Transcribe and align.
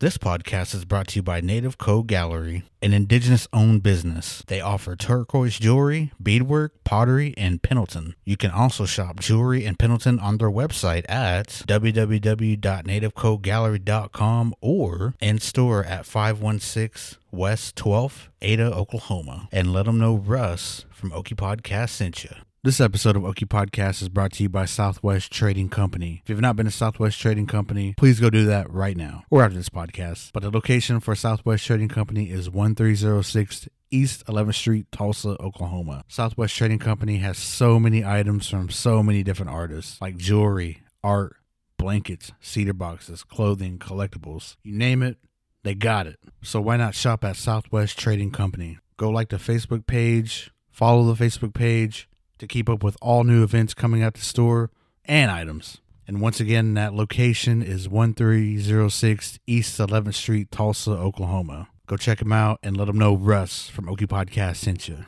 This 0.00 0.16
podcast 0.16 0.76
is 0.76 0.84
brought 0.84 1.08
to 1.08 1.16
you 1.16 1.24
by 1.24 1.40
Native 1.40 1.76
Co 1.76 2.04
Gallery, 2.04 2.62
an 2.80 2.92
indigenous 2.92 3.48
owned 3.52 3.82
business. 3.82 4.44
They 4.46 4.60
offer 4.60 4.94
turquoise 4.94 5.58
jewelry, 5.58 6.12
beadwork, 6.22 6.84
pottery, 6.84 7.34
and 7.36 7.60
Pendleton. 7.60 8.14
You 8.24 8.36
can 8.36 8.52
also 8.52 8.86
shop 8.86 9.18
jewelry 9.18 9.64
and 9.64 9.76
Pendleton 9.76 10.20
on 10.20 10.38
their 10.38 10.52
website 10.52 11.04
at 11.10 11.48
www.nativecogallery.com 11.66 14.54
or 14.60 15.14
in 15.20 15.40
store 15.40 15.82
at 15.82 16.06
516 16.06 17.18
West 17.32 17.74
12th, 17.74 18.28
Ada, 18.40 18.72
Oklahoma. 18.72 19.48
And 19.50 19.72
let 19.72 19.86
them 19.86 19.98
know 19.98 20.14
Russ 20.14 20.84
from 20.92 21.10
Okie 21.10 21.34
Podcast 21.34 21.88
sent 21.88 22.22
you. 22.22 22.30
This 22.68 22.82
episode 22.82 23.16
of 23.16 23.22
Okie 23.22 23.48
Podcast 23.48 24.02
is 24.02 24.10
brought 24.10 24.32
to 24.34 24.42
you 24.42 24.50
by 24.50 24.66
Southwest 24.66 25.32
Trading 25.32 25.70
Company. 25.70 26.20
If 26.22 26.28
you've 26.28 26.42
not 26.42 26.54
been 26.54 26.66
to 26.66 26.70
Southwest 26.70 27.18
Trading 27.18 27.46
Company, 27.46 27.94
please 27.96 28.20
go 28.20 28.28
do 28.28 28.44
that 28.44 28.70
right 28.70 28.94
now 28.94 29.24
or 29.30 29.42
after 29.42 29.56
this 29.56 29.70
podcast. 29.70 30.32
But 30.34 30.42
the 30.42 30.50
location 30.50 31.00
for 31.00 31.14
Southwest 31.14 31.64
Trading 31.64 31.88
Company 31.88 32.28
is 32.28 32.50
1306 32.50 33.70
East 33.90 34.26
11th 34.26 34.54
Street, 34.54 34.86
Tulsa, 34.92 35.38
Oklahoma. 35.40 36.04
Southwest 36.08 36.54
Trading 36.54 36.78
Company 36.78 37.16
has 37.16 37.38
so 37.38 37.80
many 37.80 38.04
items 38.04 38.50
from 38.50 38.68
so 38.68 39.02
many 39.02 39.22
different 39.22 39.50
artists 39.50 39.98
like 40.02 40.18
jewelry, 40.18 40.82
art, 41.02 41.36
blankets, 41.78 42.32
cedar 42.38 42.74
boxes, 42.74 43.24
clothing, 43.24 43.78
collectibles. 43.78 44.56
You 44.62 44.76
name 44.76 45.02
it, 45.02 45.16
they 45.62 45.74
got 45.74 46.06
it. 46.06 46.18
So 46.42 46.60
why 46.60 46.76
not 46.76 46.94
shop 46.94 47.24
at 47.24 47.36
Southwest 47.36 47.98
Trading 47.98 48.30
Company? 48.30 48.76
Go 48.98 49.08
like 49.08 49.30
the 49.30 49.38
Facebook 49.38 49.86
page, 49.86 50.50
follow 50.70 51.10
the 51.10 51.24
Facebook 51.24 51.54
page 51.54 52.10
to 52.38 52.46
keep 52.46 52.68
up 52.68 52.82
with 52.82 52.96
all 53.02 53.24
new 53.24 53.42
events 53.42 53.74
coming 53.74 54.02
out 54.02 54.14
the 54.14 54.20
store 54.20 54.70
and 55.04 55.30
items. 55.30 55.78
And 56.06 56.20
once 56.20 56.40
again, 56.40 56.74
that 56.74 56.94
location 56.94 57.62
is 57.62 57.88
1306 57.88 59.38
East 59.46 59.78
11th 59.78 60.14
Street, 60.14 60.50
Tulsa, 60.50 60.92
Oklahoma. 60.92 61.68
Go 61.86 61.96
check 61.96 62.18
them 62.18 62.32
out 62.32 62.58
and 62.62 62.76
let 62.76 62.86
them 62.86 62.98
know 62.98 63.14
Russ 63.14 63.68
from 63.68 63.86
Okie 63.86 64.06
Podcast 64.06 64.56
sent 64.56 64.88
you. 64.88 65.04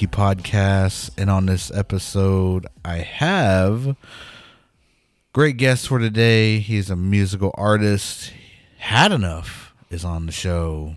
Okie 0.00 0.08
Podcast. 0.08 1.10
And 1.18 1.28
on 1.28 1.44
this 1.44 1.70
episode, 1.72 2.66
I 2.82 2.96
have 2.96 3.96
great 5.34 5.58
guest 5.58 5.88
for 5.88 5.98
today. 5.98 6.58
He's 6.58 6.88
a 6.88 6.96
musical 6.96 7.50
artist. 7.54 8.32
Had 8.78 9.12
enough 9.12 9.74
is 9.90 10.02
on 10.02 10.24
the 10.24 10.32
show. 10.32 10.96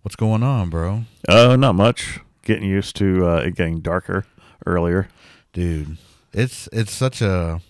What's 0.00 0.16
going 0.16 0.42
on, 0.42 0.70
bro? 0.70 1.04
Uh, 1.28 1.56
not 1.56 1.74
much. 1.74 2.20
Getting 2.42 2.66
used 2.66 2.96
to 2.96 3.28
uh, 3.28 3.36
it 3.40 3.56
getting 3.56 3.80
darker 3.80 4.24
earlier. 4.64 5.08
Dude, 5.52 5.98
it's 6.32 6.66
it's 6.72 6.92
such 6.92 7.20
a. 7.20 7.60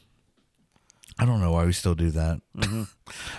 I 1.18 1.24
don't 1.24 1.40
know 1.40 1.50
why 1.50 1.64
we 1.64 1.72
still 1.72 1.96
do 1.96 2.10
that. 2.10 2.40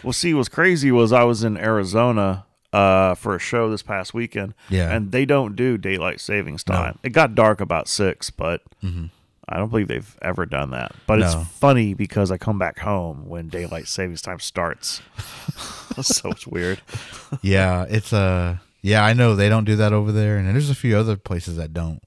Well, 0.03 0.13
see, 0.13 0.33
what's 0.33 0.49
crazy 0.49 0.91
was 0.91 1.13
I 1.13 1.23
was 1.23 1.45
in 1.45 1.57
Arizona 1.57 2.44
uh, 2.75 3.15
for 3.15 3.35
a 3.35 3.39
show 3.39 3.69
this 3.69 3.81
past 3.83 4.13
weekend. 4.13 4.53
Yeah. 4.69 4.93
And 4.93 5.11
they 5.11 5.25
don't 5.25 5.55
do 5.55 5.77
daylight 5.77 6.19
savings 6.19 6.63
time. 6.63 6.99
It 7.03 7.09
got 7.11 7.35
dark 7.35 7.61
about 7.61 7.87
six, 7.87 8.29
but 8.29 8.61
I 9.47 9.57
don't 9.57 9.69
believe 9.69 9.87
they've 9.87 10.17
ever 10.21 10.45
done 10.45 10.71
that. 10.71 10.93
But 11.07 11.19
Mm-hmm. 11.19 11.33
No. 11.33 11.41
it's 11.41 11.49
funny 11.51 11.93
because 11.93 12.31
I 12.31 12.37
come 12.37 12.57
back 12.59 12.79
home 12.79 13.27
when 13.27 13.47
daylight 13.49 13.87
savings 13.87 14.21
time 14.21 14.39
starts. 14.39 15.01
so 16.01 16.29
it's 16.31 16.47
weird. 16.47 16.81
yeah, 17.41 17.85
it's 17.89 18.11
uh 18.13 18.57
yeah, 18.81 19.03
I 19.03 19.13
know 19.13 19.35
they 19.35 19.49
don't 19.49 19.65
do 19.65 19.75
that 19.77 19.93
over 19.93 20.11
there, 20.11 20.37
and 20.37 20.47
there's 20.47 20.69
a 20.69 20.75
few 20.75 20.95
other 20.97 21.15
places 21.17 21.57
that 21.57 21.73
don't. 21.73 22.01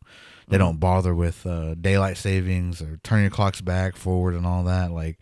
They 0.46 0.58
don't 0.58 0.78
bother 0.78 1.12
with 1.14 1.44
uh, 1.44 1.74
daylight 1.74 2.16
savings 2.16 2.80
or 2.80 2.98
turning 3.02 3.24
your 3.24 3.30
clocks 3.32 3.60
back, 3.60 3.96
forward, 3.96 4.34
and 4.34 4.46
all 4.46 4.62
that. 4.64 4.92
Like, 4.92 5.18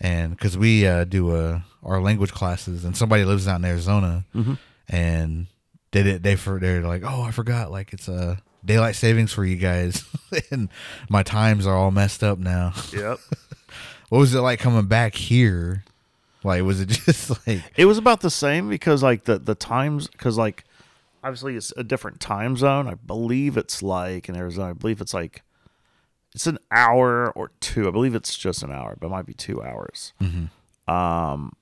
and 0.00 0.30
because 0.30 0.56
we 0.56 0.86
uh, 0.86 1.02
do 1.04 1.34
uh, 1.34 1.60
our 1.82 2.00
language 2.00 2.32
classes, 2.32 2.84
and 2.84 2.96
somebody 2.96 3.24
lives 3.24 3.48
out 3.48 3.56
in 3.58 3.64
Arizona, 3.64 4.24
and 4.88 5.46
they 5.92 6.02
did 6.02 6.22
they 6.22 6.36
for 6.36 6.58
they're 6.58 6.82
like, 6.82 7.02
oh, 7.04 7.22
I 7.22 7.30
forgot, 7.30 7.70
like 7.70 7.92
it's 7.92 8.08
a 8.08 8.40
daylight 8.64 8.96
savings 8.96 9.32
for 9.32 9.44
you 9.44 9.56
guys, 9.56 10.04
and 10.50 10.68
my 11.08 11.22
times 11.22 11.66
are 11.66 11.76
all 11.76 11.90
messed 11.90 12.22
up 12.24 12.38
now. 12.38 12.72
Yep. 12.92 13.18
what 14.08 14.18
was 14.18 14.34
it 14.34 14.40
like 14.40 14.60
coming 14.60 14.86
back 14.86 15.14
here? 15.14 15.84
Like, 16.42 16.62
was 16.62 16.80
it 16.80 16.88
just 17.06 17.46
like? 17.46 17.62
It 17.76 17.86
was 17.86 17.98
about 17.98 18.20
the 18.20 18.30
same 18.30 18.68
because 18.68 19.02
like 19.02 19.24
the 19.24 19.38
the 19.38 19.54
times 19.54 20.08
because 20.08 20.36
like 20.36 20.64
obviously 21.22 21.56
it's 21.56 21.72
a 21.76 21.84
different 21.84 22.20
time 22.20 22.56
zone. 22.56 22.86
I 22.86 22.94
believe 22.94 23.56
it's 23.56 23.82
like 23.82 24.28
in 24.28 24.36
Arizona. 24.36 24.70
I 24.70 24.72
believe 24.74 25.00
it's 25.00 25.14
like 25.14 25.42
it's 26.34 26.46
an 26.46 26.58
hour 26.70 27.30
or 27.30 27.50
two. 27.60 27.88
I 27.88 27.90
believe 27.90 28.14
it's 28.14 28.36
just 28.36 28.62
an 28.62 28.72
hour, 28.72 28.96
but 29.00 29.06
it 29.06 29.10
might 29.10 29.26
be 29.26 29.34
two 29.34 29.62
hours. 29.62 30.12
Um, 30.86 31.52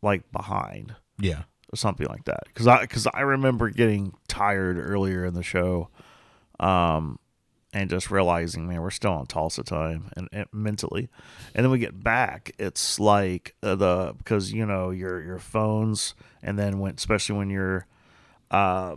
like 0.00 0.30
behind 0.32 0.94
Yeah, 1.18 1.42
or 1.72 1.76
something 1.76 2.06
like 2.08 2.24
that. 2.24 2.44
Because 2.46 2.66
I 2.66 2.82
because 2.82 3.06
I 3.12 3.20
remember 3.20 3.70
getting 3.70 4.14
tired 4.28 4.78
earlier 4.78 5.24
in 5.24 5.34
the 5.34 5.42
show, 5.42 5.88
um, 6.60 7.18
and 7.72 7.88
just 7.88 8.10
realizing, 8.10 8.68
man, 8.68 8.82
we're 8.82 8.90
still 8.90 9.12
on 9.12 9.26
Tulsa 9.26 9.62
time 9.62 10.10
and, 10.16 10.28
and 10.32 10.46
mentally, 10.52 11.08
and 11.54 11.64
then 11.64 11.70
we 11.70 11.78
get 11.78 12.02
back, 12.02 12.52
it's 12.58 13.00
like 13.00 13.54
uh, 13.62 13.74
the 13.74 14.14
because 14.18 14.52
you 14.52 14.66
know 14.66 14.90
your 14.90 15.22
your 15.22 15.38
phones, 15.38 16.14
and 16.42 16.58
then 16.58 16.78
when 16.78 16.94
especially 16.94 17.36
when 17.38 17.48
you're, 17.50 17.86
uh, 18.50 18.96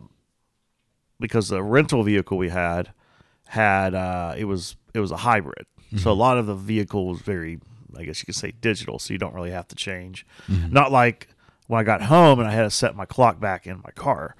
because 1.19 1.47
the 1.47 1.63
rental 1.63 2.03
vehicle 2.03 2.38
we 2.38 2.50
had 2.50 2.92
had 3.47 3.94
uh 3.94 4.34
it 4.36 4.46
was 4.46 4.75
it 4.94 5.00
was 5.00 5.12
a 5.12 5.18
hybrid, 5.18 5.66
so 5.97 6.12
a 6.12 6.13
lot 6.13 6.38
of 6.38 6.47
the 6.47 6.56
vehicle 6.56 7.07
was 7.07 7.22
very 7.22 7.59
I 7.98 8.04
guess 8.04 8.19
you 8.19 8.25
could 8.25 8.36
say 8.36 8.51
digital, 8.60 9.00
so 9.00 9.13
you 9.13 9.18
don't 9.18 9.33
really 9.33 9.51
have 9.51 9.68
to 9.69 9.75
change. 9.75 10.25
Not 10.50 10.92
like 10.92 11.30
when 11.67 11.79
I 11.79 11.83
got 11.83 12.03
home 12.03 12.39
and 12.39 12.47
I 12.47 12.51
had 12.51 12.63
to 12.63 12.69
set 12.69 12.95
my 12.95 13.06
clock 13.06 13.39
back 13.39 13.65
in 13.65 13.81
my 13.83 13.91
car. 13.91 14.35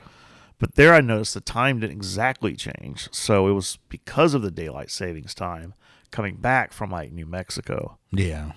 But 0.60 0.76
there 0.76 0.94
I 0.94 1.02
noticed 1.02 1.34
the 1.34 1.42
time 1.42 1.80
didn't 1.80 1.96
exactly 1.96 2.56
change. 2.56 3.10
So 3.12 3.48
it 3.48 3.52
was 3.52 3.78
because 3.90 4.34
of 4.34 4.42
the 4.42 4.52
daylight 4.52 4.90
savings 4.90 5.34
time 5.34 5.74
coming 6.12 6.36
back 6.36 6.72
from 6.72 6.90
like 6.92 7.12
New 7.12 7.26
Mexico. 7.26 7.98
yeah. 8.12 8.52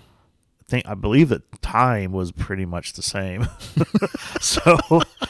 I 0.61 0.69
think 0.69 0.87
I 0.87 0.93
believe 0.93 1.29
that 1.29 1.63
time 1.63 2.11
was 2.11 2.31
pretty 2.31 2.63
much 2.63 2.93
the 2.93 3.01
same. 3.01 3.47
so 4.39 4.77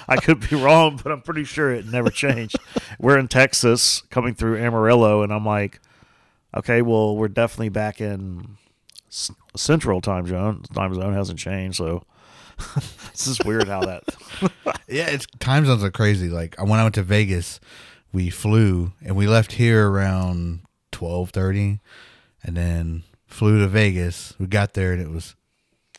I 0.06 0.18
could 0.18 0.50
be 0.50 0.58
wrong, 0.58 1.00
but 1.02 1.14
I'm 1.14 1.22
pretty 1.22 1.46
sure 1.46 1.72
it 1.72 1.86
never 1.86 2.10
changed. 2.10 2.58
We're 3.00 3.18
in 3.18 3.30
Texas 3.30 4.02
coming 4.10 4.36
through 4.36 4.58
Amarillo 4.58 5.24
and 5.24 5.32
I'm 5.32 5.46
like, 5.46 5.80
okay, 6.58 6.82
well, 6.82 7.16
we're 7.16 7.30
definitely 7.30 7.70
back 7.70 8.02
in 8.02 8.58
central 9.56 10.02
time 10.02 10.28
zone. 10.28 10.64
Time 10.74 10.94
zone 10.94 11.14
hasn't 11.14 11.40
changed, 11.40 11.78
so 11.78 12.04
this 13.12 13.28
is 13.28 13.40
weird 13.46 13.68
how 13.68 13.82
that 13.82 14.04
Yeah, 14.88 15.08
it's 15.10 15.26
time 15.40 15.66
zones 15.66 15.84
are 15.84 15.92
crazy. 15.92 16.30
Like 16.30 16.60
uh, 16.60 16.66
when 16.66 16.80
I 16.80 16.84
went 16.84 16.96
to 16.96 17.04
Vegas, 17.04 17.60
we 18.12 18.30
flew 18.30 18.92
and 19.04 19.16
we 19.16 19.28
left 19.28 19.54
here 19.54 19.90
around 19.90 20.62
twelve 20.92 21.30
thirty, 21.32 21.80
and 22.44 22.58
then 22.58 23.04
flew 23.28 23.60
to 23.60 23.68
Vegas. 23.68 24.34
We 24.40 24.48
got 24.48 24.74
there 24.74 24.94
and 24.94 25.02
it 25.02 25.10
was 25.10 25.36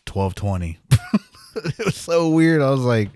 twelve 0.06 0.34
twenty. 0.34 0.78
it 1.56 1.84
was 1.84 1.96
so 1.96 2.28
weird. 2.30 2.62
I 2.62 2.70
was 2.70 2.80
like, 2.80 3.10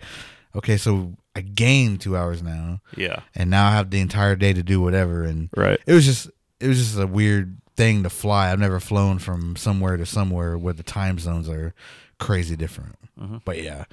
okay, 0.54 0.76
so 0.76 1.14
I 1.34 1.40
gained 1.40 2.00
two 2.00 2.16
hours 2.16 2.42
now, 2.42 2.80
Yeah. 2.96 3.20
and 3.34 3.50
now 3.50 3.66
I 3.68 3.72
have 3.72 3.90
the 3.90 4.00
entire 4.00 4.36
day 4.36 4.52
to 4.52 4.62
do 4.62 4.80
whatever. 4.80 5.24
And 5.24 5.50
Right. 5.56 5.80
it 5.86 5.92
was 5.92 6.04
just 6.04 6.30
it 6.60 6.68
was 6.68 6.78
just 6.78 6.98
a 6.98 7.06
weird 7.06 7.58
thing 7.76 8.04
to 8.04 8.10
fly. 8.10 8.52
I've 8.52 8.60
never 8.60 8.78
flown 8.78 9.18
from 9.18 9.56
somewhere 9.56 9.96
to 9.96 10.06
somewhere 10.06 10.56
where 10.56 10.72
the 10.72 10.84
time 10.84 11.18
zones 11.18 11.48
are 11.48 11.74
crazy 12.24 12.56
different. 12.56 12.96
But 13.44 13.62
yeah, 13.62 13.84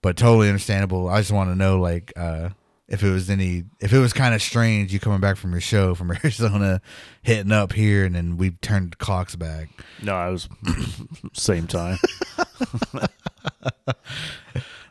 but 0.00 0.16
totally 0.16 0.48
understandable. 0.48 1.08
I 1.08 1.18
just 1.20 1.32
want 1.32 1.50
to 1.50 1.56
know 1.56 1.78
like 1.80 2.12
uh, 2.16 2.50
if 2.88 3.02
it 3.02 3.10
was 3.10 3.28
any 3.30 3.64
if 3.80 3.92
it 3.92 3.98
was 3.98 4.12
kind 4.12 4.34
of 4.34 4.40
strange 4.42 4.92
you 4.92 5.00
coming 5.00 5.20
back 5.20 5.36
from 5.36 5.50
your 5.52 5.60
show 5.60 5.94
from 5.94 6.10
Arizona, 6.24 6.80
hitting 7.22 7.52
up 7.52 7.72
here, 7.72 8.04
and 8.04 8.14
then 8.14 8.36
we 8.36 8.50
turned 8.50 8.98
clocks 8.98 9.36
back. 9.36 9.68
No, 10.02 10.14
I 10.14 10.28
was 10.30 10.48
same 11.32 11.66
time. 11.66 11.98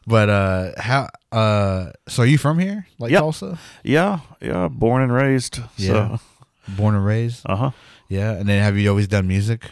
But 0.08 0.30
uh, 0.30 0.72
how 0.82 1.10
uh, 1.32 1.92
so 2.08 2.24
are 2.24 2.26
you 2.26 2.40
from 2.40 2.58
here, 2.58 2.88
like 2.98 3.12
Yep. 3.12 3.20
Tulsa? 3.20 3.60
yeah. 3.84 4.20
Yeah. 4.42 4.68
Born 4.68 5.04
and 5.04 5.14
raised. 5.14 5.60
Yeah. 5.78 6.18
So. 6.18 6.20
Born 6.76 6.96
and 6.96 7.06
raised. 7.06 7.44
Uh 7.46 7.56
huh. 7.56 7.72
Yeah, 8.10 8.32
and 8.32 8.50
then 8.50 8.62
have 8.64 8.78
you 8.78 8.90
always 8.90 9.08
done 9.08 9.28
music? 9.28 9.64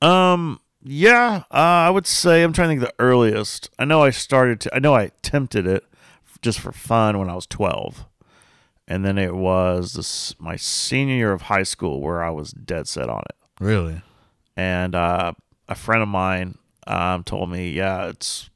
Um. 0.00 0.60
Yeah. 0.82 1.44
Uh, 1.50 1.86
I 1.86 1.90
would 1.90 2.06
say 2.06 2.42
I'm 2.42 2.52
trying 2.52 2.68
to 2.68 2.72
think 2.72 2.82
of 2.82 2.96
the 2.96 3.02
earliest. 3.02 3.70
I 3.78 3.84
know 3.84 4.02
I 4.02 4.10
started 4.10 4.60
to. 4.62 4.74
I 4.74 4.78
know 4.78 4.94
I 4.94 5.02
attempted 5.02 5.66
it 5.66 5.84
just 6.42 6.60
for 6.60 6.72
fun 6.72 7.18
when 7.18 7.28
I 7.28 7.34
was 7.34 7.46
12, 7.46 8.06
and 8.88 9.04
then 9.04 9.18
it 9.18 9.34
was 9.34 9.94
this 9.94 10.34
my 10.38 10.56
senior 10.56 11.14
year 11.14 11.32
of 11.32 11.42
high 11.42 11.64
school 11.64 12.00
where 12.00 12.22
I 12.22 12.30
was 12.30 12.52
dead 12.52 12.88
set 12.88 13.08
on 13.08 13.22
it. 13.28 13.36
Really? 13.60 14.02
And 14.56 14.94
uh, 14.94 15.32
a 15.68 15.74
friend 15.74 16.02
of 16.02 16.08
mine 16.08 16.58
um, 16.86 17.24
told 17.24 17.50
me, 17.50 17.70
yeah, 17.70 18.06
it's 18.06 18.48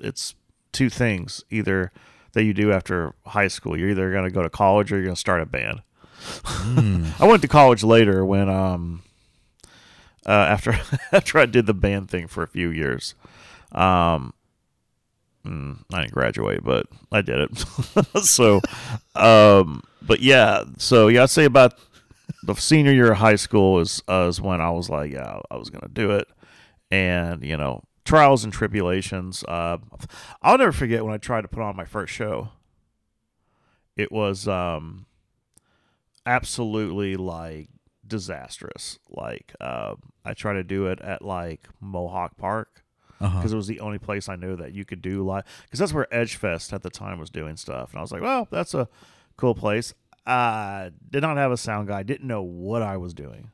it's 0.00 0.34
two 0.72 0.90
things 0.90 1.44
either 1.50 1.92
that 2.32 2.44
you 2.44 2.54
do 2.54 2.72
after 2.72 3.14
high 3.26 3.48
school. 3.48 3.78
You're 3.78 3.90
either 3.90 4.10
going 4.10 4.24
to 4.24 4.30
go 4.30 4.42
to 4.42 4.50
college 4.50 4.90
or 4.92 4.96
you're 4.96 5.04
going 5.04 5.14
to 5.14 5.20
start 5.20 5.40
a 5.40 5.46
band. 5.46 5.82
I 7.18 7.26
went 7.26 7.42
to 7.42 7.48
college 7.48 7.82
later 7.82 8.24
when 8.24 8.48
um 8.48 9.02
uh, 10.26 10.30
after 10.30 10.72
after 11.12 11.38
I 11.38 11.46
did 11.46 11.66
the 11.66 11.74
band 11.74 12.10
thing 12.10 12.26
for 12.26 12.42
a 12.42 12.48
few 12.48 12.70
years. 12.70 13.14
Um 13.72 14.34
mm, 15.46 15.78
I 15.92 16.02
didn't 16.02 16.12
graduate, 16.12 16.62
but 16.62 16.86
I 17.10 17.22
did 17.22 17.38
it. 17.38 17.58
so 18.24 18.60
um 19.14 19.82
but 20.00 20.20
yeah, 20.20 20.64
so 20.78 21.08
yeah, 21.08 21.24
I'd 21.24 21.30
say 21.30 21.44
about 21.44 21.74
the 22.42 22.54
senior 22.54 22.92
year 22.92 23.12
of 23.12 23.18
high 23.18 23.36
school 23.36 23.80
is 23.80 24.02
uh, 24.08 24.26
is 24.28 24.40
when 24.40 24.60
I 24.60 24.70
was 24.70 24.90
like, 24.90 25.12
yeah, 25.12 25.40
I 25.50 25.56
was 25.56 25.70
to 25.70 25.88
do 25.92 26.10
it. 26.12 26.28
And, 26.90 27.42
you 27.42 27.56
know, 27.56 27.82
trials 28.04 28.44
and 28.44 28.52
tribulations. 28.52 29.44
Uh 29.48 29.78
I'll 30.42 30.58
never 30.58 30.72
forget 30.72 31.04
when 31.04 31.14
I 31.14 31.18
tried 31.18 31.42
to 31.42 31.48
put 31.48 31.62
on 31.62 31.76
my 31.76 31.84
first 31.84 32.12
show. 32.12 32.50
It 33.96 34.10
was 34.12 34.48
um 34.48 35.06
absolutely 36.26 37.16
like 37.16 37.68
disastrous. 38.12 38.98
Like 39.10 39.52
uh, 39.60 39.94
I 40.24 40.34
tried 40.34 40.54
to 40.54 40.64
do 40.64 40.86
it 40.86 41.00
at 41.00 41.22
like 41.22 41.68
Mohawk 41.80 42.36
Park 42.36 42.84
Uh-huh. 43.20 43.38
because 43.38 43.52
it 43.52 43.56
was 43.56 43.66
the 43.66 43.80
only 43.80 43.98
place 43.98 44.28
I 44.28 44.36
knew 44.36 44.54
that 44.56 44.72
you 44.72 44.84
could 44.84 45.02
do 45.02 45.24
live. 45.24 45.44
Because 45.64 45.78
that's 45.80 45.92
where 45.92 46.06
Edgefest 46.12 46.72
at 46.72 46.82
the 46.82 46.90
time 46.90 47.18
was 47.18 47.30
doing 47.30 47.56
stuff, 47.56 47.90
and 47.90 47.98
I 47.98 48.02
was 48.02 48.12
like, 48.12 48.22
well, 48.22 48.46
that's 48.50 48.74
a 48.74 48.88
cool 49.36 49.54
place. 49.54 49.94
Uh, 50.26 50.90
did 51.10 51.22
not 51.22 51.36
have 51.36 51.50
a 51.52 51.56
sound 51.56 51.88
guy. 51.88 52.02
Didn't 52.04 52.28
know 52.28 52.42
what 52.42 52.82
I 52.82 52.96
was 52.96 53.12
doing, 53.14 53.50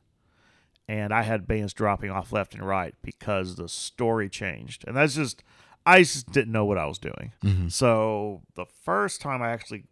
and 0.87 1.11
I 1.13 1.23
had 1.23 1.47
bands 1.47 1.73
dropping 1.73 2.11
off 2.11 2.31
left 2.31 2.53
and 2.53 2.63
right 2.65 2.93
because 3.01 3.55
the 3.55 3.67
story 3.69 4.29
changed, 4.29 4.83
and 4.87 4.95
that's 4.95 5.15
just 5.15 5.43
I 5.85 5.99
just 6.03 6.31
didn't 6.31 6.51
know 6.51 6.65
what 6.65 6.77
I 6.77 6.85
was 6.85 6.99
doing. 6.99 7.31
So 7.69 8.41
the 8.55 8.65
first 8.65 9.21
time 9.21 9.41
I 9.41 9.49
actually 9.51 9.85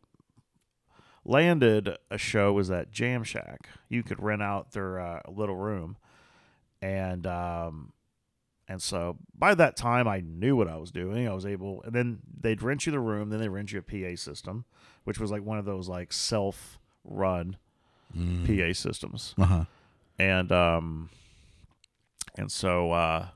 landed 1.27 1.97
a 2.09 2.17
show 2.17 2.53
was 2.53 2.71
at 2.71 2.91
Jam 2.91 3.23
Shack. 3.23 3.69
You 3.89 4.01
could 4.03 4.21
rent 4.21 4.41
out 4.41 4.71
their 4.71 4.99
uh, 4.99 5.21
little 5.27 5.55
room, 5.57 5.97
and 6.81 7.27
um, 7.27 7.91
and 8.67 8.81
so 8.81 9.17
by 9.37 9.53
that 9.55 9.75
time 9.77 10.07
I 10.07 10.21
knew 10.21 10.55
what 10.55 10.67
I 10.67 10.77
was 10.77 10.91
doing. 10.91 11.27
I 11.27 11.33
was 11.33 11.45
able, 11.45 11.81
and 11.83 11.93
then 11.93 12.19
they'd 12.39 12.61
rent 12.61 12.85
you 12.85 12.91
the 12.91 12.99
room, 12.99 13.29
then 13.29 13.39
they 13.39 13.49
rent 13.49 13.71
you 13.71 13.79
a 13.79 13.81
PA 13.81 14.15
system, 14.19 14.65
which 15.03 15.19
was 15.19 15.29
like 15.31 15.43
one 15.43 15.57
of 15.57 15.65
those 15.65 15.87
like 15.87 16.11
self-run 16.13 17.57
PA 18.45 18.73
systems 18.73 19.35
Uh 19.37 19.45
huh. 19.45 19.65
and 20.17 20.51
um 20.51 21.09
and 22.37 22.49
so 22.51 22.91
uh 22.93 23.27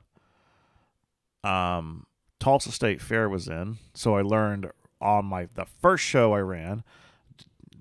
um 1.44 2.06
Tulsa 2.40 2.72
State 2.72 3.02
Fair 3.02 3.28
was 3.30 3.48
in 3.48 3.78
so 3.94 4.16
I 4.16 4.22
learned 4.22 4.72
on 5.00 5.26
my 5.26 5.48
the 5.56 5.66
first 5.66 6.04
show 6.04 6.34
I 6.34 6.40
ran 6.40 6.84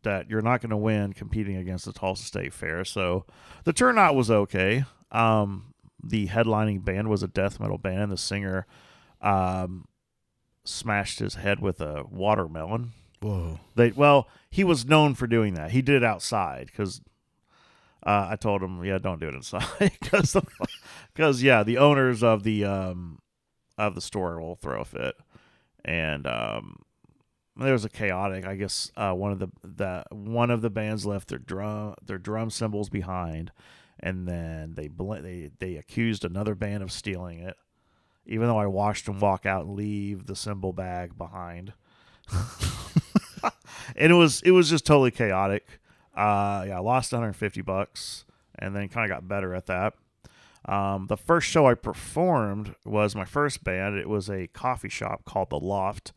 that 0.02 0.28
you're 0.30 0.42
not 0.42 0.60
going 0.60 0.70
to 0.70 0.76
win 0.76 1.12
competing 1.12 1.56
against 1.56 1.84
the 1.84 1.92
Tulsa 1.92 2.24
State 2.24 2.52
Fair. 2.52 2.84
So 2.84 3.24
the 3.64 3.72
turnout 3.72 4.14
was 4.14 4.30
okay. 4.30 4.84
Um 5.10 5.74
the 6.02 6.28
headlining 6.28 6.84
band 6.84 7.08
was 7.08 7.22
a 7.22 7.28
death 7.28 7.60
metal 7.60 7.78
band. 7.78 8.00
And 8.02 8.12
the 8.12 8.16
singer 8.16 8.66
um 9.20 9.86
smashed 10.64 11.18
his 11.18 11.34
head 11.34 11.60
with 11.60 11.80
a 11.80 12.04
watermelon. 12.10 12.92
Whoa. 13.20 13.60
they 13.74 13.90
well, 13.90 14.28
he 14.50 14.64
was 14.64 14.86
known 14.86 15.14
for 15.14 15.26
doing 15.26 15.54
that. 15.54 15.72
He 15.72 15.82
did 15.82 15.96
it 15.96 16.04
outside 16.04 16.66
because 16.66 17.02
uh, 18.04 18.28
I 18.30 18.36
told 18.36 18.62
him, 18.62 18.82
yeah, 18.82 18.98
don't 18.98 19.20
do 19.20 19.28
it 19.28 19.34
inside. 19.34 19.66
Because 20.00 20.36
because 21.14 21.42
yeah, 21.42 21.62
the 21.62 21.78
owners 21.78 22.22
of 22.22 22.42
the 22.44 22.64
um 22.64 23.18
of 23.76 23.94
the 23.94 24.00
store 24.00 24.40
will 24.40 24.56
throw 24.56 24.80
a 24.80 24.84
fit, 24.84 25.16
and 25.84 26.26
um 26.26 26.76
there 27.66 27.72
was 27.72 27.84
a 27.84 27.90
chaotic. 27.90 28.46
I 28.46 28.56
guess 28.56 28.90
uh, 28.96 29.12
one 29.12 29.32
of 29.32 29.38
the 29.38 29.48
the 29.62 30.04
one 30.10 30.50
of 30.50 30.62
the 30.62 30.70
bands 30.70 31.06
left 31.06 31.28
their 31.28 31.38
drum 31.38 31.94
their 32.04 32.18
drum 32.18 32.50
cymbals 32.50 32.88
behind, 32.88 33.52
and 33.98 34.26
then 34.26 34.74
they 34.74 34.88
bl- 34.88 35.14
they 35.14 35.50
they 35.58 35.76
accused 35.76 36.24
another 36.24 36.54
band 36.54 36.82
of 36.82 36.92
stealing 36.92 37.40
it. 37.40 37.56
Even 38.26 38.48
though 38.48 38.58
I 38.58 38.66
watched 38.66 39.06
them 39.06 39.18
walk 39.18 39.46
out 39.46 39.64
and 39.64 39.74
leave 39.74 40.26
the 40.26 40.36
cymbal 40.36 40.72
bag 40.72 41.16
behind 41.18 41.72
and 43.96 44.12
it 44.12 44.14
was 44.14 44.42
it 44.42 44.50
was 44.52 44.70
just 44.70 44.86
totally 44.86 45.10
chaotic. 45.10 45.66
Uh, 46.14 46.64
yeah, 46.68 46.76
I 46.76 46.80
lost 46.80 47.12
150 47.12 47.62
bucks, 47.62 48.24
and 48.58 48.74
then 48.74 48.88
kind 48.88 49.10
of 49.10 49.14
got 49.14 49.28
better 49.28 49.54
at 49.54 49.66
that. 49.66 49.94
Um, 50.66 51.06
the 51.06 51.16
first 51.16 51.48
show 51.48 51.66
I 51.66 51.74
performed 51.74 52.74
was 52.84 53.14
my 53.16 53.24
first 53.24 53.64
band. 53.64 53.96
It 53.96 54.08
was 54.08 54.28
a 54.28 54.48
coffee 54.48 54.88
shop 54.88 55.24
called 55.24 55.50
the 55.50 55.58
Loft, 55.58 56.12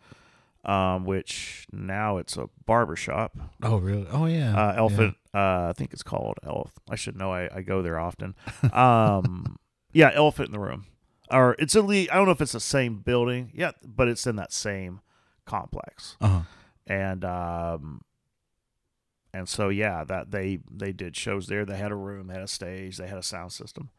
um, 0.66 1.06
which 1.06 1.68
now 1.72 2.18
it's 2.18 2.38
a 2.38 2.50
barber 2.66 2.96
shop. 2.96 3.36
Oh 3.62 3.78
really? 3.78 4.08
Oh 4.12 4.26
yeah. 4.26 4.56
Uh, 4.56 4.74
Elephant, 4.78 5.16
uh, 5.34 5.68
I 5.70 5.74
think 5.76 5.94
it's 5.94 6.04
called 6.04 6.38
Elf. 6.46 6.72
I 6.90 6.96
should 6.96 7.18
know. 7.18 7.32
I, 7.32 7.50
I 7.54 7.62
go 7.62 7.82
there 7.82 8.00
often. 8.00 8.36
Um, 8.72 9.58
yeah, 9.94 10.12
Elephant 10.14 10.48
in 10.50 10.54
the 10.54 10.60
Room, 10.60 10.86
or 11.32 11.56
it's 11.60 11.76
at 11.76 11.86
least 11.86 12.12
I 12.12 12.16
don't 12.16 12.26
know 12.26 12.32
if 12.32 12.42
it's 12.42 12.54
the 12.54 12.60
same 12.60 13.00
building. 13.00 13.52
Yeah, 13.54 13.72
but 13.86 14.08
it's 14.08 14.26
in 14.28 14.36
that 14.38 14.54
same 14.54 15.02
complex 15.46 16.16
Uh 16.22 16.28
huh. 16.28 16.42
and 16.88 17.26
um 17.26 18.00
and 19.34 19.50
so 19.50 19.68
yeah 19.68 20.06
that 20.06 20.32
they 20.32 20.60
they 20.72 20.94
did 20.94 21.18
shows 21.18 21.48
there 21.48 21.66
they 21.66 21.76
had 21.76 21.92
a 21.92 21.96
room 21.96 22.28
they 22.28 22.34
had 22.34 22.44
a 22.44 22.48
stage 22.48 22.96
they 22.96 23.08
had 23.08 23.18
a 23.18 23.24
sound 23.24 23.52
system 23.52 23.90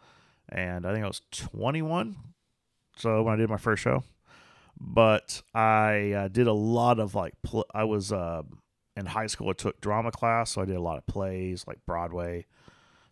and 0.48 0.86
i 0.86 0.92
think 0.94 1.04
i 1.04 1.06
was 1.06 1.20
21 1.32 2.16
so 2.96 3.22
when 3.22 3.34
i 3.34 3.36
did 3.36 3.50
my 3.50 3.58
first 3.58 3.82
show 3.82 4.02
but 4.80 5.42
i 5.54 6.12
uh, 6.12 6.28
did 6.28 6.46
a 6.46 6.52
lot 6.52 6.98
of 6.98 7.14
like 7.14 7.34
pl- 7.42 7.66
i 7.74 7.84
was 7.84 8.12
uh 8.12 8.42
in 8.96 9.06
high 9.06 9.26
school 9.26 9.48
i 9.48 9.52
took 9.52 9.80
drama 9.80 10.10
class 10.10 10.52
so 10.52 10.62
i 10.62 10.64
did 10.64 10.76
a 10.76 10.80
lot 10.80 10.98
of 10.98 11.06
plays 11.06 11.64
like 11.66 11.78
broadway 11.86 12.44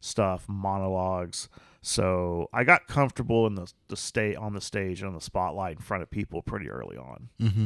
stuff 0.00 0.44
monologues 0.48 1.48
so 1.80 2.48
i 2.52 2.64
got 2.64 2.86
comfortable 2.88 3.46
in 3.46 3.54
the 3.54 3.72
the 3.88 3.96
state 3.96 4.36
on 4.36 4.52
the 4.52 4.60
stage 4.60 5.00
and 5.00 5.08
on 5.08 5.14
the 5.14 5.20
spotlight 5.20 5.76
in 5.76 5.82
front 5.82 6.02
of 6.02 6.10
people 6.10 6.42
pretty 6.42 6.68
early 6.68 6.96
on 6.96 7.28
Mm-hmm. 7.40 7.64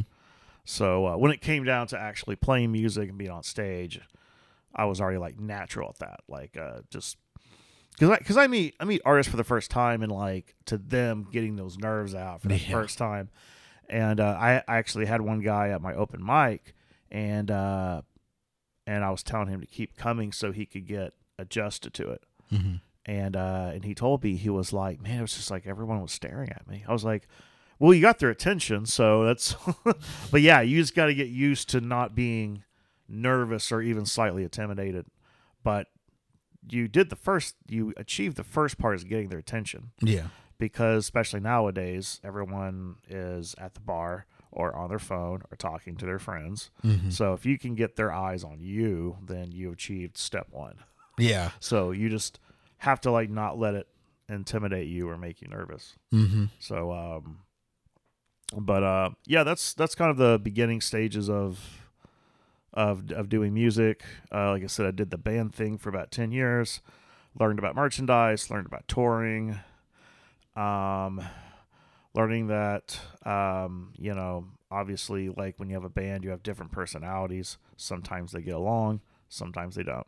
so 0.65 1.07
uh, 1.07 1.17
when 1.17 1.31
it 1.31 1.41
came 1.41 1.63
down 1.63 1.87
to 1.87 1.99
actually 1.99 2.35
playing 2.35 2.71
music 2.71 3.09
and 3.09 3.17
being 3.17 3.31
on 3.31 3.43
stage, 3.43 3.99
I 4.75 4.85
was 4.85 4.99
already 5.01 5.17
like 5.17 5.39
natural 5.39 5.89
at 5.89 5.99
that. 5.99 6.19
Like 6.27 6.57
uh, 6.57 6.81
just 6.91 7.15
because 7.93 8.09
I 8.11 8.17
because 8.17 8.37
I 8.37 8.47
meet 8.47 8.75
I 8.79 8.85
meet 8.85 9.01
artists 9.05 9.31
for 9.31 9.37
the 9.37 9.43
first 9.45 9.71
time 9.71 10.03
and 10.03 10.11
like 10.11 10.55
to 10.65 10.77
them 10.77 11.27
getting 11.31 11.55
those 11.55 11.77
nerves 11.77 12.13
out 12.13 12.41
for 12.41 12.49
the 12.49 12.57
Yeah. 12.57 12.71
first 12.71 12.97
time. 12.97 13.29
And 13.89 14.19
uh, 14.19 14.37
I, 14.39 14.63
I 14.67 14.77
actually 14.77 15.05
had 15.05 15.21
one 15.21 15.39
guy 15.39 15.69
at 15.69 15.81
my 15.81 15.93
open 15.93 16.23
mic 16.23 16.75
and 17.11 17.49
uh, 17.49 18.01
and 18.85 19.03
I 19.03 19.11
was 19.11 19.23
telling 19.23 19.47
him 19.47 19.61
to 19.61 19.67
keep 19.67 19.97
coming 19.97 20.31
so 20.31 20.51
he 20.51 20.65
could 20.65 20.87
get 20.87 21.13
adjusted 21.37 21.93
to 21.95 22.11
it. 22.11 22.23
Mm-hmm. 22.51 22.75
And 23.05 23.35
uh, 23.35 23.71
and 23.73 23.85
he 23.85 23.95
told 23.95 24.23
me 24.23 24.35
he 24.35 24.49
was 24.49 24.73
like, 24.73 25.01
man, 25.01 25.19
it 25.19 25.21
was 25.21 25.35
just 25.35 25.51
like 25.51 25.65
everyone 25.65 26.01
was 26.01 26.11
staring 26.11 26.49
at 26.49 26.67
me. 26.67 26.83
I 26.87 26.93
was 26.93 27.03
like, 27.03 27.27
well, 27.79 27.93
you 27.93 28.01
got 28.01 28.19
their 28.19 28.29
attention, 28.29 28.85
so 28.85 29.23
that's. 29.23 29.55
but 30.31 30.41
yeah, 30.41 30.61
you 30.61 30.81
just 30.81 30.95
got 30.95 31.05
to 31.05 31.13
get 31.13 31.27
used 31.27 31.69
to 31.69 31.81
not 31.81 32.15
being 32.15 32.63
nervous 33.07 33.71
or 33.71 33.81
even 33.81 34.05
slightly 34.05 34.43
intimidated. 34.43 35.05
But 35.63 35.87
you 36.69 36.87
did 36.87 37.09
the 37.09 37.15
first 37.15 37.55
you 37.67 37.93
achieved 37.95 38.35
the 38.35 38.43
first 38.43 38.77
part 38.77 38.95
is 38.95 39.03
getting 39.05 39.29
their 39.29 39.39
attention 39.39 39.91
Yeah. 40.01 40.27
Because 40.59 41.03
especially 41.05 41.39
nowadays 41.39 42.19
everyone 42.23 42.95
is 43.09 43.55
at 43.57 43.73
the 43.73 43.79
bar 43.79 44.25
or 44.51 44.75
on 44.75 44.89
their 44.89 44.99
phone 44.99 45.41
or 45.51 45.57
talking 45.57 45.95
to 45.95 46.05
their 46.05 46.19
friends 46.19 46.71
Mhm. 46.83 47.11
so 47.13 47.33
if 47.33 47.45
you 47.45 47.57
can 47.59 47.75
get 47.75 47.95
their 47.95 48.11
eyes 48.11 48.43
on 48.43 48.59
you 48.59 49.17
then 49.25 49.51
you 49.51 49.71
achieved 49.71 50.17
step 50.17 50.47
one 50.51 50.75
Yeah. 51.17 51.51
so 51.59 51.91
you 51.91 52.09
just 52.09 52.39
have 52.79 53.01
to 53.01 53.11
like 53.11 53.29
not 53.29 53.57
let 53.59 53.73
it 53.75 53.87
intimidate 54.29 54.87
you 54.87 55.07
or 55.09 55.17
make 55.17 55.41
you 55.41 55.47
nervous 55.47 55.95
Mm-hmm. 56.13 56.45
so 56.59 56.91
um 56.91 57.39
but 58.55 58.83
uh 58.83 59.09
yeah 59.25 59.43
that's 59.43 59.73
that's 59.73 59.95
kind 59.95 60.09
of 60.11 60.17
the 60.17 60.39
beginning 60.41 60.81
stages 60.81 61.29
of 61.29 61.59
of 62.73 63.11
of 63.11 63.29
doing 63.29 63.53
music 63.53 64.03
uh 64.31 64.51
like 64.51 64.63
i 64.63 64.67
said 64.67 64.85
i 64.85 64.91
did 64.91 65.09
the 65.11 65.17
band 65.17 65.53
thing 65.53 65.77
for 65.77 65.89
about 65.89 66.11
10 66.11 66.31
years 66.31 66.81
learned 67.39 67.59
about 67.59 67.75
merchandise 67.75 68.49
learned 68.49 68.65
about 68.65 68.87
touring 68.87 69.59
um 70.57 71.21
learning 72.13 72.47
that 72.47 72.99
um 73.25 73.93
you 73.97 74.13
know 74.13 74.45
obviously 74.71 75.29
like 75.29 75.59
when 75.59 75.69
you 75.69 75.75
have 75.75 75.83
a 75.83 75.89
band 75.89 76.23
you 76.23 76.29
have 76.29 76.43
different 76.43 76.71
personalities. 76.71 77.57
Sometimes 77.77 78.31
they 78.31 78.41
get 78.41 78.55
along 78.55 79.01
sometimes 79.29 79.75
they 79.75 79.83
don't. 79.83 80.07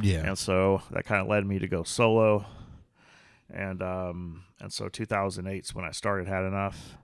Yeah. 0.00 0.26
and 0.26 0.38
so 0.38 0.82
that 0.90 1.04
kind 1.04 1.20
of 1.20 1.28
led 1.28 1.44
me 1.44 1.58
to 1.58 1.68
go 1.68 1.82
solo. 1.82 2.46
And 3.52 3.82
um 3.82 4.44
and 4.60 4.72
so 4.72 4.88
2008 4.88 5.64
is 5.64 5.74
when 5.74 5.84
i 5.84 5.90
started 5.90 6.28
had 6.28 6.44
enough 6.44 6.96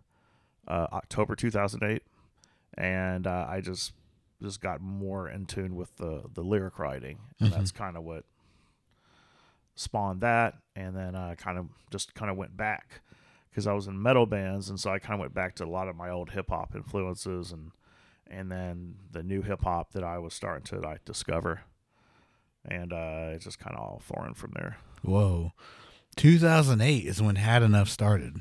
uh 0.69 0.87
october 0.93 1.35
2008 1.35 2.03
and 2.79 3.27
uh, 3.27 3.47
i 3.49 3.61
just 3.61 3.93
just 4.43 4.61
got 4.61 4.81
more 4.81 5.29
in 5.29 5.47
tune 5.47 5.75
with 5.75 5.97
the 5.97 6.23
the 6.35 6.43
lyric 6.43 6.79
writing. 6.79 7.19
And 7.41 7.53
that's 7.53 7.73
kind 7.73 7.97
of 7.97 8.05
what 8.05 8.25
spawned 9.77 10.21
that 10.23 10.55
and 10.75 10.97
then 10.97 11.15
uh 11.15 11.35
kind 11.39 11.59
of 11.59 11.67
just 11.91 12.15
kind 12.15 12.31
of 12.31 12.37
went 12.37 12.57
back 12.57 13.03
because 13.51 13.67
i 13.67 13.73
was 13.73 13.87
in 13.87 14.01
metal 14.03 14.27
bands 14.27 14.69
and 14.71 14.81
so 14.81 14.91
i 14.91 14.99
kind 14.99 15.15
of 15.15 15.21
went 15.21 15.35
back 15.35 15.55
to 15.55 15.65
a 15.65 15.69
lot 15.69 15.87
of 15.89 15.95
my 15.95 16.09
old 16.11 16.31
hip-hop 16.31 16.75
influences 16.75 17.53
and 17.53 17.71
and 18.29 18.51
then 18.51 18.95
the 19.13 19.23
new 19.23 19.43
hip-hop 19.43 19.93
that 19.93 20.03
i 20.03 20.19
was 20.19 20.33
starting 20.35 20.65
to 20.65 20.81
like 20.81 21.05
discover 21.05 21.61
and 22.69 22.93
uh, 22.93 23.29
it's 23.33 23.45
just 23.45 23.61
kind 23.61 23.77
of 23.77 23.81
all 23.81 24.03
foreign 24.05 24.35
from 24.35 24.51
there. 24.57 24.77
Whoa. 25.03 25.53
2008 26.17 27.05
is 27.07 27.23
when 27.23 27.37
Had 27.37 27.63
Enough 27.63 27.89
started. 27.89 28.41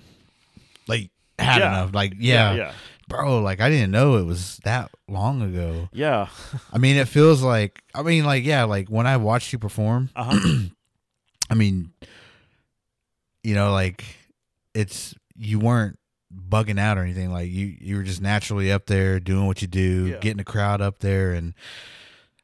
Like, 0.88 1.12
Had 1.38 1.60
Yeah. 1.60 1.68
Enough. 1.82 1.94
Like, 1.94 2.14
yeah, 2.18 2.54
yeah, 2.56 2.72
Bro, 3.08 3.42
like, 3.42 3.62
I 3.62 3.70
didn't 3.70 3.92
know 3.92 4.16
it 4.18 4.24
was 4.26 4.58
that 4.64 4.90
long 5.08 5.44
ago. 5.44 5.90
yeah. 5.94 6.30
I 6.74 6.80
mean, 6.80 6.96
it 6.96 7.08
feels 7.08 7.44
like, 7.44 7.84
I 7.94 8.02
mean, 8.02 8.26
like, 8.26 8.44
yeah, 8.46 8.64
like 8.64 8.90
when 8.90 9.06
I 9.06 9.18
watched 9.18 9.54
you 9.54 9.60
perform, 9.60 10.10
Uh-huh. 10.16 10.64
I 11.50 11.54
mean, 11.54 11.92
you 13.44 13.54
know, 13.56 13.72
like, 13.72 14.04
it's, 14.74 15.14
you 15.36 15.60
weren't 15.60 16.00
bugging 16.34 16.80
out 16.80 16.98
or 16.98 17.02
anything. 17.04 17.32
Like, 17.32 17.50
you, 17.50 17.76
you 17.80 17.98
were 17.98 18.04
just 18.04 18.22
naturally 18.22 18.72
up 18.72 18.88
there 18.88 19.20
doing 19.20 19.46
what 19.48 19.62
you 19.62 19.68
do, 19.68 20.08
Yeah. 20.08 20.18
getting 20.20 20.38
the 20.38 20.44
crowd 20.44 20.82
up 20.82 21.00
there. 21.00 21.34
And, 21.34 21.54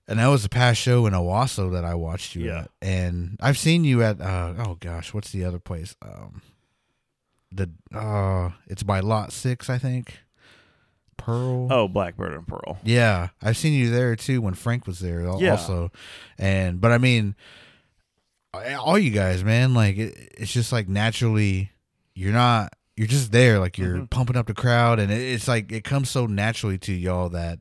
and 0.07 0.19
that 0.19 0.27
was 0.27 0.45
a 0.45 0.49
past 0.49 0.79
show 0.79 1.05
in 1.07 1.13
Owasso 1.13 1.71
that 1.73 1.83
I 1.85 1.95
watched 1.95 2.35
you 2.35 2.45
Yeah. 2.45 2.59
at. 2.61 2.71
And 2.81 3.37
I've 3.41 3.57
seen 3.57 3.83
you 3.83 4.03
at, 4.03 4.21
uh, 4.21 4.53
oh 4.59 4.77
gosh, 4.79 5.13
what's 5.13 5.31
the 5.31 5.43
other 5.45 5.59
place? 5.59 5.95
Um, 6.01 6.41
the, 7.51 7.69
uh, 7.93 8.51
it's 8.67 8.83
by 8.83 8.99
Lot 8.99 9.31
Six, 9.33 9.69
I 9.69 9.77
think. 9.77 10.19
Pearl. 11.17 11.67
oh, 11.71 11.87
Blackbird 11.87 12.33
and 12.33 12.47
Pearl. 12.47 12.79
Yeah, 12.83 13.29
I've 13.43 13.57
seen 13.57 13.73
you 13.73 13.91
there 13.91 14.15
too 14.15 14.41
when 14.41 14.55
Frank 14.55 14.87
was 14.87 14.99
there 14.99 15.21
Yeah. 15.39 15.51
also, 15.51 15.91
and 16.39 16.81
but 16.81 16.91
I 16.91 16.97
mean, 16.97 17.35
all 18.53 18.97
you 18.99 19.11
guys, 19.11 19.43
man, 19.43 19.73
like 19.73 19.97
it, 19.97 20.33
it's 20.37 20.51
just 20.51 20.71
like 20.71 20.87
naturally, 20.89 21.71
you're 22.15 22.33
not, 22.33 22.73
you're 22.97 23.07
just 23.07 23.31
there, 23.31 23.59
like 23.59 23.77
you're 23.77 23.97
Mhm. 23.99 24.09
pumping 24.09 24.35
up 24.35 24.47
the 24.47 24.53
crowd, 24.53 24.99
and 24.99 25.11
it, 25.11 25.21
it's 25.21 25.47
like 25.47 25.71
it 25.71 25.83
comes 25.83 26.09
so 26.09 26.25
naturally 26.25 26.77
to 26.79 26.93
y'all 26.93 27.29
that 27.29 27.59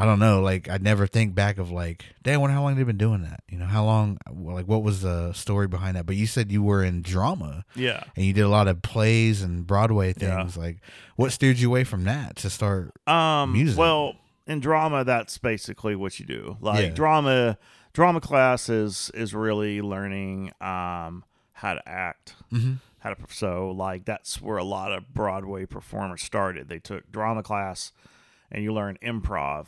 I 0.00 0.04
don't 0.04 0.18
know, 0.20 0.40
like 0.42 0.68
I 0.68 0.78
never 0.78 1.06
think 1.08 1.34
back 1.34 1.58
of 1.58 1.70
like, 1.72 2.04
damn, 2.22 2.40
wonder 2.40 2.54
how 2.54 2.62
long 2.62 2.76
they've 2.76 2.86
been 2.86 2.96
doing 2.98 3.22
that. 3.22 3.40
You 3.48 3.58
know, 3.58 3.66
how 3.66 3.84
long, 3.84 4.18
like 4.32 4.66
what 4.68 4.82
was 4.84 5.00
the 5.02 5.32
story 5.32 5.66
behind 5.66 5.96
that? 5.96 6.06
But 6.06 6.14
you 6.16 6.26
said 6.26 6.52
you 6.52 6.62
were 6.62 6.84
in 6.84 7.02
drama 7.02 7.64
Yeah. 7.74 8.04
and 8.14 8.24
you 8.24 8.32
did 8.32 8.42
a 8.42 8.48
lot 8.48 8.68
of 8.68 8.80
plays 8.82 9.42
and 9.42 9.66
Broadway 9.66 10.14
Yeah. 10.16 10.36
things. 10.38 10.56
Like, 10.56 10.78
what 11.16 11.32
steered 11.32 11.58
you 11.58 11.68
away 11.68 11.82
from 11.84 12.04
that 12.04 12.36
to 12.36 12.50
start? 12.50 12.92
Um. 13.08 13.52
Music. 13.54 13.76
Well, 13.78 14.14
in 14.46 14.60
drama, 14.60 15.04
that's 15.04 15.36
basically 15.38 15.96
what 15.96 16.20
you 16.20 16.26
do. 16.26 16.56
Like 16.60 16.84
Yeah. 16.84 16.90
drama, 16.90 17.58
drama 17.98 18.20
class 18.20 18.68
is 18.68 19.10
is 19.12 19.34
really 19.34 19.82
learning 19.82 20.52
um 20.60 21.24
how 21.54 21.74
to 21.74 21.82
act. 21.84 22.36
Mm-hmm. 22.52 22.74
How 23.00 23.10
to 23.10 23.16
so 23.28 23.72
like 23.72 24.04
that's 24.04 24.40
where 24.40 24.56
a 24.56 24.62
lot 24.62 24.92
of 24.92 25.12
Broadway 25.12 25.66
performers 25.66 26.22
started. 26.22 26.68
They 26.68 26.78
took 26.78 27.10
drama 27.10 27.42
class, 27.42 27.90
and 28.52 28.62
you 28.62 28.72
learn 28.72 28.98
improv, 29.02 29.66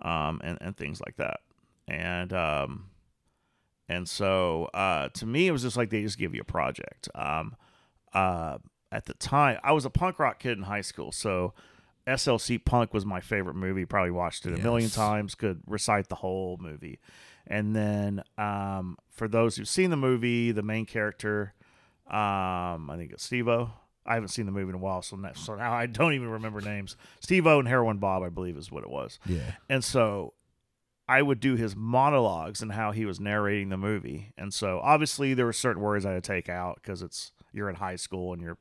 um, 0.00 0.40
and 0.42 0.56
and 0.62 0.74
things 0.78 0.98
like 1.04 1.16
that. 1.16 1.40
And 1.86 2.32
um, 2.32 2.86
and 3.86 4.08
so 4.08 4.70
uh, 4.72 5.10
to 5.10 5.26
me, 5.26 5.46
it 5.46 5.52
was 5.52 5.60
just 5.60 5.76
like 5.76 5.90
they 5.90 6.00
just 6.00 6.16
give 6.16 6.34
you 6.34 6.40
a 6.40 6.44
project. 6.44 7.10
Um, 7.14 7.54
uh, 8.14 8.56
at 8.90 9.04
the 9.04 9.14
time, 9.14 9.58
I 9.62 9.72
was 9.72 9.84
a 9.84 9.90
punk 9.90 10.18
rock 10.18 10.38
kid 10.38 10.56
in 10.56 10.64
high 10.64 10.80
school, 10.80 11.12
so 11.12 11.52
SLC 12.06 12.64
Punk 12.64 12.94
was 12.94 13.04
my 13.04 13.20
favorite 13.20 13.56
movie. 13.56 13.84
Probably 13.84 14.12
watched 14.12 14.46
it 14.46 14.54
a 14.54 14.62
million 14.62 14.90
times. 14.90 15.34
Could 15.34 15.60
recite 15.66 16.08
the 16.08 16.14
whole 16.14 16.56
movie. 16.60 17.00
And 17.46 17.74
then 17.74 18.22
um, 18.38 18.98
for 19.10 19.28
those 19.28 19.56
who've 19.56 19.68
seen 19.68 19.90
the 19.90 19.96
movie, 19.96 20.52
the 20.52 20.62
main 20.62 20.86
character, 20.86 21.54
um, 22.08 22.90
I 22.90 22.96
think 22.96 23.12
it's 23.12 23.28
Stevo. 23.28 23.70
I 24.04 24.14
haven't 24.14 24.28
seen 24.28 24.46
the 24.46 24.52
movie 24.52 24.68
in 24.68 24.74
a 24.76 24.78
while, 24.78 25.02
so 25.02 25.16
now, 25.16 25.32
so 25.34 25.56
now 25.56 25.72
I 25.72 25.86
don't 25.86 26.14
even 26.14 26.28
remember 26.28 26.60
names. 26.60 26.96
Stevo 27.20 27.58
and 27.58 27.66
Heroin 27.66 27.98
Bob, 27.98 28.22
I 28.22 28.28
believe, 28.28 28.56
is 28.56 28.70
what 28.70 28.84
it 28.84 28.90
was. 28.90 29.18
Yeah. 29.26 29.52
And 29.68 29.82
so 29.82 30.34
I 31.08 31.22
would 31.22 31.40
do 31.40 31.56
his 31.56 31.76
monologues 31.76 32.62
and 32.62 32.72
how 32.72 32.92
he 32.92 33.04
was 33.04 33.20
narrating 33.20 33.68
the 33.68 33.76
movie. 33.76 34.32
And 34.36 34.52
so 34.52 34.80
obviously 34.82 35.34
there 35.34 35.46
were 35.46 35.52
certain 35.52 35.82
words 35.82 36.04
I 36.04 36.12
had 36.12 36.22
to 36.22 36.26
take 36.26 36.48
out 36.48 36.76
because 36.76 37.02
it's 37.02 37.32
you're 37.52 37.68
in 37.68 37.76
high 37.76 37.96
school 37.96 38.32
and 38.32 38.42
your 38.42 38.58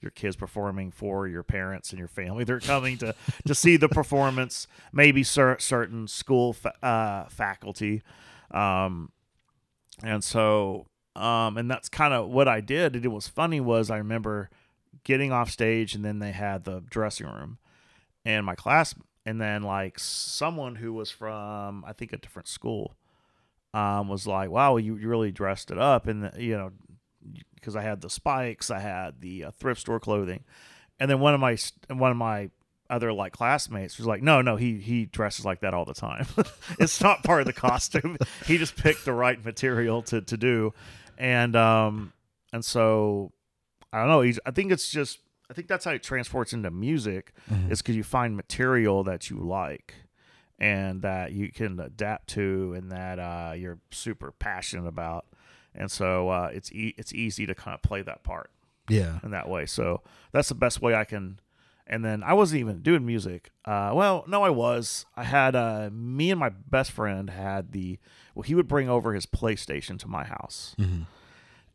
your 0.00 0.10
kids 0.10 0.36
performing 0.36 0.90
for 0.90 1.26
your 1.26 1.42
parents 1.42 1.90
and 1.90 1.98
your 1.98 2.08
family. 2.08 2.44
They're 2.44 2.60
coming 2.60 2.96
to 2.98 3.14
to 3.46 3.54
see 3.54 3.76
the 3.76 3.88
performance. 3.88 4.66
Maybe 4.92 5.22
cer- 5.22 5.58
certain 5.58 6.08
school 6.08 6.52
fa- 6.52 6.84
uh, 6.84 7.28
faculty, 7.28 8.02
um, 8.50 9.12
and 10.02 10.24
so 10.24 10.86
um, 11.16 11.56
and 11.56 11.70
that's 11.70 11.88
kind 11.88 12.14
of 12.14 12.28
what 12.28 12.48
I 12.48 12.60
did. 12.60 12.96
And 12.96 13.04
it 13.04 13.08
was 13.08 13.28
funny 13.28 13.60
was 13.60 13.90
I 13.90 13.98
remember 13.98 14.50
getting 15.04 15.32
off 15.32 15.50
stage 15.50 15.94
and 15.94 16.04
then 16.04 16.18
they 16.18 16.32
had 16.32 16.64
the 16.64 16.82
dressing 16.90 17.26
room 17.26 17.58
and 18.24 18.44
my 18.44 18.54
class 18.54 18.94
and 19.24 19.40
then 19.40 19.62
like 19.62 19.98
someone 19.98 20.76
who 20.76 20.92
was 20.92 21.10
from 21.10 21.84
I 21.86 21.92
think 21.92 22.12
a 22.12 22.18
different 22.18 22.48
school 22.48 22.96
um, 23.72 24.08
was 24.08 24.26
like, 24.26 24.50
"Wow, 24.50 24.76
you, 24.76 24.96
you 24.96 25.08
really 25.08 25.30
dressed 25.30 25.70
it 25.70 25.78
up," 25.78 26.06
and 26.06 26.24
the, 26.24 26.42
you 26.42 26.56
know, 26.56 26.72
because 27.54 27.76
I 27.76 27.82
had 27.82 28.00
the 28.00 28.10
spikes, 28.10 28.70
I 28.70 28.78
had 28.80 29.20
the 29.20 29.44
uh, 29.44 29.50
thrift 29.52 29.80
store 29.80 30.00
clothing, 30.00 30.44
and 30.98 31.10
then 31.10 31.20
one 31.20 31.34
of 31.34 31.40
my 31.40 31.56
one 31.88 32.10
of 32.10 32.16
my 32.16 32.50
other 32.88 33.12
like 33.12 33.32
classmates 33.32 33.98
was 33.98 34.06
like, 34.06 34.22
"No, 34.22 34.42
no, 34.42 34.56
he 34.56 34.78
he 34.78 35.06
dresses 35.06 35.44
like 35.44 35.60
that 35.60 35.74
all 35.74 35.84
the 35.84 35.94
time. 35.94 36.26
it's 36.78 37.00
not 37.02 37.22
part 37.22 37.40
of 37.40 37.46
the 37.46 37.52
costume. 37.52 38.16
he 38.46 38.58
just 38.58 38.76
picked 38.76 39.04
the 39.04 39.12
right 39.12 39.42
material 39.44 40.02
to 40.02 40.20
to 40.22 40.36
do," 40.36 40.72
and 41.18 41.54
um 41.56 42.12
and 42.52 42.64
so 42.64 43.32
I 43.92 44.00
don't 44.00 44.08
know. 44.08 44.20
He's, 44.22 44.38
I 44.46 44.50
think 44.50 44.72
it's 44.72 44.90
just 44.90 45.18
I 45.50 45.52
think 45.54 45.68
that's 45.68 45.84
how 45.84 45.90
it 45.92 46.02
transports 46.02 46.52
into 46.52 46.70
music 46.70 47.32
Mhm. 47.50 47.70
is 47.70 47.82
because 47.82 47.96
you 47.96 48.04
find 48.04 48.36
material 48.36 49.02
that 49.04 49.30
you 49.30 49.36
like 49.38 49.94
and 50.58 51.02
that 51.02 51.32
you 51.32 51.50
can 51.50 51.80
adapt 51.80 52.28
to 52.30 52.74
and 52.76 52.92
that 52.92 53.18
uh, 53.18 53.52
you're 53.56 53.78
super 53.90 54.30
passionate 54.32 54.86
about 54.86 55.26
and 55.80 55.90
so 55.90 56.28
uh, 56.28 56.50
it's 56.52 56.70
e- 56.72 56.94
it's 56.98 57.12
easy 57.14 57.44
to 57.46 57.54
kind 57.54 57.74
of 57.74 57.80
play 57.82 58.02
that 58.02 58.22
part 58.22 58.50
Yeah. 58.88 59.18
in 59.24 59.30
that 59.32 59.48
way 59.48 59.64
so 59.66 60.02
that's 60.32 60.48
the 60.48 60.54
best 60.54 60.80
way 60.82 60.94
i 60.94 61.04
can 61.04 61.40
and 61.86 62.04
then 62.04 62.22
i 62.22 62.32
wasn't 62.34 62.60
even 62.60 62.82
doing 62.82 63.04
music 63.06 63.50
uh, 63.64 63.90
well 63.94 64.24
no 64.28 64.42
i 64.44 64.50
was 64.50 65.06
i 65.16 65.24
had 65.24 65.56
uh, 65.56 65.88
me 65.92 66.30
and 66.30 66.38
my 66.38 66.50
best 66.50 66.90
friend 66.92 67.30
had 67.30 67.72
the 67.72 67.98
well 68.34 68.42
he 68.44 68.54
would 68.54 68.68
bring 68.68 68.88
over 68.88 69.14
his 69.14 69.26
playstation 69.26 69.98
to 69.98 70.06
my 70.08 70.24
house 70.24 70.76
Mhm. 70.78 71.06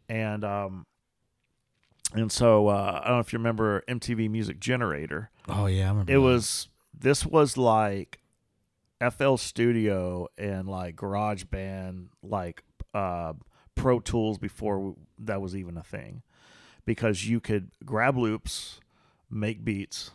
and 0.08 0.44
um 0.46 0.86
and 2.14 2.32
so 2.32 2.68
uh, 2.68 3.02
i 3.04 3.08
don't 3.08 3.18
know 3.18 3.20
if 3.20 3.34
you 3.34 3.40
remember 3.40 3.84
mtv 3.90 4.30
music 4.30 4.60
generator 4.60 5.30
Oh 5.48 5.68
yeah, 5.68 5.86
I 5.86 5.90
remember. 5.90 6.12
it 6.12 6.16
that. 6.16 6.22
was 6.22 6.70
this 6.98 7.24
was 7.26 7.56
like 7.58 8.20
FL 9.00 9.36
Studio 9.36 10.28
and 10.40 10.68
like 10.68 10.96
GarageBand, 10.96 12.08
like 12.24 12.64
uh, 12.96 13.34
Pro 13.76 14.00
Tools 14.00 14.38
before 14.38 14.96
that 15.20 15.42
was 15.42 15.56
even 15.56 15.78
a 15.78 15.84
thing, 15.84 16.24
because 16.86 17.28
you 17.28 17.40
could 17.40 17.72
grab 17.86 18.18
loops, 18.18 18.80
make 19.30 19.64
beats, 19.64 20.12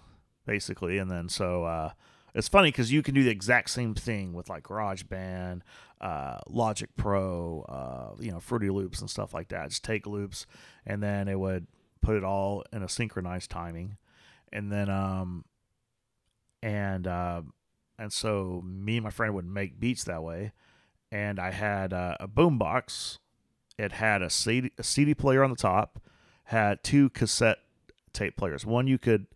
basically, 0.47 0.99
and 0.99 1.11
then 1.11 1.29
so 1.29 1.65
uh, 1.65 1.91
it's 2.35 2.49
funny 2.49 2.69
because 2.69 2.93
you 2.93 3.03
can 3.03 3.15
do 3.15 3.23
the 3.23 3.31
exact 3.31 3.71
same 3.71 3.95
thing 3.95 4.33
with 4.33 4.49
like 4.49 4.65
GarageBand, 4.65 5.63
uh, 6.01 6.39
Logic 6.49 6.89
Pro, 6.97 7.65
uh, 7.69 8.23
you 8.23 8.31
know, 8.31 8.41
Fruity 8.41 8.71
Loops 8.71 9.01
and 9.01 9.11
stuff 9.11 9.35
like 9.35 9.49
that. 9.49 9.69
Just 9.71 9.85
take 9.85 10.07
loops, 10.07 10.47
and 10.87 11.03
then 11.03 11.29
it 11.29 11.39
would 11.39 11.67
put 12.01 12.17
it 12.17 12.25
all 12.25 12.65
in 12.73 12.83
a 12.83 12.89
synchronized 12.89 13.51
timing, 13.51 13.97
and 14.53 14.73
then 14.73 14.89
um, 14.89 15.45
and 16.63 17.07
uh, 17.07 17.43
and 17.99 18.13
so 18.13 18.63
me 18.65 18.97
and 18.97 19.05
my 19.05 19.11
friend 19.11 19.35
would 19.35 19.47
make 19.47 19.79
beats 19.79 20.05
that 20.05 20.23
way, 20.23 20.53
and 21.13 21.39
I 21.39 21.51
had 21.51 21.93
uh, 21.93 22.17
a 22.21 22.29
boombox. 22.29 23.19
It 23.81 23.93
had 23.93 24.21
a 24.23 24.29
CD, 24.31 24.73
a 24.79 24.83
CD 24.83 25.15
player 25.15 25.43
on 25.43 25.51
the 25.51 25.57
top, 25.57 26.01
had 26.45 26.83
two 26.85 27.09
cassette 27.11 27.59
tape 28.13 28.37
players. 28.37 28.67
One 28.67 28.87
you 28.87 28.99
could 28.99 29.27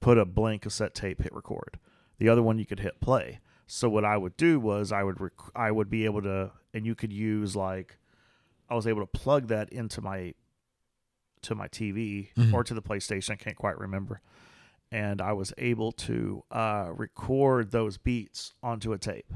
put 0.00 0.16
a 0.16 0.24
blank 0.24 0.62
cassette 0.62 0.94
tape, 0.94 1.20
hit 1.22 1.34
record. 1.34 1.78
The 2.18 2.28
other 2.28 2.42
one 2.42 2.58
you 2.58 2.64
could 2.66 2.80
hit 2.80 3.00
play. 3.00 3.40
So 3.66 3.88
what 3.88 4.04
I 4.04 4.16
would 4.16 4.36
do 4.36 4.58
was 4.58 4.90
I 4.92 5.02
would 5.02 5.20
rec- 5.20 5.54
I 5.54 5.70
would 5.70 5.90
be 5.90 6.04
able 6.06 6.22
to, 6.22 6.52
and 6.72 6.86
you 6.86 6.94
could 6.94 7.12
use 7.12 7.54
like, 7.54 7.98
I 8.68 8.74
was 8.74 8.86
able 8.86 9.00
to 9.00 9.06
plug 9.06 9.48
that 9.48 9.68
into 9.70 10.00
my, 10.00 10.34
to 11.42 11.54
my 11.54 11.68
TV 11.68 12.30
Mhm. 12.36 12.52
or 12.52 12.64
to 12.64 12.74
the 12.74 12.82
PlayStation. 12.82 13.30
I 13.30 13.36
can't 13.36 13.56
quite 13.56 13.78
remember, 13.78 14.20
and 14.92 15.20
I 15.20 15.32
was 15.32 15.52
able 15.58 15.92
to 15.92 16.44
uh, 16.50 16.90
record 16.96 17.70
those 17.70 17.96
beats 17.98 18.54
onto 18.62 18.92
a 18.92 18.98
tape, 18.98 19.32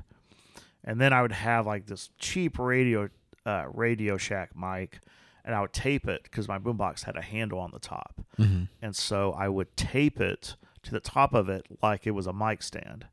and 0.82 1.00
then 1.00 1.12
I 1.12 1.22
would 1.22 1.32
have 1.32 1.66
like 1.66 1.86
this 1.86 2.10
cheap 2.18 2.58
radio, 2.58 3.08
uh, 3.46 3.66
Radio 3.72 4.16
Shack 4.16 4.50
mic, 4.56 5.00
and 5.44 5.54
I 5.54 5.60
would 5.60 5.72
tape 5.72 6.08
it 6.08 6.22
because 6.24 6.48
my 6.48 6.58
boombox 6.58 7.04
had 7.04 7.16
a 7.16 7.22
handle 7.22 7.58
on 7.58 7.70
the 7.72 7.78
top. 7.78 8.24
Mm-hmm. 8.38 8.64
and 8.82 8.96
so 8.96 9.32
I 9.32 9.48
would 9.48 9.76
tape 9.76 10.20
it 10.20 10.56
to 10.82 10.90
the 10.90 11.00
top 11.00 11.34
of 11.34 11.48
it 11.48 11.66
like 11.82 12.06
it 12.06 12.10
was 12.12 12.26
a 12.26 12.32
mic 12.32 12.62
stand, 12.62 13.06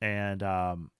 and 0.00 0.42
um, 0.42 0.90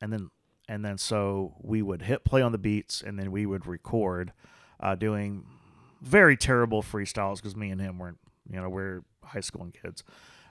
and 0.00 0.12
then 0.12 0.30
and 0.68 0.84
then 0.84 0.98
so 0.98 1.54
we 1.60 1.82
would 1.82 2.02
hit 2.02 2.24
play 2.24 2.42
on 2.42 2.52
the 2.52 2.58
beats, 2.58 3.02
and 3.02 3.18
then 3.18 3.30
we 3.32 3.46
would 3.46 3.66
record, 3.66 4.32
uh, 4.80 4.94
doing 4.94 5.44
very 6.00 6.36
terrible 6.36 6.82
freestyles 6.82 7.36
because 7.36 7.56
me 7.56 7.70
and 7.70 7.80
him 7.80 7.98
weren't 7.98 8.18
you 8.48 8.60
know 8.60 8.68
we're 8.68 9.02
high 9.24 9.40
school 9.40 9.62
and 9.62 9.74
kids, 9.74 10.04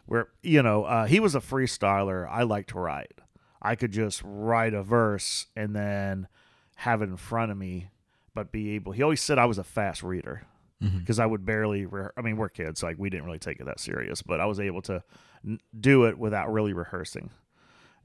we're 0.07 0.27
you 0.41 0.61
know 0.61 0.83
uh, 0.83 1.05
he 1.05 1.19
was 1.19 1.35
a 1.35 1.39
freestyler, 1.39 2.27
I 2.29 2.43
like 2.43 2.67
to 2.67 2.79
write, 2.79 3.19
I 3.61 3.75
could 3.75 3.91
just 3.91 4.21
write 4.23 4.73
a 4.73 4.83
verse 4.83 5.47
and 5.55 5.75
then 5.75 6.27
have 6.79 7.01
it 7.01 7.09
in 7.09 7.17
front 7.17 7.51
of 7.51 7.57
me, 7.57 7.89
but 8.33 8.51
be 8.51 8.71
able. 8.75 8.91
He 8.93 9.03
always 9.03 9.21
said 9.21 9.37
I 9.37 9.45
was 9.45 9.57
a 9.57 9.63
fast 9.63 10.03
reader 10.03 10.43
Mm-hmm. 10.81 10.99
because 10.99 11.19
I 11.19 11.25
would 11.25 11.45
barely. 11.45 11.85
Re- 11.85 12.07
I 12.15 12.21
mean, 12.21 12.37
we're 12.37 12.47
kids, 12.47 12.81
like 12.83 12.95
we 12.97 13.09
didn't 13.09 13.25
really 13.25 13.37
take 13.37 13.59
it 13.59 13.65
that 13.65 13.81
serious, 13.81 14.21
but 14.21 14.39
I 14.39 14.45
was 14.45 14.61
able 14.61 14.81
to 14.83 15.03
n- 15.45 15.59
do 15.77 16.05
it 16.05 16.17
without 16.17 16.49
really 16.53 16.71
rehearsing, 16.71 17.31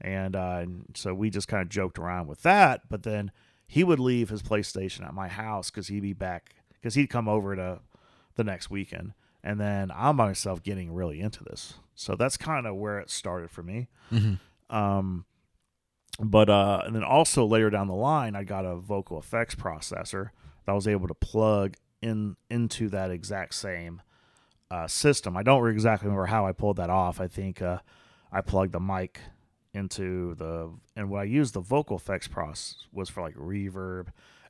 and, 0.01 0.35
uh, 0.35 0.57
and 0.59 0.85
so 0.93 1.13
we 1.13 1.29
just 1.29 1.47
kind 1.47 1.61
of 1.61 1.69
joked 1.69 1.97
around 1.97 2.27
with 2.27 2.41
that. 2.43 2.81
But 2.89 3.03
then 3.03 3.31
he 3.65 3.85
would 3.85 3.99
leave 4.01 4.27
his 4.27 4.43
PlayStation 4.43 5.07
at 5.07 5.13
my 5.13 5.29
house 5.29 5.71
because 5.71 5.87
he'd 5.87 6.01
be 6.01 6.11
back 6.11 6.55
because 6.73 6.95
he'd 6.95 7.07
come 7.07 7.29
over 7.29 7.55
to 7.55 7.79
the 8.35 8.43
next 8.43 8.69
weekend, 8.69 9.13
and 9.41 9.57
then 9.57 9.89
I'm 9.95 10.17
myself 10.17 10.61
getting 10.61 10.93
really 10.93 11.21
into 11.21 11.45
this. 11.45 11.75
So 11.95 12.15
that's 12.17 12.35
kind 12.35 12.67
of 12.67 12.75
where 12.75 12.99
it 12.99 13.09
started 13.09 13.51
for 13.51 13.63
me. 13.63 13.87
Mm-hmm. 14.11 14.75
Um, 14.75 15.23
but 16.19 16.49
uh, 16.49 16.83
and 16.85 16.95
then 16.95 17.03
also 17.03 17.45
later 17.45 17.69
down 17.69 17.87
the 17.87 17.93
line, 17.93 18.35
I 18.35 18.43
got 18.43 18.65
a 18.65 18.75
vocal 18.75 19.19
effects 19.19 19.55
processor 19.55 20.29
that 20.65 20.71
I 20.71 20.75
was 20.75 20.87
able 20.87 21.07
to 21.07 21.13
plug 21.13 21.75
in 22.01 22.35
into 22.49 22.89
that 22.89 23.11
exact 23.11 23.55
same 23.55 24.01
uh, 24.71 24.87
system. 24.87 25.35
I 25.35 25.43
don't 25.43 25.67
exactly 25.69 26.07
remember 26.07 26.27
how 26.27 26.45
I 26.45 26.51
pulled 26.51 26.77
that 26.77 26.89
off. 26.89 27.19
I 27.19 27.27
think 27.27 27.61
uh, 27.61 27.79
I 28.31 28.41
plugged 28.41 28.71
the 28.71 28.79
mic 28.79 29.19
into 29.73 30.35
the 30.35 30.73
and 30.95 31.09
what 31.09 31.21
I 31.21 31.25
used 31.25 31.53
the 31.53 31.59
vocal 31.59 31.97
effects 31.97 32.27
process 32.27 32.87
was 32.93 33.09
for 33.09 33.21
like 33.21 33.35
reverb, 33.35 34.07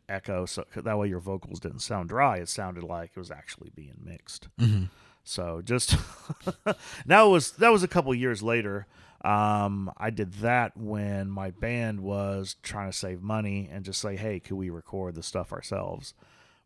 echo, 0.08 0.46
so 0.46 0.66
that 0.76 0.98
way 0.98 1.08
your 1.08 1.20
vocals 1.20 1.60
didn't 1.60 1.80
sound 1.80 2.10
dry. 2.10 2.38
It 2.38 2.50
sounded 2.50 2.84
like 2.84 3.12
it 3.16 3.20
was 3.20 3.32
actually 3.32 3.72
being 3.76 3.96
mixed. 4.04 4.48
Mm-hmm. 4.60 4.86
So 5.24 5.62
just 5.64 5.98
now 7.06 7.28
it 7.28 7.32
was 7.32 7.52
that 7.54 7.72
was 7.72 7.84
a 7.84 7.88
couple 7.88 8.14
years 8.14 8.44
later. 8.44 8.88
Um, 9.24 9.92
I 9.98 10.10
did 10.10 10.34
that 10.36 10.78
when 10.78 11.30
my 11.30 11.52
band 11.52 12.02
was 12.02 12.56
trying 12.62 12.92
to 12.92 12.98
save 12.98 13.22
money 13.22 13.70
and 13.72 13.84
just 13.86 14.02
say, 14.02 14.16
"Hey, 14.16 14.40
could 14.40 14.56
we 14.56 14.70
record 14.70 15.16
the 15.16 15.24
stuff 15.24 15.52
ourselves?" 15.52 16.14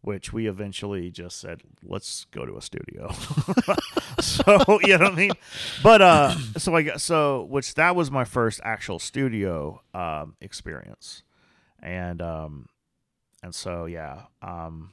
Which 0.02 0.32
we 0.32 0.48
eventually 0.48 1.12
just 1.12 1.40
said, 1.40 1.62
"Let's 1.84 2.26
go 2.32 2.46
to 2.46 2.58
a 2.58 2.62
studio." 2.62 3.12
so 4.20 4.80
you 4.82 4.98
know 4.98 5.06
what 5.06 5.14
I 5.14 5.16
mean. 5.16 5.32
But 5.84 6.02
uh, 6.02 6.36
so 6.58 6.76
I 6.76 6.82
got 6.84 7.02
so 7.02 7.44
which 7.44 7.76
that 7.76 7.96
was 7.96 8.10
my 8.12 8.26
first 8.26 8.60
actual 8.64 9.00
studio 9.00 9.82
um, 9.94 10.36
experience, 10.42 11.24
and 11.82 12.22
um, 12.22 12.68
and 13.44 13.54
so 13.54 13.86
yeah, 13.86 14.24
um, 14.42 14.92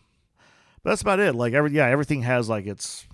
but 0.82 0.90
that's 0.90 1.02
about 1.02 1.18
it. 1.18 1.34
Like 1.34 1.52
every 1.52 1.72
yeah, 1.72 1.86
everything 1.86 2.22
has 2.22 2.48
like 2.48 2.66
its 2.66 3.06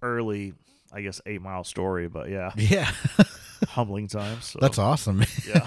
early, 0.00 0.54
I 0.92 1.00
guess, 1.02 1.20
eight 1.26 1.40
mile 1.42 1.64
story. 1.64 2.08
But 2.08 2.28
yeah, 2.28 2.50
Yeah, 2.56 2.90
humbling 3.68 4.08
times. 4.08 4.46
So, 4.46 4.58
that's 4.60 4.78
awesome. 4.78 5.24
yeah, 5.48 5.66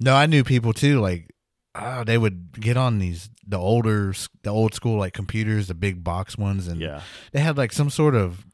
no, 0.00 0.14
I 0.14 0.26
knew 0.26 0.44
people 0.44 0.72
too. 0.72 1.00
Like, 1.00 1.30
oh, 1.74 2.04
they 2.04 2.18
would 2.18 2.60
get 2.60 2.76
on 2.76 2.98
these 2.98 3.30
the 3.46 3.58
older, 3.58 4.14
the 4.42 4.50
old 4.50 4.74
school 4.74 4.98
like 4.98 5.12
computers, 5.12 5.68
the 5.68 5.74
big 5.74 6.02
box 6.04 6.38
ones, 6.38 6.66
and 6.68 6.80
yeah, 6.80 7.02
they 7.32 7.40
had 7.40 7.56
like 7.58 7.72
some 7.72 7.90
sort 7.90 8.14
of 8.14 8.44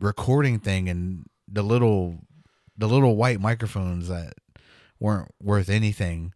recording 0.00 0.58
thing, 0.58 0.88
and 0.88 1.24
the 1.48 1.62
little, 1.62 2.20
the 2.76 2.88
little 2.88 3.16
white 3.16 3.40
microphones 3.40 4.08
that 4.08 4.34
weren't 5.00 5.30
worth 5.42 5.68
anything. 5.68 6.32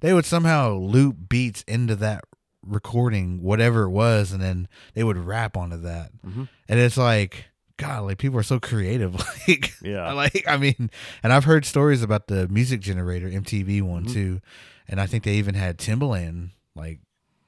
They 0.00 0.12
would 0.12 0.24
somehow 0.24 0.74
loop 0.74 1.28
beats 1.28 1.62
into 1.68 1.94
that 1.96 2.24
recording, 2.66 3.42
whatever 3.42 3.84
it 3.84 3.90
was, 3.90 4.32
and 4.32 4.42
then 4.42 4.68
they 4.94 5.04
would 5.04 5.16
rap 5.18 5.56
onto 5.56 5.76
that. 5.78 6.10
Mhm. 6.26 6.48
And 6.68 6.80
it's 6.80 6.96
like, 6.96 7.49
God, 7.80 8.04
like 8.04 8.18
people 8.18 8.38
are 8.38 8.42
so 8.44 8.60
creative. 8.60 9.14
like, 9.48 9.72
yeah, 9.82 10.12
like 10.12 10.44
I 10.46 10.56
mean, 10.56 10.90
and 11.22 11.32
I've 11.32 11.44
heard 11.44 11.64
stories 11.64 12.02
about 12.02 12.26
the 12.28 12.46
music 12.48 12.80
generator 12.80 13.28
MTV 13.28 13.82
one 13.82 14.04
Mhm. 14.06 14.12
too, 14.12 14.40
and 14.88 15.00
I 15.00 15.06
think 15.06 15.24
they 15.24 15.34
even 15.34 15.54
had 15.54 15.78
Timbaland 15.78 16.50
like 16.76 17.00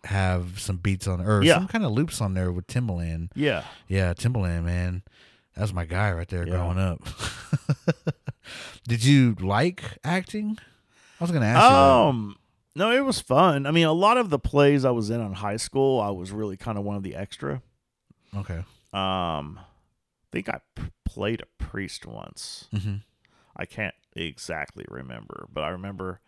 have 0.05 0.59
some 0.59 0.79
beats 0.79 1.07
on 1.07 1.21
or 1.21 1.42
Yeah. 1.45 1.55
some 1.55 1.68
kind 1.68 1.85
of 1.85 1.92
loops 1.92 2.21
on 2.21 2.35
there 2.35 2.51
with 2.51 2.66
Timbaland. 2.66 3.29
yeah. 3.37 3.62
Yeah, 3.88 4.14
Timbaland, 4.14 4.64
man, 4.64 5.03
that 5.55 5.61
was 5.62 5.73
my 5.73 5.85
guy 5.85 6.11
right 6.12 6.29
there 6.29 6.47
Yeah. 6.47 6.55
growing 6.57 6.79
up. 6.79 7.01
Did 8.88 9.05
you 9.05 9.37
like 9.40 9.83
acting? 10.03 10.59
I 11.21 11.25
was 11.25 11.31
gonna 11.31 11.47
ask 11.47 11.71
you. 11.71 11.77
Um, 11.77 12.37
no, 12.75 12.90
it 12.90 13.05
was 13.05 13.21
fun. 13.21 13.66
I 13.66 13.71
mean, 13.71 13.87
a 13.87 13.92
lot 13.92 14.16
of 14.16 14.31
the 14.31 14.38
plays 14.38 14.85
I 14.85 14.90
was 14.90 15.11
in 15.11 15.21
on 15.21 15.35
high 15.35 15.57
school, 15.59 16.01
I 16.01 16.11
was 16.11 16.33
really 16.33 16.57
kind 16.57 16.79
of 16.79 16.85
one 16.85 16.97
of 16.97 17.03
the 17.05 17.14
extra. 17.14 17.62
Okay. 18.35 18.64
Um, 18.92 19.61
think 20.33 20.49
I 20.49 20.61
p- 20.75 20.90
played 21.05 21.42
a 21.42 21.62
priest 21.62 22.07
once. 22.07 22.68
hmm 22.77 22.97
I 23.55 23.66
can't 23.66 23.95
exactly 24.16 24.85
remember, 24.88 25.47
but 25.53 25.62
I 25.62 25.68
remember 25.68 26.21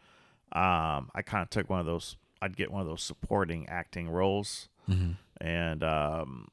um, 0.52 1.10
I 1.14 1.22
kind 1.24 1.42
of 1.42 1.48
took 1.50 1.68
one 1.70 1.80
of 1.80 1.86
those. 1.86 2.16
I'd 2.42 2.56
get 2.56 2.70
one 2.70 2.82
of 2.82 2.86
those 2.86 3.02
supporting 3.02 3.66
acting 3.68 4.08
roles, 4.10 4.68
hmm 4.86 5.12
and 5.40 5.82
um, 5.82 6.48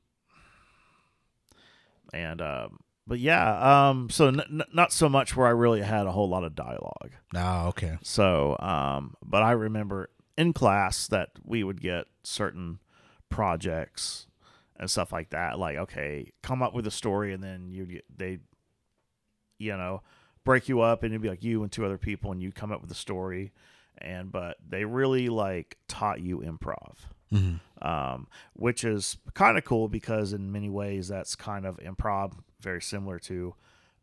and 2.13 2.41
um, 2.41 2.79
but 3.07 3.19
yeah, 3.19 3.89
um, 3.89 4.09
so 4.09 4.27
n- 4.27 4.41
n- 4.49 4.61
not 4.73 4.91
so 4.93 5.09
much 5.09 5.35
where 5.35 5.47
I 5.47 5.51
really 5.51 5.81
had 5.81 6.07
a 6.07 6.11
whole 6.11 6.29
lot 6.29 6.43
of 6.43 6.55
dialogue. 6.55 7.11
Oh, 7.35 7.67
okay. 7.69 7.97
So, 8.01 8.55
um, 8.59 9.15
but 9.23 9.43
I 9.43 9.51
remember 9.51 10.09
in 10.37 10.53
class 10.53 11.07
that 11.07 11.29
we 11.43 11.63
would 11.63 11.81
get 11.81 12.05
certain 12.23 12.79
projects 13.29 14.27
and 14.81 14.89
stuff 14.91 15.13
like 15.13 15.29
that. 15.29 15.57
Like, 15.57 15.77
okay, 15.77 16.33
come 16.43 16.61
up 16.61 16.73
with 16.73 16.85
a 16.87 16.91
story, 16.91 17.31
and 17.33 17.41
then 17.41 17.71
you 17.71 17.85
get 17.85 18.03
they, 18.13 18.39
you 19.59 19.77
know, 19.77 20.01
break 20.43 20.67
you 20.67 20.81
up, 20.81 21.03
and 21.03 21.13
it'd 21.13 21.21
be 21.21 21.29
like 21.29 21.43
you 21.43 21.63
and 21.63 21.71
two 21.71 21.85
other 21.85 21.97
people, 21.97 22.31
and 22.31 22.41
you 22.41 22.51
come 22.51 22.71
up 22.71 22.81
with 22.81 22.91
a 22.91 22.95
story. 22.95 23.53
And 23.97 24.31
but 24.31 24.57
they 24.67 24.83
really 24.85 25.29
like 25.29 25.77
taught 25.87 26.19
you 26.21 26.39
improv 26.39 26.95
hmm 27.29 27.55
um, 27.81 28.27
which 28.53 28.83
is 28.83 29.17
kind 29.33 29.57
of 29.57 29.63
cool 29.65 29.87
because 29.87 30.33
in 30.33 30.51
many 30.51 30.69
ways 30.69 31.07
that's 31.07 31.35
kind 31.35 31.65
of 31.65 31.77
improv, 31.77 32.33
very 32.59 32.81
similar 32.81 33.17
to 33.19 33.55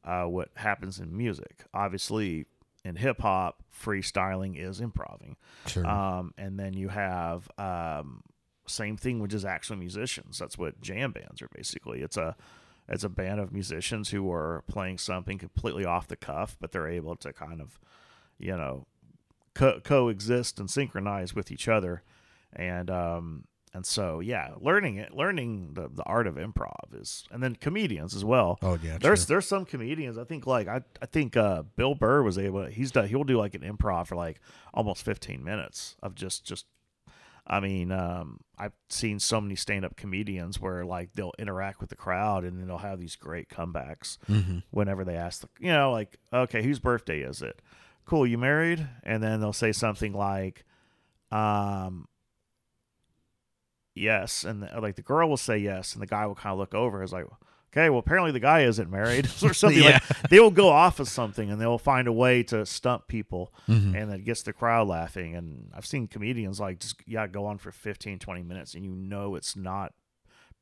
uh, 0.05 0.25
what 0.25 0.49
happens 0.57 0.99
in 0.99 1.17
music. 1.17 1.65
Obviously, 1.75 2.47
in 2.85 2.97
hip 2.97 3.21
hop, 3.21 3.63
freestyling 3.85 4.57
is 4.59 4.81
improving, 4.81 5.37
Sure. 5.67 5.87
um, 5.87 6.33
and 6.39 6.59
then 6.59 6.73
you 6.75 6.89
have 6.89 7.49
um, 7.59 8.23
same 8.69 8.97
thing 8.97 9.21
with 9.21 9.31
just 9.31 9.45
actual 9.45 9.77
musicians. 9.77 10.39
That's 10.39 10.59
what 10.59 10.81
jam 10.81 11.13
bands 11.13 11.43
are 11.43 11.49
basically. 11.55 12.01
It's 12.01 12.17
a 12.17 12.37
it's 12.89 13.05
a 13.05 13.09
band 13.09 13.41
of 13.41 13.53
musicians 13.53 14.11
who 14.11 14.31
are 14.33 14.65
playing 14.67 14.99
something 14.99 15.39
completely 15.39 15.85
off 15.85 16.09
the 16.09 16.17
cuff, 16.17 16.57
but 16.59 16.73
they're 16.73 16.89
able 16.89 17.17
to 17.17 17.33
kind 17.35 17.61
of, 17.61 17.79
you 18.39 18.57
know, 18.57 18.87
co- 19.55 19.81
coexist 19.81 20.59
and 20.59 20.71
synchronize 20.71 21.35
with 21.35 21.51
each 21.51 21.69
other 21.69 22.03
and 22.55 22.91
um 22.91 23.45
and 23.75 23.85
so 23.85 24.21
yeah, 24.21 24.51
learning 24.61 24.97
it, 24.97 25.15
learning 25.15 25.75
the, 25.75 25.89
the 25.89 26.03
art 26.05 26.27
of 26.27 26.37
improv 26.37 26.99
is, 26.99 27.27
and 27.31 27.43
then 27.43 27.55
comedians 27.55 28.15
as 28.15 28.25
well. 28.25 28.59
Oh, 28.63 28.79
yeah, 28.83 28.99
there's 28.99 29.27
true. 29.27 29.35
there's 29.35 29.47
some 29.47 29.65
comedians. 29.65 30.19
I 30.19 30.25
think 30.25 30.47
like 30.47 30.69
I 30.69 30.83
I 31.03 31.07
think 31.07 31.37
uh, 31.37 31.63
Bill 31.77 31.95
Burr 31.95 32.23
was 32.23 32.39
able. 32.39 32.65
He's 32.67 32.91
done. 32.91 33.09
He'll 33.09 33.25
do 33.25 33.39
like 33.39 33.55
an 33.55 33.61
improv 33.61 34.07
for 34.09 34.17
like 34.17 34.41
almost 34.73 35.05
15 35.05 35.43
minutes 35.45 35.97
of 36.03 36.15
just 36.15 36.45
just. 36.45 36.67
I 37.51 37.61
mean, 37.61 37.91
um, 37.93 38.41
I've 38.59 38.75
seen 38.91 39.19
so 39.19 39.41
many 39.41 39.57
stand-up 39.57 39.97
comedians 39.97 40.61
where 40.61 40.85
like 40.85 41.15
they'll 41.15 41.33
interact 41.39 41.81
with 41.81 41.89
the 41.89 41.97
crowd 41.97 42.45
and 42.45 42.59
then 42.61 42.67
they'll 42.69 42.77
have 42.79 43.01
these 43.01 43.17
great 43.17 43.49
comebacks 43.49 44.19
Mm-hmm. 44.29 44.59
whenever 44.71 45.03
they 45.03 45.17
ask 45.17 45.41
the, 45.41 45.49
you 45.59 45.73
know, 45.73 45.91
like, 45.91 46.19
okay, 46.33 46.63
whose 46.63 46.79
birthday 46.79 47.21
is 47.21 47.41
it? 47.41 47.63
Cool, 48.05 48.27
you 48.27 48.37
married? 48.37 48.87
And 49.03 49.23
then 49.23 49.41
they'll 49.41 49.53
say 49.55 49.73
something 49.73 50.13
like, 50.13 50.65
um, 51.33 52.07
yes, 53.95 54.45
and 54.45 54.63
the, 54.63 54.81
like 54.81 54.97
the 54.97 55.03
girl 55.03 55.29
will 55.29 55.37
say 55.37 55.59
yes, 55.59 55.93
and 55.95 56.03
the 56.03 56.07
guy 56.07 56.27
will 56.27 56.35
kind 56.35 56.53
of 56.53 56.59
look 56.59 56.75
over, 56.75 57.03
is 57.03 57.13
like, 57.13 57.27
okay, 57.73 57.91
well 57.91 57.99
apparently 57.99 58.33
the 58.33 58.41
guy 58.41 58.61
isn't 58.63 58.91
married 58.91 59.27
or 59.43 59.55
something. 59.55 59.83
Yeah. 59.83 60.01
Like 60.11 60.31
they 60.31 60.41
will 60.41 60.51
go 60.51 60.69
off 60.69 61.01
of 61.01 61.09
something 61.09 61.51
and 61.51 61.61
they'll 61.61 61.79
find 61.79 62.09
a 62.09 62.13
way 62.13 62.43
to 62.45 62.65
stump 62.67 63.09
people, 63.09 63.53
Mhm. 63.69 63.95
and 64.01 64.13
it 64.13 64.25
gets 64.25 64.43
the 64.43 64.53
crowd 64.53 64.89
laughing. 64.89 65.35
And 65.37 65.71
I've 65.75 65.87
seen 65.87 66.07
comedians 66.09 66.61
like 66.61 66.81
just 66.81 66.97
yeah 67.07 67.27
go 67.27 67.47
on 67.47 67.59
for 67.59 67.71
15, 67.73 68.19
20 68.19 68.43
minutes, 68.43 68.75
and 68.75 68.85
you 68.85 68.93
know 68.95 69.35
it's 69.35 69.57
not 69.57 69.93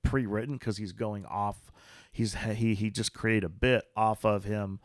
pre-written 0.02 0.56
because 0.56 0.76
he's 0.76 0.92
going 0.92 1.24
off. 1.26 1.70
He's 2.12 2.34
he 2.34 2.74
he 2.74 2.90
just 2.90 3.12
created 3.12 3.44
a 3.44 3.48
bit 3.48 3.84
off 3.96 4.24
of 4.24 4.44
him, 4.44 4.80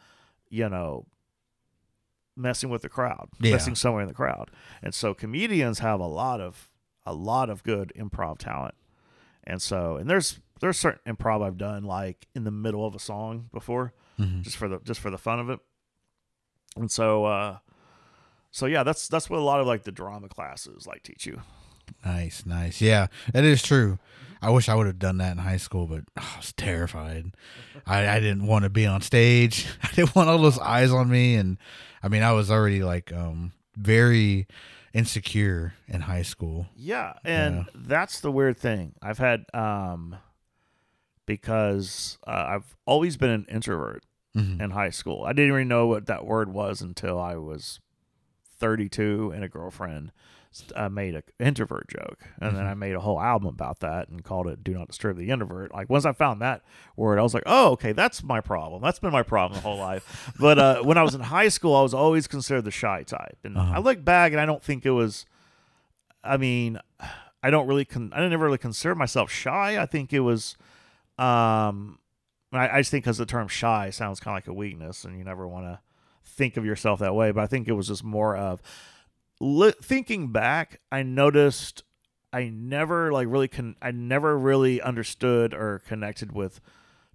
you 0.49 0.67
know, 0.67 1.05
messing 2.35 2.69
with 2.69 2.81
the 2.81 2.89
crowd, 2.89 3.29
Yeah. 3.39 3.51
messing 3.51 3.75
somewhere 3.75 4.01
in 4.01 4.07
the 4.07 4.13
crowd. 4.13 4.49
And 4.81 4.93
so 4.93 5.13
comedians 5.13 5.79
have 5.79 5.99
a 5.99 6.07
lot 6.07 6.41
of 6.41 6.69
a 7.05 7.13
lot 7.13 7.49
of 7.49 7.63
good 7.63 7.91
improv 7.97 8.37
talent. 8.37 8.75
And 9.43 9.61
so 9.61 9.95
and 9.97 10.09
there's 10.09 10.39
there's 10.61 10.79
certain 10.79 11.15
improv 11.15 11.43
I've 11.45 11.57
done 11.57 11.83
like 11.83 12.27
in 12.33 12.43
the 12.45 12.51
middle 12.51 12.85
of 12.85 12.95
a 12.95 12.99
song 12.99 13.49
before, 13.51 13.93
Mhm. 14.19 14.41
just 14.43 14.55
for 14.57 14.67
the 14.69 14.79
just 14.83 14.99
for 15.01 15.09
the 15.11 15.17
fun 15.17 15.39
of 15.39 15.49
it. 15.49 15.59
And 16.77 16.89
so 16.89 17.25
uh 17.25 17.57
so 18.51 18.65
yeah, 18.65 18.83
that's 18.83 19.07
that's 19.07 19.29
what 19.29 19.39
a 19.39 19.43
lot 19.43 19.59
of 19.59 19.67
like 19.67 19.83
the 19.83 19.91
drama 19.91 20.29
classes 20.29 20.87
like 20.87 21.03
teach 21.03 21.25
you. 21.25 21.41
Nice, 22.05 22.45
nice. 22.45 22.79
Yeah, 22.81 23.07
that 23.33 23.43
is 23.43 23.61
true. 23.61 23.99
I 24.41 24.49
wish 24.49 24.69
I 24.69 24.75
would 24.75 24.87
have 24.87 24.97
done 24.99 25.17
that 25.17 25.33
in 25.33 25.37
high 25.39 25.57
school, 25.57 25.85
but 25.87 26.03
oh, 26.17 26.31
I 26.35 26.37
was 26.37 26.53
terrified. 26.53 27.35
I, 27.85 28.07
I 28.07 28.19
didn't 28.19 28.47
want 28.47 28.63
to 28.63 28.69
be 28.69 28.85
on 28.87 29.01
stage. 29.01 29.67
I 29.83 29.91
didn't 29.93 30.15
want 30.15 30.29
all 30.29 30.37
those 30.39 30.57
eyes 30.59 30.91
on 30.91 31.09
me, 31.09 31.35
and 31.35 31.57
I 32.01 32.07
mean, 32.07 32.23
I 32.23 32.31
was 32.31 32.49
already 32.49 32.83
like 32.83 33.11
um 33.13 33.51
very 33.75 34.47
insecure 34.93 35.73
in 35.87 36.01
high 36.01 36.21
school. 36.23 36.67
Yeah, 36.75 37.13
and 37.23 37.55
Yeah. 37.57 37.63
that's 37.75 38.19
the 38.21 38.31
weird 38.31 38.57
thing. 38.57 38.93
I've 39.01 39.17
had 39.19 39.45
um 39.53 40.15
because 41.35 42.17
uh, 42.27 42.45
I've 42.49 42.75
always 42.85 43.15
been 43.17 43.29
an 43.29 43.45
introvert 43.49 44.03
Mhm. 44.35 44.61
in 44.61 44.71
high 44.71 44.89
school. 44.91 45.23
I 45.25 45.33
didn't 45.33 45.53
even 45.53 45.67
know 45.67 45.87
what 45.87 46.05
that 46.07 46.25
word 46.25 46.53
was 46.53 46.81
until 46.81 47.19
I 47.19 47.35
was 47.35 47.79
32 48.59 49.31
and 49.35 49.43
a 49.43 49.49
girlfriend 49.49 50.11
uh, 50.75 50.89
made 50.89 51.15
an 51.15 51.23
introvert 51.39 51.87
joke, 51.89 52.19
and 52.41 52.55
then 52.57 52.65
I 52.65 52.73
made 52.73 52.93
a 52.93 52.99
whole 52.99 53.21
album 53.21 53.47
about 53.47 53.79
that 53.79 54.09
and 54.09 54.21
called 54.21 54.47
it 54.47 54.63
"Do 54.65 54.73
Not 54.73 54.87
Disturb 54.89 55.15
the 55.17 55.29
Introvert." 55.29 55.73
Like 55.73 55.89
once 55.89 56.05
I 56.05 56.11
found 56.11 56.41
that 56.41 56.61
word, 56.97 57.19
I 57.19 57.21
was 57.21 57.33
like, 57.33 57.43
"Oh, 57.45 57.71
okay, 57.71 57.93
that's 57.93 58.21
my 58.21 58.41
problem. 58.41 58.81
That's 58.81 58.99
been 58.99 59.13
my 59.13 59.23
problem 59.23 59.55
the 59.57 59.61
whole 59.67 59.77
life." 59.77 60.33
But 60.39 60.59
uh, 60.59 60.81
when 60.83 60.97
I 60.97 61.03
was 61.03 61.15
in 61.15 61.21
high 61.21 61.47
school, 61.47 61.73
I 61.75 61.81
was 61.81 61.93
always 61.93 62.27
considered 62.27 62.65
the 62.65 62.71
shy 62.71 63.03
type, 63.03 63.37
and 63.45 63.57
Uh-huh. 63.57 63.75
I 63.75 63.79
look 63.79 64.03
back 64.03 64.33
and 64.33 64.41
I 64.41 64.45
don't 64.45 64.61
think 64.63 64.85
it 64.85 64.91
was. 64.91 65.25
I 66.23 66.35
mean, 66.35 66.79
I 67.41 67.49
don't 67.49 67.65
really. 67.67 67.85
Con- 67.85 68.11
I 68.13 68.19
didn't 68.21 68.39
really 68.39 68.57
consider 68.57 68.93
myself 68.95 69.31
shy. 69.31 69.81
I 69.81 69.85
think 69.85 70.11
it 70.13 70.19
was. 70.21 70.57
Um, 71.21 71.99
I, 72.51 72.69
I 72.69 72.79
just 72.81 72.91
think 72.91 73.03
because 73.03 73.17
the 73.17 73.25
term 73.25 73.47
shy 73.47 73.89
sounds 73.91 74.19
kind 74.19 74.35
of 74.37 74.43
like 74.43 74.47
a 74.47 74.53
weakness, 74.53 75.05
and 75.05 75.17
you 75.17 75.23
never 75.23 75.47
want 75.47 75.65
to 75.65 75.79
think 76.23 76.57
of 76.57 76.65
yourself 76.65 76.99
that 76.99 77.15
way. 77.15 77.31
But 77.31 77.41
I 77.41 77.47
think 77.47 77.67
it 77.67 77.73
was 77.73 77.87
just 77.87 78.03
more 78.03 78.35
of 78.35 78.61
li- 79.39 79.73
thinking 79.81 80.31
back. 80.31 80.79
I 80.91 81.03
noticed 81.03 81.83
I 82.33 82.49
never 82.53 83.11
like 83.11 83.27
really 83.29 83.47
con. 83.47 83.75
I 83.81 83.91
never 83.91 84.37
really 84.37 84.81
understood 84.81 85.53
or 85.53 85.79
connected 85.87 86.31
with 86.31 86.59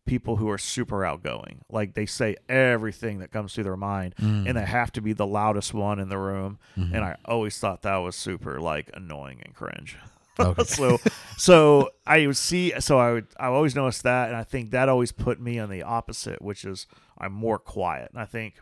people 0.06 0.36
who 0.36 0.48
are 0.48 0.58
super 0.58 1.04
outgoing. 1.04 1.62
Like 1.68 1.94
they 1.94 2.06
say 2.06 2.36
everything 2.48 3.18
that 3.18 3.32
comes 3.32 3.54
through 3.54 3.64
their 3.64 3.76
mind, 3.76 4.14
Mm. 4.20 4.46
and 4.46 4.56
they 4.56 4.64
have 4.64 4.92
to 4.92 5.00
be 5.00 5.12
the 5.12 5.26
loudest 5.26 5.74
one 5.74 5.98
in 5.98 6.08
the 6.08 6.18
room. 6.18 6.58
Mhm. 6.78 6.94
And 6.94 7.04
I 7.04 7.16
always 7.24 7.58
thought 7.58 7.82
that 7.82 7.96
was 7.96 8.14
super 8.14 8.60
like 8.60 8.88
annoying 8.94 9.42
and 9.44 9.54
cringe. 9.54 9.96
Okay. 10.38 10.64
so 10.66 10.98
so 11.36 11.90
I 12.06 12.26
would 12.26 12.36
see 12.36 12.72
so 12.80 12.98
I 12.98 13.12
would 13.12 13.26
I 13.38 13.46
always 13.46 13.74
noticed 13.74 14.02
that 14.04 14.28
and 14.28 14.36
I 14.36 14.44
think 14.44 14.70
that 14.70 14.88
always 14.88 15.12
put 15.12 15.40
me 15.40 15.58
on 15.58 15.70
the 15.70 15.82
opposite, 15.82 16.42
which 16.42 16.64
is 16.64 16.86
I'm 17.18 17.32
more 17.32 17.58
quiet. 17.58 18.10
And 18.12 18.20
I 18.20 18.24
think 18.26 18.60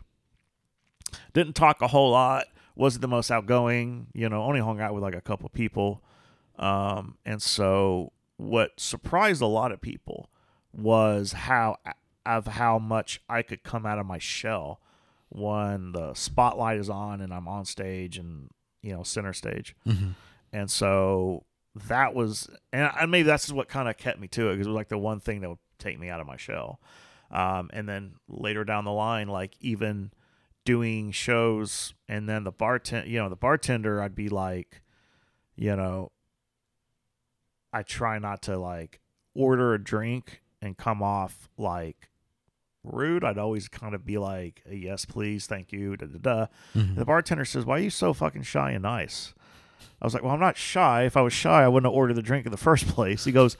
didn't 1.33 1.53
talk 1.53 1.81
a 1.81 1.87
whole 1.87 2.11
lot, 2.11 2.45
wasn't 2.75 3.01
the 3.01 3.07
most 3.07 3.31
outgoing, 3.31 4.07
you 4.13 4.27
know, 4.29 4.43
only 4.43 4.59
hung 4.59 4.79
out 4.79 4.93
with 4.93 5.03
like 5.03 5.15
a 5.15 5.21
couple 5.21 5.49
people. 5.49 6.01
Um 6.57 7.17
and 7.25 7.41
so 7.41 8.11
what 8.37 8.79
surprised 8.79 9.41
a 9.41 9.45
lot 9.47 9.71
of 9.71 9.81
people 9.81 10.29
was 10.73 11.33
how 11.33 11.77
of 12.25 12.47
how 12.47 12.79
much 12.79 13.21
I 13.29 13.41
could 13.43 13.63
come 13.63 13.85
out 13.85 13.99
of 13.99 14.05
my 14.05 14.17
shell 14.17 14.81
when 15.29 15.91
the 15.91 16.13
spotlight 16.13 16.77
is 16.77 16.89
on 16.89 17.21
and 17.21 17.33
I'm 17.33 17.47
on 17.47 17.65
stage 17.65 18.17
and 18.17 18.49
you 18.81 18.93
know 18.93 19.03
center 19.03 19.33
stage. 19.33 19.75
Mhm. 19.87 20.15
And 20.53 20.71
so 20.71 21.43
that 21.87 22.13
was, 22.13 22.49
and 22.71 22.91
and 22.99 23.11
maybe 23.11 23.23
that's 23.27 23.51
what 23.51 23.67
kind 23.67 23.89
of 23.89 23.97
kept 23.97 24.19
me 24.19 24.27
to 24.29 24.49
it 24.49 24.53
because 24.53 24.67
it 24.67 24.69
was 24.69 24.75
like 24.75 24.89
the 24.89 24.97
one 24.97 25.19
thing 25.19 25.41
that 25.41 25.49
would 25.49 25.59
take 25.77 25.99
me 25.99 26.09
out 26.09 26.21
of 26.21 26.27
my 26.27 26.37
shell. 26.37 26.79
Um, 27.31 27.69
and 27.73 27.89
then 27.89 28.13
later 28.29 28.63
down 28.63 28.85
the 28.85 28.91
line, 28.91 29.27
like 29.27 29.55
even 29.59 30.11
doing 30.63 31.11
shows, 31.11 31.93
and 32.07 32.29
then 32.29 32.43
the 32.43 32.51
bartend, 32.51 33.07
you 33.07 33.19
know, 33.19 33.29
the 33.29 33.35
bartender, 33.35 34.01
I'd 34.01 34.15
be 34.15 34.29
like, 34.29 34.81
you 35.55 35.75
know, 35.75 36.11
I 37.73 37.83
try 37.83 38.19
not 38.19 38.41
to 38.43 38.57
like 38.57 39.01
order 39.33 39.73
a 39.73 39.83
drink 39.83 40.41
and 40.61 40.77
come 40.77 41.03
off 41.03 41.49
like 41.57 42.09
rude. 42.83 43.23
I'd 43.23 43.37
always 43.37 43.67
kind 43.67 43.93
of 43.93 44.05
be 44.05 44.17
like, 44.17 44.61
yes, 44.71 45.03
please, 45.03 45.45
thank 45.45 45.71
you, 45.73 45.97
da 45.97 46.05
da 46.05 46.17
da. 46.19 46.47
Mhm. 46.73 46.95
The 46.95 47.05
bartender 47.05 47.43
says, 47.45 47.65
"Why 47.65 47.77
are 47.77 47.81
you 47.81 47.89
so 47.89 48.13
fucking 48.13 48.43
shy 48.43 48.71
and 48.71 48.83
nice?" 48.83 49.33
I 50.01 50.05
was 50.05 50.13
like, 50.13 50.23
"Well, 50.23 50.33
I'm 50.33 50.39
not 50.39 50.57
shy. 50.57 51.03
If 51.03 51.15
I 51.17 51.21
was 51.21 51.33
shy, 51.33 51.63
I 51.63 51.67
wouldn't 51.67 51.91
have 51.91 51.95
ordered 51.97 52.15
the 52.15 52.21
drink 52.21 52.45
in 52.45 52.51
the 52.51 52.57
first 52.57 52.87
place." 52.95 53.23
He 53.25 53.31
goes, 53.31 53.55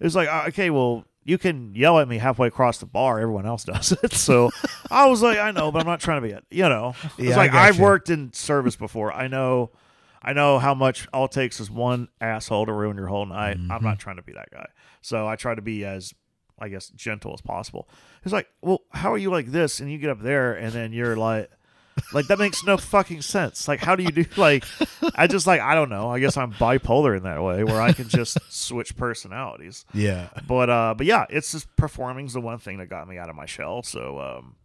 "It 0.00 0.04
was 0.04 0.16
like, 0.16 0.28
"Uh, 0.28 0.44
okay, 0.48 0.70
well, 0.70 1.04
you 1.24 1.36
can 1.38 1.74
yell 1.74 1.98
at 1.98 2.08
me 2.08 2.18
halfway 2.18 2.48
across 2.48 2.78
the 2.78 2.86
bar. 2.86 3.18
Everyone 3.20 3.46
else 3.46 3.64
does 3.72 3.92
it." 3.92 4.12
So 4.12 4.50
I 4.90 5.06
was 5.06 5.22
like, 5.22 5.38
"I 5.38 5.50
know, 5.50 5.70
but 5.72 5.80
I'm 5.80 5.86
not 5.86 6.00
trying 6.00 6.22
to 6.22 6.26
be, 6.28 6.32
a, 6.34 6.42
you 6.50 6.68
know." 6.68 6.94
It's 7.18 7.34
I 7.36 7.36
like 7.36 7.52
I've 7.54 7.76
you. 7.78 7.82
worked 7.84 8.10
in 8.10 8.32
service 8.32 8.76
before. 8.76 9.12
I 9.12 9.28
know, 9.28 9.70
I 10.22 10.32
know 10.32 10.58
how 10.58 10.74
much 10.74 11.06
all 11.12 11.26
it 11.26 11.32
takes 11.32 11.60
is 11.60 11.70
one 11.70 12.08
asshole 12.20 12.66
to 12.66 12.72
ruin 12.72 12.96
your 12.96 13.06
whole 13.08 13.26
night. 13.26 13.56
I'm 13.56 13.68
Mm-hmm. 13.68 13.84
not 13.84 13.98
trying 13.98 14.16
to 14.16 14.22
be 14.22 14.32
that 14.32 14.50
guy. 14.50 14.66
So 15.00 15.26
I 15.28 15.36
try 15.36 15.54
to 15.54 15.62
be 15.62 15.84
as 15.84 16.12
I 16.60 16.68
guess 16.68 16.88
gentle 16.88 17.32
as 17.34 17.40
possible. 17.40 17.88
He's 18.24 18.32
like, 18.32 18.48
"Well, 18.62 18.80
how 18.90 19.12
are 19.12 19.18
you 19.18 19.30
like 19.30 19.46
this?" 19.46 19.78
And 19.80 19.90
you 19.92 19.98
get 19.98 20.10
up 20.10 20.20
there, 20.22 20.54
and 20.54 20.72
then 20.72 20.92
you're 20.92 21.16
like, 21.16 21.50
like 22.12 22.26
that 22.28 22.38
makes 22.38 22.64
no 22.64 22.76
fucking 22.76 23.22
sense. 23.22 23.68
Like, 23.68 23.80
how 23.80 23.96
do 23.96 24.02
you 24.02 24.10
do? 24.10 24.24
Like, 24.36 24.64
I 25.14 25.26
just 25.26 25.46
like 25.46 25.60
I 25.60 25.74
don't 25.74 25.88
know. 25.88 26.10
I 26.10 26.20
guess 26.20 26.36
I'm 26.36 26.52
bipolar 26.52 27.16
in 27.16 27.24
that 27.24 27.42
way, 27.42 27.64
where 27.64 27.80
I 27.80 27.92
can 27.92 28.08
just 28.08 28.38
switch 28.50 28.96
personalities. 28.96 29.84
Yeah. 29.92 30.28
But 30.46 30.70
uh, 30.70 30.94
but 30.96 31.06
yeah, 31.06 31.26
it's 31.30 31.52
just 31.52 31.74
performing's 31.76 32.32
the 32.32 32.40
one 32.40 32.58
thing 32.58 32.78
that 32.78 32.86
got 32.86 33.08
me 33.08 33.18
out 33.18 33.28
of 33.28 33.36
my 33.36 33.46
shell. 33.46 33.82
So 33.82 34.20
um, 34.20 34.56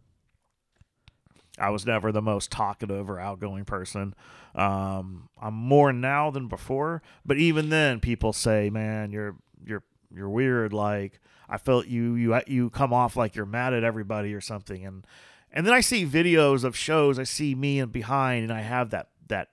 I 1.58 1.70
was 1.70 1.86
never 1.86 2.12
the 2.12 2.22
most 2.22 2.50
talkative 2.50 3.08
or 3.08 3.20
outgoing 3.20 3.64
person. 3.64 4.14
Um, 4.54 5.28
I'm 5.40 5.54
more 5.54 5.92
now 5.92 6.30
than 6.30 6.48
before, 6.48 7.02
but 7.24 7.36
even 7.38 7.68
then, 7.70 8.00
people 8.00 8.32
say, 8.32 8.70
"Man, 8.70 9.10
you're 9.10 9.36
you're 9.64 9.82
you're 10.14 10.28
weird." 10.28 10.72
Like 10.72 11.20
I 11.48 11.58
felt 11.58 11.86
you 11.86 12.14
you 12.14 12.40
you 12.46 12.70
come 12.70 12.92
off 12.92 13.16
like 13.16 13.34
you're 13.34 13.46
mad 13.46 13.74
at 13.74 13.84
everybody 13.84 14.34
or 14.34 14.40
something, 14.40 14.84
and 14.84 15.06
and 15.54 15.64
then 15.66 15.72
I 15.72 15.80
see 15.80 16.04
videos 16.04 16.64
of 16.64 16.76
shows. 16.76 17.18
I 17.18 17.24
see 17.24 17.54
me 17.54 17.78
and 17.80 17.90
behind, 17.90 18.42
and 18.42 18.52
I 18.52 18.60
have 18.60 18.90
that 18.90 19.08
that 19.28 19.48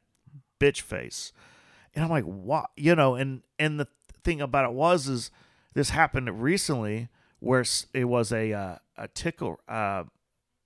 bitch 0.59 0.81
face, 0.81 1.31
and 1.95 2.03
I'm 2.03 2.11
like, 2.11 2.25
what? 2.25 2.71
You 2.75 2.95
know, 2.95 3.15
and 3.15 3.43
and 3.57 3.79
the 3.79 3.87
thing 4.23 4.41
about 4.41 4.65
it 4.69 4.73
was 4.73 5.07
is 5.07 5.31
this 5.73 5.91
happened 5.91 6.41
recently 6.43 7.07
where 7.39 7.63
it 7.93 8.05
was 8.05 8.31
a 8.33 8.51
uh, 8.51 8.75
a 8.97 9.07
tickle. 9.07 9.59
Uh, 9.69 10.03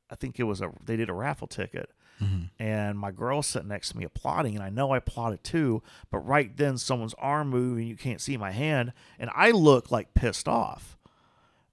I 0.10 0.16
think 0.16 0.40
it 0.40 0.44
was 0.44 0.62
a 0.62 0.72
they 0.84 0.96
did 0.96 1.10
a 1.10 1.14
raffle 1.14 1.48
ticket, 1.48 1.90
Mhm. 2.22 2.50
and 2.60 2.98
my 3.00 3.12
girl 3.12 3.42
sitting 3.42 3.68
next 3.70 3.90
to 3.90 3.98
me 3.98 4.06
applauding, 4.06 4.56
and 4.56 4.64
I 4.64 4.70
know 4.70 4.92
I 4.92 4.98
applauded 4.98 5.44
too. 5.44 5.82
But 6.12 6.20
right 6.20 6.56
then, 6.56 6.78
someone's 6.78 7.16
arm 7.16 7.50
moved, 7.50 7.80
and 7.80 7.88
you 7.88 7.96
can't 7.98 8.22
see 8.22 8.38
my 8.38 8.52
hand, 8.52 8.94
and 9.20 9.30
I 9.36 9.52
look 9.52 9.92
like 9.92 10.14
pissed 10.14 10.48
off, 10.48 10.95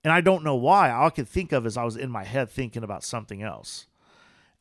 and 0.04 0.12
I 0.12 0.20
don't 0.20 0.44
know 0.44 0.56
why. 0.56 0.90
All 0.90 1.06
I 1.06 1.10
could 1.10 1.28
think 1.28 1.52
of 1.52 1.66
is 1.66 1.76
I 1.76 1.84
was 1.84 1.96
in 1.96 2.10
my 2.10 2.24
head 2.24 2.50
thinking 2.50 2.82
about 2.82 3.04
something 3.04 3.42
else, 3.42 3.86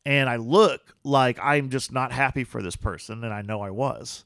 and 0.05 0.29
I 0.29 0.35
look 0.37 0.95
like 1.03 1.39
I'm 1.41 1.69
just 1.69 1.91
not 1.91 2.11
happy 2.11 2.43
for 2.43 2.61
this 2.61 2.75
person, 2.75 3.23
and 3.23 3.33
I 3.33 3.41
know 3.41 3.61
I 3.61 3.69
was, 3.69 4.25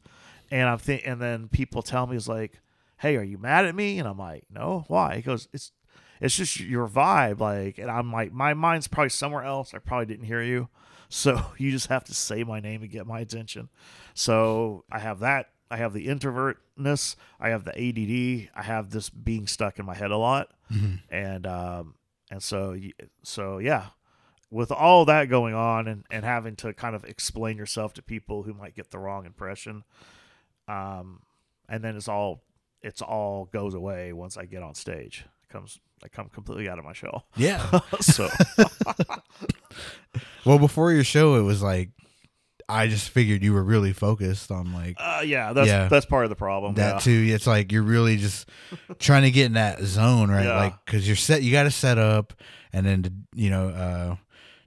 and 0.52 0.70
I'm 0.70 0.78
think, 0.78 1.04
and 1.06 1.22
then 1.22 1.48
people 1.48 1.82
tell 1.82 2.08
me 2.08 2.16
it's 2.16 2.28
like, 2.28 2.60
"Hey, 2.98 3.16
are 3.18 3.24
you 3.24 3.38
mad 3.38 3.66
at 3.66 3.76
me?" 3.76 4.00
And 4.00 4.08
I'm 4.08 4.18
like, 4.18 4.46
"No, 4.50 4.86
why?" 4.88 5.18
He 5.18 5.22
goes, 5.22 5.48
"It's 5.54 5.72
it's 6.22 6.36
just 6.36 6.60
your 6.60 6.88
vibe." 6.88 7.40
Like, 7.40 7.78
and 7.78 7.90
I'm 7.92 8.12
like, 8.12 8.32
my 8.32 8.54
mind's 8.54 8.88
probably 8.88 9.10
somewhere 9.10 9.44
else. 9.44 9.74
I 9.74 9.80
probably 9.80 10.06
didn't 10.06 10.26
hear 10.26 10.42
you, 10.42 10.70
so 11.10 11.42
you 11.58 11.72
just 11.72 11.88
have 11.88 12.04
to 12.06 12.14
say 12.14 12.44
my 12.44 12.60
name 12.60 12.82
and 12.82 12.92
get 12.92 13.08
my 13.08 13.20
attention. 13.20 13.70
So 14.14 14.84
I 14.92 15.00
have 15.00 15.20
that. 15.20 15.50
I 15.70 15.78
have 15.78 15.94
the 15.94 16.08
introvertness. 16.08 17.16
I 17.40 17.50
have 17.50 17.66
the 17.66 17.72
ADD. 17.72 18.50
I 18.56 18.64
have 18.64 18.92
this 18.92 19.10
being 19.10 19.48
stuck 19.48 19.80
in 19.80 19.86
my 19.86 19.96
head 19.96 20.12
a 20.12 20.18
lot, 20.18 20.52
and 21.10 21.46
um, 21.48 21.96
and 22.32 22.42
so 22.42 22.78
so 23.24 23.58
yeah, 23.60 23.88
with 24.52 24.72
all 24.72 25.06
that 25.06 25.30
going 25.30 25.54
on 25.54 25.88
and, 25.88 26.06
and 26.10 26.24
having 26.24 26.56
to 26.58 26.74
kind 26.74 26.96
of 26.96 27.04
explain 27.04 27.58
yourself 27.58 27.94
to 27.94 28.02
people 28.02 28.44
who 28.44 28.54
might 28.54 28.76
get 28.76 28.92
the 28.92 29.00
wrong 29.00 29.26
impression 29.26 29.84
um 30.68 31.20
and 31.68 31.84
then 31.84 31.96
it's 31.96 32.08
all 32.08 32.42
it's 32.82 33.02
all 33.02 33.46
goes 33.52 33.74
away 33.74 34.14
once 34.14 34.38
i 34.38 34.46
get 34.46 34.64
on 34.64 34.74
stage. 34.74 35.26
It 35.44 35.50
comes 35.50 35.80
i 36.04 36.08
come 36.08 36.30
completely 36.30 36.70
out 36.70 36.80
of 36.80 36.86
my 36.86 36.94
shell. 36.94 37.26
Yeah. 37.36 37.80
so. 38.02 38.30
Well, 40.46 40.60
before 40.60 40.92
your 40.92 41.04
show, 41.04 41.36
it 41.36 41.42
was 41.42 41.64
like 41.64 41.90
I 42.68 42.88
just 42.88 43.10
figured 43.10 43.44
you 43.44 43.54
were 43.54 43.64
really 43.64 43.94
focused 43.94 44.52
on 44.52 44.74
like 44.74 44.96
uh, 45.00 45.22
yeah 45.24 45.54
that's 45.54 45.68
Yeah. 45.68 45.88
that's 45.88 46.06
part 46.06 46.24
of 46.26 46.30
the 46.30 46.36
problem 46.36 46.76
that 46.76 46.96
yeah. 46.96 47.00
too. 47.00 47.34
It's 47.34 47.46
like 47.46 47.72
you're 47.72 47.84
really 47.84 48.18
just 48.18 48.50
trying 49.00 49.24
to 49.24 49.32
get 49.32 49.46
in 49.46 49.54
that 49.54 49.82
zone, 49.84 50.32
right? 50.32 50.46
Yeah. 50.46 50.58
Like 50.58 50.86
because 50.86 51.06
you're 51.08 51.16
set, 51.16 51.44
you 51.44 51.52
got 51.52 51.64
to 51.64 51.72
set 51.72 51.98
up, 51.98 52.34
and 52.74 52.86
then 52.86 53.02
the, 53.04 53.14
you 53.36 53.50
know 53.50 53.70
uh, 53.70 54.16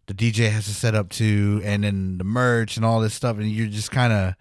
the 0.06 0.14
DJ 0.14 0.50
has 0.50 0.66
to 0.66 0.74
set 0.74 0.94
up 0.94 1.08
too, 1.10 1.60
and 1.64 1.82
then 1.84 2.18
the 2.18 2.24
merch 2.24 2.76
and 2.76 2.86
all 2.86 3.00
this 3.00 3.14
stuff, 3.14 3.36
and 3.38 3.50
you're 3.50 3.66
just 3.66 3.90
kind 3.90 4.12
of 4.12 4.34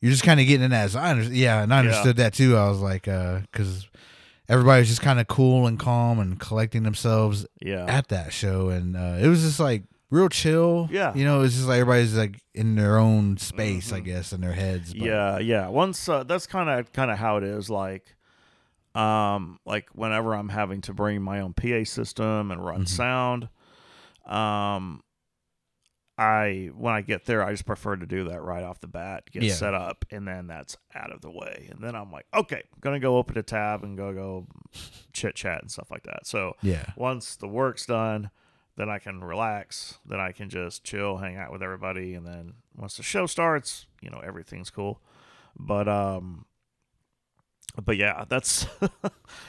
you're 0.00 0.12
just 0.12 0.22
kind 0.22 0.38
of 0.38 0.46
getting 0.46 0.64
in 0.64 0.70
that. 0.70 0.90
So 0.90 1.00
I 1.00 1.10
under, 1.10 1.24
yeah, 1.24 1.62
and 1.62 1.74
I 1.74 1.80
understood 1.80 2.16
that 2.18 2.32
too. 2.34 2.56
I 2.56 2.68
was 2.68 2.78
like, 2.80 3.02
because 3.02 3.88
everybody 4.48 4.80
was 4.82 4.88
just 4.88 5.02
kind 5.02 5.18
of 5.18 5.26
cool 5.26 5.66
and 5.66 5.78
calm 5.78 6.20
and 6.20 6.38
collecting 6.38 6.84
themselves 6.84 7.44
yeah 7.60 7.84
at 7.88 8.08
that 8.08 8.32
show, 8.32 8.68
and 8.68 8.96
uh, 8.96 9.16
it 9.20 9.26
was 9.26 9.42
just 9.42 9.58
like 9.58 9.82
real 10.10 10.28
chill. 10.28 10.88
Yeah. 10.90 11.14
you 11.14 11.24
know, 11.24 11.42
it's 11.42 11.54
just 11.54 11.66
like 11.68 11.80
everybody's 11.80 12.16
like 12.16 12.40
in 12.54 12.74
their 12.76 12.96
own 12.98 13.36
space, 13.36 13.92
I 13.92 14.00
guess, 14.00 14.32
in 14.32 14.40
their 14.40 14.52
heads. 14.52 14.92
but- 14.94 14.98
Mm-hmm. 15.02 15.06
yeah 15.06 15.38
yeah 15.38 15.68
once 15.68 16.08
uh, 16.08 16.24
that's 16.24 16.46
kind 16.46 16.68
of 16.70 16.92
kind 16.92 17.10
of 17.10 17.18
how 17.18 17.36
it 17.36 17.44
is 17.44 17.68
like 17.70 18.16
um 18.94 19.58
like 19.66 19.88
whenever 19.92 20.34
i'm 20.34 20.48
having 20.48 20.80
to 20.80 20.94
bring 20.94 21.20
my 21.22 21.40
own 21.40 21.52
pa 21.52 21.84
system 21.84 22.50
and 22.50 22.64
run 22.64 22.86
sound 22.86 23.48
um 24.26 25.02
i 26.16 26.70
when 26.76 26.94
i 26.94 27.00
get 27.02 27.26
there 27.26 27.44
i 27.44 27.50
just 27.52 27.66
prefer 27.66 27.94
to 27.96 28.06
do 28.06 28.24
that 28.24 28.42
right 28.42 28.64
off 28.64 28.80
the 28.80 28.86
bat 28.88 29.24
get 29.30 29.42
Yeah. 29.42 29.52
set 29.54 29.74
up 29.74 30.04
and 30.10 30.26
then 30.26 30.46
that's 30.48 30.76
out 30.94 31.12
of 31.12 31.20
the 31.20 31.30
way 31.30 31.68
and 31.70 31.84
then 31.84 31.94
i'm 31.94 32.10
like 32.10 32.26
okay 32.34 32.62
gonna 32.80 32.98
go 32.98 33.18
open 33.18 33.38
a 33.38 33.42
tab 33.42 33.84
and 33.84 33.96
go 33.96 34.12
go 34.12 34.46
chit 35.12 35.34
chat 35.36 35.60
and 35.62 35.70
stuff 35.70 35.90
like 35.90 36.02
that 36.04 36.26
so 36.26 36.54
yeah, 36.62 36.86
once 36.96 37.36
the 37.36 37.46
work's 37.48 37.86
done, 37.86 38.30
then 38.78 38.88
I 38.88 38.98
can 38.98 39.22
relax. 39.22 39.98
Then 40.06 40.20
I 40.20 40.32
can 40.32 40.48
just 40.48 40.82
chill, 40.84 41.18
hang 41.18 41.36
out 41.36 41.52
with 41.52 41.62
everybody, 41.62 42.14
and 42.14 42.26
then 42.26 42.54
once 42.74 42.96
the 42.96 43.02
show 43.02 43.26
starts, 43.26 43.84
you 44.00 44.08
know, 44.08 44.20
everything's 44.24 44.70
cool. 44.70 45.02
But 45.58 45.88
um, 45.88 46.46
but 47.84 47.96
yeah, 47.96 48.24
that's 48.28 48.66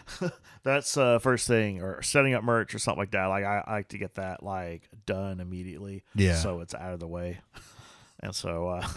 that's 0.63 0.97
uh 0.97 1.19
first 1.19 1.47
thing 1.47 1.81
or 1.81 2.01
setting 2.01 2.33
up 2.33 2.43
merch 2.43 2.73
or 2.75 2.79
something 2.79 2.99
like 2.99 3.11
that. 3.11 3.27
Like 3.27 3.45
I, 3.45 3.63
I 3.65 3.71
like 3.75 3.87
to 3.89 3.97
get 3.97 4.15
that 4.15 4.43
like 4.43 4.89
done 5.05 5.39
immediately, 5.39 6.03
Yeah. 6.15 6.35
so 6.35 6.59
it's 6.59 6.73
out 6.75 6.93
of 6.93 6.99
the 6.99 7.07
way. 7.07 7.39
And 8.21 8.35
so 8.35 8.67
uh, 8.67 8.87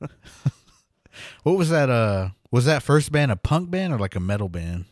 What 1.42 1.58
was 1.58 1.68
that? 1.68 1.90
Uh, 1.90 2.30
was 2.50 2.64
that 2.64 2.82
first 2.82 3.12
band 3.12 3.30
a 3.30 3.36
punk 3.36 3.70
band 3.70 3.92
or 3.92 3.98
like 3.98 4.16
a 4.16 4.20
metal 4.20 4.48
band? 4.48 4.86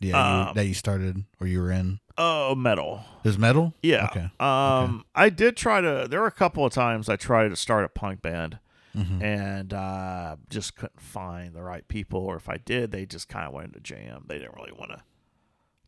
Yeah, 0.00 0.08
you- 0.42 0.48
Um, 0.48 0.54
that 0.56 0.66
you 0.66 0.74
started 0.74 1.22
or 1.40 1.46
you 1.46 1.60
were 1.60 1.70
in. 1.70 2.00
Oh, 2.18 2.54
metal. 2.54 3.04
Was 3.24 3.38
metal. 3.38 3.74
Yeah. 3.82 4.06
Okay. 4.10 4.30
Um, 4.40 5.04
I 5.14 5.28
did 5.30 5.56
try 5.56 5.80
to. 5.80 6.06
There 6.08 6.20
were 6.20 6.26
a 6.26 6.32
couple 6.32 6.64
of 6.64 6.72
times 6.72 7.08
I 7.08 7.16
tried 7.16 7.48
to 7.48 7.56
start 7.56 7.84
a 7.84 7.88
punk 7.88 8.22
band, 8.22 8.58
Mhm. 8.96 9.22
and 9.22 9.74
uh, 9.74 10.36
just 10.48 10.76
couldn't 10.76 11.00
find 11.00 11.54
the 11.54 11.62
right 11.62 11.86
people. 11.88 12.20
Or 12.20 12.36
if 12.36 12.48
I 12.48 12.56
did, 12.58 12.92
they 12.92 13.04
just 13.06 13.28
kind 13.28 13.46
of 13.46 13.52
wanted 13.52 13.74
to 13.74 13.80
jam. 13.80 14.24
They 14.28 14.38
didn't 14.38 14.54
really 14.56 14.72
want 14.72 14.92
to 14.92 15.02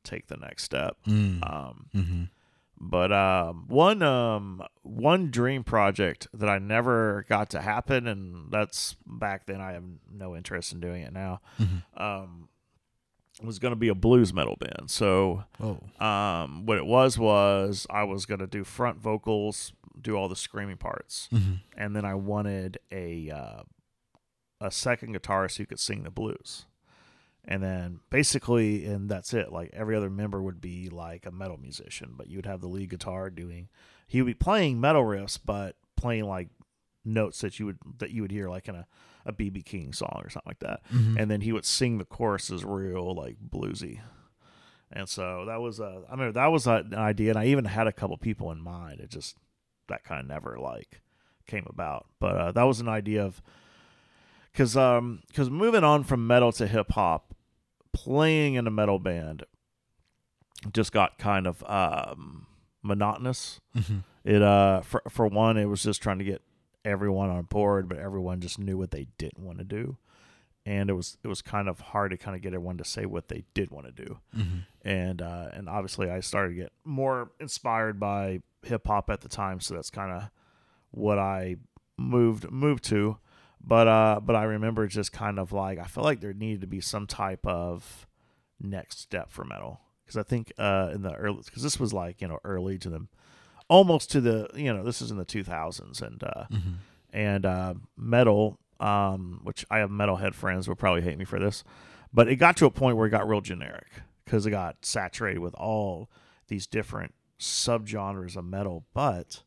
take 0.04 0.26
the 0.28 0.36
next 0.36 0.64
step. 0.64 0.96
Mm. 1.06 1.48
Um, 1.50 1.86
hmm 1.92 2.22
but 2.80 3.10
um, 3.10 3.64
one 3.66 4.02
um, 4.04 4.62
one 4.82 5.32
dream 5.32 5.64
project 5.64 6.28
that 6.32 6.48
I 6.48 6.58
never 6.60 7.24
got 7.28 7.50
to 7.50 7.60
happen, 7.60 8.06
and 8.06 8.52
that's 8.52 8.94
back 9.04 9.46
then. 9.46 9.60
I 9.60 9.72
have 9.72 9.82
no 10.12 10.36
interest 10.36 10.72
in 10.72 10.78
doing 10.78 11.02
it 11.02 11.12
now. 11.12 11.40
Mhm. 11.58 11.82
Um, 12.00 12.48
was 13.42 13.58
going 13.58 13.72
to 13.72 13.76
be 13.76 13.88
a 13.88 13.94
blues 13.94 14.32
metal 14.34 14.56
band. 14.58 14.90
So 14.90 15.44
Oh. 15.60 15.78
um, 16.04 16.66
what 16.66 16.76
it 16.78 16.86
was 16.86 17.18
was 17.18 17.86
I 17.90 18.04
was 18.04 18.26
gonna 18.26 18.46
do 18.46 18.64
front 18.64 18.98
vocals, 18.98 19.72
do 20.00 20.16
all 20.16 20.28
the 20.28 20.36
screaming 20.36 20.76
parts, 20.76 21.28
hmm 21.30 21.54
and 21.76 21.94
then 21.94 22.04
I 22.04 22.14
wanted 22.14 22.78
a 22.90 23.30
uh, 23.30 23.62
a 24.60 24.70
second 24.70 25.14
guitarist 25.14 25.56
who 25.58 25.66
could 25.66 25.78
sing 25.78 26.02
the 26.02 26.10
blues, 26.10 26.66
and 27.44 27.62
then 27.62 28.00
basically, 28.10 28.84
and 28.84 29.08
that's 29.08 29.32
it. 29.32 29.52
Like 29.52 29.70
every 29.72 29.94
other 29.96 30.10
member 30.10 30.42
would 30.42 30.60
be 30.60 30.88
like 30.88 31.24
a 31.26 31.30
metal 31.30 31.56
musician, 31.58 32.14
but 32.16 32.28
you'd 32.28 32.46
have 32.46 32.60
the 32.60 32.66
lead 32.68 32.90
guitar 32.90 33.30
doing. 33.30 33.68
He 34.06 34.20
would 34.20 34.26
be 34.26 34.34
playing 34.34 34.80
metal 34.80 35.04
riffs, 35.04 35.38
but 35.44 35.76
playing 35.96 36.24
like 36.24 36.48
notes 37.04 37.40
that 37.42 37.58
you 37.60 37.66
would 37.66 37.78
that 37.98 38.10
you 38.10 38.22
would 38.22 38.32
hear 38.32 38.48
like 38.48 38.66
in 38.68 38.74
a 38.74 38.86
a 39.28 39.32
BB 39.32 39.64
King 39.64 39.92
song 39.92 40.20
or 40.24 40.30
something 40.30 40.48
like 40.50 40.58
that 40.60 40.80
Mhm. 40.92 41.16
and 41.20 41.30
then 41.30 41.42
he 41.42 41.52
would 41.52 41.64
sing 41.66 41.98
the 41.98 42.04
choruses 42.04 42.64
real 42.64 43.14
like 43.14 43.36
bluesy. 43.48 44.00
And 44.90 45.06
so 45.08 45.44
that 45.46 45.60
was 45.60 45.78
a, 45.80 46.02
I 46.08 46.12
remember 46.12 46.32
that 46.32 46.46
was 46.46 46.66
an 46.66 46.94
idea, 46.94 47.28
and 47.30 47.38
I 47.38 47.44
even 47.46 47.66
had 47.66 47.86
a 47.86 47.92
couple 47.92 48.16
people 48.16 48.50
in 48.50 48.60
mind. 48.62 49.00
It 49.00 49.10
just 49.10 49.36
that 49.88 50.02
kind 50.02 50.20
of 50.20 50.26
never 50.26 50.58
like 50.58 51.02
came 51.46 51.66
about, 51.68 52.06
but 52.18 52.36
uh, 52.36 52.52
that 52.52 52.62
was 52.62 52.80
an 52.80 52.88
idea 52.88 53.22
of 53.22 53.42
because 54.50 54.76
um 54.78 55.20
because 55.28 55.50
moving 55.50 55.84
on 55.84 56.04
from 56.04 56.26
metal 56.26 56.52
to 56.52 56.66
hip 56.66 56.92
hop, 56.92 57.34
playing 57.92 58.54
in 58.54 58.66
a 58.66 58.70
metal 58.70 58.98
band 58.98 59.44
just 60.72 60.90
got 60.92 61.18
kind 61.18 61.46
of 61.46 61.62
um 61.68 62.46
monotonous. 62.82 63.60
Mhm. 63.76 64.04
It 64.24 64.42
uh 64.42 64.80
for 64.80 65.02
for 65.08 65.26
one, 65.26 65.56
it 65.58 65.66
was 65.66 65.82
just 65.82 66.02
trying 66.02 66.18
to 66.18 66.24
get 66.24 66.42
everyone 66.84 67.30
on 67.30 67.42
board, 67.44 67.88
but 67.88 67.98
everyone 67.98 68.40
just 68.40 68.58
knew 68.58 68.76
what 68.78 68.90
they 68.90 69.06
didn't 69.18 69.44
want 69.44 69.58
to 69.58 69.64
do, 69.64 69.96
and 70.66 70.90
it 70.90 70.94
was 70.94 71.18
it 71.22 71.28
was 71.28 71.42
kind 71.42 71.68
of 71.68 71.80
hard 71.80 72.10
to 72.10 72.16
kind 72.16 72.36
of 72.36 72.42
get 72.42 72.54
everyone 72.54 72.78
to 72.78 72.84
say 72.84 73.06
what 73.06 73.28
they 73.28 73.44
did 73.54 73.70
want 73.70 73.86
to 73.86 73.92
do, 74.04 74.18
Mhm. 74.36 74.64
and 74.82 75.22
uh, 75.22 75.48
and 75.52 75.68
obviously 75.68 76.10
I 76.10 76.20
started 76.20 76.50
to 76.50 76.54
get 76.62 76.72
more 76.84 77.30
inspired 77.40 77.98
by 78.00 78.42
hip 78.62 78.86
hop 78.86 79.08
at 79.10 79.20
the 79.20 79.28
time, 79.28 79.60
so 79.60 79.74
that's 79.74 79.90
kind 79.90 80.12
of 80.12 80.30
what 80.90 81.18
I 81.18 81.56
moved 81.96 82.50
moved 82.50 82.84
to, 82.84 83.18
but 83.60 83.88
uh 83.88 84.20
but 84.24 84.36
I 84.36 84.44
remember 84.44 84.86
just 84.86 85.12
kind 85.12 85.38
of 85.38 85.52
like 85.52 85.78
I 85.78 85.84
felt 85.84 86.04
like 86.04 86.20
there 86.20 86.32
needed 86.32 86.60
to 86.62 86.66
be 86.66 86.80
some 86.80 87.06
type 87.06 87.46
of 87.46 88.06
next 88.60 89.00
step 89.00 89.30
for 89.30 89.44
metal. 89.44 89.80
Because 90.04 90.16
I 90.16 90.22
think 90.22 90.52
uh 90.58 90.90
in 90.94 91.02
the 91.02 91.12
early 91.14 91.42
because 91.44 91.62
this 91.62 91.78
was 91.78 91.92
like 91.92 92.22
you 92.22 92.28
know 92.28 92.38
early 92.44 92.78
to 92.78 92.88
the 92.88 93.06
almost 93.68 94.10
to 94.12 94.20
the 94.20 94.48
you 94.54 94.72
know 94.72 94.82
this 94.82 95.00
is 95.02 95.10
in 95.10 95.16
the 95.18 95.24
2000s 95.26 96.00
and 96.02 96.22
uh 96.24 96.44
Mhm. 96.50 96.74
and 97.12 97.46
uh 97.46 97.74
metal 97.96 98.58
um 98.80 99.40
which 99.44 99.64
I 99.70 99.78
have 99.78 99.90
metalhead 99.90 100.34
friends 100.34 100.66
will 100.68 100.76
probably 100.76 101.02
hate 101.02 101.18
me 101.18 101.24
for 101.24 101.38
this 101.38 101.64
but 102.12 102.28
it 102.28 102.36
got 102.36 102.56
to 102.58 102.66
a 102.66 102.70
point 102.70 102.96
where 102.96 103.06
it 103.06 103.10
got 103.10 103.28
real 103.28 103.40
generic 103.40 103.88
because 104.24 104.46
it 104.46 104.50
got 104.50 104.76
saturated 104.84 105.40
with 105.40 105.54
all 105.54 106.08
these 106.48 106.66
different 106.66 107.14
subgenres 107.38 108.36
of 108.36 108.44
metal 108.44 108.84
but 108.94 109.42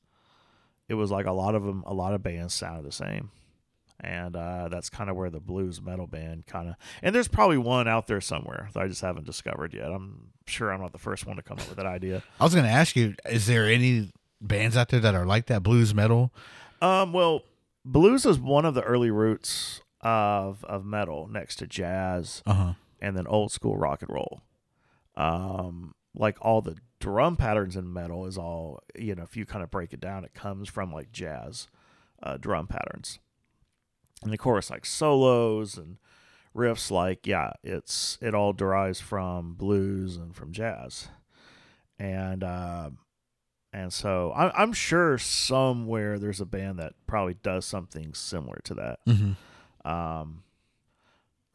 it 0.87 0.93
was 0.95 1.09
like 1.11 1.25
a 1.25 1.31
lot 1.31 1.55
of 1.55 1.63
them 1.63 1.83
a 1.87 1.93
lot 1.93 2.13
of 2.13 2.21
bands 2.23 2.53
sounded 2.53 2.83
the 2.85 2.91
same 2.91 3.31
and 4.01 4.35
uh, 4.35 4.67
that's 4.69 4.89
kind 4.89 5.09
of 5.09 5.15
where 5.15 5.29
the 5.29 5.39
blues 5.39 5.81
metal 5.81 6.07
band 6.07 6.45
kind 6.47 6.67
of 6.69 6.75
and 7.03 7.13
there's 7.15 7.27
probably 7.27 7.57
one 7.57 7.87
out 7.87 8.07
there 8.07 8.19
somewhere 8.21 8.69
that 8.73 8.81
I 8.83 8.87
just 8.87 9.01
haven't 9.01 9.25
discovered 9.25 9.73
yet. 9.73 9.91
I'm 9.91 10.31
sure 10.47 10.73
I'm 10.73 10.81
not 10.81 10.91
the 10.91 10.97
first 10.97 11.25
one 11.25 11.35
to 11.37 11.43
come 11.43 11.57
up 11.59 11.67
with 11.69 11.77
that 11.77 11.85
idea. 11.85 12.23
I 12.39 12.43
was 12.43 12.55
gonna 12.55 12.67
ask 12.67 12.95
you: 12.95 13.15
Is 13.29 13.45
there 13.47 13.65
any 13.65 14.11
bands 14.41 14.75
out 14.75 14.89
there 14.89 14.99
that 14.99 15.15
are 15.15 15.25
like 15.25 15.45
that 15.47 15.63
blues 15.63 15.93
metal? 15.93 16.33
Um, 16.81 17.13
well, 17.13 17.43
blues 17.85 18.25
is 18.25 18.39
one 18.39 18.65
of 18.65 18.73
the 18.73 18.81
early 18.81 19.11
roots 19.11 19.81
of 20.01 20.63
of 20.65 20.83
metal, 20.83 21.27
next 21.27 21.57
to 21.57 21.67
jazz 21.67 22.41
Uh 22.47 22.53
huh. 22.53 22.73
and 22.99 23.15
then 23.15 23.27
old 23.27 23.51
school 23.51 23.77
rock 23.77 24.01
and 24.01 24.09
roll. 24.11 24.41
Um, 25.15 25.93
like 26.15 26.37
all 26.41 26.61
the 26.61 26.77
drum 26.99 27.35
patterns 27.37 27.75
in 27.75 27.91
metal 27.91 28.25
is 28.25 28.37
all 28.37 28.79
you 28.97 29.13
know. 29.15 29.23
If 29.23 29.37
you 29.37 29.45
kind 29.45 29.63
of 29.63 29.69
break 29.71 29.93
it 29.93 29.99
down, 29.99 30.23
it 30.25 30.33
comes 30.33 30.69
from 30.69 30.91
like 30.91 31.11
jazz 31.11 31.67
uh, 32.23 32.37
drum 32.37 32.67
patterns, 32.67 33.19
and 34.23 34.33
of 34.33 34.39
course 34.39 34.69
like 34.69 34.85
solos 34.85 35.77
and 35.77 35.97
riffs. 36.55 36.91
Like 36.91 37.27
yeah, 37.27 37.53
it's 37.63 38.17
it 38.21 38.33
all 38.33 38.53
derives 38.53 38.99
from 38.99 39.53
blues 39.53 40.17
and 40.17 40.35
from 40.35 40.51
jazz, 40.51 41.09
and 41.99 42.43
uh, 42.43 42.89
and 43.73 43.93
so 43.93 44.31
I, 44.31 44.61
I'm 44.61 44.73
sure 44.73 45.17
somewhere 45.17 46.19
there's 46.19 46.41
a 46.41 46.45
band 46.45 46.79
that 46.79 46.93
probably 47.07 47.35
does 47.35 47.65
something 47.65 48.13
similar 48.13 48.59
to 48.65 48.73
that. 48.75 48.99
Mm-hmm. 49.07 49.89
Um, 49.89 50.43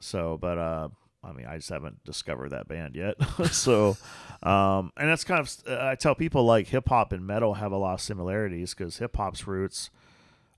so, 0.01 0.39
but 0.41 0.59
uh, 0.59 0.89
I 1.23 1.33
mean, 1.33 1.47
I 1.47 1.57
just 1.57 1.69
haven't 1.69 2.05
discovered 2.05 2.51
that 2.51 2.69
band 2.69 2.95
yet. 2.95 3.17
so, 3.51 3.97
um, 4.43 4.93
and 4.97 5.09
that's 5.09 5.25
kind 5.25 5.41
of 5.41 5.53
I 5.69 5.95
tell 5.95 6.15
people 6.15 6.45
like 6.45 6.69
hip 6.69 6.89
hop 6.89 7.13
and 7.13 7.27
metal 7.27 7.55
have 7.55 7.73
a 7.73 7.77
lot 7.77 7.95
of 7.95 8.01
similarities 8.01 8.75
because 8.75 8.99
hip 8.99 9.17
hop's 9.17 9.47
roots, 9.47 9.91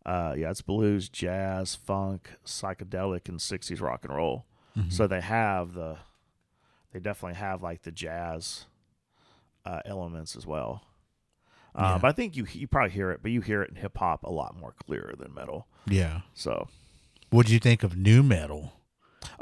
uh, 0.09 0.35
yeah, 0.39 0.51
it's 0.51 0.63
blues, 0.63 1.09
jazz, 1.09 1.75
funk, 1.75 2.31
psychedelic, 2.45 3.29
and 3.29 3.39
'60s 3.39 3.81
rock 3.81 4.05
and 4.05 4.15
roll. 4.15 4.47
So 4.91 5.09
they 5.09 5.21
have 5.21 5.75
the, 5.75 5.97
they 6.93 7.01
definitely 7.01 7.35
have 7.37 7.63
like 7.65 7.83
the 7.83 7.91
jazz 7.91 8.67
uh, 9.65 9.81
elements 9.85 10.37
as 10.37 10.47
well. 10.47 10.85
Uh, 11.75 11.83
Yeah. 11.95 11.99
But 12.01 12.09
I 12.09 12.13
think 12.13 12.37
you 12.37 12.47
you 12.53 12.69
probably 12.69 12.93
hear 12.93 13.11
it, 13.11 13.21
but 13.21 13.31
you 13.33 13.41
hear 13.41 13.61
it 13.63 13.71
in 13.71 13.77
hip 13.77 13.99
hop 13.99 14.23
a 14.23 14.31
lot 14.31 14.57
more 14.57 14.75
clearer 14.87 15.15
than 15.19 15.35
metal. 15.35 15.67
Yeah. 15.87 16.21
So 16.33 16.69
what 17.31 17.47
do 17.47 17.53
you 17.53 17.59
think 17.59 17.83
of 17.83 17.97
nu 17.97 18.23
metal? 18.23 18.73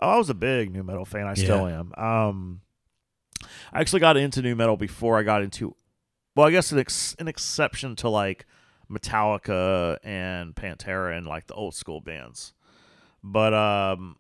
Oh, 0.00 0.09
I 0.09 0.16
was 0.16 0.31
a 0.31 0.35
big 0.35 0.72
nu 0.72 0.83
metal 0.83 1.05
fan. 1.05 1.26
I 1.26 1.35
still 1.35 1.66
am. 1.66 1.92
Um, 2.02 2.61
I 3.74 3.81
actually 3.81 4.00
got 4.00 4.16
into 4.16 4.40
nu 4.40 4.55
metal 4.57 4.76
before 4.79 5.18
I 5.18 5.22
got 5.22 5.42
into, 5.42 5.76
well, 6.35 6.46
I 6.46 6.50
guess 6.50 6.72
an, 6.72 6.79
ex- 6.79 7.14
an 7.18 7.29
exception 7.29 7.94
to 7.96 8.09
like 8.09 8.46
Metallica 8.90 9.99
and 10.05 10.55
Pantera 10.55 11.16
and 11.16 11.27
like 11.27 11.46
the 11.46 11.55
old 11.55 11.75
school 11.75 12.01
bands. 12.01 12.53
But 13.22 13.55
um, 13.55 14.16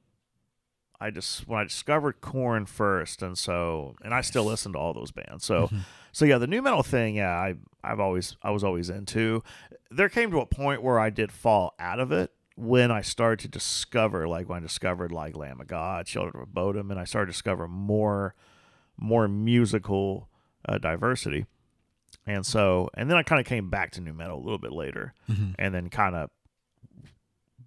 I 1.00 1.10
just 1.10 1.46
when 1.46 1.60
I 1.60 1.64
discovered 1.64 2.20
Korn 2.20 2.66
first, 2.66 3.22
and 3.22 3.36
so 3.36 3.94
and 4.02 4.14
I 4.14 4.20
still 4.20 4.44
listen 4.44 4.72
to 4.72 4.78
all 4.78 4.94
those 4.94 5.12
bands. 5.12 5.44
So 5.44 5.70
so 6.12 6.24
yeah, 6.24 6.38
the 6.38 6.46
nu 6.46 6.62
metal 6.62 6.82
thing, 6.82 7.16
yeah, 7.16 7.36
I 7.36 7.54
I've 7.84 8.00
always 8.00 8.36
I 8.42 8.50
was 8.50 8.64
always 8.64 8.90
into. 8.90 9.42
There 9.90 10.08
came 10.08 10.30
to 10.30 10.40
a 10.40 10.46
point 10.46 10.82
where 10.82 10.98
I 10.98 11.10
did 11.10 11.30
fall 11.30 11.74
out 11.78 12.00
of 12.00 12.10
it 12.10 12.32
when 12.56 12.90
I 12.90 13.02
started 13.02 13.40
to 13.40 13.48
discover, 13.48 14.26
like 14.26 14.48
when 14.48 14.58
I 14.58 14.62
discovered 14.62 15.12
like 15.12 15.36
Lamb 15.36 15.60
of 15.60 15.66
God, 15.66 16.06
Children 16.06 16.42
of 16.42 16.48
Bodom, 16.48 16.90
and 16.90 16.98
I 16.98 17.04
started 17.04 17.26
to 17.26 17.32
discover 17.32 17.68
more 17.68 18.34
more 18.96 19.28
musical 19.28 20.28
uh, 20.66 20.78
diversity. 20.78 21.46
And 22.26 22.44
so, 22.44 22.90
and 22.94 23.08
then 23.10 23.16
I 23.16 23.22
kind 23.22 23.40
of 23.40 23.46
came 23.46 23.70
back 23.70 23.92
to 23.92 24.00
nu 24.00 24.12
metal 24.12 24.38
a 24.38 24.42
little 24.42 24.58
bit 24.58 24.72
later, 24.72 25.14
and 25.58 25.74
then 25.74 25.88
kind 25.90 26.14
of 26.16 26.30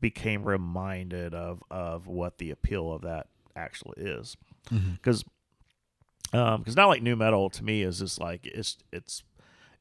became 0.02 0.44
reminded 0.44 1.34
of 1.34 1.62
of 1.72 2.08
what 2.08 2.38
the 2.38 2.52
appeal 2.52 2.92
of 2.92 3.02
that 3.04 3.28
actually 3.56 4.02
is. 4.04 4.38
Because 4.70 5.24
um 6.34 6.62
because 6.62 6.76
not 6.76 6.88
like 6.88 7.02
nu 7.02 7.16
metal 7.16 7.50
to 7.50 7.64
me 7.64 7.82
is 7.84 8.00
just 8.00 8.20
like 8.20 8.46
it's 8.46 8.78
it's 8.92 9.24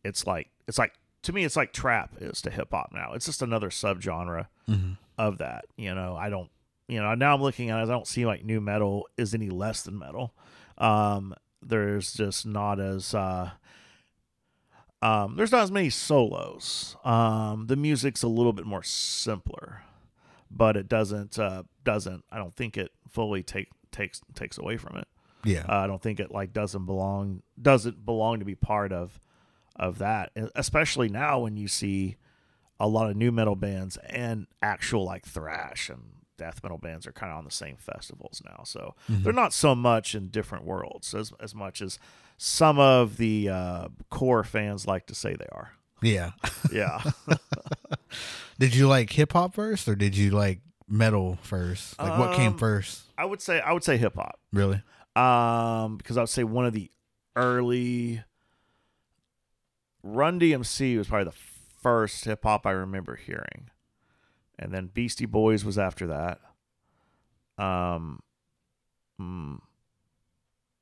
it's 0.05 0.27
like 0.27 0.49
it's 0.67 0.79
like 0.79 0.93
to 1.23 1.33
me 1.33 1.45
it's 1.45 1.57
like 1.57 1.73
trap 1.73 2.15
is 2.21 2.41
to 2.43 2.51
hip 2.51 2.69
hop 2.71 2.91
now. 2.93 3.13
It's 3.15 3.27
just 3.27 3.43
another 3.43 3.71
subgenre 3.71 4.47
of 5.19 5.39
that 5.39 5.65
you 5.77 5.95
know? 5.95 6.17
I 6.17 6.31
don't 6.31 6.51
you 6.87 7.03
know 7.03 7.15
now 7.15 7.35
i'm 7.35 7.43
looking 7.43 7.69
at 7.69 7.81
it 7.81 7.83
i 7.83 7.85
don't 7.85 8.07
see 8.07 8.25
like 8.25 8.45
nu 8.45 8.61
metal 8.61 9.09
is 9.19 9.35
any 9.35 9.51
less 9.51 9.83
than 9.83 9.99
metal. 9.99 10.33
Um 10.79 11.35
there's 11.61 12.13
just 12.13 12.47
not 12.47 12.79
as 12.81 13.15
uh 13.15 13.51
um, 15.03 15.37
there's 15.37 15.53
not 15.53 15.63
as 15.63 15.71
many 15.71 15.91
solos. 15.91 16.97
Um, 17.05 17.67
the 17.67 17.77
music's 17.77 18.23
a 18.23 18.29
little 18.29 18.53
bit 18.53 18.67
more 18.67 18.83
simpler, 18.83 19.83
but 20.51 20.77
it 20.77 20.89
doesn't 20.89 21.39
uh, 21.39 21.65
doesn't. 21.85 22.25
I 22.31 22.39
don't 22.39 22.55
think 22.55 22.77
it 22.77 22.93
fully 23.09 23.43
take 23.43 23.69
takes 23.93 24.21
takes 24.35 24.59
away 24.59 24.77
from 24.77 24.97
it. 24.97 25.09
Yeah. 25.45 25.65
Uh, 25.69 25.77
I 25.77 25.87
don't 25.87 26.03
think 26.03 26.21
it 26.21 26.31
like 26.33 26.53
doesn't 26.53 26.87
belong 26.87 27.43
doesn't 27.61 28.05
belong 28.05 28.41
to 28.41 28.45
be 28.45 28.55
part 28.55 28.93
of 28.93 29.21
of 29.77 29.99
that, 29.99 30.33
especially 30.57 31.09
now 31.09 31.41
when 31.41 31.57
you 31.57 31.69
see 31.69 32.17
a 32.81 32.89
lot 32.89 33.11
of 33.11 33.17
nu 33.17 33.31
metal 33.31 33.57
bands 33.57 33.97
and 34.09 34.47
actual 34.63 35.05
like 35.05 35.25
thrash 35.25 35.89
and 35.89 36.03
death 36.39 36.61
metal 36.63 36.79
bands 36.79 37.07
are 37.07 37.13
kind 37.13 37.31
of 37.33 37.39
on 37.39 37.45
the 37.45 37.51
same 37.51 37.77
festivals 37.77 38.41
now. 38.47 38.63
So 38.65 38.95
they're 39.09 39.33
not 39.35 39.53
so 39.53 39.75
much 39.75 40.15
in 40.15 40.29
different 40.29 40.65
worlds 40.65 41.15
as 41.15 41.33
as 41.41 41.55
much 41.55 41.83
as 41.83 41.99
some 42.39 42.79
of 42.79 43.17
the 43.19 43.49
uh, 43.51 43.89
core 44.09 44.45
fans 44.45 44.87
like 44.87 45.07
to 45.07 45.15
say 45.15 45.35
they 45.35 45.49
are. 45.53 45.73
yeah. 46.01 46.31
Yeah. 46.73 47.03
did 48.59 48.75
you 48.75 48.89
like 48.89 49.11
hip 49.13 49.33
hop 49.33 49.55
first 49.55 49.89
or 49.89 49.95
did 49.95 50.17
you 50.17 50.31
like 50.31 50.61
metal 50.89 51.39
first? 51.43 51.99
Like 51.99 52.19
what 52.19 52.37
came 52.37 52.53
Um, 52.53 52.59
first? 52.59 53.03
I 53.19 53.25
would 53.25 53.41
say 53.43 53.61
I 53.61 53.73
would 53.73 53.85
say 53.85 53.97
hip 53.97 54.15
hop. 54.17 54.39
Really? 54.53 54.83
Um, 55.17 55.97
because 55.97 56.17
I 56.17 56.21
would 56.23 56.29
say 56.29 56.45
one 56.45 56.65
of 56.65 56.73
the 56.73 56.91
early 57.37 58.23
Run 60.03 60.39
DMC 60.39 60.97
was 60.97 61.09
probably 61.09 61.25
the 61.25 61.37
first 61.83 62.25
hip 62.25 62.45
hop 62.45 62.67
I 62.67 62.71
remember 62.71 63.17
hearing, 63.17 63.71
and 64.59 64.73
then 64.73 64.91
Beastie 64.93 65.27
Boys 65.27 65.65
was 65.65 65.79
after 65.79 66.07
that. 66.09 66.41
Um, 67.63 68.21
mm, 69.21 69.59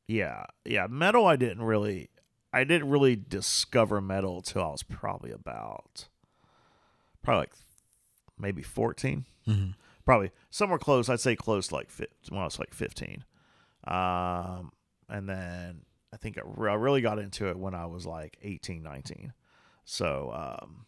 yeah, 0.08 0.44
yeah, 0.64 0.86
metal. 0.88 1.26
I 1.26 1.36
didn't 1.36 1.62
really, 1.62 2.10
I 2.52 2.64
didn't 2.64 2.90
really 2.90 3.16
discover 3.16 4.00
metal 4.00 4.42
till 4.42 4.62
I 4.62 4.68
was 4.70 4.82
probably 4.82 5.30
about, 5.30 6.08
probably 7.22 7.40
like 7.40 7.52
maybe 8.38 8.62
14 8.62 9.24
Mhm. 9.48 9.74
probably 10.04 10.30
somewhere 10.50 10.78
close. 10.78 11.08
I'd 11.08 11.20
say 11.20 11.34
close 11.36 11.68
to 11.68 11.74
like 11.74 11.90
fi- 11.90 12.06
when 12.28 12.40
I 12.40 12.44
was 12.44 12.58
like 12.58 12.74
fifteen. 12.74 13.24
Um, 13.84 14.72
and 15.08 15.28
then 15.28 15.82
I 16.12 16.16
think 16.18 16.36
I 16.38 16.42
re- 16.44 16.70
I 16.70 16.74
really 16.74 17.00
got 17.00 17.18
into 17.18 17.48
it 17.48 17.56
when 17.58 17.74
I 17.74 17.86
was 17.86 18.04
like 18.06 18.36
18, 18.42 18.82
19. 18.82 19.32
So, 19.84 20.32
um, 20.34 20.86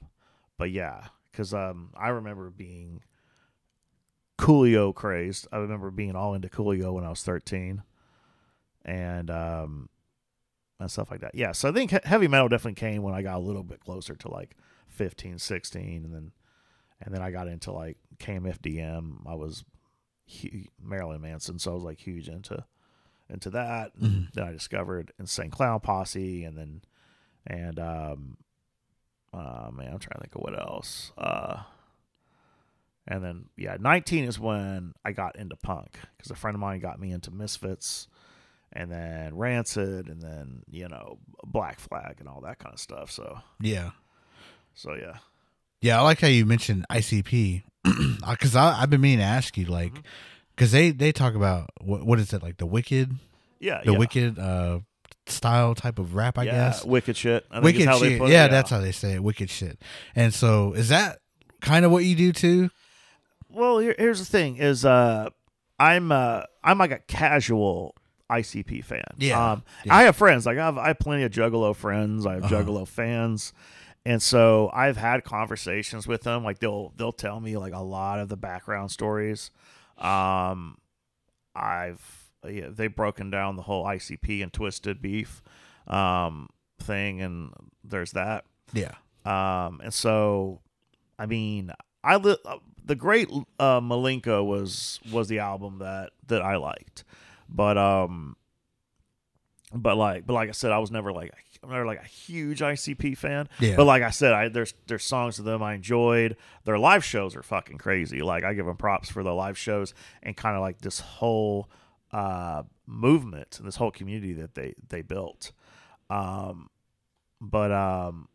but 0.59 0.70
yeah, 0.70 1.09
because 1.31 1.55
um, 1.55 1.91
I 1.97 2.09
remember 2.09 2.51
being 2.51 3.03
Coolio 4.38 4.95
crazed. 4.95 5.47
I 5.53 5.59
remember 5.59 5.91
being 5.91 6.14
all 6.17 6.35
into 6.35 6.49
Coolio 6.49 6.93
when 6.93 7.05
I 7.05 7.11
was 7.11 7.23
13 7.23 7.83
and, 8.85 9.31
um, 9.31 9.88
and 10.81 10.91
stuff 10.91 11.11
like 11.11 11.21
that. 11.21 11.35
Yeah. 11.35 11.53
So 11.53 11.69
I 11.69 11.73
think 11.73 11.91
heavy 12.05 12.29
metal 12.29 12.49
definitely 12.49 12.75
came 12.75 13.03
when 13.03 13.14
I 13.14 13.23
got 13.23 13.37
a 13.37 13.41
little 13.41 13.64
bit 13.64 13.81
closer 13.81 14.14
to 14.14 14.31
like 14.31 14.57
15, 14.88 15.38
16. 15.38 16.05
And 16.05 16.14
then, 16.14 16.33
and 17.01 17.14
then 17.14 17.23
I 17.23 17.31
got 17.31 17.49
into 17.49 17.73
like 17.73 17.97
KMFDM. 18.19 19.27
I 19.27 19.35
was 19.35 19.64
hu- 20.41 20.64
Marilyn 20.83 21.21
Manson, 21.21 21.59
so 21.59 21.73
I 21.73 21.75
was 21.75 21.85
like 21.85 22.01
huge 22.01 22.29
into 22.29 22.64
into 23.31 23.51
that. 23.51 23.93
And 24.01 24.29
Then 24.35 24.45
I 24.45 24.53
discovered 24.53 25.12
Insane 25.19 25.51
Clown 25.51 25.81
Posse, 25.81 26.45
and 26.45 26.57
then 26.57 26.83
and 27.47 27.79
um, 27.79 28.37
uh, 29.33 29.71
man, 29.73 29.88
I'm 29.93 29.99
trying 29.99 30.17
to 30.17 30.21
think 30.21 30.35
of 30.35 30.41
what 30.43 30.59
else. 30.59 31.12
Uh, 31.19 31.62
and 33.07 33.25
then 33.25 33.45
yeah, 33.57 33.77
19 33.81 34.25
is 34.25 34.38
when 34.38 34.93
I 35.05 35.12
got 35.12 35.37
into 35.37 35.57
punk 35.57 35.99
because 36.17 36.31
a 36.31 36.35
friend 36.35 36.55
of 36.55 36.61
mine 36.61 36.81
got 36.81 37.01
me 37.01 37.11
into 37.12 37.31
Misfits, 37.31 38.09
and 38.73 38.91
then 38.93 39.35
Rancid, 39.37 40.09
and 40.09 40.21
then 40.21 40.62
you 40.71 40.88
know 40.88 41.19
Black 41.47 41.81
Flag 41.81 42.17
and 42.21 42.29
all 42.29 42.43
that 42.43 42.59
kind 42.59 42.75
of 42.75 42.81
stuff. 42.81 43.11
So 43.11 43.38
Yeah. 43.61 43.91
so 44.75 44.95
yeah. 44.95 45.19
Yeah, 45.81 46.01
I 46.01 46.03
like 46.03 46.21
how 46.21 46.27
you 46.29 46.45
mentioned 46.45 46.85
ICP 46.91 47.62
because 48.29 48.57
I've 48.57 48.91
been 48.91 49.01
meaning 49.01 49.19
to 49.21 49.25
ask 49.25 49.57
you, 49.57 49.64
like, 49.67 49.93
Mm-hmm. 49.93 50.03
because 50.55 50.73
they 50.73 50.91
they 50.91 51.12
talk 51.12 51.35
about 51.35 51.71
what 51.81 52.05
what 52.05 52.19
is 52.19 52.33
it 52.33 52.43
like 52.43 52.59
the 52.59 52.67
wicked, 52.67 53.14
Yeah, 53.61 53.81
the 53.85 53.93
yeah. 53.93 53.99
wicked 53.99 54.38
uh 54.38 54.81
style 55.31 55.75
type 55.75 55.99
of 55.99 56.14
rap, 56.14 56.38
I 56.38 56.45
yeah, 56.45 56.53
guess. 56.53 56.85
wicked 56.85 57.17
shit. 57.17 57.45
I 57.51 57.55
think 57.57 57.64
Wicked 57.64 57.87
how 57.87 57.99
they 57.99 58.09
shit, 58.11 58.19
put 58.19 58.29
it, 58.31 58.33
yeah, 58.33 58.49
that's 58.49 58.71
how 58.71 58.81
they 58.81 58.93
say 58.93 59.14
it. 59.14 59.23
Wicked 59.23 59.51
shit. 59.51 59.79
And 60.14 60.33
so, 60.35 60.73
is 60.75 60.88
that 60.91 61.19
kind 61.61 61.85
of 61.85 61.91
what 61.91 62.05
you 62.05 62.14
do 62.17 62.33
too? 62.33 62.71
Well, 63.49 63.79
here, 63.79 63.95
here's 63.99 64.19
the 64.19 64.25
thing: 64.25 64.57
is 64.57 64.85
uh, 64.85 65.31
I'm 65.79 66.12
uh, 66.12 66.43
I'm 66.62 66.79
like 66.79 66.91
a 66.93 66.99
casual 67.01 67.95
ICP 68.31 68.85
fan. 68.85 69.03
Yeah, 69.17 69.53
Um, 69.53 69.62
yeah. 69.85 69.95
I 69.97 70.03
have 70.05 70.17
friends. 70.17 70.45
Like 70.47 70.59
I 70.59 70.64
have 70.67 70.77
I 70.79 70.88
have 70.88 70.99
plenty 70.99 71.23
of 71.25 71.33
Juggalo 71.33 71.75
friends. 71.75 72.27
I 72.27 72.35
have 72.35 72.45
Uh-huh. 72.45 72.62
Juggalo 72.62 72.87
fans, 72.87 73.53
and 74.05 74.23
so 74.23 74.71
I've 74.75 74.97
had 74.99 75.25
conversations 75.25 76.07
with 76.07 76.23
them. 76.23 76.45
Like 76.45 76.59
they'll 76.59 76.93
they'll 76.97 77.12
tell 77.12 77.41
me 77.41 77.57
like 77.57 77.73
a 77.73 77.81
lot 77.83 78.19
of 78.21 78.29
the 78.29 78.37
background 78.37 78.91
stories. 78.91 79.51
Um, 79.97 80.77
I've 81.55 82.17
yeah, 82.46 82.68
they've 82.70 82.94
broken 82.94 83.31
down 83.31 83.57
the 83.57 83.62
whole 83.62 83.85
ICP 83.85 84.42
and 84.42 84.53
Twiztid 84.53 85.01
beef 85.01 85.42
um 85.87 86.48
thing, 86.81 87.20
and 87.22 87.53
there's 87.83 88.12
that. 88.12 88.44
Yeah, 88.72 88.92
Um, 89.24 89.81
and 89.83 89.92
so, 89.94 90.61
I 91.18 91.27
mean, 91.27 91.72
I 92.05 92.16
li- 92.16 92.37
uh, 92.44 92.59
the 92.85 92.94
great 92.94 93.31
uh, 93.58 93.81
Milenko 93.81 94.44
was 94.44 95.00
was 95.10 95.29
the 95.29 95.38
album 95.38 95.79
that 95.79 96.10
that 96.27 96.42
I 96.42 96.56
liked, 96.56 97.04
but 97.48 97.77
um, 97.79 98.37
but 99.75 99.96
like 99.96 100.27
but 100.27 100.35
like 100.35 100.48
I 100.48 100.52
said, 100.52 100.71
I 100.73 100.79
was 100.79 100.90
never 100.90 101.13
like 101.13 101.33
I'm 101.63 101.71
never 101.71 101.87
like 101.87 102.00
a 102.00 102.06
huge 102.06 102.60
ICP 102.60 103.17
fan. 103.19 103.48
Yeah. 103.58 103.77
But 103.77 103.87
like 103.87 104.02
I 104.02 104.10
said, 104.10 104.33
I 104.33 104.48
there's 104.48 104.75
there's 104.87 105.04
songs 105.04 105.38
of 105.38 105.44
them 105.44 105.63
I 105.63 105.75
enjoyed. 105.75 106.37
Their 106.65 106.79
live 106.79 107.04
shows 107.04 107.35
are 107.37 107.42
fucking 107.42 107.79
crazy. 107.79 108.23
Like 108.23 108.44
I 108.44 108.54
give 108.54 108.67
them 108.67 108.77
props 108.77 109.08
for 109.10 109.23
the 109.23 109.35
live 109.35 109.58
shows 109.58 109.92
and 110.23 110.37
kind 110.37 110.56
of 110.56 110.63
like 110.63 110.81
this 110.81 111.00
whole 111.00 111.69
uh 112.13 112.63
movement 112.87 113.59
and 113.59 113.67
this 113.69 113.77
whole 113.77 113.90
community 113.90 114.33
that 114.35 114.54
they 114.54 114.75
they 114.88 115.02
built. 115.02 115.52
Um, 116.11 116.71
but 117.40 117.73
um. 117.73 118.29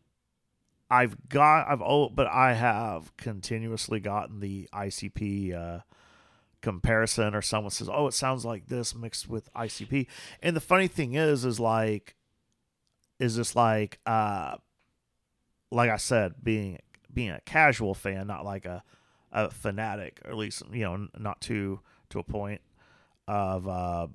I've 0.90 1.28
got 1.28 1.66
I've 1.68 1.82
oh 1.82 2.08
but 2.10 2.26
I 2.28 2.52
have 2.52 3.16
continuously 3.16 4.00
gotten 4.00 4.38
the 4.40 4.68
ICP 4.72 5.52
uh 5.54 5.80
comparison 6.64 7.34
or 7.34 7.42
someone 7.42 7.70
says, 7.70 7.88
"Oh, 7.92 8.06
it 8.06 8.14
sounds 8.14 8.44
like 8.44 8.66
this 8.66 8.94
mixed 8.94 9.28
with 9.28 9.52
ICP." 9.54 10.06
And 10.42 10.56
the 10.56 10.60
funny 10.60 10.88
thing 10.88 11.14
is 11.14 11.44
is 11.44 11.58
like 11.58 12.16
is 13.18 13.36
this 13.36 13.54
like 13.54 13.98
uh 14.06 14.56
like 15.70 15.90
I 15.90 15.96
said, 15.96 16.34
being 16.42 16.78
being 17.12 17.30
a 17.30 17.40
casual 17.40 17.94
fan, 17.94 18.26
not 18.26 18.44
like 18.44 18.64
a 18.64 18.82
a 19.32 19.50
fanatic, 19.50 20.20
or 20.24 20.30
at 20.30 20.36
least 20.36 20.62
you 20.72 20.82
know, 20.84 21.08
not 21.18 21.40
to 21.42 21.80
to 22.10 22.18
a 22.18 22.24
point 22.24 22.60
of 23.26 23.68
uh 23.68 24.06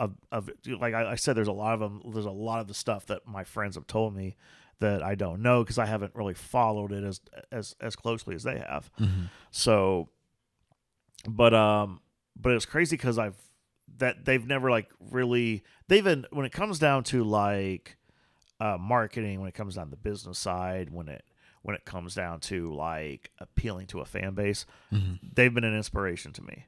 of 0.00 0.14
of 0.32 0.50
like 0.66 0.94
I, 0.94 1.12
I 1.12 1.14
said, 1.14 1.36
there's 1.36 1.48
a 1.48 1.52
lot 1.52 1.74
of 1.74 1.80
them. 1.80 2.02
There's 2.12 2.26
a 2.26 2.30
lot 2.30 2.60
of 2.60 2.66
the 2.68 2.74
stuff 2.74 3.06
that 3.06 3.26
my 3.26 3.44
friends 3.44 3.76
have 3.76 3.86
told 3.86 4.14
me 4.14 4.36
that 4.80 5.02
I 5.02 5.14
don't 5.14 5.40
know 5.42 5.62
because 5.62 5.78
I 5.78 5.86
haven't 5.86 6.14
really 6.14 6.34
followed 6.34 6.92
it 6.92 7.04
as 7.04 7.20
as 7.52 7.76
as 7.80 7.96
closely 7.96 8.34
as 8.34 8.42
they 8.42 8.58
have. 8.58 8.90
So, 9.50 10.08
but 11.28 11.54
um, 11.54 12.00
but 12.36 12.52
it's 12.52 12.66
crazy 12.66 12.96
because 12.96 13.18
I've 13.18 13.36
that 13.98 14.24
they've 14.24 14.44
never 14.46 14.70
like 14.70 14.88
really 14.98 15.62
they've 15.88 16.02
been 16.04 16.26
when 16.30 16.44
it 16.46 16.52
comes 16.52 16.78
down 16.78 17.04
to 17.04 17.22
like 17.22 17.96
uh 18.60 18.76
marketing 18.80 19.40
when 19.40 19.48
it 19.48 19.54
comes 19.54 19.76
down 19.76 19.84
to 19.86 19.90
the 19.90 19.96
business 19.96 20.38
side 20.38 20.90
when 20.90 21.08
it 21.08 21.24
when 21.62 21.76
it 21.76 21.84
comes 21.84 22.14
down 22.14 22.40
to 22.40 22.72
like 22.74 23.30
appealing 23.38 23.86
to 23.86 24.00
a 24.00 24.04
fan 24.04 24.34
base 24.34 24.64
they've 25.34 25.52
been 25.54 25.64
an 25.64 25.76
inspiration 25.76 26.32
to 26.32 26.42
me 26.42 26.66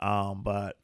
um 0.00 0.42
but 0.42 0.76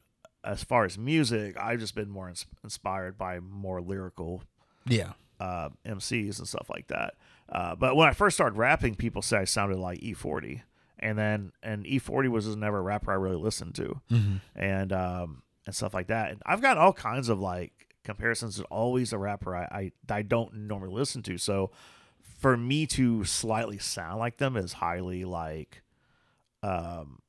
as 0.43 0.63
far 0.63 0.85
as 0.85 0.97
music 0.97 1.55
i've 1.59 1.79
just 1.79 1.95
been 1.95 2.09
more 2.09 2.27
ins- 2.29 2.45
inspired 2.63 3.17
by 3.17 3.39
more 3.39 3.81
lyrical 3.81 4.43
Yeah. 4.85 5.13
uh, 5.39 5.69
MCs 5.85 6.39
and 6.39 6.47
stuff 6.47 6.69
like 6.69 6.87
that. 6.87 7.15
Uh, 7.49 7.75
but 7.75 7.95
when 7.95 8.07
I 8.07 8.13
first 8.13 8.35
started 8.37 8.57
rapping, 8.57 8.95
people 8.95 9.21
say 9.21 9.37
I 9.37 9.43
sounded 9.45 9.77
like 9.77 9.99
E40, 9.99 10.61
and 10.99 11.17
then 11.17 11.51
and 11.61 11.85
E40 11.85 12.29
was 12.29 12.45
just 12.45 12.57
never 12.57 12.77
a 12.79 12.81
rapper 12.81 13.11
I 13.11 13.15
really 13.15 13.35
listened 13.37 13.75
to, 13.75 13.99
and 14.55 14.93
um, 14.93 15.43
and 15.65 15.75
stuff 15.75 15.93
like 15.93 16.07
that. 16.07 16.31
And 16.31 16.41
I've 16.45 16.61
got 16.61 16.77
all 16.77 16.93
kinds 16.93 17.27
of 17.29 17.39
like 17.39 17.87
comparisons. 18.05 18.55
There's 18.55 18.65
always 18.71 19.11
a 19.13 19.17
rapper 19.17 19.55
I, 19.55 19.91
I 20.09 20.15
I 20.17 20.21
don't 20.21 20.53
normally 20.67 20.93
listen 20.93 21.21
to, 21.23 21.37
so 21.37 21.71
for 22.39 22.55
me 22.57 22.85
to 22.87 23.23
slightly 23.25 23.77
sound 23.79 24.19
like 24.19 24.37
them 24.37 24.55
is 24.55 24.73
highly 24.73 25.25
like 25.25 25.81
um 26.61 27.19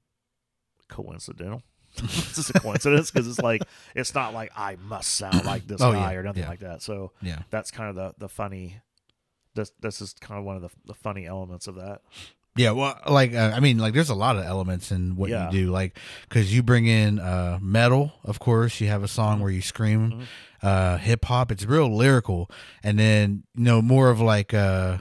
coincidental. 0.89 1.63
it's 2.03 2.35
just 2.37 2.51
a 2.51 2.61
coincidence 2.61 3.11
because 3.11 3.29
it's 3.29 3.39
like 3.41 3.63
it's 3.95 4.15
not 4.15 4.35
like 4.35 4.51
I 4.57 4.77
must 4.77 5.15
sound 5.15 5.45
like 5.45 5.67
this 5.67 5.81
Oh, 5.81 5.93
guy 5.93 6.13
yeah, 6.13 6.19
or 6.19 6.23
nothing 6.23 6.43
yeah. 6.43 6.49
like 6.49 6.61
that. 6.61 6.83
So 6.83 7.13
Yeah. 7.23 7.43
that's 7.51 7.71
kind 7.71 7.91
of 7.91 7.97
the 7.97 8.15
the 8.19 8.29
funny. 8.29 8.81
This 9.55 9.73
this 9.81 10.01
is 10.01 10.13
kind 10.15 10.39
of 10.39 10.45
one 10.45 10.57
of 10.57 10.63
the 10.63 10.71
the 10.85 10.95
funny 10.95 11.27
elements 11.27 11.67
of 11.69 11.77
that. 11.77 12.01
Yeah, 12.57 12.71
well, 12.71 12.97
like 13.09 13.35
uh, 13.35 13.53
I 13.55 13.59
mean, 13.61 13.79
like 13.79 13.95
there's 13.95 14.11
a 14.11 14.15
lot 14.15 14.37
of 14.37 14.45
elements 14.45 14.93
in 14.93 15.17
what 15.17 15.29
Yeah. 15.31 15.47
you 15.51 15.67
do, 15.67 15.71
like 15.73 15.99
because 16.29 16.55
you 16.55 16.63
bring 16.63 16.87
in 16.87 17.19
uh, 17.19 17.59
metal, 17.61 18.13
of 18.25 18.39
course. 18.39 18.81
You 18.81 18.89
have 18.89 19.03
a 19.03 19.09
song 19.09 19.41
where 19.41 19.51
you 19.51 19.61
scream, 19.61 20.11
Mm-hmm. 20.11 20.23
uh, 20.67 20.99
hip 20.99 21.25
hop. 21.25 21.51
It's 21.51 21.65
real 21.65 21.89
lyrical, 21.95 22.49
and 22.85 22.97
then 22.99 23.43
you 23.57 23.65
know 23.65 23.83
more 23.83 24.09
of 24.11 24.21
like, 24.21 24.55
uh, 24.55 24.99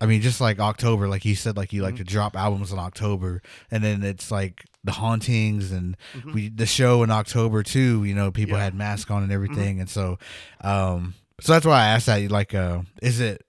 I 0.00 0.06
mean, 0.06 0.20
just 0.20 0.40
like 0.42 0.58
October, 0.60 1.08
like 1.08 1.24
you 1.24 1.34
said, 1.34 1.56
like 1.56 1.72
you 1.72 1.80
Mm-hmm. 1.80 1.86
like 1.86 1.96
to 1.96 2.04
drop 2.04 2.36
albums 2.36 2.70
in 2.72 2.78
October, 2.78 3.40
and 3.70 3.82
then 3.82 4.02
it's 4.02 4.30
like 4.30 4.64
the 4.84 4.92
hauntings 4.92 5.72
and 5.72 5.96
Mm-hmm. 6.14 6.32
we 6.32 6.48
the 6.48 6.66
show 6.66 7.02
in 7.02 7.10
October 7.10 7.62
too. 7.62 8.04
You 8.04 8.14
know, 8.14 8.30
people 8.30 8.56
Yeah. 8.58 8.64
had 8.64 8.74
masks 8.74 9.10
on 9.10 9.22
and 9.22 9.32
Mm-hmm. 9.32 9.34
everything, 9.34 9.80
and 9.80 9.88
so, 9.90 10.18
um, 10.60 11.14
so 11.40 11.52
that's 11.54 11.66
why 11.66 11.80
I 11.80 11.86
asked 11.88 12.06
that. 12.06 12.30
Like, 12.30 12.54
uh, 12.54 12.82
is 13.02 13.20
it 13.20 13.42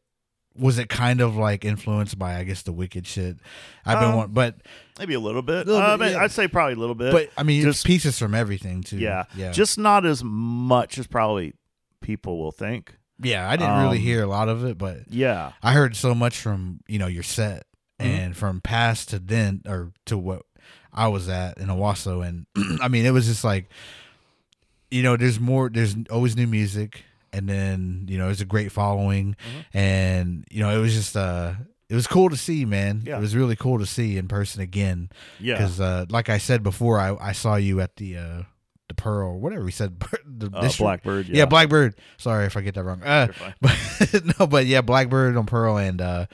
was 0.58 0.80
it 0.80 0.88
kind 0.88 1.20
of 1.20 1.36
like 1.36 1.66
influenced 1.66 2.18
by 2.18 2.38
I 2.38 2.44
guess 2.46 2.62
the 2.62 2.72
wicked 2.72 3.06
shit 3.06 3.38
I've 3.86 4.00
been 4.00 4.10
Um, 4.12 4.16
want, 4.16 4.34
but 4.34 4.56
Maybe 4.98 5.14
a 5.14 5.20
little 5.20 5.42
bit. 5.42 5.68
Little 5.68 5.82
Uh, 5.82 5.98
bit, 5.98 6.04
I 6.04 6.08
mean, 6.08 6.16
yeah. 6.16 6.24
I'd 6.24 6.32
say 6.32 6.48
probably 6.48 6.76
a 6.76 6.78
little 6.78 6.96
bit. 6.96 7.12
but 7.12 7.30
I 7.38 7.44
mean 7.44 7.62
just- 7.64 7.80
it's 7.80 7.84
pieces 7.84 8.18
from 8.18 8.34
everything 8.34 8.82
too. 8.82 8.98
yeah, 8.98 9.26
yeah, 9.36 9.52
just 9.52 9.78
not 9.78 10.06
as 10.06 10.24
much 10.24 10.98
as 10.98 11.08
probably 11.08 11.54
people 12.02 12.38
will 12.40 12.54
think. 12.54 12.96
yeah. 13.22 13.50
I 13.50 13.58
didn't 13.58 13.80
really 13.84 13.98
um, 13.98 14.04
hear 14.04 14.24
a 14.24 14.28
lot 14.28 14.48
of 14.48 14.64
it, 14.64 14.78
but 14.78 15.12
Yeah, 15.12 15.52
I 15.62 15.74
heard 15.74 15.96
so 15.98 16.16
much 16.16 16.38
from 16.38 16.80
you 16.88 17.00
know 17.00 17.08
your 17.08 17.24
set 17.24 17.66
Mm-hmm. 18.00 18.12
and 18.12 18.36
from 18.38 18.60
past 18.60 19.10
to 19.12 19.20
then 19.20 19.62
or 19.66 19.94
to 20.06 20.18
what 20.18 20.42
I 20.96 21.10
was 21.10 21.28
at 21.30 21.58
in 21.60 21.68
Owasso, 21.68 22.26
and 22.26 22.46
I 22.82 22.88
mean 22.88 23.06
it 23.06 23.12
was 23.12 23.26
just 23.28 23.44
like 23.44 23.70
you 24.92 25.04
know 25.04 25.18
there's 25.18 25.40
more 25.40 25.70
there's 25.70 25.96
always 26.10 26.36
new 26.36 26.48
music 26.48 27.04
and 27.34 27.50
then 27.50 28.06
you 28.08 28.18
know 28.18 28.30
it's 28.30 28.42
a 28.42 28.46
great 28.46 28.72
following 28.72 29.36
Mm-hmm. 29.36 29.78
and 29.78 30.46
you 30.50 30.62
know 30.62 30.70
it 30.70 30.80
was 30.80 30.94
just 30.94 31.18
uh 31.18 31.54
it 31.90 31.96
was 31.96 32.08
cool 32.08 32.30
to 32.30 32.38
see 32.38 32.66
man 32.66 33.02
Yeah. 33.06 33.18
it 33.18 33.22
was 33.22 33.36
really 33.36 33.56
cool 33.56 33.80
to 33.80 33.86
see 33.86 34.18
in 34.18 34.28
person 34.28 34.62
again 34.62 35.10
yeah. 35.40 35.56
because 35.56 35.82
uh 35.82 36.06
like 36.10 36.30
I 36.30 36.38
said 36.38 36.64
before 36.64 37.00
I 37.00 37.16
I 37.20 37.32
saw 37.34 37.56
you 37.56 37.82
at 37.82 37.96
the 37.98 38.18
uh 38.18 38.42
the 38.88 38.94
Pearl 38.94 39.40
whatever 39.40 39.66
we 39.66 39.72
said 39.72 40.00
the 40.26 40.52
Uh, 40.54 40.72
Blackbird. 40.78 41.28
yeah. 41.28 41.40
Yeah, 41.40 41.46
Blackbird. 41.46 41.96
Sorry 42.18 42.46
if 42.46 42.56
I 42.56 42.62
get 42.62 42.76
that 42.76 42.84
wrong. 42.84 43.02
Uh, 43.04 43.30
but 43.62 43.76
no, 44.40 44.46
but 44.48 44.68
yeah, 44.68 44.82
Blackbird 44.82 45.36
on 45.36 45.48
Pearl, 45.48 45.78
and 45.78 46.00
uh, 46.00 46.28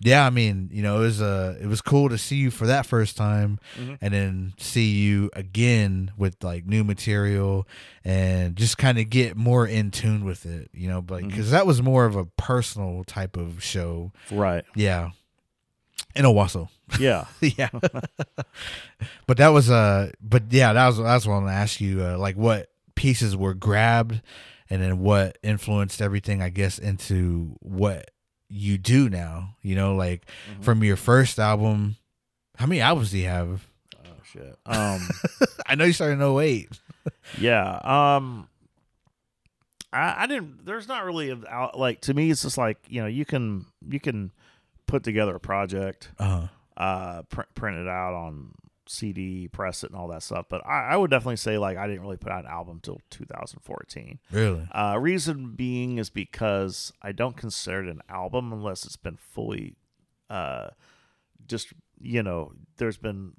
yeah, 0.00 0.26
I 0.26 0.30
mean, 0.30 0.68
you 0.72 0.82
know, 0.82 0.96
it 0.98 1.00
was 1.04 1.22
uh, 1.22 1.56
it 1.60 1.66
was 1.66 1.80
cool 1.80 2.08
to 2.08 2.18
see 2.18 2.36
you 2.36 2.50
for 2.50 2.66
that 2.66 2.86
first 2.86 3.16
time, 3.16 3.58
Mm-hmm. 3.78 3.94
and 4.00 4.14
then 4.14 4.52
see 4.58 4.90
you 4.90 5.30
again 5.34 6.10
with 6.16 6.42
like 6.44 6.66
new 6.66 6.84
material, 6.84 7.66
and 8.04 8.56
just 8.56 8.78
kind 8.78 8.98
of 8.98 9.08
get 9.10 9.36
more 9.36 9.66
in 9.66 9.90
tune 9.90 10.24
with 10.24 10.46
it, 10.46 10.70
you 10.72 10.88
know, 10.88 11.00
but 11.02 11.20
Mm-hmm. 11.20 11.28
because 11.28 11.50
that 11.50 11.66
was 11.66 11.80
more 11.82 12.04
of 12.06 12.14
a 12.16 12.24
personal 12.26 13.04
type 13.04 13.36
of 13.36 13.62
show, 13.62 14.12
Right. 14.30 14.64
yeah, 14.74 15.10
in 16.14 16.24
Owasso. 16.24 16.68
Yeah. 17.00 17.24
yeah. 17.40 17.70
but 19.26 19.36
that 19.38 19.48
was 19.48 19.70
uh 19.70 20.10
but 20.20 20.44
yeah, 20.50 20.72
that 20.72 20.86
was 20.86 20.98
that's 20.98 21.26
what 21.26 21.34
I 21.34 21.36
want 21.38 21.48
to 21.48 21.52
ask 21.52 21.80
you 21.80 22.02
uh, 22.04 22.18
like 22.18 22.36
what 22.36 22.70
pieces 22.94 23.36
were 23.36 23.54
grabbed 23.54 24.20
and 24.70 24.82
then 24.82 24.98
what 25.00 25.38
influenced 25.42 26.00
everything 26.00 26.42
I 26.42 26.48
guess 26.48 26.78
into 26.78 27.56
what 27.60 28.10
you 28.48 28.78
do 28.78 29.08
now, 29.08 29.56
you 29.62 29.74
know, 29.74 29.94
like 29.94 30.26
Mm-hmm. 30.50 30.62
from 30.62 30.84
your 30.84 30.96
first 30.96 31.38
album 31.38 31.96
how 32.56 32.66
many 32.66 32.80
albums 32.80 33.10
do 33.10 33.18
you 33.18 33.26
have? 33.28 33.66
oh 33.96 34.08
shit. 34.32 34.56
Um. 34.64 35.08
I 35.66 35.74
know 35.74 35.84
you 35.84 35.92
started 35.92 36.14
in 36.14 36.22
08. 36.22 36.70
Yeah. 37.38 37.80
Um 37.82 38.48
I, 39.92 40.24
I 40.24 40.26
didn't 40.26 40.64
there's 40.66 40.88
not 40.88 41.04
really 41.04 41.30
a, 41.30 41.70
like 41.74 42.00
to 42.02 42.14
me 42.14 42.30
it's 42.30 42.42
just 42.42 42.58
like, 42.58 42.78
you 42.88 43.00
know, 43.00 43.06
you 43.08 43.24
can 43.24 43.66
you 43.88 44.00
can 44.00 44.32
put 44.86 45.02
together 45.04 45.34
a 45.36 45.40
project, 45.40 46.10
Uh-huh. 46.18 46.46
uh 46.76 47.22
print, 47.24 47.48
print 47.54 47.78
it 47.78 47.88
out 47.88 48.14
on 48.14 48.52
CD, 48.88 49.48
press 49.48 49.82
it 49.84 49.90
and 49.90 49.98
all 49.98 50.08
that 50.08 50.22
stuff. 50.22 50.46
But 50.48 50.66
I, 50.66 50.90
I 50.90 50.96
would 50.96 51.10
definitely 51.10 51.36
say 51.36 51.58
like 51.58 51.76
I 51.76 51.86
didn't 51.86 52.02
really 52.02 52.16
put 52.16 52.32
out 52.32 52.44
an 52.44 52.50
album 52.50 52.80
till 52.82 53.00
2014. 53.10 54.18
Really? 54.30 54.68
Uh 54.72 54.96
reason 54.98 55.54
being 55.54 55.98
is 55.98 56.10
because 56.10 56.92
I 57.02 57.12
don't 57.12 57.36
consider 57.36 57.84
it 57.84 57.90
an 57.90 58.02
album 58.08 58.52
unless 58.52 58.84
it's 58.84 58.96
been 58.96 59.16
fully 59.16 59.76
uh 60.30 60.68
just 61.46 61.72
you 62.00 62.22
know, 62.22 62.52
there's 62.76 62.98
been 62.98 63.32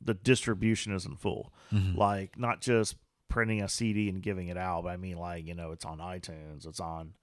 the 0.00 0.14
distribution 0.14 0.94
isn't 0.94 1.18
full. 1.18 1.52
Like 1.96 2.38
not 2.38 2.60
just 2.60 2.96
printing 3.28 3.62
a 3.62 3.68
CD 3.68 4.08
and 4.08 4.22
giving 4.22 4.48
it 4.48 4.56
out, 4.56 4.84
but 4.84 4.90
I 4.90 4.96
mean 4.96 5.18
like, 5.18 5.46
you 5.46 5.54
know, 5.54 5.72
it's 5.72 5.84
on 5.84 5.98
iTunes, 5.98 6.66
it's 6.66 6.80
on, 6.80 7.14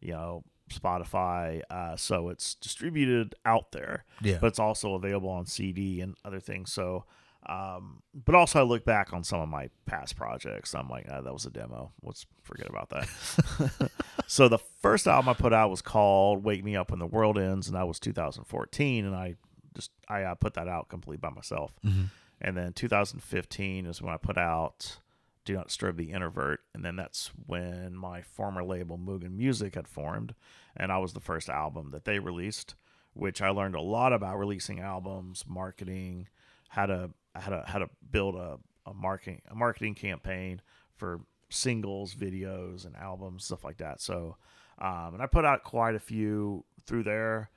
you 0.00 0.12
know, 0.12 0.44
Spotify, 0.70 1.62
uh, 1.70 1.96
so 1.96 2.28
it's 2.28 2.54
distributed 2.54 3.34
out 3.44 3.72
there. 3.72 4.04
Yeah. 4.22 4.38
But 4.40 4.48
it's 4.48 4.58
also 4.58 4.94
available 4.94 5.30
on 5.30 5.46
CD 5.46 6.00
and 6.00 6.16
other 6.24 6.40
things. 6.40 6.72
So 6.72 7.04
um, 7.48 8.02
but 8.12 8.34
also 8.34 8.60
I 8.60 8.62
look 8.62 8.84
back 8.84 9.12
on 9.12 9.22
some 9.22 9.40
of 9.40 9.48
my 9.48 9.70
past 9.86 10.16
projects. 10.16 10.74
I'm 10.74 10.88
like, 10.88 11.06
ah, 11.08 11.20
that 11.20 11.32
was 11.32 11.46
a 11.46 11.50
demo. 11.50 11.92
Let's 12.02 12.26
forget 12.42 12.68
about 12.68 12.90
that. 12.90 13.90
so 14.26 14.48
the 14.48 14.58
first 14.58 15.06
album 15.06 15.28
I 15.28 15.34
put 15.34 15.52
out 15.52 15.70
was 15.70 15.80
called 15.80 16.42
"Wake 16.42 16.64
Me 16.64 16.74
Up 16.74 16.90
When 16.90 16.98
the 16.98 17.06
World 17.06 17.38
Ends," 17.38 17.68
and 17.68 17.76
that 17.76 17.86
was 17.86 18.00
2014. 18.00 19.04
And 19.04 19.14
I 19.14 19.36
just 19.74 19.92
I 20.08 20.22
uh, 20.22 20.34
put 20.34 20.54
that 20.54 20.66
out 20.66 20.88
completely 20.88 21.18
by 21.18 21.30
myself. 21.30 21.72
And 22.40 22.56
then 22.56 22.72
2015 22.72 23.86
is 23.86 24.02
when 24.02 24.12
I 24.12 24.16
put 24.16 24.36
out 24.36 24.98
"Do 25.46 25.54
Not 25.54 25.68
Disturb 25.68 25.96
the 25.96 26.12
Introvert," 26.12 26.60
and 26.74 26.84
then 26.84 26.96
that's 26.96 27.30
when 27.46 27.96
my 27.96 28.20
former 28.20 28.62
label 28.62 28.98
Mugen 28.98 29.36
Music 29.36 29.76
had 29.76 29.88
formed, 29.88 30.34
and 30.76 30.92
I 30.92 30.98
was 30.98 31.14
the 31.14 31.20
first 31.20 31.48
album 31.48 31.92
that 31.92 32.04
they 32.04 32.18
released, 32.18 32.74
which 33.14 33.40
I 33.40 33.48
learned 33.48 33.76
a 33.76 33.80
lot 33.80 34.12
about 34.12 34.38
releasing 34.38 34.80
albums, 34.80 35.44
marketing, 35.46 36.28
how 36.68 36.86
to 36.86 37.10
how 37.34 37.50
to 37.50 37.64
how 37.66 37.78
to 37.78 37.88
build 38.10 38.34
a, 38.34 38.58
a 38.84 38.92
marketing 38.92 39.40
a 39.48 39.54
marketing 39.54 39.94
campaign 39.94 40.60
for 40.94 41.20
singles, 41.48 42.14
videos, 42.14 42.84
and 42.84 42.96
albums, 42.96 43.44
stuff 43.44 43.64
like 43.64 43.78
that. 43.78 44.00
So, 44.00 44.36
um, 44.78 45.14
and 45.14 45.22
I 45.22 45.26
put 45.26 45.44
out 45.44 45.62
quite 45.62 45.94
a 45.94 46.00
few 46.00 46.64
through 46.84 47.04
there. 47.04 47.50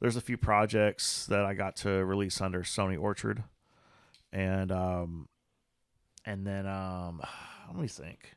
There's 0.00 0.16
a 0.16 0.20
few 0.20 0.36
projects 0.36 1.26
that 1.26 1.44
I 1.44 1.54
got 1.54 1.76
to 1.76 1.90
release 2.04 2.40
under 2.40 2.62
Sony 2.62 3.00
Orchard, 3.00 3.42
and 4.32 4.70
um, 4.70 5.28
and 6.24 6.46
then 6.46 6.66
um, 6.66 7.20
let 7.68 7.76
me 7.80 7.88
think. 7.88 8.36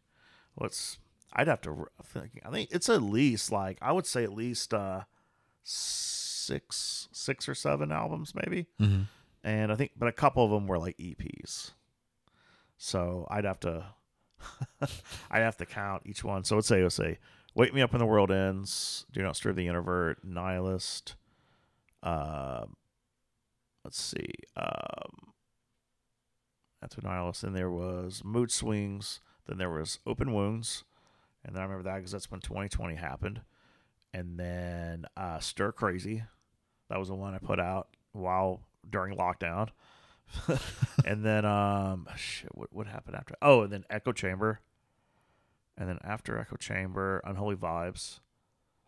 What's 0.56 0.98
I'd 1.34 1.48
have 1.48 1.62
to 1.62 1.86
I 2.00 2.04
think 2.04 2.42
I 2.46 2.50
think 2.50 2.70
it's 2.72 2.90
at 2.90 3.02
least 3.04 3.52
like 3.52 3.78
I 3.82 3.92
would 3.92 4.06
say 4.08 4.24
at 4.24 4.34
least 4.34 4.74
uh 4.74 5.02
six 5.64 7.08
six 7.12 7.48
or 7.50 7.54
seven 7.56 7.92
albums 7.92 8.34
maybe, 8.34 8.68
Mhm. 8.80 9.08
and 9.44 9.72
I 9.72 9.76
think 9.76 9.92
but 9.98 10.08
a 10.08 10.12
couple 10.14 10.44
of 10.44 10.52
them 10.52 10.68
were 10.68 10.80
like 10.80 10.98
EPs. 10.98 11.72
So 12.78 13.28
I'd 13.30 13.46
have 13.46 13.60
to 13.62 13.86
I'd 15.32 15.42
have 15.42 15.58
to 15.58 15.66
count 15.66 16.04
each 16.06 16.24
one. 16.24 16.44
So 16.44 16.56
let's 16.56 16.68
say 16.68 16.82
let's 16.84 16.96
say 16.96 17.20
Wake 17.56 17.74
Me 17.74 17.82
Up 17.82 17.92
When 17.92 18.00
the 18.00 18.06
World 18.06 18.32
Ends, 18.32 19.06
Do 19.12 19.22
Not 19.24 19.36
Stir 19.36 19.52
the 19.54 19.68
Introvert, 19.68 20.24
Nihilist, 20.24 21.16
uh, 22.04 22.66
let's 23.84 24.00
see, 24.00 24.28
um, 24.56 25.27
that's 26.82 26.96
what 26.96 27.06
Nihilist. 27.06 27.42
Then 27.42 27.54
there 27.54 27.72
was 27.72 28.22
Mood 28.24 28.52
Swings. 28.52 29.22
Then 29.48 29.58
there 29.58 29.70
was 29.70 30.00
Open 30.06 30.34
Wounds, 30.34 30.84
and 31.44 31.56
then 31.56 31.62
I 31.62 31.66
remember 31.66 31.90
that 31.90 31.98
because 31.98 32.12
that's 32.12 32.30
when 32.30 32.42
2020 32.42 32.96
happened. 32.96 33.42
And 34.14 34.38
then 34.38 35.06
uh, 35.16 35.40
Stir 35.40 35.72
Crazy, 35.72 36.24
that 36.90 37.00
was 37.00 37.08
the 37.08 37.16
one 37.16 37.34
I 37.34 37.38
put 37.38 37.60
out 37.60 37.88
while 38.12 38.62
during 38.90 39.18
lockdown. 39.18 39.70
and 41.06 41.26
then 41.26 41.46
um, 41.46 42.08
shit, 42.18 42.54
what 42.54 42.74
what 42.74 42.88
happened 42.88 43.16
after? 43.16 43.36
Oh, 43.42 43.62
and 43.62 43.72
then 43.72 43.86
Echo 43.90 44.12
Chamber, 44.12 44.60
and 45.78 45.88
then 45.88 46.00
after 46.04 46.38
Echo 46.38 46.58
Chamber, 46.58 47.22
Unholy 47.24 47.56
Vibes. 47.56 48.20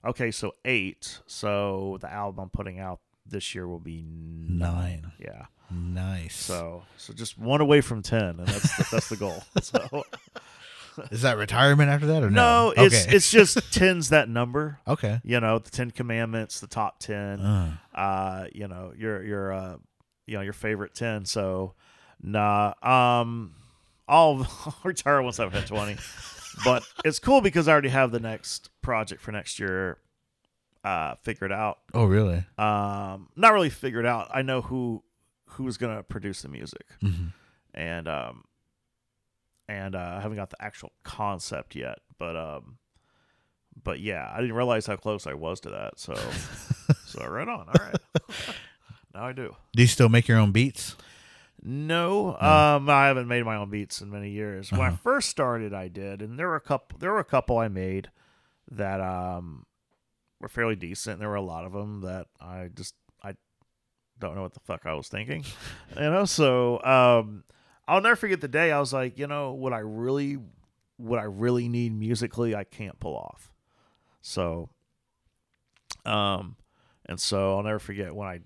Okay, 0.03 0.31
so 0.31 0.55
eight. 0.65 1.21
So 1.25 1.97
the 2.01 2.11
album 2.11 2.43
I'm 2.43 2.49
putting 2.49 2.79
out 2.79 2.99
this 3.29 3.53
year 3.55 3.67
will 3.67 3.79
be 3.79 4.03
nine. 4.07 5.11
Yeah. 5.19 5.45
Nice. 5.71 6.35
So 6.35 6.83
so 6.97 7.13
just 7.13 7.37
one 7.37 7.61
away 7.61 7.81
from 7.81 8.01
ten, 8.01 8.21
and 8.21 8.47
that's 8.47 8.77
the, 8.77 8.87
that's 8.91 9.09
the 9.09 9.15
goal. 9.17 9.43
So 9.61 10.03
is 11.11 11.21
that 11.21 11.37
retirement 11.37 11.89
after 11.89 12.07
that 12.07 12.23
or 12.23 12.29
no, 12.29 12.73
no? 12.75 12.83
it's 12.83 13.05
it's 13.05 13.31
just 13.31 13.71
ten's 13.73 14.09
that 14.09 14.27
number. 14.27 14.79
okay. 14.87 15.21
You 15.23 15.39
know, 15.39 15.59
the 15.59 15.69
Ten 15.69 15.91
Commandments, 15.91 16.59
the 16.59 16.67
top 16.67 16.99
ten. 16.99 17.39
Uh, 17.39 17.77
Uh, 17.93 18.45
you 18.53 18.67
know, 18.67 18.93
your 18.97 19.23
your 19.23 19.53
uh, 19.53 19.77
you 20.25 20.35
know 20.35 20.41
your 20.41 20.53
favorite 20.53 20.93
ten. 20.95 21.25
So 21.25 21.73
nah, 22.21 22.73
um, 22.81 23.53
I'll 24.07 24.47
retire 24.83 25.21
once 25.21 25.39
I've 25.39 25.53
hit 25.53 25.67
twenty. 25.67 25.97
but 26.65 26.83
it's 27.05 27.19
cool 27.19 27.41
because 27.41 27.67
I 27.67 27.71
already 27.73 27.89
have 27.89 28.11
the 28.11 28.19
next 28.19 28.69
project 28.81 29.21
for 29.21 29.31
next 29.31 29.59
year 29.59 29.97
uh 30.83 31.15
figured 31.15 31.51
out. 31.51 31.79
oh, 31.93 32.05
really? 32.05 32.43
Um, 32.57 33.29
not 33.35 33.53
really 33.53 33.69
figured 33.69 34.05
out. 34.05 34.29
I 34.33 34.41
know 34.41 34.61
who 34.61 35.03
who's 35.53 35.77
gonna 35.77 36.03
produce 36.03 36.41
the 36.41 36.49
music. 36.49 36.85
hmm 37.01 37.27
and 37.73 38.07
um 38.07 38.43
and 39.67 39.93
uh, 39.95 40.15
I 40.17 40.21
haven't 40.21 40.37
got 40.37 40.49
the 40.49 40.61
actual 40.61 40.91
concept 41.03 41.75
yet, 41.75 41.99
but 42.17 42.35
um 42.35 42.77
but 43.81 43.99
yeah, 43.99 44.29
I 44.33 44.41
didn't 44.41 44.55
realize 44.55 44.85
how 44.87 44.95
close 44.95 45.25
I 45.27 45.33
was 45.35 45.59
to 45.61 45.69
that. 45.69 45.99
So 45.99 46.15
so 47.05 47.25
right 47.25 47.47
on. 47.47 47.67
All 47.69 47.73
right. 47.75 48.01
now 49.13 49.25
I 49.25 49.31
do. 49.33 49.55
Do 49.75 49.83
you 49.83 49.87
still 49.87 50.09
make 50.09 50.27
your 50.27 50.37
own 50.39 50.51
beats? 50.51 50.95
No, 51.61 52.29
um 52.39 52.89
I 52.89 53.07
haven't 53.07 53.27
made 53.27 53.43
my 53.45 53.55
own 53.57 53.69
beats 53.69 54.01
in 54.01 54.09
many 54.09 54.31
years. 54.31 54.71
When 54.71 54.81
I 54.81 54.87
Uh-huh. 54.87 54.97
first 55.03 55.29
started 55.29 55.73
I 55.73 55.87
did, 55.89 56.21
and 56.21 56.39
there 56.39 56.47
were 56.47 56.55
a 56.55 56.61
couple 56.61 56.97
there 56.99 57.11
were 57.11 57.19
a 57.19 57.23
couple 57.25 57.57
I 57.57 57.67
made 57.67 58.09
that 58.71 59.01
um 59.01 59.65
were 60.39 60.47
fairly 60.49 60.75
decent. 60.75 61.19
There 61.19 61.29
were 61.29 61.35
a 61.35 61.41
lot 61.41 61.65
of 61.65 61.73
them 61.73 62.01
that 62.01 62.27
I 62.39 62.69
just 62.73 62.95
I 63.23 63.33
don't 64.19 64.35
know 64.35 64.41
what 64.41 64.53
the 64.53 64.59
fuck 64.61 64.85
I 64.85 64.93
was 64.93 65.07
thinking. 65.07 65.43
you 65.95 66.01
know, 66.01 66.25
so 66.25 66.81
um 66.83 67.43
I'll 67.87 68.01
never 68.01 68.15
forget 68.15 68.39
the 68.41 68.47
day 68.47 68.71
I 68.71 68.79
was 68.79 68.93
like, 68.93 69.17
you 69.17 69.27
know, 69.27 69.53
what 69.53 69.73
I 69.73 69.79
really 69.79 70.37
what 70.97 71.19
I 71.19 71.23
really 71.23 71.67
need 71.69 71.93
musically 71.97 72.55
I 72.55 72.63
can't 72.63 72.99
pull 72.99 73.15
off. 73.15 73.51
So 74.21 74.69
um 76.05 76.55
and 77.05 77.19
so 77.19 77.55
I'll 77.57 77.63
never 77.63 77.79
forget 77.79 78.13
when 78.15 78.27
I 78.27 78.41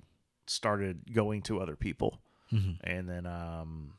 started 0.48 1.14
going 1.14 1.42
to 1.44 1.60
other 1.60 1.76
people 1.76 2.20
Mm-hmm. 2.52 2.88
and 2.88 3.10
then 3.10 3.26
um 3.26 3.94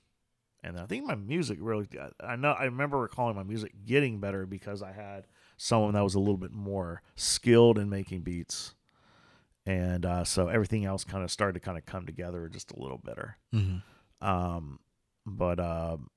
and 0.63 0.79
I 0.79 0.87
think 0.87 1.05
my 1.07 1.17
music 1.17 1.59
really 1.61 1.89
I 2.21 2.37
know 2.37 2.53
I 2.53 2.65
remember 2.67 2.99
recalling 2.99 3.35
my 3.35 3.43
music 3.43 3.73
getting 3.85 4.21
better 4.21 4.47
because 4.47 4.81
I 4.81 4.93
had 4.93 5.27
someone 5.57 5.95
that 5.95 6.05
was 6.05 6.15
a 6.15 6.21
little 6.21 6.37
bit 6.37 6.53
more 6.53 7.03
skilled 7.17 7.79
in 7.79 7.89
making 7.89 8.21
beats. 8.23 8.75
And 9.67 10.05
uh, 10.05 10.25
so 10.25 10.49
everything 10.49 10.85
else 10.85 11.05
kind 11.05 11.25
of 11.25 11.31
started 11.31 11.55
to 11.55 11.61
kind 11.61 11.79
of 11.79 11.87
come 11.87 12.05
together 12.07 12.49
just 12.49 12.73
a 12.73 12.79
little 12.79 12.99
better. 12.99 13.39
Hmm 13.53 13.77
um 14.21 14.79
but 15.27 15.61
um 15.61 16.09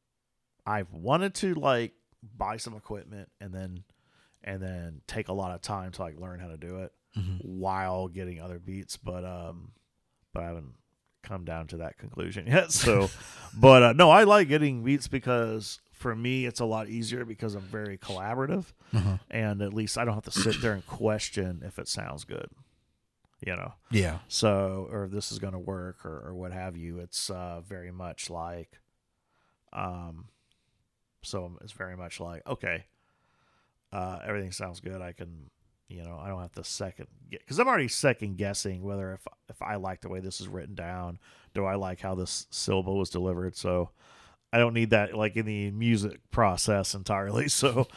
I've 0.65 0.91
wanted 0.93 1.33
to 1.35 1.53
like 1.55 1.93
buy 2.37 2.57
some 2.57 2.75
equipment 2.75 3.29
and 3.39 3.53
then 3.53 3.83
and 4.43 4.61
then 4.61 5.01
take 5.07 5.27
a 5.27 5.33
lot 5.33 5.53
of 5.53 5.61
time 5.61 5.91
to 5.91 6.01
like 6.01 6.19
learn 6.19 6.39
how 6.39 6.47
to 6.47 6.57
do 6.57 6.79
it 6.79 6.93
hmm 7.13 7.37
while 7.39 8.07
getting 8.07 8.39
other 8.41 8.59
beats, 8.59 8.97
but 8.97 9.23
um, 9.25 9.71
but 10.33 10.43
I 10.43 10.47
haven't 10.47 10.73
come 11.23 11.45
down 11.45 11.67
to 11.67 11.77
that 11.77 11.97
conclusion 11.97 12.47
yet. 12.47 12.71
So, 12.71 13.09
but 13.59 13.83
uh, 13.83 13.93
no, 13.93 14.09
I 14.09 14.23
like 14.23 14.47
getting 14.47 14.83
beats 14.83 15.07
because 15.07 15.79
for 15.97 16.15
me 16.15 16.45
it's 16.45 16.59
a 16.59 16.65
lot 16.65 16.87
easier 16.87 17.25
because 17.25 17.55
I'm 17.55 17.61
very 17.63 17.97
collaborative, 17.97 18.65
Uh-huh. 18.93 19.17
and 19.31 19.61
at 19.61 19.73
least 19.73 19.97
I 19.97 20.05
don't 20.05 20.13
have 20.13 20.31
to 20.31 20.31
sit 20.31 20.61
there 20.61 20.73
and 20.73 20.85
question 20.85 21.63
if 21.65 21.79
it 21.79 21.87
sounds 21.87 22.23
good, 22.23 22.49
you 23.45 23.55
know. 23.55 23.73
Yeah. 23.91 24.19
So, 24.27 24.87
or 24.91 25.05
if 25.05 25.11
this 25.11 25.31
is 25.31 25.39
going 25.39 25.53
to 25.53 25.59
work, 25.59 26.05
or, 26.05 26.27
or 26.27 26.33
what 26.35 26.51
have 26.53 26.77
you. 26.77 26.99
It's 26.99 27.29
uh, 27.29 27.61
very 27.61 27.91
much 27.91 28.29
like, 28.29 28.79
um, 29.73 30.25
so 31.23 31.57
it's 31.61 31.73
very 31.73 31.97
much 31.97 32.19
like 32.19 32.45
okay, 32.47 32.85
uh, 33.91 34.19
everything 34.25 34.51
sounds 34.51 34.79
good. 34.79 35.01
I 35.01 35.13
can, 35.13 35.49
you 35.87 36.03
know, 36.03 36.19
I 36.21 36.27
don't 36.29 36.41
have 36.41 36.53
to 36.53 36.63
second 36.63 37.07
because 37.29 37.59
I'm 37.59 37.67
already 37.67 37.87
second 37.87 38.37
guessing 38.37 38.83
whether 38.83 39.13
if 39.13 39.27
if 39.49 39.61
I 39.61 39.75
like 39.75 40.01
the 40.01 40.09
way 40.09 40.19
this 40.19 40.39
is 40.39 40.47
written 40.47 40.75
down, 40.75 41.17
do 41.53 41.65
I 41.65 41.75
like 41.75 42.01
how 42.01 42.15
this 42.15 42.45
syllable 42.51 42.97
was 42.97 43.09
delivered. 43.09 43.55
So. 43.55 43.89
I 44.53 44.59
don't 44.59 44.73
need 44.73 44.91
that 44.91 45.13
like 45.13 45.35
in 45.35 45.45
the 45.45 45.71
music 45.71 46.19
process 46.31 46.93
entirely. 46.93 47.47
So 47.57 47.87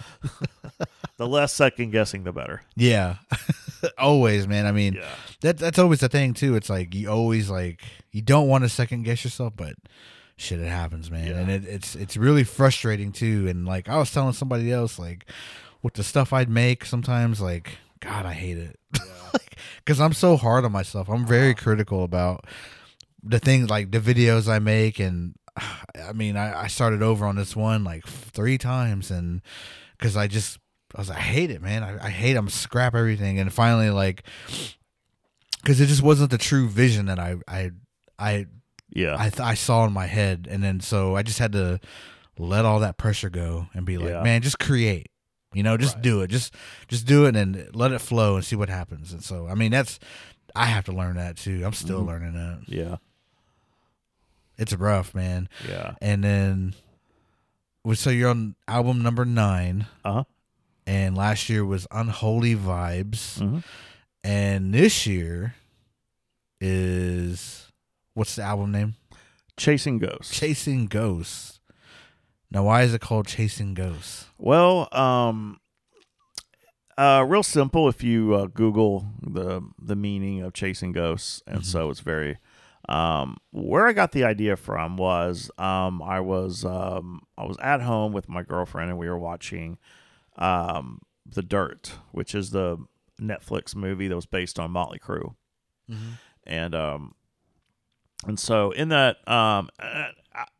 the 1.16 1.28
less 1.28 1.52
second 1.52 1.90
guessing, 1.90 2.24
the 2.24 2.32
better. 2.32 2.62
Yeah. 2.76 3.16
always, 3.98 4.48
man. 4.48 4.66
I 4.66 4.72
mean, 4.72 4.94
Yeah. 4.94 5.08
that 5.42 5.58
that's 5.58 5.78
always 5.78 6.00
the 6.00 6.08
thing 6.08 6.34
too. 6.34 6.56
It's 6.56 6.70
like 6.70 6.94
you 6.94 7.10
always 7.10 7.50
like 7.50 7.82
you 8.10 8.22
don't 8.22 8.48
want 8.48 8.64
to 8.64 8.68
second 8.68 9.02
guess 9.02 9.22
yourself, 9.24 9.52
but 9.56 9.74
shit, 10.36 10.60
it 10.60 10.68
happens, 10.68 11.10
man. 11.10 11.28
Yeah. 11.28 11.38
And 11.38 11.50
it, 11.50 11.64
it's 11.66 11.94
it's 11.94 12.16
really 12.16 12.44
frustrating 12.44 13.12
too. 13.12 13.46
And 13.48 13.66
like 13.66 13.88
I 13.88 13.98
was 13.98 14.10
telling 14.12 14.32
somebody 14.32 14.72
else, 14.72 14.98
like 14.98 15.26
with 15.82 15.94
the 15.94 16.02
stuff 16.02 16.32
I'd 16.32 16.48
make, 16.48 16.84
sometimes 16.84 17.40
like 17.40 17.78
God, 18.00 18.24
I 18.24 18.32
hate 18.32 18.58
it 18.58 18.80
because 19.78 20.00
I'm 20.00 20.12
so 20.12 20.36
hard 20.36 20.64
on 20.64 20.72
myself. 20.72 21.08
I'm 21.08 21.26
very 21.26 21.50
uh-huh. 21.50 21.62
critical 21.62 22.04
about 22.04 22.46
the 23.22 23.38
things 23.38 23.68
like 23.68 23.90
the 23.90 24.00
videos 24.00 24.48
I 24.48 24.58
make, 24.58 24.98
and 24.98 25.34
I 26.08 26.12
mean, 26.12 26.36
I, 26.36 26.62
I 26.64 26.66
started 26.68 27.02
over 27.02 27.26
on 27.26 27.36
this 27.36 27.54
one 27.56 27.84
like 27.84 28.06
three 28.06 28.58
times, 28.58 29.10
and 29.10 29.42
because 29.98 30.16
I 30.16 30.26
just 30.26 30.58
I 30.94 31.00
was 31.00 31.08
like, 31.08 31.18
I 31.18 31.22
hate 31.22 31.50
it, 31.50 31.62
man. 31.62 31.82
I, 31.82 32.06
I 32.06 32.10
hate. 32.10 32.36
I'm 32.36 32.48
scrap 32.48 32.94
everything, 32.94 33.38
and 33.38 33.52
finally, 33.52 33.90
like, 33.90 34.24
because 35.62 35.80
it 35.80 35.86
just 35.86 36.02
wasn't 36.02 36.30
the 36.30 36.38
true 36.38 36.68
vision 36.68 37.06
that 37.06 37.18
I 37.18 37.36
I 37.46 37.70
I 38.18 38.46
Yeah. 38.94 39.16
I, 39.18 39.28
th- 39.30 39.40
I 39.40 39.54
saw 39.54 39.84
in 39.86 39.92
my 39.92 40.06
head, 40.06 40.48
and 40.50 40.62
then 40.62 40.80
so 40.80 41.16
I 41.16 41.22
just 41.22 41.38
had 41.38 41.52
to 41.52 41.80
let 42.38 42.64
all 42.64 42.80
that 42.80 42.96
pressure 42.96 43.30
go 43.30 43.66
and 43.74 43.84
be 43.84 43.98
like, 43.98 44.10
Yeah. 44.10 44.22
man, 44.22 44.42
just 44.42 44.58
create. 44.58 45.06
You 45.52 45.62
know, 45.64 45.76
just 45.76 45.96
Right. 45.96 46.02
do 46.02 46.20
it. 46.22 46.28
Just 46.30 46.54
just 46.88 47.06
do 47.06 47.26
it 47.26 47.34
and 47.36 47.68
let 47.74 47.92
it 47.92 47.98
flow 48.00 48.36
and 48.36 48.44
see 48.44 48.56
what 48.56 48.68
happens. 48.68 49.12
And 49.12 49.22
so, 49.22 49.46
I 49.48 49.54
mean, 49.54 49.72
that's 49.72 49.98
I 50.54 50.66
have 50.66 50.84
to 50.86 50.92
learn 50.92 51.16
that 51.16 51.36
too. 51.36 51.62
I'm 51.64 51.72
still 51.72 52.02
Mhm. 52.02 52.06
learning 52.06 52.32
that. 52.34 52.60
yeah. 52.66 52.96
It's 54.60 54.72
rough, 54.74 55.14
man. 55.14 55.48
Yeah. 55.68 55.94
And 56.00 56.22
then, 56.22 56.74
so 57.94 58.10
you're 58.10 58.30
on 58.30 58.54
album 58.68 59.02
number 59.02 59.24
nine, 59.24 59.86
Uh 60.04 60.12
huh. 60.12 60.24
and 60.86 61.16
last 61.16 61.48
year 61.48 61.64
was 61.64 61.86
Unholy 61.90 62.54
Vibes, 62.54 63.38
Mm-hmm. 63.40 63.58
and 64.22 64.72
this 64.74 65.06
year 65.06 65.54
is 66.60 67.68
what's 68.14 68.36
the 68.36 68.42
album 68.42 68.72
name? 68.72 68.94
Chasing 69.56 69.98
Ghosts. 69.98 70.38
Chasing 70.38 70.86
Ghosts. 70.86 71.60
Now, 72.50 72.64
why 72.64 72.82
is 72.82 72.92
it 72.94 73.00
called 73.00 73.26
Chasing 73.26 73.74
Ghosts? 73.74 74.26
well, 74.38 74.88
um, 74.92 75.58
uh, 76.98 77.24
real 77.26 77.42
simple. 77.42 77.88
If 77.88 78.02
you 78.02 78.34
uh, 78.34 78.46
Google 78.46 79.06
the 79.22 79.62
the 79.80 79.96
meaning 79.96 80.42
of 80.42 80.52
chasing 80.52 80.92
ghosts, 80.92 81.42
and 81.46 81.60
Mhm. 81.60 81.64
so 81.64 81.88
it's 81.90 82.00
very. 82.00 82.36
Um, 82.88 83.36
where 83.52 83.86
I 83.86 83.92
got 83.92 84.12
the 84.12 84.24
idea 84.24 84.56
from 84.56 84.96
was 84.96 85.50
um, 85.58 86.02
I 86.02 86.20
was 86.20 86.64
um, 86.64 87.22
I 87.36 87.44
was 87.44 87.56
at 87.62 87.82
home 87.82 88.12
with 88.12 88.28
my 88.28 88.42
girlfriend 88.42 88.90
and 88.90 88.98
we 88.98 89.08
were 89.08 89.18
watching 89.18 89.78
um, 90.36 91.00
The 91.26 91.42
Dirt, 91.42 91.92
which 92.12 92.34
is 92.34 92.50
the 92.50 92.78
Netflix 93.20 93.74
movie 93.76 94.08
that 94.08 94.16
was 94.16 94.26
based 94.26 94.58
on 94.58 94.70
Motley 94.70 94.98
Crue. 94.98 95.34
and 96.44 96.74
um 96.74 97.14
and 98.26 98.38
so 98.38 98.70
in 98.70 98.88
that 98.90 99.16
um 99.28 99.68
I, 99.80 100.10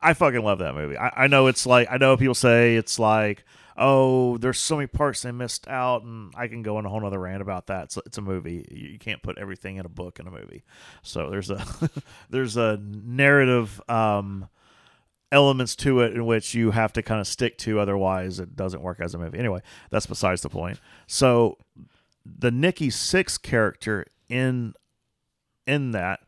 I 0.02 0.12
fucking 0.14 0.42
love 0.42 0.58
that 0.58 0.74
movie 0.74 0.96
I, 0.98 1.24
I 1.24 1.26
know 1.28 1.46
it's 1.46 1.64
like 1.66 1.86
i 1.90 1.96
know 1.98 2.16
people 2.16 2.34
say 2.34 2.74
it's 2.76 2.98
like 2.98 3.44
oh 3.76 4.36
there's 4.38 4.58
so 4.58 4.76
many 4.76 4.86
parts 4.86 5.22
they 5.22 5.32
missed 5.32 5.66
out 5.68 6.02
and 6.02 6.32
i 6.36 6.46
can 6.46 6.62
go 6.62 6.76
on 6.76 6.86
a 6.86 6.88
whole 6.88 7.00
nother 7.00 7.18
rant 7.18 7.42
about 7.42 7.66
that 7.66 7.84
it's, 7.84 7.96
it's 8.06 8.18
a 8.18 8.22
movie 8.22 8.66
you 8.70 8.90
you 8.90 8.98
can't 8.98 9.22
put 9.22 9.38
everything 9.38 9.76
in 9.76 9.86
a 9.86 9.88
book 9.88 10.18
in 10.18 10.26
a 10.26 10.30
movie 10.30 10.62
so 11.02 11.30
there's 11.30 11.50
a 11.50 11.64
there's 12.30 12.56
a 12.56 12.78
narrative 12.82 13.80
um 13.88 14.48
elements 15.32 15.76
to 15.76 16.00
it 16.00 16.14
in 16.14 16.26
which 16.26 16.54
you 16.54 16.72
have 16.72 16.92
to 16.92 17.02
kind 17.02 17.20
of 17.20 17.26
stick 17.26 17.56
to, 17.58 17.78
otherwise 17.78 18.40
it 18.40 18.56
doesn't 18.56 18.82
work 18.82 19.00
as 19.00 19.14
a 19.14 19.18
movie. 19.18 19.38
Anyway, 19.38 19.60
that's 19.90 20.06
besides 20.06 20.42
the 20.42 20.48
point. 20.48 20.78
So 21.06 21.56
the 22.24 22.50
Nikki 22.50 22.88
Sixx 22.88 23.40
character 23.40 24.06
in 24.28 24.74
in 25.66 25.92
that 25.92 26.20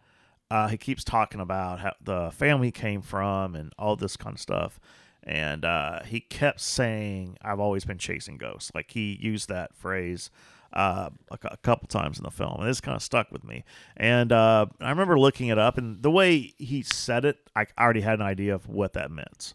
uh, 0.51 0.68
he 0.68 0.76
keeps 0.76 1.03
talking 1.03 1.40
about 1.40 1.80
how 1.80 1.93
the 2.01 2.30
family 2.32 2.70
came 2.70 3.03
from 3.03 3.55
and 3.55 3.72
all 3.78 3.97
this 3.97 4.16
kind 4.16 4.34
of 4.34 4.40
stuff. 4.40 4.78
And 5.24 5.64
uh, 5.64 6.02
he 6.02 6.20
kept 6.20 6.60
saying, 6.60 7.38
"I've 7.42 7.60
always 7.60 7.84
been 7.84 7.98
chasing 7.98 8.38
ghosts." 8.38 8.72
Like 8.74 8.90
he 8.90 9.18
used 9.20 9.48
that 9.48 9.74
phrase 9.74 10.30
uh, 10.72 11.10
a, 11.30 11.38
a 11.44 11.56
couple 11.58 11.86
times 11.86 12.18
in 12.18 12.24
the 12.24 12.30
film, 12.30 12.60
and 12.60 12.68
this 12.68 12.80
kind 12.80 12.96
of 12.96 13.02
stuck 13.02 13.30
with 13.30 13.44
me. 13.44 13.64
And 13.96 14.32
uh, 14.32 14.66
I 14.80 14.90
remember 14.90 15.18
looking 15.18 15.48
it 15.48 15.58
up, 15.58 15.78
and 15.78 16.02
the 16.02 16.10
way 16.10 16.54
he 16.58 16.82
said 16.82 17.24
it, 17.24 17.38
I 17.54 17.66
already 17.78 18.00
had 18.00 18.18
an 18.18 18.26
idea 18.26 18.54
of 18.54 18.68
what 18.68 18.94
that 18.94 19.10
meant. 19.10 19.54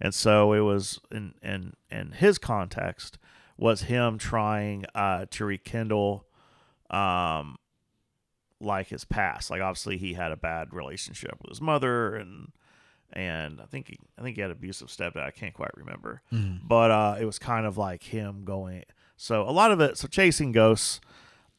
And 0.00 0.14
so 0.14 0.52
it 0.52 0.60
was 0.60 1.00
in 1.10 1.34
in 1.42 1.74
in 1.90 2.12
his 2.12 2.38
context 2.38 3.18
was 3.56 3.82
him 3.82 4.18
trying 4.18 4.84
uh, 4.94 5.26
to 5.30 5.44
rekindle 5.44 6.26
um, 6.90 7.56
like 8.60 8.88
his 8.88 9.04
past. 9.04 9.50
Like 9.50 9.62
obviously 9.62 9.96
he 9.96 10.14
had 10.14 10.32
a 10.32 10.36
bad 10.36 10.74
relationship 10.74 11.36
with 11.40 11.50
his 11.50 11.60
mother 11.60 12.14
and 12.14 12.52
and 13.12 13.60
I 13.60 13.64
think 13.66 13.88
he 13.88 13.98
I 14.18 14.22
think 14.22 14.36
he 14.36 14.42
had 14.42 14.50
abusive 14.50 14.88
stepdad. 14.88 15.22
I 15.24 15.30
can't 15.30 15.54
quite 15.54 15.76
remember. 15.76 16.22
But 16.66 16.90
uh 16.90 17.16
it 17.20 17.24
was 17.24 17.38
kind 17.38 17.66
of 17.66 17.78
like 17.78 18.02
him 18.02 18.44
going 18.44 18.84
so 19.16 19.42
a 19.48 19.50
lot 19.52 19.70
of 19.72 19.80
it 19.80 19.96
so 19.96 20.08
chasing 20.08 20.52
ghosts 20.52 21.00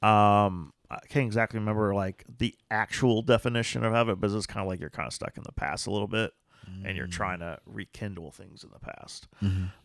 um 0.01 0.73
I 0.89 0.99
can't 1.09 1.25
exactly 1.25 1.59
remember 1.59 1.93
like 1.93 2.23
the 2.37 2.55
actual 2.71 3.21
definition 3.21 3.83
of 3.83 4.07
it, 4.09 4.21
but 4.21 4.31
it's 4.31 4.45
kind 4.45 4.61
of 4.61 4.67
like 4.69 4.79
you're 4.79 4.89
kind 4.89 5.07
of 5.07 5.13
stuck 5.13 5.35
in 5.35 5.43
the 5.43 5.51
past 5.51 5.85
a 5.87 5.91
little 5.91 6.07
bit 6.07 6.31
and 6.85 6.97
you're 6.97 7.07
trying 7.07 7.39
to 7.39 7.59
rekindle 7.65 8.31
things 8.31 8.63
in 8.63 8.69
the 8.71 8.79
past. 8.79 9.27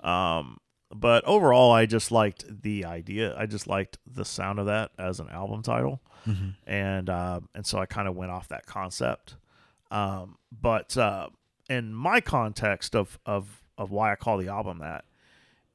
Um 0.00 0.58
but 0.94 1.24
overall 1.24 1.72
I 1.72 1.86
just 1.86 2.10
liked 2.12 2.44
the 2.62 2.84
idea. 2.84 3.34
I 3.38 3.46
just 3.46 3.66
liked 3.66 3.98
the 4.06 4.24
sound 4.24 4.58
of 4.58 4.66
that 4.66 4.90
as 4.98 5.20
an 5.20 5.28
album 5.30 5.62
title 5.62 6.02
and 6.66 7.08
uh, 7.10 7.40
and 7.54 7.66
so 7.66 7.78
I 7.78 7.86
kind 7.86 8.06
of 8.06 8.14
went 8.14 8.30
off 8.30 8.46
that 8.48 8.66
concept. 8.66 9.36
Um, 9.90 10.36
but 10.52 10.96
uh, 10.96 11.30
in 11.68 11.94
my 11.94 12.20
context 12.20 12.94
of 12.94 13.18
of 13.26 13.62
of 13.78 13.90
why 13.90 14.12
I 14.12 14.16
call 14.16 14.38
the 14.38 14.48
album 14.48 14.78
that 14.78 15.04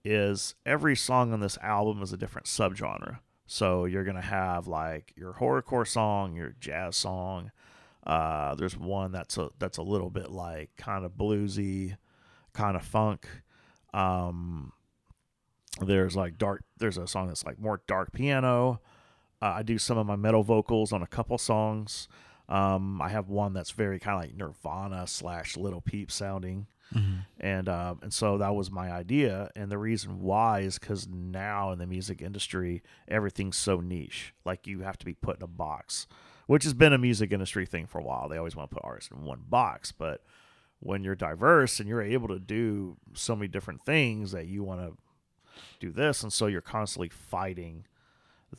is 0.04 0.56
every 0.66 0.96
song 0.96 1.34
on 1.34 1.40
this 1.40 1.58
album 1.58 2.02
is 2.02 2.14
a 2.14 2.18
different 2.18 2.48
subgenre. 2.48 3.20
So 3.46 3.86
you're 3.86 4.04
gonna 4.04 4.22
have 4.22 4.68
like 4.68 5.14
your 5.16 5.34
horrorcore 5.34 5.88
song, 5.88 6.36
your 6.36 6.56
jazz 6.60 6.96
song. 6.96 7.52
Uh, 8.06 8.56
there's 8.56 8.78
one 8.78 9.12
that's 9.12 9.38
a 9.38 9.50
that's 9.60 9.78
a 9.78 9.84
little 9.84 10.10
bit 10.10 10.32
like 10.32 10.70
kind 10.78 11.04
of 11.04 11.14
bluesy, 11.14 11.98
kind 12.54 12.78
of 12.78 12.84
funk. 12.84 13.28
Um, 13.94 14.72
there's 15.82 16.16
like 16.16 16.38
dark. 16.38 16.64
There's 16.78 16.98
a 16.98 17.08
song 17.08 17.28
that's 17.28 17.46
like 17.46 17.60
more 17.60 17.82
dark 17.88 18.14
piano. 18.14 18.82
Uh, 19.42 19.56
I 19.58 19.64
do 19.64 19.78
some 19.78 19.98
of 19.98 20.08
my 20.08 20.16
metal 20.16 20.44
vocals 20.44 20.92
on 20.92 21.02
a 21.02 21.08
couple 21.08 21.38
songs. 21.38 22.08
Um, 22.50 23.02
I 23.02 23.10
have 23.10 23.28
one 23.30 23.54
that's 23.54 23.72
very 23.72 24.00
kind 24.00 24.16
of 24.16 24.22
like 24.24 24.38
Nirvana 24.38 25.06
slash 25.08 25.58
Lil 25.58 25.82
Peep 25.82 26.10
sounding, 26.12 26.68
and 27.40 27.68
uh, 27.68 27.96
and 28.02 28.14
so 28.14 28.38
that 28.38 28.56
was 28.56 28.72
my 28.72 28.90
idea. 28.90 29.52
And 29.56 29.70
the 29.70 29.78
reason 29.78 30.22
why 30.22 30.62
is 30.62 30.80
because 30.80 31.08
now 31.08 31.72
in 31.74 31.80
the 31.80 31.86
music 31.86 32.22
industry, 32.22 32.82
everything's 33.10 33.58
so 33.58 33.82
niche. 33.82 34.34
Like 34.46 34.66
you 34.66 34.80
have 34.82 34.98
to 35.00 35.06
be 35.06 35.14
put 35.14 35.38
in 35.38 35.44
a 35.44 35.48
box, 35.48 36.08
which 36.46 36.64
has 36.64 36.74
been 36.74 36.94
a 36.94 36.98
music 36.98 37.34
industry 37.34 37.66
thing 37.66 37.86
for 37.88 38.00
a 38.00 38.04
while. 38.04 38.30
They 38.30 38.38
always 38.38 38.56
want 38.56 38.70
to 38.70 38.76
put 38.76 38.86
artists 38.86 39.12
in 39.12 39.24
one 39.26 39.44
box, 39.50 39.92
but 39.92 40.24
when 40.80 41.04
you're 41.04 41.16
diverse 41.16 41.80
and 41.82 41.90
you're 41.90 42.02
able 42.02 42.30
to 42.30 42.40
do 42.40 42.96
so 43.14 43.36
many 43.36 43.50
different 43.50 43.84
things 43.84 44.32
that 44.32 44.46
you 44.48 44.64
want 44.64 44.80
to 44.80 44.96
do 45.80 45.92
this, 45.92 46.24
and 46.24 46.32
so 46.32 46.46
you're 46.46 46.62
constantly 46.62 47.10
fighting 47.10 47.86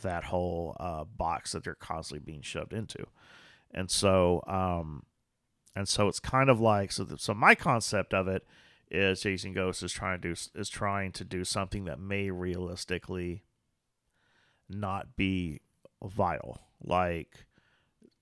that 0.03 0.24
whole 0.24 0.76
uh, 0.78 1.05
box 1.05 1.53
that 1.53 1.64
they're 1.64 1.74
constantly 1.74 2.22
being 2.22 2.43
shoved 2.43 2.72
into, 2.74 3.07
and 3.73 3.91
so 3.91 4.43
um, 4.47 5.05
and 5.75 5.89
so 5.89 6.09
it's 6.09 6.21
kind 6.21 6.51
of 6.51 6.61
like 6.61 6.91
so. 6.91 7.05
The, 7.05 7.19
so 7.19 7.35
my 7.35 7.55
concept 7.55 8.12
of 8.12 8.27
it 8.27 8.47
is 8.91 9.21
Chasing 9.21 9.53
Ghosts 9.53 9.83
is 9.83 9.93
trying 9.93 10.21
to 10.21 10.29
do 10.29 10.35
is 10.55 10.69
trying 10.69 11.12
to 11.12 11.25
do 11.25 11.45
something 11.45 11.85
that 11.85 12.01
may 12.01 12.31
realistically 12.31 13.45
not 14.69 15.16
be 15.16 15.61
vital, 16.03 16.59
like 16.83 17.47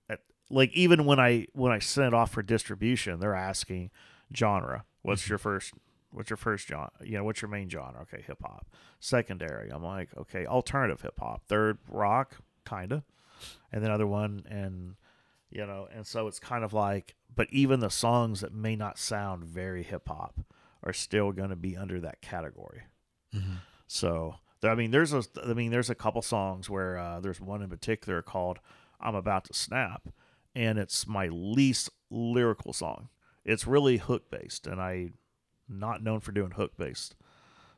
at, 0.09 0.19
like 0.49 0.71
even 0.73 1.05
when 1.05 1.19
I 1.19 1.47
when 1.53 1.71
I 1.71 1.79
send 1.79 2.07
it 2.07 2.13
off 2.13 2.31
for 2.31 2.43
distribution, 2.43 3.19
they're 3.19 3.35
asking 3.35 3.91
genre. 4.35 4.85
What's 5.01 5.27
your 5.27 5.37
first 5.37 5.73
what's 6.11 6.29
your 6.29 6.37
first 6.37 6.67
genre? 6.67 6.91
You 7.03 7.17
know, 7.17 7.23
what's 7.23 7.41
your 7.41 7.49
main 7.49 7.69
genre? 7.69 8.01
Okay, 8.01 8.23
hip 8.25 8.39
hop. 8.41 8.67
Secondary, 8.99 9.69
I'm 9.69 9.83
like, 9.83 10.09
okay, 10.17 10.45
alternative 10.45 11.01
hip 11.01 11.19
hop. 11.19 11.43
Third, 11.47 11.79
rock, 11.89 12.37
kinda. 12.67 13.03
And 13.71 13.83
then 13.83 13.91
other 13.91 14.07
one 14.07 14.45
and 14.49 14.95
you 15.49 15.65
know, 15.65 15.87
and 15.93 16.05
so 16.05 16.27
it's 16.27 16.39
kind 16.39 16.63
of 16.63 16.73
like 16.73 17.15
but 17.35 17.47
even 17.51 17.79
the 17.79 17.89
songs 17.89 18.41
that 18.41 18.53
may 18.53 18.75
not 18.75 18.97
sound 18.97 19.43
very 19.43 19.83
hip 19.83 20.07
hop 20.07 20.39
are 20.83 20.93
still 20.93 21.31
going 21.31 21.49
to 21.49 21.55
be 21.55 21.77
under 21.77 21.99
that 21.99 22.21
category. 22.21 22.83
So, 23.87 24.35
I 24.63 24.75
mean, 24.75 24.91
there's 24.91 25.13
a, 25.13 25.23
I 25.45 25.53
mean, 25.53 25.71
there's 25.71 25.89
a 25.89 25.95
couple 25.95 26.21
songs 26.21 26.69
where 26.69 26.97
uh, 26.97 27.19
there's 27.19 27.39
one 27.39 27.61
in 27.61 27.69
particular 27.69 28.21
called 28.21 28.59
"I'm 28.99 29.15
About 29.15 29.45
to 29.45 29.53
Snap," 29.53 30.09
and 30.55 30.79
it's 30.79 31.07
my 31.07 31.27
least 31.27 31.89
lyrical 32.09 32.73
song. 32.73 33.09
It's 33.45 33.67
really 33.67 33.97
hook 33.97 34.29
based, 34.31 34.67
and 34.67 34.81
I 34.81 35.11
not 35.69 36.03
known 36.03 36.19
for 36.21 36.31
doing 36.31 36.51
hook 36.51 36.77
based 36.77 37.15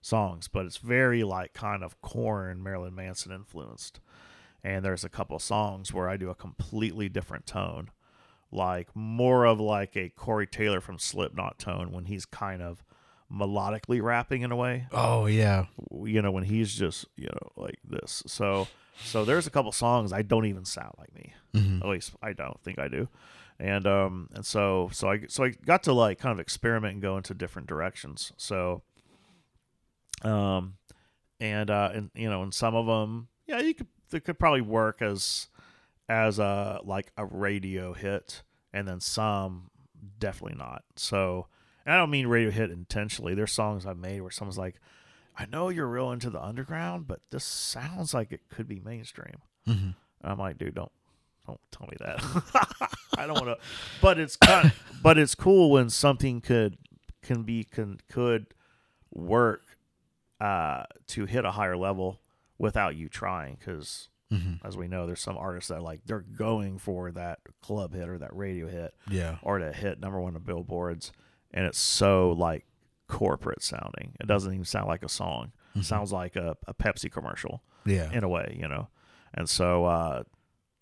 songs, 0.01 0.47
but 0.47 0.65
it's 0.65 0.77
very 0.77 1.23
like 1.23 1.53
kind 1.53 1.83
of 1.83 2.01
Korn 2.01 2.63
Marilyn 2.63 2.95
Manson 2.95 3.31
influenced. 3.31 3.99
And 4.63 4.83
there's 4.83 5.03
a 5.03 5.09
couple 5.09 5.39
songs 5.39 5.93
where 5.93 6.09
I 6.09 6.17
do 6.17 6.29
a 6.29 6.35
completely 6.35 7.07
different 7.07 7.45
tone, 7.45 7.91
like 8.51 8.93
more 8.95 9.45
of 9.45 9.59
like 9.59 9.95
a 9.95 10.09
Corey 10.09 10.47
Taylor 10.47 10.81
from 10.81 10.99
Slipknot 10.99 11.59
tone 11.59 11.91
when 11.91 12.05
he's 12.05 12.25
kind 12.25 12.61
of 12.61 12.83
melodically 13.31 14.01
rapping 14.01 14.41
in 14.41 14.51
a 14.51 14.55
way. 14.55 14.87
Oh 14.91 15.27
yeah. 15.27 15.65
you 16.03 16.21
know 16.21 16.31
when 16.31 16.43
he's 16.43 16.73
just 16.75 17.05
you 17.15 17.27
know 17.27 17.51
like 17.55 17.79
this. 17.87 18.23
So 18.27 18.67
so 19.05 19.23
there's 19.23 19.47
a 19.47 19.49
couple 19.49 19.71
songs 19.71 20.11
i 20.11 20.21
don't 20.21 20.45
even 20.45 20.65
sound 20.65 20.93
like 20.97 21.13
me. 21.15 21.33
At 21.81 21.87
least 21.87 22.13
i 22.21 22.33
don't 22.33 22.59
think 22.63 22.79
i 22.79 22.87
do. 22.87 23.07
And 23.59 23.85
um 23.87 24.29
and 24.33 24.45
so 24.45 24.89
so 24.91 25.09
i 25.09 25.21
so 25.27 25.43
i 25.45 25.49
got 25.49 25.83
to 25.83 25.93
like 25.93 26.19
kind 26.19 26.33
of 26.33 26.39
experiment 26.39 26.93
and 26.93 27.01
go 27.01 27.17
into 27.17 27.33
different 27.33 27.67
directions. 27.67 28.33
So 28.35 28.81
um 30.23 30.73
and 31.39 31.69
uh 31.69 31.91
and 31.93 32.09
you 32.15 32.29
know 32.29 32.41
and 32.43 32.53
some 32.53 32.75
of 32.75 32.85
them 32.87 33.27
yeah 33.47 33.59
you 33.59 33.73
could 33.73 33.87
they 34.09 34.19
could 34.19 34.39
probably 34.39 34.61
work 34.61 35.01
as 35.01 35.47
as 36.07 36.39
a 36.39 36.79
like 36.83 37.11
a 37.17 37.25
radio 37.25 37.93
hit 37.93 38.41
and 38.73 38.87
then 38.87 38.99
some 38.99 39.69
definitely 40.19 40.57
not. 40.57 40.83
So 40.95 41.47
and 41.85 41.93
i 41.93 41.97
don't 41.97 42.09
mean 42.09 42.27
radio 42.27 42.51
hit 42.51 42.71
intentionally. 42.71 43.33
There's 43.35 43.51
songs 43.51 43.85
i've 43.85 43.97
made 43.97 44.21
where 44.21 44.31
someone's 44.31 44.57
like 44.57 44.75
i 45.37 45.45
know 45.45 45.69
you're 45.69 45.87
real 45.87 46.11
into 46.11 46.29
the 46.29 46.41
underground 46.43 47.07
but 47.07 47.21
this 47.31 47.43
sounds 47.45 48.13
like 48.13 48.31
it 48.31 48.41
could 48.49 48.67
be 48.67 48.79
mainstream. 48.79 49.37
Mhm. 49.67 49.93
and 50.21 50.31
i'm 50.31 50.37
like 50.39 50.57
dude 50.57 50.75
don't 50.75 50.91
don't 51.47 51.59
tell 51.71 51.87
me 51.87 51.97
that. 51.99 52.21
I 53.17 53.25
don't 53.25 53.33
want 53.43 53.47
to 53.47 53.57
but 54.01 54.19
it's 54.19 54.35
kind 54.35 54.71
but 55.01 55.17
it's 55.17 55.33
cool 55.35 55.71
when 55.71 55.89
something 55.89 56.41
could 56.41 56.77
can 57.23 57.41
be 57.43 57.63
can 57.63 57.99
could 58.09 58.47
work 59.11 59.63
uh 60.39 60.83
to 61.07 61.25
hit 61.25 61.45
a 61.45 61.51
higher 61.51 61.75
level 61.75 62.19
without 62.59 62.95
you 62.95 63.09
trying 63.09 63.55
because 63.55 64.09
Mhm. 64.31 64.59
as 64.63 64.77
we 64.77 64.87
know 64.87 65.07
there's 65.07 65.21
some 65.21 65.37
artists 65.37 65.69
that 65.69 65.81
like 65.81 66.01
they're 66.05 66.19
going 66.21 66.77
for 66.77 67.11
that 67.11 67.39
club 67.63 67.93
hit 67.95 68.07
or 68.07 68.19
that 68.19 68.35
radio 68.35 68.67
hit 68.67 68.93
Yeah. 69.09 69.39
or 69.41 69.57
to 69.57 69.73
hit 69.73 69.99
number 69.99 70.19
one 70.21 70.35
on 70.35 70.43
billboards 70.43 71.11
and 71.51 71.65
it's 71.65 71.79
so 71.79 72.31
like 72.33 72.67
corporate 73.07 73.63
sounding. 73.63 74.15
It 74.19 74.27
doesn't 74.27 74.53
even 74.53 74.65
sound 74.65 74.87
like 74.87 75.01
a 75.01 75.09
song. 75.09 75.51
It 75.73 75.83
sounds 75.83 76.11
like 76.11 76.35
a, 76.35 76.55
a 76.67 76.75
pepsi 76.75 77.11
commercial 77.11 77.63
Yeah. 77.85 78.11
in 78.11 78.23
a 78.23 78.29
way 78.29 78.55
you 78.59 78.67
know? 78.67 78.89
And 79.33 79.49
so 79.49 79.85
uh 79.85 80.23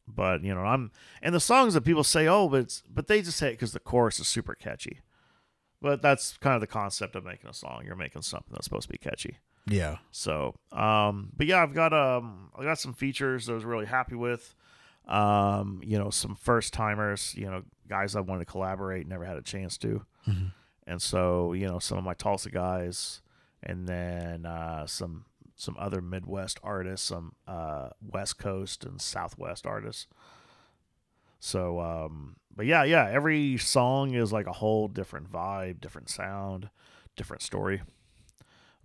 but 0.10 0.42
you 0.42 0.54
know 0.56 0.62
i'm 0.64 0.90
and 1.22 1.36
the 1.36 1.40
songs 1.40 1.74
that 1.74 1.82
people 1.82 2.04
say 2.04 2.28
oh 2.28 2.48
but 2.50 2.62
it's 2.62 2.82
but 2.90 3.08
they 3.08 3.22
just 3.22 3.38
say 3.38 3.50
it 3.50 3.52
because 3.52 3.72
the 3.74 3.80
chorus 3.80 4.20
is 4.20 4.28
super 4.28 4.56
catchy. 4.56 5.00
But 5.82 6.02
that's 6.02 6.38
kind 6.38 6.56
of 6.56 6.62
the 6.62 6.68
concept 6.68 7.16
of 7.16 7.24
making 7.24 7.50
a 7.50 7.54
song. 7.54 7.84
You're 7.86 7.96
making 7.96 8.24
something 8.24 8.52
that's 8.52 8.66
supposed 8.66 8.88
to 8.88 8.92
be 8.92 8.98
catchy 8.98 9.38
Yeah. 9.70 9.98
so, 10.12 10.56
um, 10.72 11.32
but 11.36 11.46
yeah, 11.48 11.62
I've 11.62 11.74
got 11.74 11.94
um, 11.94 12.52
I 12.58 12.64
got 12.64 12.80
some 12.80 12.94
features 12.94 13.46
that 13.46 13.52
I 13.52 13.56
was 13.56 13.66
really 13.66 13.86
happy 13.86 14.16
with. 14.16 14.56
Um, 15.08 15.82
you 15.86 15.98
know, 15.98 16.10
some 16.10 16.36
first 16.36 16.74
timers, 16.74 17.34
you 17.36 17.46
know, 17.46 17.64
guys 17.88 18.16
I 18.16 18.20
wanted 18.22 18.46
to 18.46 18.52
collaborate, 18.52 19.08
never 19.08 19.24
had 19.26 19.38
a 19.38 19.42
chance 19.42 19.78
to, 19.78 20.06
Mhm. 20.28 20.52
and 20.86 21.02
so 21.02 21.54
you 21.54 21.66
know, 21.68 21.80
some 21.80 21.98
of 21.98 22.04
my 22.04 22.14
Tulsa 22.14 22.50
guys, 22.50 23.22
and 23.64 23.88
then 23.88 24.46
uh, 24.46 24.86
some 24.86 25.26
some 25.56 25.76
other 25.80 26.02
Midwest 26.02 26.60
artists, 26.62 27.08
some 27.08 27.34
uh, 27.48 27.90
West 28.02 28.38
Coast 28.38 28.84
and 28.84 29.02
Southwest 29.02 29.66
artists. 29.66 30.08
So, 31.40 31.80
um, 31.80 32.36
but 32.56 32.66
yeah, 32.66 32.84
yeah, 32.84 33.08
every 33.10 33.58
song 33.58 34.14
is 34.14 34.34
like 34.34 34.48
a 34.48 34.54
whole 34.54 34.88
different 34.88 35.32
vibe, 35.32 35.80
different 35.82 36.10
sound, 36.10 36.70
different 37.16 37.42
story. 37.44 37.82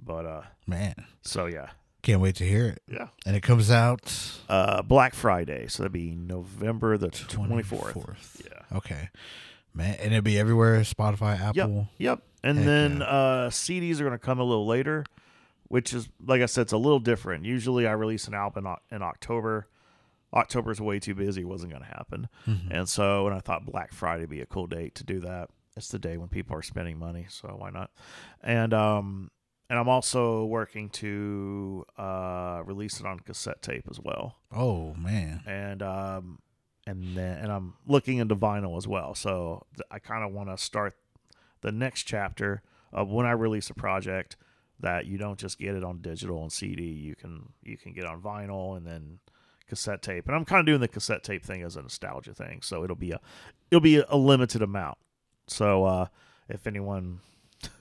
But 0.05 0.27
uh, 0.27 0.43
Man, 0.67 0.95
so 1.23 1.47
yeah, 1.47 1.69
can't 2.03 2.21
wait 2.21 2.35
to 2.37 2.45
hear 2.45 2.67
it. 2.67 2.83
yeah. 2.91 3.09
And 3.27 3.37
it 3.37 3.43
comes 3.43 3.71
out 3.71 4.41
Uh, 4.49 4.83
Black 4.83 5.15
Friday, 5.15 5.67
so 5.69 5.83
that'd 5.85 5.93
be 5.93 6.15
November 6.15 6.99
the 6.99 7.09
twenty 7.11 7.63
fourth. 7.63 7.95
24th. 7.95 8.45
Yeah. 8.51 8.77
Okay. 8.79 9.09
Man, 9.75 9.95
and 10.01 10.13
it'll 10.13 10.23
be 10.23 10.39
everywhere 10.39 10.81
Spotify, 10.81 11.41
Apple. 11.41 11.89
Yep. 11.99 12.23
And 12.45 12.59
Heck 12.59 12.67
then 12.67 12.97
yeah. 12.99 13.05
uh, 13.07 13.51
CDs 13.51 14.01
are 14.01 14.05
going 14.05 14.13
to 14.13 14.19
come 14.19 14.39
a 14.39 14.45
little 14.45 14.67
later, 14.67 15.05
which 15.69 15.95
is 15.95 16.09
like 16.25 16.43
I 16.43 16.47
said, 16.47 16.63
it's 16.63 16.73
a 16.73 16.77
little 16.79 16.99
different. 17.01 17.45
Usually, 17.45 17.87
I 17.87 17.93
release 17.93 18.27
an 18.27 18.35
album 18.35 18.67
in, 18.67 18.73
Oc- 18.73 18.83
in 18.91 19.03
October. 19.03 19.69
October's 20.35 20.81
way 20.81 20.99
too 20.99 21.15
busy; 21.15 21.45
wasn't 21.45 21.73
going 21.73 21.83
to 21.85 21.89
happen. 21.89 22.29
Mm-hmm. 22.47 22.73
And 22.73 22.89
so, 22.89 23.27
and 23.27 23.35
I 23.37 23.41
thought 23.41 23.65
Black 23.67 23.93
Friday 23.93 24.23
would 24.23 24.31
be 24.31 24.41
a 24.41 24.47
cool 24.47 24.67
date 24.67 24.95
to 24.97 25.05
do 25.05 25.21
that. 25.21 25.51
It's 25.77 25.89
the 25.89 25.99
day 25.99 26.17
when 26.19 26.29
people 26.29 26.57
are 26.57 26.63
spending 26.63 26.99
money, 26.99 27.27
so 27.31 27.49
why 27.59 27.71
not? 27.71 27.91
And 28.43 28.75
um, 28.75 29.31
and 29.73 29.79
I'm 29.79 29.89
also 29.89 30.45
working 30.45 30.91
to 30.91 31.87
uh, 31.97 32.61
release 32.67 33.01
it 33.01 33.07
on 33.07 33.21
cassette 33.21 33.63
tape 33.63 33.87
as 33.91 33.99
well 33.99 34.37
Oh, 34.55 34.93
man. 34.95 35.41
and 35.47 35.83
um 35.83 36.41
and 36.87 37.17
then 37.17 37.39
and 37.39 37.51
I'm 37.51 37.75
looking 37.87 38.19
into 38.19 38.37
vinyl 38.37 38.77
as 38.77 38.87
well. 38.87 39.15
So 39.15 39.65
th- 39.77 39.87
I 39.91 39.99
kind 39.99 40.25
of 40.25 40.33
want 40.33 40.51
to 40.51 40.59
start 40.59 40.95
the 41.63 41.73
next 41.73 42.03
chapter 42.03 42.61
of 42.93 43.09
when 43.09 43.25
I 43.25 43.31
release 43.33 43.71
a 43.71 43.75
project 43.75 44.37
that 44.81 45.07
you 45.07 45.17
don't 45.17 45.39
just 45.39 45.59
get 45.59 45.75
it 45.77 45.85
on 45.85 46.03
digital 46.03 46.43
and 46.43 46.53
CD. 46.53 46.83
You 46.85 47.15
can 47.15 47.53
you 47.63 47.79
can 47.79 47.93
get 47.95 48.05
on 48.05 48.21
vinyl 48.21 48.77
and 48.77 48.85
then 48.87 49.21
cassette 49.69 50.03
tape. 50.03 50.27
And 50.27 50.35
I'm 50.37 50.45
kind 50.45 50.61
of 50.61 50.67
doing 50.67 50.81
the 50.81 50.89
cassette 50.89 51.23
tape 51.23 51.45
thing 51.45 51.63
as 51.63 51.77
a 51.77 51.83
nostalgia 51.83 52.35
thing. 52.35 52.61
So 52.63 52.85
it'll 52.85 52.97
be 52.97 53.13
a 53.13 53.21
it'll 53.71 53.81
be 53.81 54.03
a 54.07 54.17
limited 54.17 54.61
amount. 54.61 54.99
So 55.47 55.85
uh 55.85 56.07
if 56.49 56.67
anyone 56.67 57.21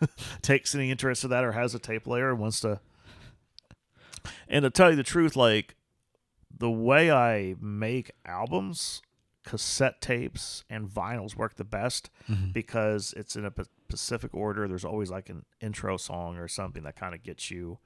takes 0.42 0.76
any 0.76 0.92
interest 0.92 1.24
in 1.24 1.30
that 1.30 1.44
or 1.44 1.54
has 1.54 1.74
a 1.76 1.80
tape 1.80 2.04
player 2.04 2.30
and 2.30 2.40
wants 2.40 2.60
to 2.62 2.80
and 4.48 4.64
to 4.64 4.70
tell 4.70 4.92
you 4.92 4.96
the 4.96 5.04
truth 5.04 5.36
like 5.36 5.76
the 6.56 6.70
way 6.70 7.12
I 7.12 7.56
make 7.60 8.12
albums, 8.26 9.02
cassette 9.44 10.02
tapes 10.02 10.64
and 10.70 10.88
vinyls 10.88 11.36
work 11.36 11.56
the 11.56 11.64
best 11.64 12.10
mm-hmm. 12.30 12.52
because 12.52 13.14
it's 13.18 13.36
in 13.36 13.46
a 13.46 13.54
specific 13.90 14.34
order. 14.34 14.68
There's 14.68 14.86
always 14.86 15.10
like 15.10 15.30
an 15.30 15.46
intro 15.60 15.98
song 15.98 16.38
or 16.38 16.48
something 16.48 16.84
that 16.84 16.96
kind 16.96 17.16
of 17.16 17.24
gets 17.24 17.50
you 17.50 17.80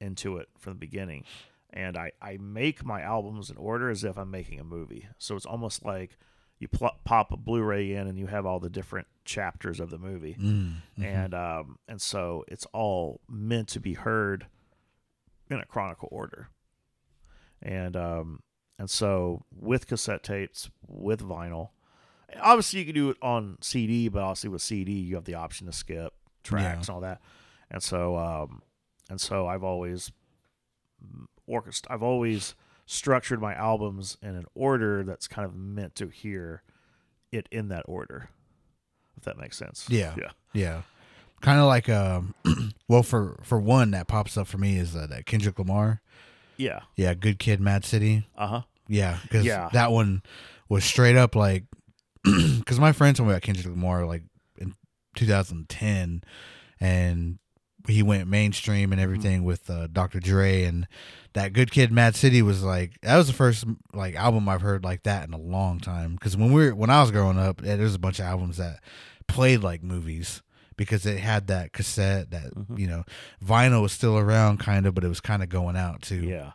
into 0.00 0.36
it 0.36 0.48
from 0.58 0.74
the 0.74 0.78
beginning. 0.78 1.24
And 1.70 1.96
I, 1.96 2.12
I 2.22 2.38
make 2.40 2.84
my 2.84 3.02
albums 3.02 3.50
in 3.50 3.56
order 3.56 3.90
as 3.90 4.04
if 4.04 4.16
I'm 4.16 4.30
making 4.30 4.60
a 4.60 4.64
movie. 4.64 5.08
So 5.18 5.34
it's 5.34 5.46
almost 5.46 5.84
like 5.84 6.16
you 6.58 6.68
pl- 6.68 6.98
pop 7.04 7.32
a 7.32 7.36
Blu-ray 7.36 7.92
in 7.92 8.06
and 8.06 8.18
you 8.18 8.28
have 8.28 8.46
all 8.46 8.60
the 8.60 8.70
different 8.70 9.08
chapters 9.26 9.80
of 9.80 9.90
the 9.90 9.98
movie, 9.98 10.36
and 11.02 11.34
um, 11.34 11.78
and 11.88 12.00
so 12.00 12.44
it's 12.48 12.66
all 12.72 13.20
meant 13.28 13.68
to 13.68 13.80
be 13.80 13.94
heard 13.94 14.46
in 15.50 15.58
a 15.58 15.64
chronicle 15.66 16.08
order. 16.10 16.48
And 17.62 17.96
um 17.96 18.40
and 18.78 18.90
so 18.90 19.44
with 19.50 19.86
cassette 19.86 20.22
tapes 20.22 20.68
with 20.86 21.20
vinyl 21.22 21.70
obviously 22.42 22.80
you 22.80 22.84
can 22.84 22.94
do 22.94 23.08
it 23.08 23.16
on 23.22 23.56
cd 23.62 24.08
but 24.08 24.22
obviously 24.22 24.50
with 24.50 24.60
cd 24.60 24.92
you 24.92 25.14
have 25.14 25.24
the 25.24 25.34
option 25.34 25.66
to 25.66 25.72
skip 25.72 26.12
tracks 26.42 26.88
and 26.88 26.94
all 26.94 27.00
that. 27.00 27.20
And 27.70 27.82
so 27.82 28.16
um 28.16 28.62
and 29.08 29.18
so 29.20 29.46
i've 29.46 29.64
always 29.64 30.12
orchest 31.48 31.86
i've 31.88 32.02
always 32.02 32.54
structured 32.84 33.40
my 33.40 33.54
albums 33.54 34.18
in 34.22 34.36
an 34.36 34.44
order 34.54 35.02
that's 35.02 35.26
kind 35.26 35.46
of 35.46 35.54
meant 35.56 35.94
to 35.94 36.08
hear 36.08 36.62
it 37.32 37.48
in 37.50 37.68
that 37.68 37.84
order 37.86 38.28
if 39.16 39.24
that 39.24 39.38
makes 39.38 39.56
sense 39.56 39.86
Yeah. 39.88 40.14
yeah 40.18 40.30
Yeah. 40.52 40.82
Kind 41.42 41.60
of 41.60 41.66
like, 41.66 41.88
um, 41.90 42.34
well, 42.88 43.02
for, 43.02 43.38
for 43.42 43.58
one 43.60 43.90
that 43.92 44.08
pops 44.08 44.36
up 44.38 44.46
for 44.46 44.56
me 44.58 44.78
is 44.78 44.96
uh, 44.96 45.06
that 45.08 45.26
Kendrick 45.26 45.58
Lamar. 45.58 46.00
yeah 46.56 46.80
Yeah. 46.96 47.14
Good 47.14 47.38
Kid, 47.38 47.60
Mad 47.60 47.84
City. 47.84 48.26
uh-huh 48.36 48.62
Yeah. 48.88 49.18
Because 49.22 49.44
Yeah. 49.44 49.68
that 49.72 49.92
one 49.92 50.22
was 50.68 50.84
straight 50.84 51.16
up 51.16 51.34
like, 51.36 51.64
because 52.24 52.80
my 52.80 52.92
friend 52.92 53.14
told 53.16 53.28
me 53.28 53.32
about 53.34 53.42
Kendrick 53.42 53.66
Lamar 53.66 54.06
like 54.06 54.22
in 54.58 54.74
2010 55.14 56.22
and 56.80 57.38
he 57.88 58.02
went 58.02 58.28
mainstream 58.28 58.92
and 58.92 59.00
mm-hmm. 59.00 59.04
everything 59.04 59.44
with 59.44 59.68
uh, 59.70 59.86
Dr. 59.88 60.20
Dre 60.20 60.64
and 60.64 60.86
that 61.34 61.52
Good 61.52 61.70
Kid, 61.70 61.92
Mad 61.92 62.16
City 62.16 62.42
was 62.42 62.62
like 62.62 63.00
that 63.02 63.16
was 63.16 63.26
the 63.26 63.32
first 63.32 63.64
like 63.92 64.14
album 64.14 64.48
I've 64.48 64.62
heard 64.62 64.84
like 64.84 65.02
that 65.04 65.26
in 65.26 65.34
a 65.34 65.38
long 65.38 65.80
time. 65.80 66.14
Because 66.14 66.36
when 66.36 66.52
we 66.52 66.66
were 66.66 66.74
when 66.74 66.90
I 66.90 67.00
was 67.00 67.10
growing 67.10 67.38
up, 67.38 67.60
eh, 67.62 67.76
there 67.76 67.84
was 67.84 67.94
a 67.94 68.00
bunch 68.00 68.18
of 68.18 68.26
albums 68.26 68.56
that 68.56 68.80
played 69.28 69.62
like 69.62 69.82
movies 69.82 70.42
because 70.76 71.06
it 71.06 71.18
had 71.18 71.46
that 71.48 71.72
cassette 71.72 72.30
that 72.30 72.54
mm-hmm. 72.54 72.78
you 72.78 72.86
know 72.86 73.04
vinyl 73.44 73.82
was 73.82 73.92
still 73.92 74.18
around 74.18 74.58
kind 74.58 74.86
of, 74.86 74.94
but 74.94 75.04
it 75.04 75.08
was 75.08 75.20
kind 75.20 75.42
of 75.42 75.48
going 75.48 75.76
out 75.76 76.02
too. 76.02 76.22
yeah 76.22 76.52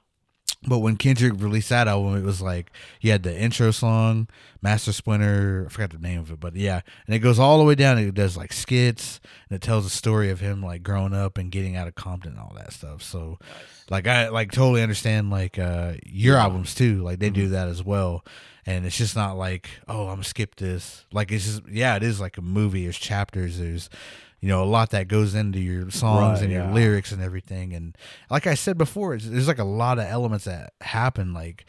But 0.67 0.79
when 0.79 0.95
Kendrick 0.95 1.33
released 1.41 1.69
that 1.69 1.87
album, 1.87 2.15
it 2.15 2.23
was 2.23 2.39
like 2.39 2.71
you 2.99 3.11
had 3.11 3.23
the 3.23 3.35
intro 3.35 3.71
song, 3.71 4.27
Master 4.61 4.93
Splinter. 4.93 5.65
I 5.65 5.71
forgot 5.71 5.89
the 5.89 5.97
name 5.97 6.19
of 6.19 6.29
it, 6.29 6.39
but 6.39 6.55
yeah, 6.55 6.81
and 7.07 7.15
it 7.15 7.19
goes 7.19 7.39
all 7.39 7.57
the 7.57 7.63
way 7.63 7.73
down. 7.73 7.97
It 7.97 8.13
does 8.13 8.37
like 8.37 8.53
skits, 8.53 9.19
and 9.49 9.55
it 9.55 9.61
tells 9.63 9.87
a 9.87 9.89
story 9.89 10.29
of 10.29 10.39
him 10.39 10.61
like 10.61 10.83
growing 10.83 11.15
up 11.15 11.39
and 11.39 11.51
getting 11.51 11.75
out 11.75 11.87
of 11.87 11.95
Compton 11.95 12.33
and 12.33 12.39
all 12.39 12.53
that 12.57 12.73
stuff. 12.73 13.01
So, 13.01 13.39
like 13.89 14.05
I 14.05 14.29
like 14.29 14.51
totally 14.51 14.83
understand 14.83 15.31
like 15.31 15.57
uh 15.57 15.93
your 16.05 16.37
albums 16.37 16.75
too. 16.75 17.01
Like 17.01 17.17
they 17.17 17.31
do 17.31 17.49
that 17.49 17.67
as 17.67 17.83
well, 17.83 18.23
and 18.63 18.85
it's 18.85 18.97
just 18.97 19.15
not 19.15 19.37
like 19.37 19.67
oh 19.87 20.03
I'm 20.09 20.17
gonna 20.17 20.25
skip 20.25 20.57
this. 20.57 21.05
Like 21.11 21.31
it's 21.31 21.45
just 21.45 21.67
yeah, 21.69 21.95
it 21.95 22.03
is 22.03 22.21
like 22.21 22.37
a 22.37 22.43
movie. 22.43 22.83
There's 22.83 22.99
chapters. 22.99 23.57
There's 23.57 23.89
you 24.41 24.49
know 24.49 24.63
a 24.63 24.65
lot 24.65 24.89
that 24.89 25.07
goes 25.07 25.33
into 25.35 25.59
your 25.59 25.89
songs 25.91 26.39
Right, 26.39 26.43
and 26.43 26.51
your 26.51 26.63
yeah. 26.63 26.73
lyrics 26.73 27.11
and 27.13 27.21
everything. 27.21 27.73
And 27.73 27.95
like 28.29 28.45
I 28.47 28.55
said 28.55 28.77
before, 28.77 29.13
it's, 29.13 29.25
there's 29.27 29.47
like 29.47 29.59
a 29.59 29.63
lot 29.63 29.97
of 29.99 30.05
elements 30.05 30.45
that 30.45 30.73
happen. 30.81 31.33
Like 31.33 31.65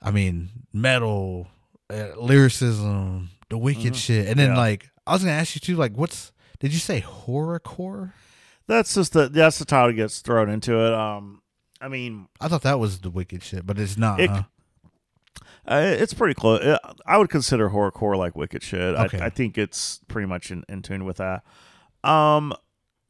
I 0.00 0.10
mean 0.10 0.48
metal, 0.72 1.48
uh, 1.90 2.08
lyricism, 2.16 3.30
the 3.50 3.58
wicked 3.58 3.94
shit, 3.96 4.28
and 4.28 4.38
then 4.38 4.48
Mm-hmm. 4.48 4.56
Yeah. 4.56 4.60
like 4.62 4.88
I 5.06 5.12
was 5.12 5.22
gonna 5.22 5.34
ask 5.36 5.54
you 5.54 5.60
too. 5.60 5.76
Like 5.76 5.94
what's 5.96 6.32
did 6.60 6.72
you 6.72 6.78
say 6.78 7.00
horrorcore? 7.02 8.12
that's 8.68 8.94
just 8.94 9.12
the 9.12 9.28
that's 9.28 9.58
the 9.58 9.64
title 9.64 9.88
that 9.88 9.94
gets 9.94 10.20
thrown 10.20 10.48
into 10.48 10.72
it 10.78 10.94
um 10.94 11.42
i 11.80 11.88
mean 11.88 12.28
I 12.40 12.46
thought 12.46 12.62
that 12.62 12.78
was 12.78 13.00
the 13.00 13.10
wicked 13.10 13.42
shit, 13.42 13.66
but 13.66 13.76
it's 13.78 13.98
not. 13.98 14.20
It- 14.20 14.30
huh? 14.30 14.42
Uh, 15.66 15.80
it's 15.96 16.12
pretty 16.14 16.34
close. 16.34 16.60
Uh, 16.60 16.78
I 17.06 17.18
would 17.18 17.28
consider 17.30 17.70
horrorcore 17.70 18.16
like 18.16 18.34
wicked 18.36 18.62
shit. 18.64 18.80
Okay. 18.96 19.20
I, 19.20 19.26
I 19.26 19.30
think 19.30 19.56
it's 19.56 20.00
pretty 20.08 20.26
much 20.26 20.50
in, 20.50 20.64
in 20.68 20.82
tune 20.82 21.04
with 21.04 21.18
that. 21.18 21.44
Um, 22.04 22.52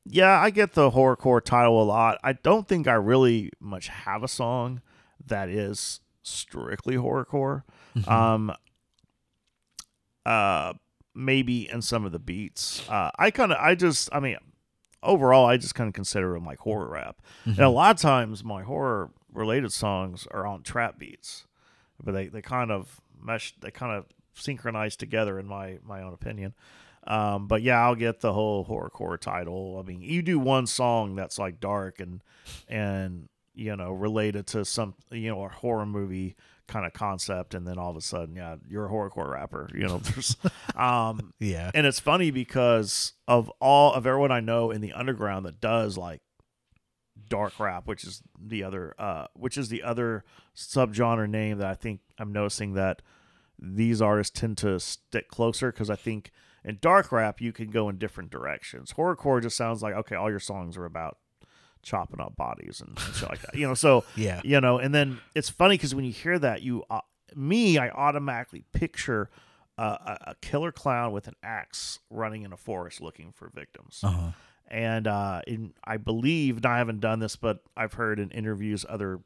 yeah, 0.05 0.38
I 0.40 0.51
get 0.51 0.72
the 0.72 0.90
horrorcore 0.90 1.43
title 1.43 1.82
a 1.82 1.84
lot. 1.84 2.18
I 2.24 2.32
don't 2.34 2.66
think 2.66 2.88
I 2.88 2.95
really 2.95 3.51
much 3.61 3.88
have 3.88 4.22
a 4.22 4.28
song 4.28 4.80
that 5.26 5.49
is 5.49 6.01
strictly 6.22 6.97
horrorcore. 6.97 7.62
Um, 8.07 8.53
uh, 10.26 10.74
maybe 11.14 11.68
in 11.70 11.82
some 11.82 12.05
of 12.05 12.12
the 12.12 12.18
beats. 12.18 12.88
Uh, 12.88 13.11
I 13.18 13.30
kind 13.30 13.53
of, 13.53 13.59
I 13.61 13.74
just, 13.74 14.09
I 14.12 14.20
mean, 14.20 14.36
overall, 15.03 15.47
I 15.47 15.57
just 15.57 15.74
kind 15.74 15.88
of 15.88 15.95
consider 15.95 16.32
them 16.32 16.45
like 16.47 16.61
horror 16.61 16.88
rap. 16.88 17.20
And 17.45 17.59
a 17.61 17.68
lot 17.68 17.95
of 17.97 18.01
times, 18.01 18.43
my 18.43 18.62
horror 18.62 19.11
related 19.32 19.72
songs 19.72 20.26
are 20.30 20.47
on 20.47 20.62
trap 20.62 20.99
beats, 20.99 21.47
but 22.03 22.12
they, 22.12 22.28
they 22.28 22.43
kind 22.43 22.70
of 22.70 23.01
mesh, 23.20 23.55
they 23.61 23.70
kind 23.70 23.93
of 23.93 24.07
synchronize 24.34 24.97
together, 24.97 25.38
in 25.38 25.47
my 25.47 25.78
my 25.84 26.03
own 26.03 26.12
opinion. 26.14 26.55
Um, 27.07 27.46
but 27.48 27.62
yeah, 27.62 27.80
I'll 27.84 27.94
get 27.96 28.20
the 28.20 28.32
whole 28.32 28.64
horrorcore 28.64 29.18
title. 29.18 29.78
I 29.82 29.86
mean, 29.86 30.00
you 30.03 30.22
do 30.22 30.38
one 30.38 30.66
song 30.66 31.16
that's 31.16 31.38
like 31.38 31.59
dark 31.61 31.98
and 32.00 32.22
and 32.68 33.28
you 33.55 33.74
know 33.76 33.92
related 33.92 34.46
to 34.48 34.64
some 34.64 34.94
you 35.11 35.28
know 35.30 35.44
a 35.44 35.48
horror 35.48 35.84
movie 35.86 36.36
kind 36.68 36.86
of 36.86 36.92
concept, 36.92 37.55
and 37.55 37.66
then 37.66 37.76
all 37.76 37.90
of 37.90 37.96
a 37.96 38.00
sudden, 38.00 38.36
yeah, 38.36 38.55
you're 38.68 38.86
a 38.86 38.88
horrorcore 38.88 39.30
rapper. 39.30 39.68
You 39.74 39.88
know, 39.88 39.98
there's 40.03 40.36
um, 40.76 41.32
Yeah. 41.40 41.70
and 41.74 41.86
it's 41.86 41.98
funny 42.00 42.30
because 42.30 43.14
of 43.26 43.50
all 43.61 43.92
of 43.94 44.07
everyone 44.07 44.30
I 44.32 44.40
know 44.40 44.70
in 44.70 44.80
the 44.80 44.92
underground 44.92 45.44
that 45.46 45.61
does 45.61 45.98
like 45.98 46.20
dark 47.28 47.59
rap, 47.59 47.86
which 47.86 48.05
is 48.05 48.22
the 48.40 48.62
other 48.64 48.94
uh 48.98 49.26
which 49.34 49.59
is 49.59 49.68
the 49.68 49.82
other 49.82 50.24
subgenre 50.57 51.28
name 51.28 51.59
that 51.59 51.66
I 51.66 51.74
think 51.74 52.00
I'm 52.18 52.32
noticing 52.32 52.74
that 52.74 53.03
these 53.59 54.00
artists 54.03 54.38
tend 54.38 54.59
to 54.59 54.78
stick 54.80 55.28
closer 55.28 55.70
because 55.72 55.90
I 55.90 55.96
think 55.96 56.30
in 56.64 56.78
dark 56.80 57.10
rap 57.12 57.40
you 57.40 57.52
can 57.52 57.70
go 57.70 57.88
in 57.88 57.98
different 57.98 58.30
directions. 58.30 58.92
Horrorcore 58.92 59.42
just 59.42 59.56
sounds 59.56 59.82
like 59.82 59.94
okay, 59.94 60.14
all 60.16 60.30
your 60.30 60.40
songs 60.40 60.76
are 60.76 60.84
about 60.84 61.18
chopping 61.82 62.20
up 62.20 62.36
bodies 62.36 62.80
and, 62.80 62.96
and 63.04 63.14
shit 63.14 63.28
like 63.28 63.40
that. 63.42 63.54
You 63.54 63.66
know, 63.66 63.74
so 63.74 64.04
Yeah. 64.16 64.40
you 64.44 64.60
know, 64.60 64.78
and 64.78 64.94
then 64.94 65.20
it's 65.34 65.48
funny 65.48 65.76
because 65.76 65.94
when 65.94 66.04
you 66.04 66.12
hear 66.12 66.38
that, 66.38 66.62
you 66.62 66.84
uh, 66.90 67.00
me, 67.34 67.78
I 67.78 67.90
automatically 67.90 68.64
picture 68.72 69.30
uh, 69.78 69.96
a, 70.06 70.30
a 70.30 70.34
killer 70.42 70.70
clown 70.70 71.12
with 71.12 71.26
an 71.28 71.34
axe 71.42 71.98
running 72.10 72.42
in 72.42 72.52
a 72.52 72.56
forest 72.56 73.00
looking 73.00 73.32
for 73.32 73.50
victims. 73.54 74.00
Uh-huh. 74.02 74.30
And 74.68 75.06
uh, 75.06 75.42
in, 75.46 75.74
I 75.84 75.96
believe, 75.96 76.58
and 76.58 76.66
I 76.66 76.78
haven't 76.78 77.00
done 77.00 77.18
this, 77.18 77.36
but 77.36 77.62
I've 77.76 77.94
heard 77.94 78.18
in 78.18 78.30
interviews 78.30 78.86
other 78.88 79.20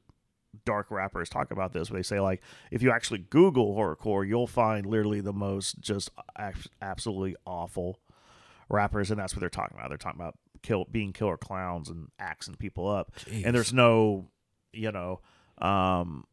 dark 0.64 0.90
rappers 0.90 1.28
talk 1.28 1.50
about 1.50 1.72
this. 1.72 1.90
Where 1.90 1.98
they 1.98 2.02
say 2.02 2.20
like, 2.20 2.42
if 2.70 2.82
you 2.82 2.90
actually 2.90 3.18
Google 3.30 3.74
horrorcore, 3.74 4.26
you'll 4.26 4.46
find 4.46 4.86
literally 4.86 5.20
the 5.20 5.32
most 5.32 5.80
just 5.80 6.10
absolutely 6.80 7.36
awful 7.46 8.00
rappers, 8.68 9.10
and 9.10 9.18
that's 9.20 9.34
what 9.34 9.40
they're 9.40 9.48
talking 9.50 9.76
about. 9.76 9.88
They're 9.90 9.98
talking 9.98 10.20
about 10.20 10.36
kill 10.62 10.84
being 10.90 11.12
killer 11.12 11.36
clowns 11.36 11.88
and 11.88 12.08
axing 12.18 12.56
people 12.56 12.88
up, 12.88 13.14
Jeez. 13.26 13.44
and 13.44 13.54
there's 13.54 13.72
no, 13.72 14.28
you 14.72 14.90
know, 14.90 15.20
um, 15.58 16.24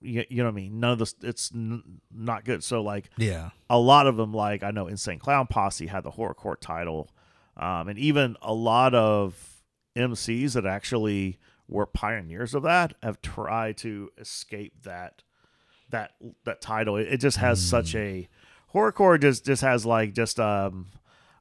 you, 0.00 0.24
you 0.28 0.38
know 0.38 0.44
what 0.44 0.50
I 0.52 0.54
mean. 0.54 0.80
None 0.80 0.92
of 0.92 0.98
this, 0.98 1.14
it's 1.22 1.50
n- 1.54 2.00
not 2.12 2.44
good. 2.44 2.62
So 2.64 2.82
like, 2.82 3.10
Yeah. 3.16 3.50
a 3.70 3.78
lot 3.78 4.06
of 4.06 4.16
them, 4.16 4.32
like 4.32 4.62
I 4.62 4.70
know 4.70 4.86
Insane 4.86 5.18
Clown 5.18 5.46
Posse 5.46 5.86
had 5.86 6.04
the 6.04 6.10
horrorcore 6.12 6.58
title, 6.60 7.10
um, 7.56 7.88
and 7.88 7.98
even 7.98 8.36
a 8.42 8.52
lot 8.54 8.94
of 8.94 9.62
MCs 9.96 10.54
that 10.54 10.66
actually 10.66 11.38
were 11.68 11.86
pioneers 11.86 12.54
of 12.54 12.62
that 12.64 12.94
have 13.02 13.22
tried 13.22 13.76
to 13.78 14.10
escape 14.18 14.82
that 14.82 15.22
that 15.90 16.12
that 16.44 16.60
title. 16.60 16.96
It, 16.96 17.08
it 17.14 17.16
just 17.20 17.36
has 17.38 17.60
such 17.62 17.94
a 17.94 18.28
horrorcore 18.74 19.20
just 19.20 19.44
just 19.44 19.62
has 19.62 19.86
like 19.86 20.12
just 20.14 20.38
um 20.40 20.86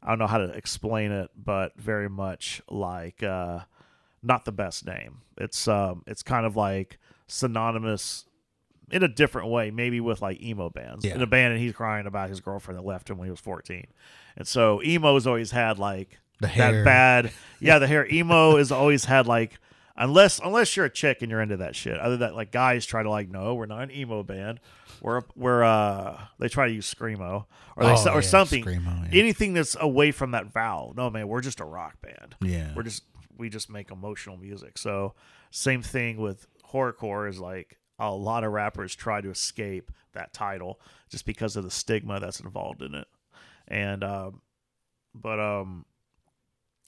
I 0.01 0.09
don't 0.09 0.19
know 0.19 0.28
how 0.28 0.38
to 0.39 0.49
explain 0.51 1.11
it, 1.11 1.32
but 1.36 1.76
very 1.78 2.09
much 2.09 2.61
like 2.69 3.21
uh 3.24 3.59
not 4.21 4.45
the 4.45 4.51
best 4.51 4.86
name. 4.86 5.21
It's 5.38 5.67
um 5.67 6.03
it's 6.07 6.24
kind 6.24 6.45
of 6.45 6.55
like 6.55 6.99
synonymous 7.28 8.26
in 8.91 9.01
a 9.03 9.07
different 9.07 9.49
way, 9.49 9.71
maybe 9.71 9.99
with 9.99 10.21
like 10.21 10.41
emo 10.41 10.69
bands. 10.69 11.03
Yeah. 11.05 11.15
In 11.15 11.21
a 11.21 11.28
band 11.28 11.53
and 11.53 11.61
he's 11.61 11.74
crying 11.74 12.05
about 12.05 12.30
his 12.30 12.39
girlfriend 12.41 12.78
that 12.80 12.86
left 12.86 13.09
him 13.09 13.17
when 13.17 13.26
he 13.28 13.32
was 13.32 13.39
14. 13.39 13.88
And 14.38 14.47
so 14.47 14.82
emo's 14.84 15.26
always 15.28 15.51
had 15.51 15.80
like 15.80 16.19
The 16.41 16.47
hair. 16.47 16.84
that 16.84 16.86
bad. 16.86 17.32
Yeah, 17.59 17.80
the 17.80 17.88
hair 17.88 18.05
emo 18.11 18.57
has 18.57 18.71
always 18.74 19.05
had 19.05 19.26
like 19.26 19.57
unless 19.96 20.39
unless 20.39 20.76
you're 20.76 20.86
a 20.86 20.89
chick 20.89 21.22
and 21.22 21.30
you're 21.32 21.41
into 21.41 21.58
that 21.58 21.76
shit. 21.76 21.98
Other 22.00 22.18
than 22.18 22.30
that, 22.30 22.36
like 22.36 22.52
guys 22.52 22.86
try 22.86 23.04
to 23.04 23.10
like, 23.10 23.30
no, 23.30 23.56
we're 23.56 23.66
not 23.66 23.82
an 23.84 23.91
emo 23.91 24.24
band. 24.24 24.60
We're 25.02 25.22
we're 25.36 25.64
uh 25.64 26.20
they 26.39 26.48
try 26.50 26.68
to 26.68 26.74
use 26.74 26.91
screamo 26.94 27.46
or 27.76 27.84
they 27.84 27.89
Oh, 27.91 28.10
or 28.10 28.16
yeah, 28.16 28.20
something. 28.22 28.64
screamo, 28.64 29.12
yeah. 29.14 29.20
Anything 29.20 29.54
that's 29.54 29.76
away 29.80 30.12
from 30.12 30.32
that 30.32 30.48
vowel. 30.52 30.94
No 30.96 31.10
man, 31.10 31.28
we're 31.28 31.41
just 31.41 31.60
a 31.60 31.66
rock 31.66 32.02
band. 32.02 32.36
Yeah. 32.41 32.72
We're 32.76 32.84
just 32.84 33.04
we 33.38 33.50
just 33.50 33.70
make 33.70 33.91
emotional 33.91 34.38
music. 34.38 34.78
So 34.78 35.14
same 35.52 35.82
thing 35.82 36.18
with 36.18 36.48
horrorcore 36.72 37.30
is 37.30 37.39
like 37.39 37.80
a 38.00 38.12
lot 38.12 38.44
of 38.44 38.52
rappers 38.52 38.96
try 38.96 39.22
to 39.22 39.30
escape 39.30 39.91
that 40.14 40.34
title 40.34 40.80
just 41.10 41.26
because 41.26 41.56
of 41.56 41.64
the 41.64 41.72
stigma 41.72 42.20
that's 42.20 42.39
involved 42.39 42.82
in 42.82 42.96
it. 42.96 43.08
And 43.68 44.04
um 44.04 44.41
but 45.14 45.39
um 45.39 45.86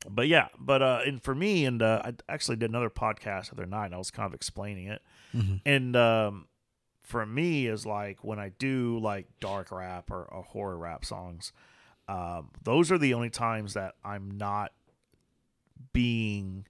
but 0.09 0.27
yeah, 0.27 0.47
but 0.59 0.81
uh 0.81 1.01
and 1.05 1.21
for 1.23 1.33
me 1.35 1.65
and 1.65 1.81
uh 1.81 2.01
I 2.05 2.13
actually 2.29 2.57
did 2.57 2.69
another 2.69 2.89
podcast 2.89 3.47
the 3.49 3.53
other 3.53 3.65
night 3.65 3.87
and 3.87 3.95
I 3.95 3.97
was 3.97 4.11
kind 4.11 4.27
of 4.27 4.33
explaining 4.33 4.87
it. 4.87 5.01
Mhm. 5.33 5.61
And 5.65 5.95
um 5.95 6.47
for 7.01 7.25
me 7.25 7.67
is 7.67 7.85
like 7.85 8.23
when 8.23 8.39
I 8.39 8.49
do 8.49 8.97
like 8.99 9.27
dark 9.39 9.71
rap 9.71 10.09
or, 10.09 10.23
or 10.23 10.43
horror 10.43 10.77
rap 10.77 11.05
songs, 11.05 11.53
um, 12.07 12.49
those 12.63 12.91
are 12.91 12.97
the 12.97 13.13
only 13.13 13.29
times 13.29 13.73
that 13.75 13.93
I'm 14.03 14.31
not 14.37 14.71
being 15.93 16.65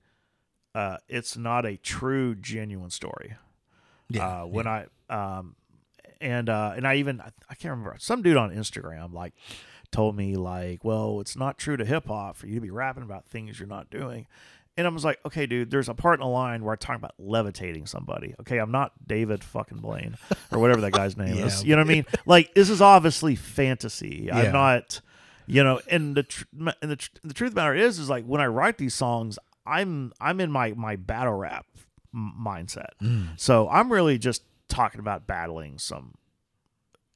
uh 0.73 0.97
it's 1.07 1.37
not 1.37 1.65
a 1.65 1.77
true 1.77 2.35
genuine 2.35 2.89
story 2.89 3.35
Yeah. 4.09 4.41
uh, 4.41 4.45
when 4.45 4.67
I 4.67 4.85
um, 5.09 5.55
and 6.21 6.49
uh, 6.49 6.73
and 6.75 6.87
I 6.87 6.95
even 6.95 7.21
I, 7.21 7.29
I 7.49 7.55
can't 7.55 7.71
remember 7.71 7.95
some 7.99 8.21
dude 8.21 8.37
on 8.37 8.49
Instagram 8.51 9.13
like 9.13 9.33
told 9.95 10.15
me 10.15 10.35
like, 10.35 10.83
well, 10.83 11.21
it's 11.21 11.35
not 11.35 11.57
true 11.57 11.77
to 11.77 11.85
hip 11.85 12.07
hop 12.07 12.35
for 12.35 12.47
you 12.47 12.55
to 12.55 12.61
be 12.61 12.69
rapping 12.69 13.03
about 13.03 13.25
things 13.25 13.59
you're 13.59 13.67
not 13.67 13.89
doing. 13.89 14.27
And 14.77 14.85
I 14.85 14.89
was 14.89 15.05
like, 15.05 15.19
okay, 15.25 15.45
dude, 15.45 15.71
there's 15.71 15.87
a 15.87 15.93
part 15.93 16.19
in 16.19 16.25
the 16.25 16.29
line 16.29 16.63
where 16.63 16.73
I 16.73 16.75
talk 16.75 16.97
about 16.97 17.13
levitating 17.17 17.85
somebody. 17.85 18.35
Okay, 18.41 18.57
I'm 18.57 18.71
not 18.71 18.91
David 19.07 19.41
fucking 19.41 19.77
Blaine 19.77 20.17
or 20.51 20.59
whatever 20.59 20.81
that 20.81 20.91
guy's 20.91 21.15
name 21.15 21.37
is. 21.45 21.63
You 21.63 21.77
know 21.77 21.81
what 21.81 21.89
I 21.89 21.93
mean? 21.93 22.05
Like, 22.25 22.53
this 22.53 22.69
is 22.69 22.81
obviously 22.81 23.35
fantasy. 23.37 24.23
Yeah. 24.25 24.37
I'm 24.37 24.51
not, 24.51 24.99
you 25.47 25.63
know. 25.63 25.79
And 25.89 26.13
the 26.13 26.23
tr- 26.23 26.43
and 26.81 26.91
the 26.91 26.97
tr- 26.97 27.09
the 27.23 27.33
truth 27.33 27.51
of 27.51 27.55
the 27.55 27.61
matter 27.61 27.73
is, 27.73 27.99
is 27.99 28.09
like 28.09 28.25
when 28.25 28.41
I 28.41 28.47
write 28.47 28.77
these 28.77 28.93
songs, 28.93 29.39
I'm 29.65 30.11
I'm 30.19 30.41
in 30.41 30.51
my 30.51 30.73
my 30.73 30.97
battle 30.97 31.35
rap 31.35 31.65
m- 32.13 32.33
mindset. 32.37 32.89
Mm. 33.01 33.39
So 33.39 33.69
I'm 33.69 33.89
really 33.89 34.17
just 34.17 34.43
talking 34.67 34.99
about 34.99 35.25
battling 35.25 35.77
some, 35.77 36.15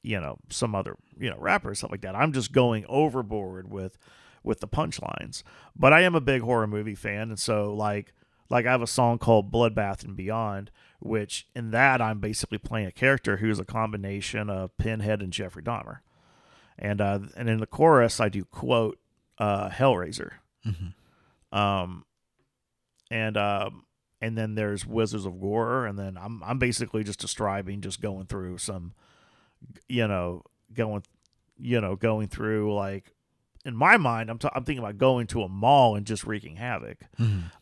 you 0.02 0.20
know, 0.20 0.38
some 0.48 0.74
other, 0.74 0.96
you 1.18 1.30
know, 1.30 1.36
rapper 1.38 1.70
or 1.70 1.74
something 1.74 1.94
like 1.94 2.02
that. 2.02 2.16
I'm 2.16 2.32
just 2.32 2.52
going 2.52 2.84
overboard 2.88 3.70
with 3.70 3.98
with 4.42 4.60
the 4.60 4.68
punchlines. 4.68 5.42
But 5.76 5.92
I 5.92 6.00
am 6.02 6.14
a 6.14 6.20
big 6.20 6.42
horror 6.42 6.66
movie 6.66 6.94
fan, 6.94 7.28
and 7.30 7.38
so 7.38 7.74
like 7.74 8.12
like 8.48 8.66
I 8.66 8.70
have 8.72 8.82
a 8.82 8.86
song 8.86 9.18
called 9.18 9.52
Bloodbath 9.52 10.04
and 10.04 10.16
Beyond, 10.16 10.70
which 11.00 11.46
in 11.54 11.70
that 11.70 12.00
I'm 12.00 12.18
basically 12.20 12.58
playing 12.58 12.86
a 12.86 12.92
character 12.92 13.38
who's 13.38 13.58
a 13.58 13.64
combination 13.64 14.50
of 14.50 14.76
Pinhead 14.78 15.22
and 15.22 15.32
Jeffrey 15.32 15.62
Dahmer. 15.62 15.98
And 16.78 17.00
uh 17.00 17.20
and 17.36 17.48
in 17.48 17.60
the 17.60 17.66
chorus 17.66 18.20
I 18.20 18.28
do 18.28 18.44
quote 18.44 18.98
uh 19.38 19.68
Hellraiser. 19.70 20.32
Um 21.52 22.04
and 23.10 23.36
um 23.36 23.84
and 24.20 24.36
then 24.36 24.54
there's 24.54 24.86
Wizards 24.86 25.24
of 25.24 25.40
Gore, 25.40 25.86
and 25.86 25.98
then 25.98 26.18
I'm 26.20 26.42
I'm 26.44 26.58
basically 26.58 27.04
just 27.04 27.20
describing, 27.20 27.80
just 27.80 28.00
going 28.00 28.26
through 28.26 28.58
some, 28.58 28.92
you 29.88 30.06
know, 30.08 30.42
going, 30.72 31.02
you 31.58 31.80
know, 31.80 31.96
going 31.96 32.28
through 32.28 32.74
like, 32.74 33.12
in 33.66 33.76
my 33.76 33.98
mind, 33.98 34.30
I'm 34.30 34.38
t- 34.38 34.48
I'm 34.54 34.64
thinking 34.64 34.82
about 34.82 34.96
going 34.96 35.26
to 35.28 35.42
a 35.42 35.48
mall 35.48 35.94
and 35.94 36.06
just 36.06 36.24
wreaking 36.24 36.56
havoc, 36.56 36.98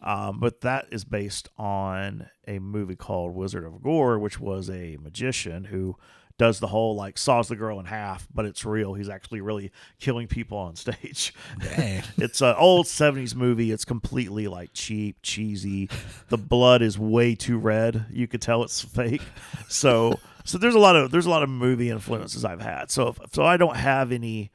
um, 0.01 0.39
but 0.39 0.61
that 0.61 0.87
is 0.93 1.05
based 1.05 1.49
on 1.59 2.29
a 2.47 2.61
movie 2.61 2.95
called 2.95 3.35
Wizard 3.35 3.65
of 3.65 3.83
Gore, 3.83 4.17
which 4.17 4.39
was 4.39 4.71
a 4.71 4.97
magician 5.01 5.65
who 5.65 5.97
does 6.39 6.61
the 6.61 6.69
whole 6.69 6.95
like 6.95 7.19
saws 7.19 7.49
the 7.49 7.57
girl 7.57 7.79
in 7.81 7.87
half, 7.87 8.27
but 8.33 8.45
it's 8.45 8.65
real. 8.65 8.95
He's 8.95 9.09
actually 9.09 9.41
really 9.41 9.71
killing 10.01 10.29
people 10.29 10.57
on 10.57 10.77
stage. 10.77 11.35
It's 12.17 12.41
an 12.41 12.55
old 12.57 12.87
70s 12.87 13.35
movie. 13.35 13.71
It's 13.71 13.85
completely 13.85 14.49
like 14.49 14.71
cheap, 14.73 15.19
cheesy. 15.23 15.89
The 16.29 16.39
blood 16.39 16.83
is 16.83 16.99
way 16.99 17.35
too 17.35 17.59
red. 17.59 18.07
You 18.11 18.27
could 18.27 18.43
tell 18.43 18.63
it's 18.63 18.83
fake. 18.83 19.23
So 19.69 20.19
so 20.45 20.57
there's 20.57 20.75
a 20.75 20.79
lot 20.79 20.97
of 20.97 21.11
there's 21.11 21.27
a 21.27 21.31
lot 21.31 21.43
of 21.43 21.51
movie 21.51 21.91
influences 21.91 22.45
I've 22.45 22.63
had. 22.63 22.91
So 22.91 23.09
if, 23.09 23.19
so 23.33 23.45
I 23.45 23.57
don't 23.57 23.77
have 23.77 24.13
any 24.13 24.51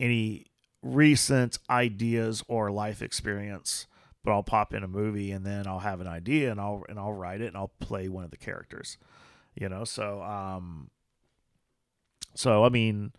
any 0.00 0.46
recent 0.82 1.58
ideas 1.68 2.42
or 2.48 2.70
life 2.70 3.02
experience, 3.02 3.86
but 4.22 4.32
I'll 4.32 4.42
pop 4.42 4.72
in 4.72 4.82
a 4.82 4.88
movie 4.88 5.32
and 5.32 5.44
then 5.44 5.66
I'll 5.66 5.80
have 5.80 6.00
an 6.00 6.06
idea 6.06 6.50
and 6.50 6.60
I'll 6.60 6.84
and 6.88 6.98
I'll 6.98 7.12
write 7.12 7.40
it 7.40 7.48
and 7.48 7.56
I'll 7.56 7.72
play 7.80 8.08
one 8.08 8.24
of 8.24 8.30
the 8.30 8.36
characters. 8.36 8.98
You 9.54 9.68
know, 9.68 9.84
so 9.84 10.22
um 10.22 10.90
so 12.34 12.64
I 12.64 12.68
mean 12.68 13.12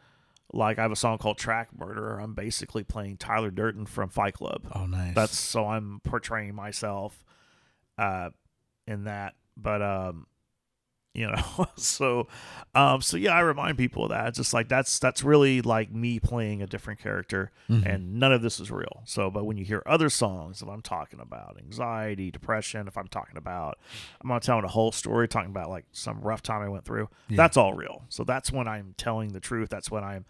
like 0.54 0.80
I 0.80 0.84
have 0.84 0.92
a 0.92 0.96
song 0.96 1.18
called 1.18 1.38
Track 1.38 1.70
Murderer. 1.78 2.20
I'm 2.20 2.34
basically 2.34 2.84
playing 2.84 3.18
Tyler 3.18 3.52
Durden 3.52 3.86
from 3.86 4.10
Fight 4.10 4.36
Club. 4.36 4.68
Oh, 4.74 4.86
nice. 4.86 5.16
That's 5.16 5.38
so 5.38 5.68
I'm 5.68 6.00
portraying 6.04 6.56
myself 6.56 7.24
uh 7.98 8.30
in 8.88 9.06
that. 9.06 9.36
But 9.58 9.82
um 9.82 10.28
you 11.20 11.28
know, 11.32 11.68
so 11.78 12.28
um 12.74 13.02
so 13.02 13.16
yeah, 13.18 13.34
I 13.34 13.40
remind 13.40 13.78
people 13.78 14.04
of 14.04 14.10
that. 14.10 14.28
It's 14.28 14.38
just 14.38 14.54
like 14.54 14.68
that's 14.68 15.00
that's 15.00 15.24
really 15.24 15.62
like 15.62 15.92
me 15.92 16.20
playing 16.20 16.62
a 16.62 16.68
different 16.68 17.00
character 17.00 17.52
and 17.86 18.20
none 18.20 18.32
of 18.34 18.42
this 18.42 18.60
is 18.60 18.70
real. 18.70 19.02
So 19.06 19.32
but 19.32 19.46
when 19.46 19.58
you 19.58 19.64
hear 19.66 19.82
other 19.86 20.10
songs, 20.10 20.62
if 20.62 20.68
I'm 20.68 20.82
talking 20.82 21.20
about 21.20 21.58
anxiety, 21.58 22.32
depression, 22.32 22.88
if 22.88 22.98
I'm 22.98 23.08
talking 23.08 23.38
about 23.38 23.80
I'm 24.22 24.28
not 24.30 24.44
telling 24.44 24.66
a 24.66 24.70
whole 24.70 24.92
story, 24.92 25.28
talking 25.28 25.52
about 25.52 25.70
like 25.70 25.86
some 25.92 26.20
rough 26.22 26.42
time 26.42 26.62
I 26.62 26.70
went 26.70 26.86
through, 26.86 27.10
that's 27.30 27.58
all 27.58 27.74
real. 27.74 28.04
So 28.10 28.24
that's 28.24 28.52
when 28.52 28.68
I'm 28.68 28.94
telling 28.98 29.34
the 29.34 29.40
truth. 29.40 29.70
That's 29.70 29.90
when 29.90 30.04
I'm 30.04 30.26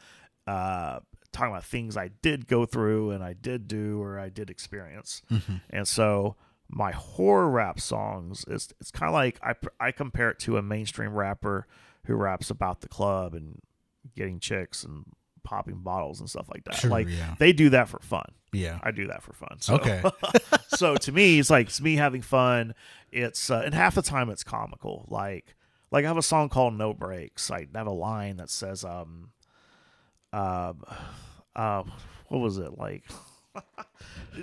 uh 0.47 0.99
talking 1.31 1.51
about 1.51 1.65
things 1.65 1.97
I 1.97 2.11
did 2.21 2.47
go 2.47 2.65
through 2.65 3.11
and 3.11 3.21
I 3.23 3.33
did 3.33 3.67
do 3.67 4.01
or 4.01 4.17
I 4.19 4.29
did 4.29 4.49
experience. 4.49 5.21
And 5.69 5.86
so 5.88 6.36
my 6.70 6.91
horror 6.91 7.49
rap 7.49 7.80
songs 7.80 8.45
is 8.47 8.74
it's 8.80 8.91
kind 8.91 9.09
of 9.09 9.13
like 9.13 9.39
I 9.43 9.55
I 9.80 9.91
compare 9.91 10.30
it 10.30 10.39
to 10.39 10.57
a 10.57 10.61
mainstream 10.61 11.13
rapper 11.13 11.68
who 12.05 12.16
raps 12.16 12.49
about 12.49 12.82
the 12.82 12.88
club 12.88 13.34
and 13.34 13.61
getting 14.16 14.39
chicks 14.39 14.84
and 14.84 15.05
popping 15.43 15.78
bottles 15.78 16.20
and 16.20 16.30
stuff 16.30 16.47
like 16.49 16.63
that. 16.66 16.76
Sure, 16.76 16.89
like 16.89 17.07
yeah. 17.07 17.36
they 17.39 17.53
do 17.53 17.70
that 17.70 17.88
for 17.88 17.99
fun. 17.99 18.26
yeah. 18.51 18.80
I 18.84 18.91
do 18.91 19.07
that 19.07 19.22
for 19.22 19.34
fun. 19.34 19.57
So, 19.59 19.76
Okay. 19.76 20.03
so 20.68 20.95
to 20.95 21.11
me, 21.11 21.39
it's 21.39 21.49
like 21.49 21.68
it's 21.68 21.82
me 21.82 21.95
having 21.95 22.22
fun. 22.22 22.74
It's 23.11 23.49
uh, 23.49 23.61
and 23.63 23.74
half 23.74 23.95
the 23.95 24.01
time 24.01 24.30
it's 24.30 24.43
comical. 24.43 25.05
Like 25.09 25.55
like 25.91 26.03
I 26.03 26.07
have 26.07 26.18
a 26.18 26.24
song 26.24 26.49
called 26.49 26.74
No 26.74 26.93
Breaks. 26.93 27.49
I 27.49 27.68
have 27.74 27.88
a 27.88 27.91
line 27.91 28.38
that 28.38 28.49
says 28.49 28.84
um 28.84 29.30
um 30.34 30.84
uh 31.55 31.84
what 32.28 32.39
was 32.39 32.57
it 32.57 32.78
like? 32.78 33.03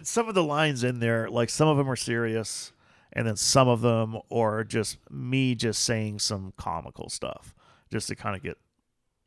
Some 0.02 0.28
of 0.28 0.34
the 0.34 0.42
lines 0.42 0.84
in 0.84 1.00
there, 1.00 1.28
like 1.28 1.50
some 1.50 1.68
of 1.68 1.76
them 1.76 1.88
are 1.90 1.96
serious, 1.96 2.72
and 3.12 3.26
then 3.26 3.36
some 3.36 3.68
of 3.68 3.82
them 3.82 4.18
are 4.30 4.64
just 4.64 4.98
me 5.10 5.54
just 5.54 5.84
saying 5.84 6.18
some 6.18 6.52
comical 6.56 7.08
stuff, 7.08 7.54
just 7.90 8.08
to 8.08 8.16
kind 8.16 8.34
of 8.34 8.42
get, 8.42 8.56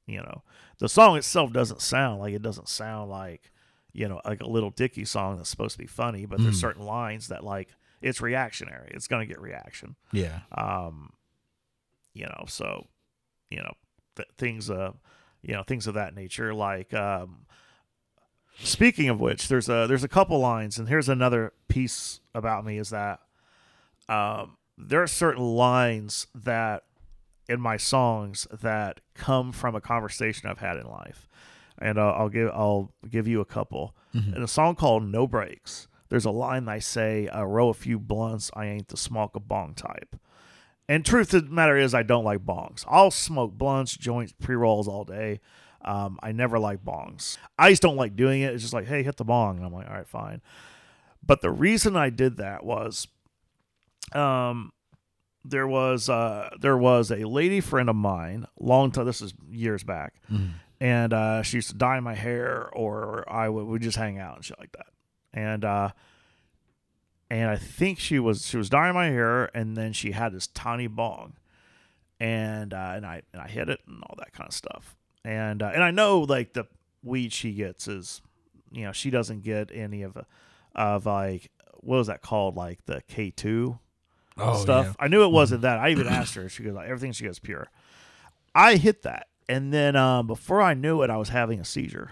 you 0.08 0.18
know, 0.18 0.42
the 0.80 0.90
song 0.90 1.18
itself 1.18 1.54
doesn't 1.54 1.82
sound 1.82 2.20
like 2.20 2.34
it 2.34 2.42
doesn't 2.42 2.68
sound 2.68 3.12
like, 3.12 3.52
you 3.94 4.08
know, 4.08 4.20
like 4.26 4.42
a 4.42 4.48
Lil 4.48 4.72
Dicky 4.72 5.06
song 5.06 5.38
that's 5.38 5.50
supposed 5.50 5.74
to 5.74 5.80
be 5.80 5.88
funny, 5.88 6.26
but 6.26 6.42
there's 6.42 6.60
certain 6.60 6.84
lines 6.84 7.28
that 7.28 7.44
like 7.44 7.70
it's 8.02 8.20
reactionary. 8.20 8.90
It's 8.94 9.08
gonna 9.08 9.26
get 9.26 9.40
reaction. 9.40 9.96
Yeah. 10.12 10.40
Um, 10.52 11.14
you 12.14 12.26
know, 12.26 12.46
so 12.48 12.88
you 13.50 13.58
know 13.62 13.74
th- 14.16 14.30
things 14.38 14.70
uh 14.70 14.92
you 15.42 15.54
know 15.54 15.64
things 15.64 15.88
of 15.88 15.94
that 15.94 16.16
nature 16.16 16.54
like 16.54 16.94
um 16.94 17.46
speaking 18.60 19.10
of 19.10 19.20
which 19.20 19.48
there's 19.48 19.70
a 19.70 19.86
there's 19.88 20.04
a 20.04 20.08
couple 20.08 20.40
lines 20.40 20.78
and 20.78 20.88
here's 20.88 21.10
another 21.10 21.54
piece 21.68 22.20
about 22.34 22.66
me 22.66 22.78
is 22.78 22.90
that 22.90 23.20
um 24.10 24.58
there 24.78 25.02
are 25.02 25.08
certain 25.08 25.44
lines 25.44 26.28
that 26.34 26.84
in 27.48 27.62
my 27.62 27.78
songs 27.78 28.48
that 28.52 29.00
come 29.14 29.52
from 29.52 29.76
a 29.76 29.82
conversation 29.82 30.50
I've 30.50 30.60
had 30.60 30.78
in 30.78 30.88
life 30.88 31.28
and 31.78 31.98
uh, 31.98 32.12
I'll 32.12 32.30
give 32.30 32.50
I'll 32.54 32.92
give 33.10 33.28
you 33.28 33.42
a 33.42 33.46
couple 33.46 33.96
in 34.36 34.42
a 34.42 34.48
song 34.48 34.76
called 34.76 35.04
No 35.04 35.28
Breaks 35.28 35.88
there's 36.10 36.26
a 36.26 36.32
line 36.32 36.66
that 36.66 36.72
I 36.72 36.80
say 36.80 37.28
uh, 37.28 37.44
roll 37.44 37.70
a 37.70 37.74
few 37.74 38.00
blunts 38.00 38.52
I 38.54 38.66
ain't 38.68 38.88
the 38.88 38.98
smoke 38.98 39.36
a 39.36 39.40
bong 39.40 39.74
type 39.74 40.16
and 40.88 41.06
truth 41.06 41.34
of 41.34 41.48
the 41.48 41.52
matter 41.54 41.78
is, 41.78 41.94
I 41.94 42.04
don't 42.04 42.24
like 42.24 42.46
bongs. 42.46 42.86
I'll 42.88 43.12
smoke 43.12 43.54
blunts, 43.54 43.98
joints, 43.98 44.34
pre 44.40 44.56
rolls 44.56 44.88
all 44.88 45.04
day. 45.04 45.40
Um, 45.86 46.20
I 46.22 46.32
never 46.32 46.60
like 46.60 46.84
bongs. 46.84 47.38
I 47.58 47.70
just 47.70 47.82
don't 47.82 47.96
like 47.96 48.16
doing 48.16 48.42
it. 48.42 48.54
It's 48.54 48.64
just 48.64 48.74
like, 48.74 48.88
hey, 48.88 49.04
hit 49.04 49.18
the 49.18 49.24
bong. 49.24 49.58
And 49.58 49.66
I'm 49.66 49.72
like, 49.74 49.88
all 49.88 49.94
right, 49.94 50.08
fine. 50.08 50.42
But 51.26 51.42
the 51.42 51.52
reason 51.52 51.96
I 51.96 52.10
did 52.10 52.38
that 52.38 52.66
was, 52.66 53.08
um, 54.14 54.72
there 55.44 55.68
was 55.68 56.10
uh, 56.10 56.50
there 56.60 56.78
was 56.78 57.12
a 57.12 57.28
lady 57.28 57.62
friend 57.62 57.88
of 57.90 57.96
mine, 57.96 58.48
long 58.60 58.92
time. 58.92 59.06
This 59.06 59.22
is 59.22 59.34
years 59.50 59.84
back, 59.84 60.16
and 60.80 61.14
uh, 61.14 61.44
she 61.44 61.58
used 61.58 61.70
to 61.70 61.76
dye 61.76 62.00
my 62.00 62.16
hair, 62.16 62.70
or 62.74 63.24
I 63.32 63.48
would 63.50 63.66
we 63.66 63.78
just 63.80 63.98
hang 63.98 64.18
out 64.18 64.38
and 64.38 64.46
shit 64.46 64.60
like 64.60 64.72
that. 64.72 64.88
And 65.34 65.64
uh, 65.64 65.90
and 67.30 67.50
I 67.50 67.58
think 67.58 68.00
she 68.00 68.18
was 68.20 68.46
she 68.48 68.58
was 68.58 68.70
dyeing 68.70 68.96
my 68.96 69.08
hair, 69.08 69.56
and 69.56 69.78
then 69.78 69.94
she 69.94 70.12
had 70.12 70.34
this 70.34 70.48
tiny 70.48 70.88
bong, 70.88 71.34
and 72.20 72.74
uh, 72.74 72.94
and 72.96 73.06
I 73.06 73.22
and 73.32 73.42
I 73.42 73.48
hit 73.48 73.70
it 73.70 73.82
and 73.88 74.02
all 74.04 74.16
that 74.18 74.34
kind 74.34 74.48
of 74.48 74.54
stuff, 74.54 74.96
and 75.26 75.62
uh, 75.62 75.72
and 75.74 75.84
I 75.84 75.92
know 75.92 76.20
like 76.22 76.54
the 76.54 76.66
weed 77.04 77.34
she 77.34 77.52
gets 77.54 77.88
is, 77.88 78.22
you 78.72 78.84
know, 78.86 78.92
she 78.92 79.10
doesn't 79.10 79.44
get 79.44 79.70
any 79.74 80.04
of 80.04 80.14
the 80.14 80.26
of 80.76 81.06
like 81.06 81.52
what 81.82 81.98
was 81.98 82.08
that 82.08 82.22
called 82.22 82.56
like 82.56 82.86
the 82.86 83.02
K 83.08 83.32
two 83.32 83.80
Oh, 84.38 84.58
stuff. 84.62 84.88
yeah. 84.88 84.94
I 85.00 85.08
knew 85.08 85.24
it 85.24 85.32
wasn't 85.32 85.62
that. 85.62 85.80
I 85.80 85.92
even 85.92 86.08
asked 86.08 86.36
her. 86.36 86.50
She 86.50 86.62
goes 86.64 86.74
like 86.74 86.88
everything 86.90 87.14
she 87.14 87.24
gets 87.24 87.40
pure. 87.40 87.68
I 88.54 88.76
hit 88.76 89.04
that, 89.04 89.28
and 89.48 89.74
then 89.74 89.96
um, 89.96 90.28
before 90.28 90.62
I 90.62 90.74
knew 90.74 91.02
it, 91.04 91.10
I 91.10 91.16
was 91.18 91.30
having 91.30 91.60
a 91.62 91.66
seizure 91.66 92.12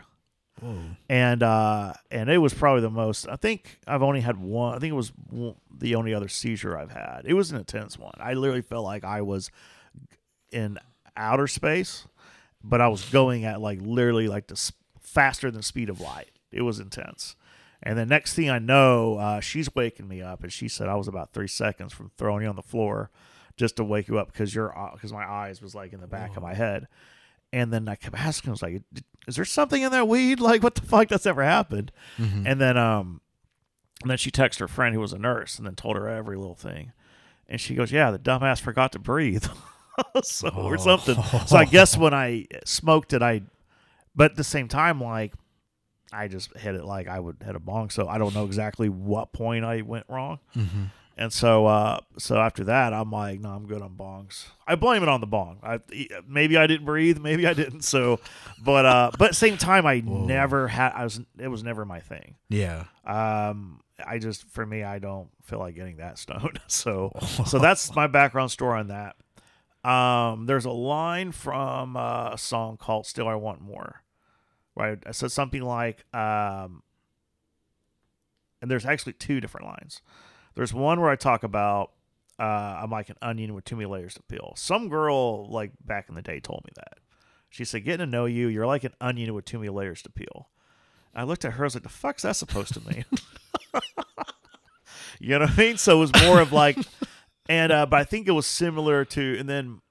Whoa. 0.61 0.77
and 1.09 1.43
uh 1.43 1.93
and 2.11 2.29
it 2.29 2.37
was 2.37 2.53
probably 2.53 2.81
the 2.81 2.89
most 2.89 3.27
i 3.27 3.35
think 3.35 3.79
i've 3.87 4.03
only 4.03 4.21
had 4.21 4.37
one 4.37 4.73
i 4.75 4.79
think 4.79 4.91
it 4.91 4.95
was 4.95 5.11
one, 5.29 5.55
the 5.75 5.95
only 5.95 6.13
other 6.13 6.29
seizure 6.29 6.77
i've 6.77 6.91
had 6.91 7.23
it 7.25 7.33
was 7.33 7.51
an 7.51 7.57
intense 7.57 7.97
one 7.97 8.13
i 8.19 8.33
literally 8.33 8.61
felt 8.61 8.85
like 8.85 9.03
i 9.03 9.21
was 9.21 9.49
in 10.51 10.77
outer 11.17 11.47
space 11.47 12.07
but 12.63 12.81
i 12.81 12.87
was 12.87 13.03
going 13.09 13.45
at 13.45 13.59
like 13.61 13.79
literally 13.81 14.27
like 14.27 14.47
the 14.47 14.53
s- 14.53 14.71
faster 14.99 15.51
than 15.51 15.61
speed 15.61 15.89
of 15.89 15.99
light 15.99 16.29
it 16.51 16.61
was 16.61 16.79
intense 16.79 17.35
and 17.81 17.97
the 17.97 18.05
next 18.05 18.33
thing 18.33 18.49
i 18.49 18.59
know 18.59 19.17
uh, 19.17 19.39
she's 19.39 19.73
waking 19.75 20.07
me 20.07 20.21
up 20.21 20.43
and 20.43 20.51
she 20.53 20.67
said 20.67 20.87
i 20.87 20.95
was 20.95 21.07
about 21.07 21.31
three 21.33 21.47
seconds 21.47 21.91
from 21.93 22.11
throwing 22.17 22.43
you 22.43 22.49
on 22.49 22.55
the 22.55 22.61
floor 22.61 23.09
just 23.57 23.75
to 23.75 23.83
wake 23.83 24.07
you 24.07 24.17
up 24.17 24.31
because 24.31 24.55
your 24.55 24.73
because 24.93 25.11
my 25.13 25.23
eyes 25.29 25.61
was 25.61 25.75
like 25.75 25.93
in 25.93 26.01
the 26.01 26.07
back 26.07 26.35
of 26.37 26.41
my 26.43 26.53
head 26.53 26.87
and 27.51 27.71
then 27.71 27.87
I 27.87 27.93
kept 27.93 28.15
asking, 28.17 28.49
I 28.49 28.51
was 28.53 28.63
like, 28.63 28.81
"Is 29.27 29.35
there 29.35 29.45
something 29.45 29.79
in 29.83 29.91
that 29.91 30.07
weed? 30.07 30.39
Like, 30.39 30.63
what 30.63 30.73
the 30.73 30.81
fuck? 30.81 31.07
That's 31.09 31.25
never 31.25 31.43
happened." 31.43 31.91
And 32.47 32.59
then, 32.59 32.77
um, 32.77 33.21
and 34.01 34.09
then 34.09 34.17
she 34.17 34.31
texted 34.31 34.57
her 34.57 34.67
friend 34.67 34.95
who 34.95 34.99
was 34.99 35.13
a 35.13 35.19
nurse, 35.19 35.59
and 35.59 35.67
then 35.67 35.75
told 35.75 35.95
her 35.95 36.07
every 36.09 36.35
little 36.35 36.55
thing. 36.55 36.93
And 37.47 37.61
she 37.61 37.75
goes, 37.75 37.91
"Yeah, 37.91 38.09
the 38.09 38.17
dumbass 38.17 38.59
forgot 38.59 38.91
to 38.93 38.97
breathe, 38.99 39.45
so 40.23 40.49
or 40.49 40.77
something." 40.77 41.15
So 41.47 41.57
I 41.57 41.65
guess 41.65 41.97
when 41.97 42.13
I 42.13 42.45
smoked 42.65 43.13
it, 43.13 43.21
I, 43.21 43.41
but 44.15 44.31
at 44.31 44.37
the 44.37 44.43
same 44.43 44.67
time, 44.67 45.01
like, 45.01 45.33
I 46.11 46.27
just 46.27 46.55
hit 46.57 46.75
it 46.75 46.85
like 46.85 47.07
I 47.07 47.19
would 47.19 47.37
hit 47.43 47.55
a 47.55 47.59
bong. 47.59 47.89
So 47.89 48.07
I 48.07 48.17
don't 48.17 48.33
know 48.33 48.45
exactly 48.45 48.89
what 48.89 49.33
point 49.33 49.65
I 49.65 49.81
went 49.81 50.05
wrong. 50.09 50.39
And 51.15 51.31
so, 51.31 51.67
uh, 51.67 51.99
so 52.17 52.37
after 52.37 52.63
that, 52.65 52.91
I'm 52.91 53.11
like, 53.11 53.39
no, 53.39 53.49
I'm 53.49 53.67
good 53.67 53.83
on 53.83 53.91
bongs. 53.91 54.47
I 54.65 54.73
blame 54.75 55.03
it 55.03 55.09
on 55.09 55.21
the 55.21 55.27
bong. 55.27 55.59
I, 55.61 55.79
maybe 56.27 56.57
I 56.57 56.65
didn't 56.65 56.85
breathe, 56.85 57.19
maybe 57.19 57.45
I 57.45 57.53
didn't. 57.53 57.81
So, 57.81 58.19
but, 58.63 58.85
uh, 58.85 59.11
but 59.19 59.25
at 59.25 59.31
the 59.31 59.35
same 59.35 59.57
time, 59.57 59.85
I 59.85 59.99
never 59.99 60.67
had. 60.67 60.91
I 60.93 61.03
was. 61.03 61.21
It 61.37 61.49
was 61.49 61.63
never 61.63 61.85
my 61.85 61.99
thing. 61.99 62.35
Yeah. 62.49 62.85
Um, 63.05 63.81
I 64.03 64.17
just, 64.17 64.43
for 64.49 64.65
me, 64.65 64.83
I 64.83 64.97
don't 64.97 65.29
feel 65.43 65.59
like 65.59 65.75
getting 65.75 65.97
that 65.97 66.17
stoned. 66.17 66.59
So, 66.67 67.11
so 67.45 67.59
that's 67.59 67.95
my 67.95 68.07
background 68.07 68.49
story 68.49 68.79
on 68.79 68.87
that. 68.87 69.15
Um, 69.83 70.45
there's 70.45 70.65
a 70.65 70.71
line 70.71 71.31
from 71.31 71.97
uh, 71.97 72.31
a 72.33 72.37
song 72.37 72.77
called 72.77 73.05
"Still 73.05 73.27
I 73.27 73.35
Want 73.35 73.61
More," 73.61 74.03
right? 74.75 74.97
I 75.05 75.11
said 75.11 75.31
something 75.31 75.61
like, 75.61 76.05
um, 76.13 76.83
and 78.61 78.71
there's 78.71 78.85
actually 78.85 79.13
two 79.13 79.41
different 79.41 79.67
lines. 79.67 80.01
There's 80.55 80.73
one 80.73 81.01
where 81.01 81.09
I 81.09 81.15
talk 81.15 81.43
about 81.43 81.91
uh, 82.39 82.43
I'm 82.81 82.89
like 82.89 83.09
an 83.09 83.17
onion 83.21 83.53
with 83.53 83.65
too 83.65 83.75
many 83.75 83.87
layers 83.87 84.15
to 84.15 84.23
peel. 84.23 84.53
Some 84.55 84.89
girl 84.89 85.49
like 85.49 85.71
back 85.85 86.09
in 86.09 86.15
the 86.15 86.21
day 86.21 86.39
told 86.39 86.63
me 86.65 86.71
that. 86.75 86.99
She 87.49 87.65
said, 87.65 87.85
"Getting 87.85 88.05
to 88.05 88.11
know 88.11 88.25
you, 88.25 88.47
you're 88.47 88.65
like 88.65 88.83
an 88.83 88.93
onion 88.99 89.33
with 89.33 89.45
too 89.45 89.59
many 89.59 89.69
layers 89.69 90.01
to 90.03 90.09
peel." 90.09 90.49
I 91.13 91.23
looked 91.23 91.45
at 91.45 91.53
her. 91.53 91.63
I 91.63 91.67
was 91.67 91.75
like, 91.75 91.83
"The 91.83 91.89
fuck's 91.89 92.23
that 92.23 92.35
supposed 92.35 92.73
to 92.73 92.81
mean?" 92.87 93.05
you 95.19 95.37
know 95.37 95.45
what 95.45 95.51
I 95.51 95.57
mean? 95.57 95.77
So 95.77 95.97
it 95.97 95.99
was 95.99 96.23
more 96.23 96.41
of 96.41 96.51
like, 96.51 96.77
and 97.47 97.71
uh, 97.71 97.85
but 97.85 97.99
I 97.99 98.03
think 98.03 98.27
it 98.27 98.31
was 98.31 98.47
similar 98.47 99.05
to, 99.05 99.37
and 99.39 99.49
then, 99.49 99.81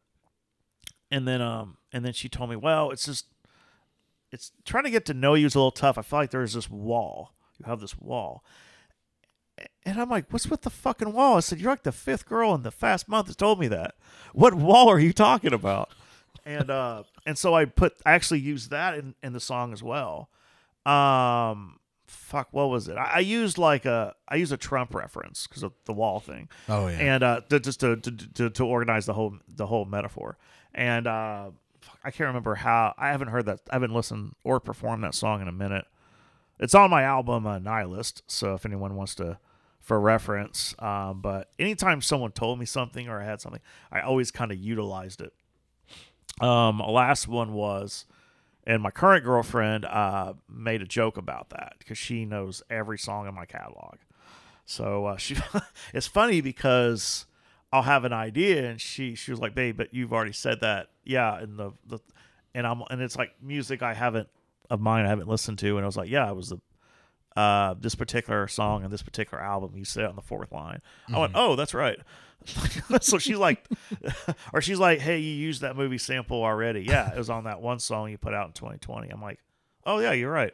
and 1.10 1.26
then, 1.26 1.40
um, 1.40 1.76
and 1.92 2.04
then 2.04 2.12
she 2.12 2.28
told 2.28 2.50
me, 2.50 2.56
"Well, 2.56 2.90
it's 2.90 3.06
just, 3.06 3.26
it's 4.30 4.52
trying 4.64 4.84
to 4.84 4.90
get 4.90 5.04
to 5.06 5.14
know 5.14 5.34
you 5.34 5.46
is 5.46 5.54
a 5.54 5.58
little 5.58 5.70
tough. 5.70 5.98
I 5.98 6.02
feel 6.02 6.18
like 6.18 6.30
there's 6.30 6.54
this 6.54 6.70
wall. 6.70 7.32
You 7.58 7.66
have 7.66 7.80
this 7.80 7.98
wall." 7.98 8.44
And 9.84 10.00
I'm 10.00 10.08
like, 10.08 10.26
what's 10.30 10.48
with 10.48 10.62
the 10.62 10.70
fucking 10.70 11.12
wall? 11.12 11.36
I 11.36 11.40
said, 11.40 11.60
you're 11.60 11.70
like 11.70 11.82
the 11.82 11.92
fifth 11.92 12.26
girl 12.26 12.54
in 12.54 12.62
the 12.62 12.70
fast 12.70 13.08
month 13.08 13.26
that 13.26 13.36
told 13.36 13.60
me 13.60 13.68
that. 13.68 13.94
What 14.32 14.54
wall 14.54 14.88
are 14.88 14.98
you 14.98 15.12
talking 15.12 15.52
about? 15.52 15.90
And 16.44 16.70
uh, 16.70 17.02
and 17.26 17.36
so 17.36 17.54
I 17.54 17.66
put, 17.66 17.94
I 18.06 18.12
actually 18.12 18.40
used 18.40 18.70
that 18.70 18.96
in, 18.96 19.14
in 19.22 19.32
the 19.32 19.40
song 19.40 19.72
as 19.72 19.82
well. 19.82 20.30
Um, 20.86 21.78
fuck, 22.12 22.48
what 22.52 22.68
was 22.70 22.88
it? 22.88 22.96
I, 22.96 23.12
I 23.14 23.18
used 23.20 23.58
like 23.58 23.84
a, 23.84 24.14
I 24.28 24.36
used 24.36 24.52
a 24.52 24.56
Trump 24.56 24.94
reference 24.94 25.46
because 25.46 25.62
of 25.62 25.72
the 25.86 25.92
wall 25.92 26.20
thing 26.20 26.48
Oh 26.68 26.88
yeah. 26.88 26.98
and 26.98 27.22
uh, 27.22 27.40
to, 27.48 27.58
just 27.60 27.80
to, 27.80 27.96
to 27.96 28.10
to 28.10 28.50
to 28.50 28.64
organize 28.64 29.06
the 29.06 29.14
whole 29.14 29.38
the 29.48 29.66
whole 29.66 29.84
metaphor. 29.84 30.36
And 30.74 31.06
uh, 31.06 31.50
fuck, 31.80 31.98
I 32.04 32.10
can't 32.10 32.28
remember 32.28 32.54
how. 32.56 32.94
I 32.96 33.08
haven't 33.10 33.28
heard 33.28 33.46
that. 33.46 33.60
I 33.70 33.74
haven't 33.74 33.92
listened 33.94 34.34
or 34.44 34.60
performed 34.60 35.04
that 35.04 35.14
song 35.14 35.42
in 35.42 35.48
a 35.48 35.52
minute. 35.52 35.84
It's 36.58 36.74
on 36.74 36.90
my 36.90 37.02
album 37.02 37.46
uh, 37.46 37.58
Nihilist. 37.58 38.22
So 38.26 38.54
if 38.54 38.64
anyone 38.64 38.94
wants 38.94 39.14
to, 39.16 39.38
for 39.80 40.00
reference, 40.00 40.74
um, 40.78 41.20
but 41.20 41.50
anytime 41.58 42.00
someone 42.00 42.30
told 42.32 42.58
me 42.60 42.66
something 42.66 43.08
or 43.08 43.20
I 43.20 43.24
had 43.24 43.40
something, 43.40 43.60
I 43.90 44.00
always 44.00 44.30
kind 44.30 44.52
of 44.52 44.58
utilized 44.58 45.20
it. 45.20 45.32
Um, 46.40 46.78
last 46.78 47.26
one 47.28 47.52
was, 47.52 48.06
and 48.64 48.82
my 48.82 48.90
current 48.90 49.24
girlfriend 49.24 49.84
uh, 49.84 50.34
made 50.48 50.82
a 50.82 50.86
joke 50.86 51.16
about 51.16 51.50
that 51.50 51.74
because 51.78 51.98
she 51.98 52.24
knows 52.24 52.62
every 52.70 52.98
song 52.98 53.26
in 53.26 53.34
my 53.34 53.44
catalog. 53.44 53.96
So 54.64 55.06
uh, 55.06 55.16
she, 55.18 55.36
it's 55.92 56.06
funny 56.06 56.40
because 56.40 57.26
I'll 57.72 57.82
have 57.82 58.04
an 58.04 58.12
idea 58.12 58.68
and 58.68 58.80
she 58.80 59.14
she 59.14 59.30
was 59.30 59.40
like, 59.40 59.54
"Babe, 59.54 59.76
but 59.76 59.92
you've 59.92 60.12
already 60.12 60.32
said 60.32 60.60
that." 60.60 60.88
Yeah, 61.04 61.38
and 61.38 61.58
the 61.58 61.72
the 61.86 61.98
and 62.54 62.66
I'm 62.66 62.82
and 62.90 63.00
it's 63.00 63.16
like 63.16 63.34
music 63.42 63.82
I 63.82 63.94
haven't 63.94 64.28
of 64.70 64.80
mine 64.80 65.06
I 65.06 65.08
haven't 65.08 65.28
listened 65.28 65.58
to, 65.60 65.76
and 65.76 65.84
I 65.84 65.86
was 65.86 65.96
like, 65.96 66.10
"Yeah, 66.10 66.30
it 66.30 66.36
was 66.36 66.50
the 66.50 66.58
uh 67.34 67.74
this 67.80 67.94
particular 67.94 68.46
song 68.46 68.84
and 68.84 68.92
this 68.92 69.02
particular 69.02 69.42
album 69.42 69.72
you 69.74 69.84
said 69.84 70.04
on 70.04 70.16
the 70.16 70.22
fourth 70.22 70.52
line." 70.52 70.80
I 71.12 71.18
went, 71.18 71.32
"Oh, 71.34 71.56
that's 71.56 71.74
right." 71.74 71.98
so 73.00 73.18
she's 73.18 73.36
like, 73.36 73.66
or 74.52 74.60
she's 74.60 74.78
like, 74.78 75.00
"Hey, 75.00 75.18
you 75.18 75.32
used 75.32 75.62
that 75.62 75.76
movie 75.76 75.98
sample 75.98 76.42
already?" 76.42 76.82
Yeah, 76.82 77.12
it 77.12 77.18
was 77.18 77.30
on 77.30 77.44
that 77.44 77.60
one 77.60 77.78
song 77.78 78.10
you 78.10 78.18
put 78.18 78.34
out 78.34 78.46
in 78.46 78.52
2020. 78.52 79.08
I'm 79.10 79.22
like, 79.22 79.40
"Oh 79.84 79.98
yeah, 79.98 80.12
you're 80.12 80.32
right," 80.32 80.52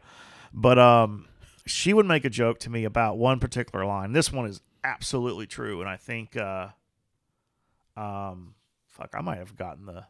but 0.53 0.79
um 0.79 1.27
she 1.69 1.93
would 1.93 2.07
make 2.07 2.25
a 2.25 2.31
joke 2.31 2.59
to 2.61 2.71
me 2.71 2.85
about 2.85 3.19
one 3.19 3.39
particular 3.39 3.85
line. 3.85 4.13
This 4.13 4.33
one 4.33 4.47
is 4.47 4.61
absolutely 4.83 5.47
true, 5.47 5.81
and 5.81 5.89
I 5.89 5.97
think, 5.97 6.37
uh, 6.37 6.69
um, 7.97 8.55
fuck, 8.87 9.11
I 9.15 9.21
might 9.21 9.39
have 9.39 9.57
gotten 9.57 9.87
the. 9.87 10.07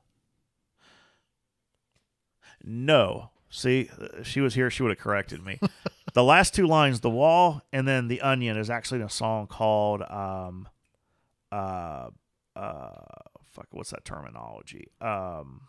No, 2.63 3.31
see, 3.51 3.91
she 4.23 4.41
was 4.41 4.55
here. 4.55 4.71
She 4.71 4.83
would 4.83 4.91
have 4.91 4.99
corrected 4.99 5.45
me. 5.45 5.61
the 6.15 6.25
last 6.25 6.55
two 6.55 6.67
lines, 6.67 7.01
the 7.01 7.11
wall, 7.11 7.63
and 7.73 7.87
then 7.87 8.09
the 8.09 8.21
onion, 8.21 8.57
is 8.57 8.71
actually 8.71 9.01
in 9.01 9.07
a 9.07 9.11
song 9.11 9.47
called, 9.47 10.03
um, 10.03 10.69
uh, 11.53 12.09
uh, 12.57 12.91
fuck, 13.45 13.67
what's 13.71 13.91
that 13.91 14.05
terminology? 14.05 14.89
Um, 15.01 15.63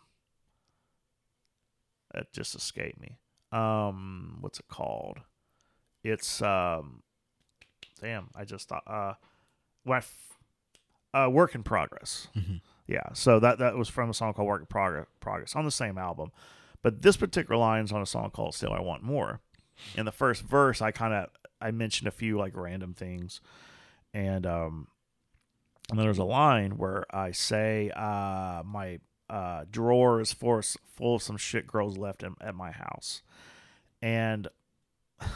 that 2.14 2.32
just 2.32 2.54
escaped 2.54 3.00
me. 3.00 3.18
Um, 3.52 4.38
what's 4.40 4.58
it 4.60 4.68
called? 4.68 5.18
It's 6.02 6.40
um, 6.42 7.02
damn, 8.00 8.28
I 8.34 8.44
just 8.44 8.68
thought 8.68 8.82
uh, 8.86 9.14
when 9.84 9.96
I 9.96 9.98
f- 9.98 10.38
uh, 11.12 11.30
work 11.30 11.54
in 11.54 11.62
progress. 11.62 12.28
Yeah, 12.86 13.12
so 13.12 13.38
that 13.38 13.58
that 13.58 13.76
was 13.76 13.88
from 13.88 14.10
a 14.10 14.14
song 14.14 14.32
called 14.34 14.48
"Work 14.48 14.62
in 14.62 14.66
Progress" 14.66 15.06
progress 15.20 15.54
on 15.54 15.64
the 15.64 15.70
same 15.70 15.96
album, 15.98 16.32
but 16.82 17.02
this 17.02 17.16
particular 17.16 17.56
line's 17.56 17.92
on 17.92 18.02
a 18.02 18.06
song 18.06 18.30
called 18.30 18.54
"Still 18.54 18.72
I 18.72 18.80
Want 18.80 19.02
More." 19.02 19.40
In 19.96 20.04
the 20.06 20.12
first 20.12 20.42
verse, 20.42 20.82
I 20.82 20.90
kind 20.90 21.14
of 21.14 21.28
I 21.60 21.70
mentioned 21.70 22.08
a 22.08 22.12
few 22.12 22.36
like 22.36 22.56
random 22.56 22.94
things, 22.94 23.40
and 24.12 24.44
um, 24.46 24.88
and 25.90 25.98
then 25.98 26.06
there's 26.06 26.18
a 26.18 26.24
line 26.24 26.72
where 26.72 27.04
I 27.10 27.32
say, 27.32 27.90
uh, 27.94 28.62
"My 28.64 29.00
uh, 29.28 29.64
drawer 29.70 30.20
is 30.20 30.32
full 30.32 30.62
full 30.94 31.16
of 31.16 31.22
some 31.22 31.36
shit 31.36 31.66
girls 31.66 31.98
left 31.98 32.22
in, 32.22 32.34
at 32.40 32.54
my 32.54 32.70
house," 32.70 33.22
and 34.00 34.48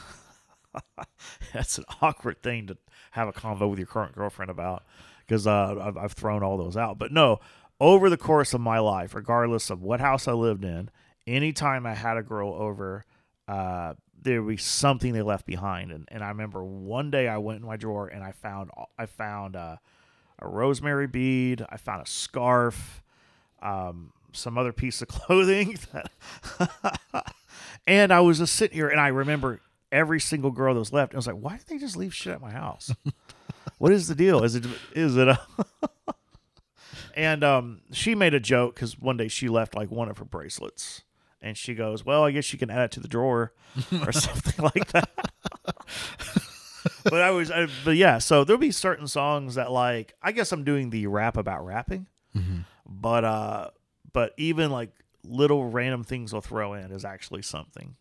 that's 1.52 1.78
an 1.78 1.84
awkward 2.00 2.42
thing 2.42 2.66
to 2.68 2.76
have 3.12 3.28
a 3.28 3.32
convo 3.32 3.68
with 3.68 3.78
your 3.78 3.86
current 3.86 4.14
girlfriend 4.14 4.50
about 4.50 4.84
because 5.26 5.46
uh, 5.46 5.76
I've, 5.80 5.96
I've 5.96 6.12
thrown 6.12 6.42
all 6.42 6.56
those 6.56 6.76
out. 6.76 6.98
But 6.98 7.12
no, 7.12 7.40
over 7.80 8.10
the 8.10 8.16
course 8.16 8.54
of 8.54 8.60
my 8.60 8.78
life, 8.78 9.14
regardless 9.14 9.70
of 9.70 9.82
what 9.82 10.00
house 10.00 10.28
I 10.28 10.32
lived 10.32 10.64
in, 10.64 10.90
anytime 11.26 11.86
I 11.86 11.94
had 11.94 12.16
a 12.16 12.22
girl 12.22 12.52
over, 12.52 13.04
uh, 13.48 13.94
there 14.20 14.42
would 14.42 14.50
be 14.50 14.56
something 14.56 15.12
they 15.12 15.22
left 15.22 15.46
behind. 15.46 15.90
And, 15.92 16.08
and 16.10 16.22
I 16.22 16.28
remember 16.28 16.64
one 16.64 17.10
day 17.10 17.28
I 17.28 17.38
went 17.38 17.60
in 17.60 17.66
my 17.66 17.76
drawer 17.76 18.08
and 18.08 18.22
I 18.22 18.32
found 18.32 18.70
I 18.98 19.06
found 19.06 19.56
uh, 19.56 19.76
a 20.38 20.48
rosemary 20.48 21.06
bead, 21.06 21.64
I 21.68 21.76
found 21.76 22.02
a 22.02 22.10
scarf, 22.10 23.02
um, 23.62 24.12
some 24.32 24.58
other 24.58 24.72
piece 24.72 25.02
of 25.02 25.08
clothing, 25.08 25.78
that 25.92 27.32
and 27.86 28.12
I 28.12 28.20
was 28.20 28.38
just 28.38 28.54
sitting 28.54 28.76
here 28.76 28.88
and 28.88 29.00
I 29.00 29.08
remember 29.08 29.60
every 29.92 30.20
single 30.20 30.50
girl 30.50 30.74
that 30.74 30.80
was 30.80 30.92
left. 30.92 31.14
I 31.14 31.16
was 31.16 31.26
like, 31.26 31.36
why 31.36 31.56
did 31.56 31.66
they 31.68 31.78
just 31.78 31.96
leave 31.96 32.14
shit 32.14 32.32
at 32.32 32.40
my 32.40 32.50
house? 32.50 32.94
what 33.78 33.92
is 33.92 34.08
the 34.08 34.14
deal? 34.14 34.42
Is 34.42 34.54
it 34.54 34.66
is 34.94 35.16
it 35.16 35.28
a 35.28 35.40
and 37.14 37.44
um, 37.44 37.80
she 37.92 38.14
made 38.14 38.34
a 38.34 38.40
joke 38.40 38.74
because 38.74 38.98
one 38.98 39.16
day 39.16 39.28
she 39.28 39.48
left 39.48 39.74
like 39.74 39.90
one 39.90 40.08
of 40.08 40.18
her 40.18 40.24
bracelets, 40.24 41.02
and 41.40 41.56
she 41.56 41.74
goes, 41.74 42.04
"Well, 42.04 42.24
I 42.24 42.32
guess 42.32 42.52
you 42.52 42.58
can 42.58 42.70
add 42.70 42.82
it 42.86 42.90
to 42.92 43.00
the 43.00 43.08
drawer 43.08 43.52
or 44.04 44.12
something 44.12 44.64
like 44.74 44.88
that." 44.92 45.10
But 47.04 47.20
I 47.20 47.30
was, 47.30 47.50
I, 47.50 47.68
but 47.84 47.96
yeah. 47.96 48.18
So 48.18 48.44
there'll 48.44 48.58
be 48.60 48.70
certain 48.72 49.06
songs 49.06 49.54
that 49.54 49.70
like 49.70 50.14
I 50.22 50.32
guess 50.32 50.52
I'm 50.52 50.64
doing 50.64 50.90
the 50.90 51.06
rap 51.06 51.36
about 51.36 51.64
rapping, 51.64 52.06
but 52.86 53.24
uh, 53.24 53.70
but 54.12 54.32
even 54.36 54.70
like 54.70 54.90
little 55.22 55.70
random 55.70 56.04
things 56.04 56.34
I'll 56.34 56.40
throw 56.40 56.74
in 56.74 56.90
is 56.92 57.04
actually 57.04 57.42
something 57.42 57.96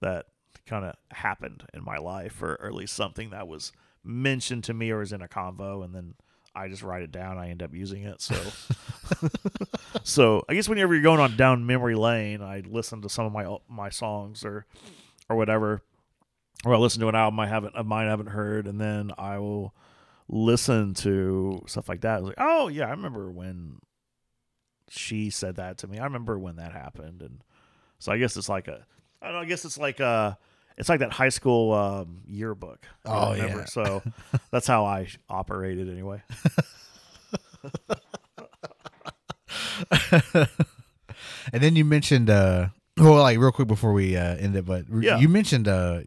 that 0.00 0.26
kind 0.66 0.84
of 0.84 0.94
happened 1.10 1.64
in 1.74 1.84
my 1.84 1.96
life, 1.96 2.42
or, 2.42 2.54
or 2.54 2.66
at 2.66 2.74
least 2.74 2.94
something 2.94 3.30
that 3.30 3.48
was 3.48 3.72
mentioned 4.04 4.64
to 4.64 4.74
me 4.74 4.90
or 4.90 5.02
is 5.02 5.12
in 5.12 5.22
a 5.22 5.28
convo, 5.28 5.84
and 5.84 5.94
then 5.94 6.14
I 6.54 6.68
just 6.68 6.82
write 6.82 7.02
it 7.02 7.12
down. 7.12 7.38
I 7.38 7.50
end 7.50 7.62
up 7.62 7.74
using 7.74 8.02
it. 8.02 8.20
So, 8.20 8.36
so 10.02 10.44
I 10.48 10.54
guess 10.54 10.68
whenever 10.68 10.94
you're 10.94 11.02
going 11.02 11.20
on 11.20 11.36
down 11.36 11.66
memory 11.66 11.94
lane, 11.94 12.42
I 12.42 12.62
listen 12.66 13.02
to 13.02 13.08
some 13.08 13.26
of 13.26 13.32
my 13.32 13.56
my 13.68 13.90
songs 13.90 14.44
or 14.44 14.66
or 15.28 15.36
whatever, 15.36 15.82
or 16.64 16.74
I'll 16.74 16.80
listen 16.80 17.00
to 17.00 17.08
an 17.08 17.14
album 17.14 17.40
I 17.40 17.46
haven't 17.46 17.74
of 17.74 17.86
mine 17.86 18.06
I 18.06 18.10
haven't 18.10 18.28
heard, 18.28 18.66
and 18.66 18.80
then 18.80 19.12
I 19.18 19.38
will 19.38 19.74
listen 20.28 20.94
to 20.94 21.62
stuff 21.66 21.88
like 21.88 22.02
that. 22.02 22.16
I 22.16 22.20
was 22.20 22.26
like, 22.28 22.36
oh 22.38 22.68
yeah, 22.68 22.86
I 22.86 22.90
remember 22.90 23.30
when 23.30 23.78
she 24.88 25.30
said 25.30 25.56
that 25.56 25.78
to 25.78 25.86
me. 25.88 25.98
I 25.98 26.04
remember 26.04 26.38
when 26.38 26.56
that 26.56 26.72
happened, 26.72 27.22
and 27.22 27.42
so 27.98 28.12
I 28.12 28.18
guess 28.18 28.36
it's 28.36 28.48
like 28.48 28.68
a 28.68 28.84
I 29.22 29.26
don't 29.26 29.34
know. 29.36 29.40
I 29.40 29.44
guess 29.46 29.64
it's 29.64 29.78
like 29.78 30.00
a 30.00 30.38
it's 30.76 30.88
like 30.88 31.00
that 31.00 31.12
high 31.12 31.28
school 31.28 31.72
um, 31.74 32.22
yearbook. 32.26 32.86
Oh, 33.04 33.34
yeah. 33.34 33.64
So 33.66 34.02
that's 34.50 34.66
how 34.66 34.84
I 34.86 35.08
operated 35.28 35.88
anyway. 35.90 36.22
And 41.52 41.62
then 41.62 41.74
you 41.76 41.84
mentioned, 41.84 42.30
uh, 42.30 42.68
well, 42.96 43.14
like 43.22 43.38
real 43.38 43.50
quick 43.52 43.66
before 43.68 43.92
we 43.92 44.16
uh, 44.16 44.36
end 44.36 44.54
it, 44.56 44.64
but 44.64 44.84
Yeah. 45.00 45.18
you 45.18 45.28
mentioned 45.28 45.66
uh, 45.68 46.00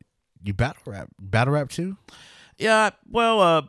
you 0.43 0.53
battle 0.53 0.81
rap, 0.85 1.09
battle 1.19 1.53
rap 1.53 1.69
too. 1.69 1.97
Yeah, 2.57 2.91
well, 3.09 3.41
uh, 3.41 3.61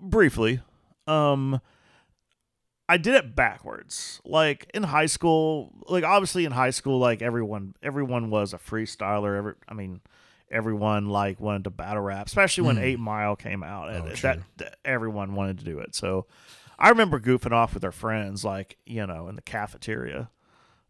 briefly, 0.00 0.60
um, 1.06 1.60
I 2.88 2.96
did 2.96 3.14
it 3.14 3.36
backwards. 3.36 4.20
Like 4.24 4.70
in 4.74 4.82
high 4.82 5.06
school, 5.06 5.72
like 5.88 6.04
obviously 6.04 6.44
in 6.44 6.52
high 6.52 6.70
school, 6.70 6.98
like 6.98 7.22
everyone, 7.22 7.74
everyone 7.82 8.30
was 8.30 8.54
a 8.54 8.58
freestyler. 8.58 9.36
Every, 9.36 9.54
I 9.68 9.74
mean, 9.74 10.00
everyone 10.50 11.08
like 11.08 11.40
wanted 11.40 11.64
to 11.64 11.70
battle 11.70 12.02
rap, 12.02 12.26
especially 12.26 12.64
when 12.64 12.78
Eight 12.78 12.98
Mile 12.98 13.36
came 13.36 13.62
out. 13.62 13.88
Oh, 13.88 14.08
that, 14.22 14.40
that 14.58 14.76
everyone 14.84 15.34
wanted 15.34 15.58
to 15.58 15.64
do 15.64 15.78
it. 15.78 15.94
So 15.94 16.26
I 16.78 16.88
remember 16.90 17.20
goofing 17.20 17.52
off 17.52 17.74
with 17.74 17.84
our 17.84 17.92
friends, 17.92 18.44
like 18.44 18.76
you 18.84 19.06
know, 19.06 19.28
in 19.28 19.36
the 19.36 19.42
cafeteria. 19.42 20.30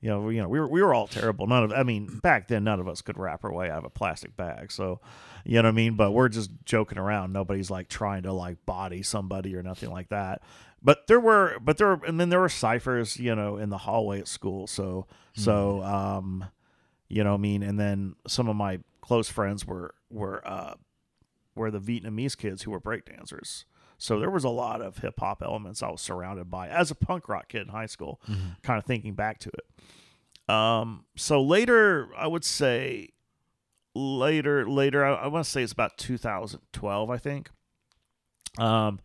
You 0.02 0.10
know, 0.10 0.20
we, 0.20 0.34
you 0.34 0.42
know, 0.42 0.48
we 0.48 0.58
were 0.58 0.68
we 0.68 0.82
were 0.82 0.92
all 0.92 1.06
terrible. 1.06 1.46
None 1.46 1.62
of, 1.62 1.72
I 1.72 1.84
mean, 1.84 2.18
back 2.18 2.48
then, 2.48 2.64
none 2.64 2.80
of 2.80 2.88
us 2.88 3.00
could 3.02 3.16
wrap 3.16 3.44
our 3.44 3.52
way 3.52 3.70
out 3.70 3.78
of 3.78 3.84
a 3.84 3.90
plastic 3.90 4.36
bag. 4.36 4.72
So, 4.72 5.00
you 5.44 5.54
know 5.54 5.68
what 5.68 5.68
I 5.68 5.72
mean. 5.72 5.94
But 5.94 6.10
we're 6.10 6.28
just 6.28 6.50
joking 6.64 6.98
around. 6.98 7.32
Nobody's 7.32 7.70
like 7.70 7.88
trying 7.88 8.24
to 8.24 8.32
like 8.32 8.66
body 8.66 9.02
somebody 9.02 9.54
or 9.54 9.62
nothing 9.62 9.90
like 9.90 10.08
that. 10.08 10.42
But 10.82 11.06
there 11.06 11.20
were, 11.20 11.56
but 11.60 11.78
there, 11.78 11.94
were, 11.94 12.04
and 12.04 12.18
then 12.18 12.30
there 12.30 12.40
were 12.40 12.48
ciphers, 12.48 13.16
you 13.16 13.32
know, 13.36 13.56
in 13.56 13.70
the 13.70 13.78
hallway 13.78 14.18
at 14.18 14.26
school. 14.26 14.66
So, 14.66 15.06
so, 15.34 15.80
um, 15.84 16.46
you 17.08 17.22
know, 17.22 17.30
what 17.30 17.38
I 17.38 17.42
mean, 17.42 17.62
and 17.62 17.78
then 17.78 18.16
some 18.26 18.48
of 18.48 18.56
my 18.56 18.80
close 19.02 19.28
friends 19.28 19.64
were 19.64 19.94
were 20.10 20.42
uh, 20.44 20.74
were 21.54 21.70
the 21.70 21.78
Vietnamese 21.78 22.36
kids 22.36 22.62
who 22.62 22.72
were 22.72 22.80
breakdancers. 22.80 23.64
So 24.02 24.18
there 24.18 24.30
was 24.30 24.42
a 24.42 24.48
lot 24.48 24.82
of 24.82 24.98
hip 24.98 25.20
hop 25.20 25.42
elements 25.44 25.80
I 25.80 25.88
was 25.88 26.00
surrounded 26.00 26.50
by 26.50 26.68
as 26.68 26.90
a 26.90 26.96
punk 26.96 27.28
rock 27.28 27.46
kid 27.46 27.62
in 27.62 27.68
high 27.68 27.86
school, 27.86 28.20
kind 28.64 28.76
of 28.76 28.84
thinking 28.84 29.14
back 29.14 29.38
to 29.38 29.50
it. 29.50 30.52
Um, 30.52 31.04
so 31.16 31.40
later, 31.40 32.08
I 32.16 32.26
would 32.26 32.44
say 32.44 33.10
later, 33.94 34.68
later, 34.68 35.04
I, 35.04 35.12
I 35.14 35.26
want 35.28 35.44
to 35.44 35.50
say 35.50 35.62
it's 35.62 35.70
about 35.72 35.98
2012, 35.98 37.10
I 37.10 37.16
think. 37.16 37.50
Um, 38.58 38.98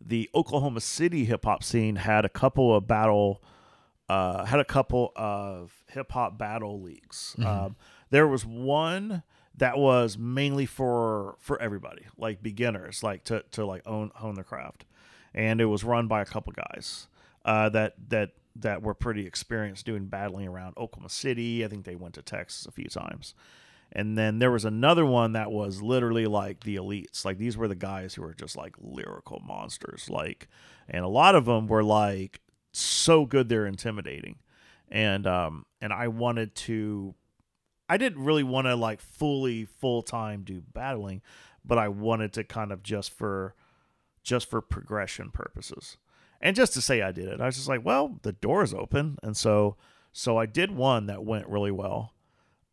the 0.00 0.30
Oklahoma 0.34 0.80
City 0.80 1.26
hip 1.26 1.44
hop 1.44 1.62
scene 1.62 1.96
had 1.96 2.24
a 2.24 2.30
couple 2.30 2.74
of 2.74 2.86
battle, 2.86 3.42
uh, 4.08 4.46
had 4.46 4.60
a 4.60 4.64
couple 4.64 5.12
of 5.14 5.74
hip 5.88 6.10
hop 6.12 6.38
battle 6.38 6.80
leagues. 6.80 7.36
Um, 7.44 7.76
there 8.08 8.26
was 8.26 8.46
one 8.46 9.24
that 9.58 9.78
was 9.78 10.18
mainly 10.18 10.66
for 10.66 11.36
for 11.38 11.60
everybody, 11.60 12.02
like 12.16 12.42
beginners, 12.42 13.02
like 13.02 13.24
to 13.24 13.44
to 13.52 13.64
like 13.64 13.82
own 13.86 14.10
hone 14.14 14.34
their 14.34 14.44
craft, 14.44 14.84
and 15.34 15.60
it 15.60 15.66
was 15.66 15.84
run 15.84 16.08
by 16.08 16.22
a 16.22 16.26
couple 16.26 16.52
guys 16.52 17.08
uh, 17.44 17.68
that 17.70 17.94
that 18.08 18.30
that 18.56 18.82
were 18.82 18.94
pretty 18.94 19.26
experienced 19.26 19.86
doing 19.86 20.06
battling 20.06 20.48
around 20.48 20.76
Oklahoma 20.76 21.10
City. 21.10 21.64
I 21.64 21.68
think 21.68 21.84
they 21.84 21.94
went 21.94 22.14
to 22.14 22.22
Texas 22.22 22.66
a 22.66 22.72
few 22.72 22.88
times. 22.88 23.34
And 23.90 24.18
then 24.18 24.38
there 24.38 24.50
was 24.50 24.64
another 24.66 25.06
one 25.06 25.32
that 25.32 25.50
was 25.50 25.80
literally 25.80 26.26
like 26.26 26.64
the 26.64 26.76
elites. 26.76 27.24
Like 27.24 27.38
these 27.38 27.56
were 27.56 27.68
the 27.68 27.74
guys 27.74 28.14
who 28.14 28.22
were 28.22 28.34
just 28.34 28.56
like 28.56 28.74
lyrical 28.78 29.40
monsters. 29.46 30.10
Like, 30.10 30.48
and 30.88 31.04
a 31.04 31.08
lot 31.08 31.34
of 31.34 31.46
them 31.46 31.68
were 31.68 31.84
like 31.84 32.40
so 32.72 33.24
good 33.24 33.48
they're 33.48 33.66
intimidating. 33.66 34.36
And 34.90 35.26
um 35.26 35.64
and 35.80 35.92
I 35.92 36.08
wanted 36.08 36.54
to 36.56 37.14
I 37.88 37.96
didn't 37.96 38.24
really 38.24 38.42
want 38.42 38.66
to 38.66 38.76
like 38.76 39.00
fully 39.00 39.64
full 39.64 40.02
time 40.02 40.42
do 40.42 40.62
battling, 40.72 41.22
but 41.64 41.78
I 41.78 41.88
wanted 41.88 42.32
to 42.34 42.44
kind 42.44 42.72
of 42.72 42.82
just 42.82 43.10
for 43.10 43.54
just 44.22 44.50
for 44.50 44.60
progression 44.60 45.30
purposes. 45.30 45.96
And 46.40 46.54
just 46.54 46.74
to 46.74 46.80
say 46.80 47.02
I 47.02 47.12
did 47.12 47.26
it. 47.26 47.40
I 47.40 47.46
was 47.46 47.56
just 47.56 47.68
like, 47.68 47.84
well, 47.84 48.18
the 48.22 48.32
door 48.32 48.62
is 48.62 48.74
open. 48.74 49.18
And 49.22 49.36
so 49.36 49.76
so 50.12 50.36
I 50.36 50.46
did 50.46 50.70
one 50.70 51.06
that 51.06 51.24
went 51.24 51.48
really 51.48 51.70
well. 51.70 52.12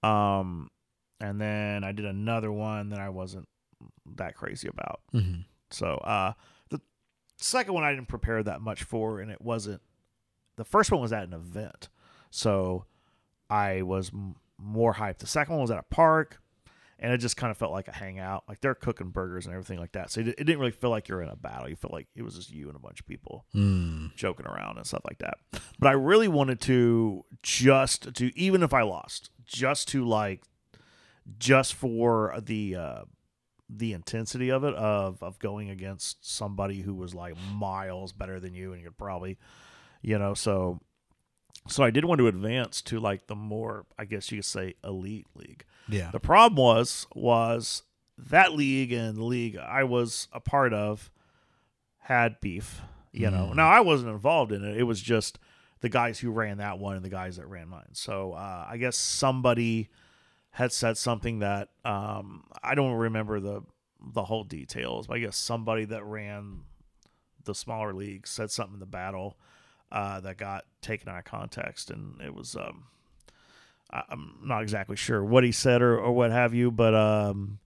Um 0.03 0.69
and 1.21 1.39
then 1.39 1.83
I 1.83 1.91
did 1.93 2.05
another 2.05 2.51
one 2.51 2.89
that 2.89 2.99
I 2.99 3.09
wasn't 3.09 3.47
that 4.17 4.35
crazy 4.35 4.67
about. 4.67 4.99
Mm-hmm. 5.13 5.41
So 5.71 5.95
uh 6.03 6.33
the 6.69 6.81
second 7.37 7.73
one 7.73 7.83
I 7.83 7.91
didn't 7.91 8.09
prepare 8.09 8.43
that 8.43 8.61
much 8.61 8.83
for 8.83 9.19
and 9.19 9.31
it 9.31 9.41
wasn't 9.41 9.81
the 10.57 10.65
first 10.65 10.91
one 10.91 11.01
was 11.01 11.13
at 11.13 11.23
an 11.23 11.33
event. 11.33 11.89
So 12.31 12.85
I 13.49 13.81
was 13.81 14.11
more 14.57 14.93
hyped. 14.93 15.19
The 15.19 15.27
second 15.27 15.53
one 15.55 15.61
was 15.61 15.71
at 15.71 15.77
a 15.79 15.83
park 15.83 16.41
and 16.97 17.11
it 17.11 17.17
just 17.17 17.35
kind 17.35 17.51
of 17.51 17.57
felt 17.57 17.71
like 17.73 17.87
a 17.89 17.91
hangout. 17.91 18.43
Like 18.47 18.61
they're 18.61 18.73
cooking 18.75 19.09
burgers 19.09 19.45
and 19.45 19.53
everything 19.53 19.79
like 19.79 19.91
that. 19.91 20.11
So 20.11 20.21
it, 20.21 20.27
it 20.29 20.35
didn't 20.45 20.59
really 20.59 20.71
feel 20.71 20.89
like 20.89 21.07
you're 21.09 21.21
in 21.21 21.29
a 21.29 21.35
battle. 21.35 21.67
You 21.69 21.75
felt 21.75 21.93
like 21.93 22.07
it 22.15 22.21
was 22.21 22.35
just 22.35 22.51
you 22.51 22.67
and 22.67 22.75
a 22.75 22.79
bunch 22.79 22.99
of 23.01 23.05
people 23.07 23.45
Mm. 23.53 24.15
joking 24.15 24.45
around 24.45 24.77
and 24.77 24.85
stuff 24.87 25.03
like 25.05 25.17
that. 25.19 25.35
But 25.79 25.87
I 25.89 25.91
really 25.93 26.27
wanted 26.29 26.61
to 26.61 27.25
just 27.43 28.13
to 28.15 28.31
even 28.39 28.63
if 28.63 28.73
I 28.73 28.83
lost, 28.83 29.29
just 29.45 29.87
to 29.89 30.05
like 30.05 30.43
just 31.39 31.73
for 31.73 32.35
the 32.41 32.75
uh 32.75 33.01
the 33.69 33.93
intensity 33.93 34.49
of 34.49 34.63
it 34.63 34.75
of 34.75 35.21
of 35.23 35.39
going 35.39 35.69
against 35.71 36.23
somebody 36.23 36.81
who 36.81 36.93
was 36.93 37.15
like 37.15 37.33
miles 37.51 38.11
better 38.13 38.39
than 38.39 38.53
you 38.53 38.71
and 38.73 38.81
you 38.81 38.87
could 38.87 38.97
probably 38.97 39.37
you 40.03 40.19
know 40.19 40.35
so 40.35 40.79
so 41.67 41.83
I 41.83 41.91
did 41.91 42.05
want 42.05 42.19
to 42.19 42.27
advance 42.27 42.81
to 42.83 42.99
like 42.99 43.27
the 43.27 43.35
more 43.35 43.85
I 43.97 44.05
guess 44.05 44.31
you 44.31 44.37
could 44.39 44.45
say 44.45 44.75
elite 44.83 45.27
league. 45.35 45.65
Yeah. 45.87 46.11
The 46.11 46.19
problem 46.19 46.57
was 46.57 47.07
was 47.15 47.83
that 48.17 48.53
league 48.53 48.91
and 48.91 49.17
the 49.17 49.23
league 49.23 49.57
I 49.57 49.83
was 49.83 50.27
a 50.31 50.39
part 50.39 50.73
of 50.73 51.11
had 51.99 52.39
beef. 52.39 52.81
You 53.11 53.31
know, 53.31 53.53
now 53.53 53.69
I 53.69 53.79
wasn't 53.79 54.11
involved 54.11 54.51
in 54.51 54.65
it. 54.65 54.75
It 54.75 54.83
was 54.83 55.01
just 55.01 55.39
the 55.79 55.87
guys 55.87 56.19
who 56.19 56.31
ran 56.31 56.57
that 56.57 56.79
one 56.79 56.97
and 56.97 57.05
the 57.05 57.09
guys 57.09 57.37
that 57.37 57.47
ran 57.47 57.69
mine. 57.69 57.93
So 57.93 58.33
uh, 58.33 58.67
I 58.69 58.75
guess 58.75 58.97
somebody 58.97 59.89
had 60.51 60.73
said 60.73 60.97
something 60.97 61.39
that 61.39 61.69
um, 61.85 62.43
I 62.61 62.75
don't 62.75 62.93
remember 62.93 63.39
the 63.39 63.61
the 64.01 64.23
whole 64.23 64.43
details, 64.43 65.07
but 65.07 65.15
I 65.15 65.19
guess 65.19 65.37
somebody 65.37 65.85
that 65.85 66.03
ran 66.03 66.61
the 67.45 67.55
smaller 67.55 67.93
league 67.93 68.27
said 68.27 68.51
something 68.51 68.75
in 68.75 68.79
the 68.79 68.85
battle 68.85 69.37
uh, 69.91 70.19
that 70.21 70.37
got 70.37 70.65
taken 70.81 71.09
out 71.09 71.19
of 71.19 71.25
context, 71.25 71.89
and 71.91 72.19
it 72.21 72.33
was 72.33 72.55
um, 72.55 72.85
I, 73.91 74.03
I'm 74.09 74.35
not 74.43 74.61
exactly 74.63 74.95
sure 74.95 75.23
what 75.23 75.43
he 75.43 75.51
said 75.51 75.81
or, 75.81 75.97
or 75.99 76.11
what 76.11 76.31
have 76.31 76.53
you, 76.53 76.71
but 76.71 76.93
um, 76.95 77.59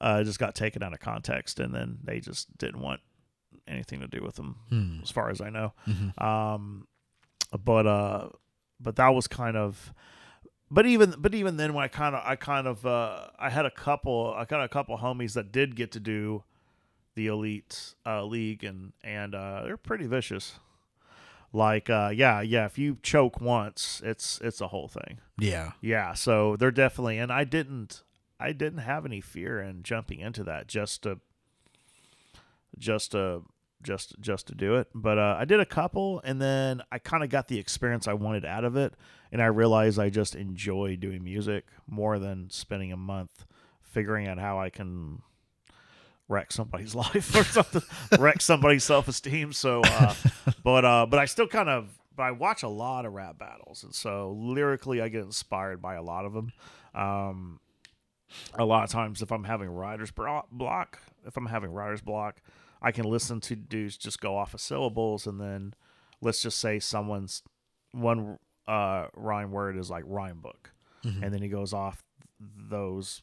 uh, 0.00 0.22
just 0.24 0.38
got 0.38 0.54
taken 0.54 0.82
out 0.82 0.92
of 0.92 1.00
context, 1.00 1.60
and 1.60 1.74
then 1.74 1.98
they 2.02 2.20
just 2.20 2.56
didn't 2.58 2.80
want 2.80 3.00
anything 3.66 4.00
to 4.00 4.06
do 4.08 4.22
with 4.22 4.38
him, 4.38 4.56
Hmm. 4.70 5.00
as 5.02 5.10
far 5.10 5.30
as 5.30 5.40
I 5.40 5.50
know. 5.50 5.72
Mhm. 5.86 6.20
Um, 6.22 6.86
but 7.64 7.86
uh, 7.86 8.28
but 8.80 8.96
that 8.96 9.08
was 9.08 9.26
kind 9.26 9.56
of. 9.56 9.92
But 10.70 10.84
even 10.84 11.14
but 11.18 11.34
even 11.34 11.56
then, 11.56 11.72
when 11.72 11.82
I 11.84 11.88
kind 11.88 12.14
of 12.14 12.22
I 12.26 12.36
kind 12.36 12.66
of 12.66 12.84
uh, 12.84 13.28
I 13.38 13.48
had 13.48 13.64
a 13.64 13.70
couple 13.70 14.34
I 14.36 14.44
got 14.44 14.62
a 14.62 14.68
couple 14.68 14.98
homies 14.98 15.32
that 15.34 15.50
did 15.50 15.76
get 15.76 15.92
to 15.92 16.00
do 16.00 16.44
the 17.14 17.26
elite 17.26 17.94
uh, 18.04 18.22
league 18.24 18.62
and 18.64 18.92
and 19.02 19.34
uh, 19.34 19.62
they're 19.64 19.76
pretty 19.78 20.06
vicious. 20.06 20.58
Like 21.52 21.88
uh, 21.88 22.10
yeah 22.14 22.40
yeah, 22.40 22.66
if 22.66 22.78
you 22.78 22.98
choke 23.02 23.40
once, 23.40 24.02
it's 24.04 24.40
it's 24.42 24.60
a 24.60 24.68
whole 24.68 24.88
thing. 24.88 25.18
Yeah. 25.38 25.72
Yeah, 25.80 26.14
so 26.14 26.56
they're 26.56 26.70
definitely 26.70 27.18
and 27.18 27.32
I 27.32 27.44
didn't 27.44 28.02
I 28.38 28.52
didn't 28.52 28.80
have 28.80 29.06
any 29.06 29.20
fear 29.20 29.60
in 29.60 29.82
jumping 29.82 30.20
into 30.20 30.44
that 30.44 30.68
just 30.68 31.02
to 31.04 31.20
just 32.78 33.12
to 33.12 33.42
just 33.82 34.14
just 34.20 34.46
to 34.48 34.54
do 34.54 34.76
it. 34.76 34.88
But 34.94 35.18
uh, 35.18 35.36
I 35.38 35.44
did 35.44 35.60
a 35.60 35.66
couple 35.66 36.20
and 36.24 36.40
then 36.40 36.82
I 36.92 36.98
kind 36.98 37.24
of 37.24 37.30
got 37.30 37.48
the 37.48 37.58
experience 37.58 38.06
I 38.06 38.14
wanted 38.14 38.44
out 38.44 38.64
of 38.64 38.76
it 38.76 38.94
and 39.32 39.40
I 39.42 39.46
realized 39.46 39.98
I 39.98 40.10
just 40.10 40.34
enjoy 40.34 40.96
doing 40.96 41.24
music 41.24 41.66
more 41.86 42.18
than 42.18 42.50
spending 42.50 42.92
a 42.92 42.96
month 42.96 43.46
figuring 43.82 44.28
out 44.28 44.38
how 44.38 44.58
I 44.60 44.70
can 44.70 45.22
wreck 46.28 46.52
somebody's 46.52 46.94
life 47.04 47.34
or 47.34 47.44
something, 47.44 47.82
wreck 48.18 48.40
somebody's 48.40 48.84
self-esteem. 48.84 49.52
So 49.52 49.82
uh 49.84 50.14
but 50.64 50.84
uh 50.84 51.06
but 51.06 51.18
I 51.18 51.24
still 51.24 51.48
kind 51.48 51.68
of 51.68 51.98
but 52.14 52.24
I 52.24 52.30
watch 52.32 52.62
a 52.62 52.68
lot 52.68 53.06
of 53.06 53.12
rap 53.12 53.38
battles 53.38 53.82
and 53.84 53.94
so 53.94 54.36
lyrically 54.38 55.00
I 55.00 55.08
get 55.08 55.22
inspired 55.24 55.80
by 55.80 55.94
a 55.94 56.02
lot 56.02 56.24
of 56.24 56.32
them. 56.32 56.52
Um 56.94 57.60
a 58.58 58.64
lot 58.64 58.84
of 58.84 58.90
times 58.90 59.22
if 59.22 59.30
I'm 59.30 59.44
having 59.44 59.70
writer's 59.70 60.10
block, 60.10 61.00
if 61.26 61.36
I'm 61.36 61.46
having 61.46 61.70
writer's 61.72 62.02
block, 62.02 62.42
I 62.82 62.92
can 62.92 63.04
listen 63.06 63.40
to 63.40 63.56
dudes 63.56 63.96
just 63.96 64.20
go 64.20 64.36
off 64.36 64.52
of 64.54 64.60
syllables 64.60 65.26
and 65.26 65.40
then 65.40 65.74
let's 66.20 66.42
just 66.42 66.58
say 66.58 66.78
someone's 66.78 67.42
one 67.92 68.38
uh 68.66 69.06
rhyme 69.16 69.50
word 69.50 69.78
is 69.78 69.88
like 69.90 70.04
rhyme 70.06 70.40
book 70.40 70.72
and 71.22 71.32
then 71.32 71.40
he 71.40 71.48
goes 71.48 71.72
off 71.72 72.02
those 72.38 73.22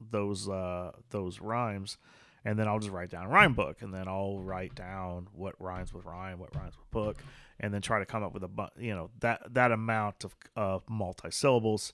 those 0.00 0.48
uh 0.48 0.92
those 1.10 1.40
rhymes 1.40 1.98
and 2.44 2.58
then 2.58 2.68
I'll 2.68 2.78
just 2.78 2.92
write 2.92 3.10
down 3.10 3.28
rhyme 3.28 3.54
book 3.54 3.82
and 3.82 3.92
then 3.92 4.08
I'll 4.08 4.38
write 4.38 4.74
down 4.74 5.28
what 5.32 5.54
rhymes 5.60 5.92
with 5.92 6.04
rhyme, 6.04 6.38
what 6.38 6.54
rhymes 6.54 6.76
with 6.76 6.90
book 6.90 7.18
and 7.60 7.74
then 7.74 7.80
try 7.82 7.98
to 7.98 8.06
come 8.06 8.22
up 8.22 8.32
with 8.34 8.44
a 8.44 8.48
bu- 8.48 8.68
you 8.78 8.94
know 8.94 9.10
that 9.20 9.42
that 9.54 9.72
amount 9.72 10.24
of 10.24 10.34
of 10.56 10.82
multi-syllables 10.88 11.92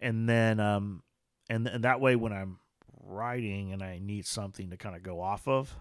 and 0.00 0.28
then 0.28 0.58
um 0.60 1.02
and 1.50 1.66
and 1.66 1.84
that 1.84 2.00
way 2.00 2.16
when 2.16 2.32
I'm 2.32 2.58
writing 3.04 3.72
and 3.72 3.82
I 3.82 3.98
need 3.98 4.26
something 4.26 4.70
to 4.70 4.76
kind 4.76 4.96
of 4.96 5.02
go 5.02 5.20
off 5.20 5.46
of 5.48 5.74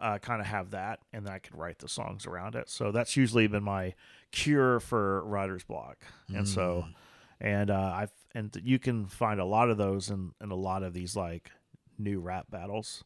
uh, 0.00 0.18
kind 0.18 0.40
of 0.40 0.46
have 0.46 0.70
that, 0.70 0.98
and 1.12 1.24
then 1.26 1.32
I 1.32 1.38
can 1.38 1.56
write 1.56 1.78
the 1.78 1.88
songs 1.88 2.26
around 2.26 2.56
it. 2.56 2.68
So 2.68 2.90
that's 2.90 3.16
usually 3.16 3.46
been 3.46 3.62
my 3.62 3.94
cure 4.32 4.80
for 4.80 5.24
writer's 5.24 5.62
block. 5.62 5.98
And 6.28 6.48
so, 6.48 6.86
and 7.40 7.70
uh, 7.70 7.92
I've 7.94 8.10
and 8.34 8.56
you 8.64 8.78
can 8.78 9.06
find 9.06 9.38
a 9.40 9.44
lot 9.44 9.70
of 9.70 9.76
those 9.76 10.10
in, 10.10 10.32
in 10.42 10.50
a 10.50 10.54
lot 10.56 10.82
of 10.82 10.92
these 10.94 11.14
like 11.14 11.50
new 11.98 12.18
rap 12.20 12.46
battles, 12.50 13.04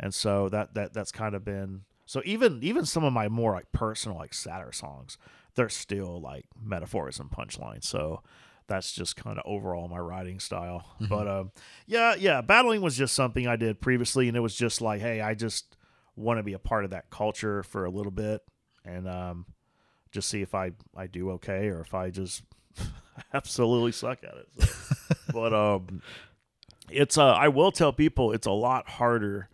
and 0.00 0.12
so 0.12 0.48
that 0.48 0.74
that 0.74 0.92
that's 0.92 1.12
kind 1.12 1.34
of 1.34 1.44
been 1.44 1.82
so 2.06 2.20
even 2.24 2.58
even 2.62 2.84
some 2.84 3.04
of 3.04 3.12
my 3.12 3.28
more 3.28 3.52
like 3.52 3.70
personal 3.70 4.18
like 4.18 4.34
sadder 4.34 4.72
songs, 4.72 5.16
they're 5.54 5.68
still 5.68 6.20
like 6.20 6.46
metaphors 6.60 7.20
and 7.20 7.30
punchlines. 7.30 7.84
So. 7.84 8.22
That's 8.66 8.92
just 8.92 9.16
kind 9.16 9.36
of 9.36 9.42
overall 9.46 9.88
my 9.88 9.98
writing 9.98 10.38
style, 10.38 10.86
but 11.08 11.26
um, 11.26 11.50
yeah, 11.88 12.14
yeah, 12.16 12.40
battling 12.40 12.82
was 12.82 12.96
just 12.96 13.16
something 13.16 13.48
I 13.48 13.56
did 13.56 13.80
previously, 13.80 14.28
and 14.28 14.36
it 14.36 14.40
was 14.40 14.54
just 14.54 14.80
like, 14.80 15.00
hey, 15.00 15.20
I 15.20 15.34
just 15.34 15.76
want 16.14 16.38
to 16.38 16.42
be 16.42 16.52
a 16.52 16.58
part 16.60 16.84
of 16.84 16.90
that 16.90 17.10
culture 17.10 17.62
for 17.62 17.84
a 17.84 17.90
little 17.90 18.12
bit 18.12 18.42
and 18.84 19.08
um, 19.08 19.46
just 20.12 20.28
see 20.28 20.42
if 20.42 20.54
I, 20.54 20.72
I 20.96 21.06
do 21.06 21.30
okay 21.32 21.68
or 21.68 21.80
if 21.80 21.94
I 21.94 22.10
just 22.10 22.42
absolutely 23.34 23.92
suck 23.92 24.18
at 24.22 24.34
it. 24.34 24.68
So, 24.68 25.14
but 25.32 25.52
um, 25.54 26.02
it's 26.90 27.18
uh, 27.18 27.32
I 27.32 27.48
will 27.48 27.72
tell 27.72 27.92
people 27.92 28.32
it's 28.32 28.46
a 28.46 28.52
lot 28.52 28.88
harder 28.88 29.48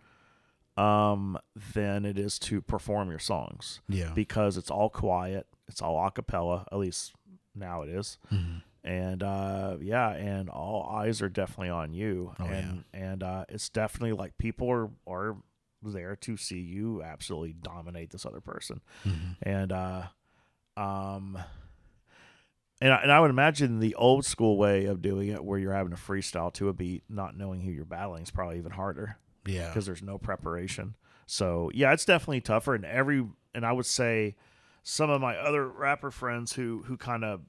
um, 0.76 1.38
than 1.74 2.04
it 2.04 2.18
is 2.18 2.38
to 2.40 2.60
perform 2.60 3.08
your 3.10 3.18
songs 3.18 3.80
Yeah. 3.88 4.12
because 4.14 4.56
it's 4.56 4.70
all 4.70 4.90
quiet, 4.90 5.46
it's 5.68 5.80
all 5.82 6.04
a 6.06 6.10
cappella, 6.10 6.66
at 6.70 6.78
least 6.78 7.14
now 7.54 7.82
it 7.82 7.88
is. 7.88 8.18
Mhm. 8.30 8.62
And 8.84 9.22
uh, 9.22 9.78
yeah, 9.80 10.10
and 10.10 10.48
all 10.48 10.84
eyes 10.88 11.20
are 11.22 11.28
definitely 11.28 11.70
on 11.70 11.92
you, 11.92 12.34
Oh, 12.38 12.44
and 12.44 12.84
and 12.92 13.22
uh, 13.22 13.44
it's 13.48 13.68
definitely 13.68 14.12
like 14.12 14.38
people 14.38 14.70
are 14.70 14.90
are 15.08 15.36
there 15.82 16.14
to 16.16 16.36
see 16.36 16.60
you 16.60 17.02
absolutely 17.02 17.52
dominate 17.52 18.10
this 18.10 18.24
other 18.24 18.40
person, 18.40 18.80
Mhm. 19.04 19.36
and 19.42 19.72
uh, 19.72 20.02
um, 20.76 21.36
and 22.80 22.92
I, 22.92 22.96
and 23.02 23.10
I 23.10 23.18
would 23.20 23.30
imagine 23.30 23.80
the 23.80 23.94
old 23.96 24.24
school 24.24 24.56
way 24.56 24.84
of 24.84 25.00
doing 25.02 25.28
it, 25.28 25.42
where 25.44 25.58
you're 25.58 25.72
having 25.72 25.92
a 25.92 25.96
freestyle 25.96 26.52
to 26.54 26.68
a 26.68 26.72
beat, 26.72 27.02
not 27.08 27.36
knowing 27.36 27.62
who 27.62 27.70
you're 27.72 27.84
battling, 27.84 28.22
is 28.22 28.30
probably 28.30 28.58
even 28.58 28.72
harder 28.72 29.16
Yeah. 29.46 29.68
because 29.68 29.86
there's 29.86 30.02
no 30.02 30.18
preparation. 30.18 30.94
So 31.26 31.70
yeah, 31.74 31.92
it's 31.92 32.04
definitely 32.04 32.40
tougher. 32.40 32.74
And 32.74 32.84
every 32.84 33.26
and 33.54 33.64
I 33.66 33.72
would 33.72 33.86
say 33.86 34.36
some 34.82 35.10
of 35.10 35.20
my 35.20 35.36
other 35.36 35.66
rapper 35.68 36.10
friends 36.10 36.52
who 36.54 36.84
who 36.86 36.96
kind 36.96 37.24
of 37.24 37.40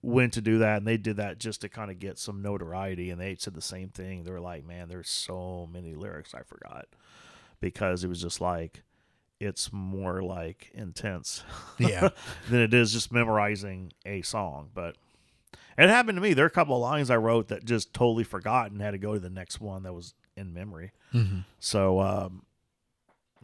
went 0.00 0.32
to 0.34 0.40
do 0.40 0.58
that 0.58 0.76
and 0.78 0.86
they 0.86 0.96
did 0.96 1.16
that 1.16 1.38
just 1.40 1.60
to 1.62 1.68
kind 1.68 1.90
of 1.90 1.98
get 1.98 2.18
some 2.18 2.40
notoriety 2.40 3.10
and 3.10 3.20
they 3.20 3.34
said 3.34 3.54
the 3.54 3.60
same 3.60 3.88
thing. 3.88 4.22
They 4.24 4.30
were 4.30 4.40
like, 4.40 4.64
man, 4.64 4.88
there's 4.88 5.08
so 5.08 5.68
many 5.72 5.94
lyrics 5.94 6.34
I 6.34 6.42
forgot 6.42 6.86
because 7.60 8.04
it 8.04 8.08
was 8.08 8.20
just 8.22 8.40
like 8.40 8.82
it's 9.40 9.72
more 9.72 10.22
like 10.22 10.70
intense 10.74 11.44
Yeah. 11.78 12.10
than 12.50 12.60
it 12.60 12.74
is 12.74 12.92
just 12.92 13.12
memorizing 13.12 13.92
a 14.04 14.22
song. 14.22 14.70
But 14.74 14.96
it 15.76 15.88
happened 15.88 16.16
to 16.16 16.22
me. 16.22 16.34
There 16.34 16.44
are 16.44 16.48
a 16.48 16.50
couple 16.50 16.74
of 16.74 16.82
lines 16.82 17.08
I 17.10 17.16
wrote 17.16 17.48
that 17.48 17.64
just 17.64 17.94
totally 17.94 18.24
forgot 18.24 18.70
and 18.72 18.80
had 18.82 18.90
to 18.92 18.98
go 18.98 19.14
to 19.14 19.20
the 19.20 19.30
next 19.30 19.60
one 19.60 19.84
that 19.84 19.92
was 19.92 20.14
in 20.38 20.54
memory. 20.54 20.92
Mhm. 21.12 21.44
So, 21.58 22.00
um, 22.00 22.44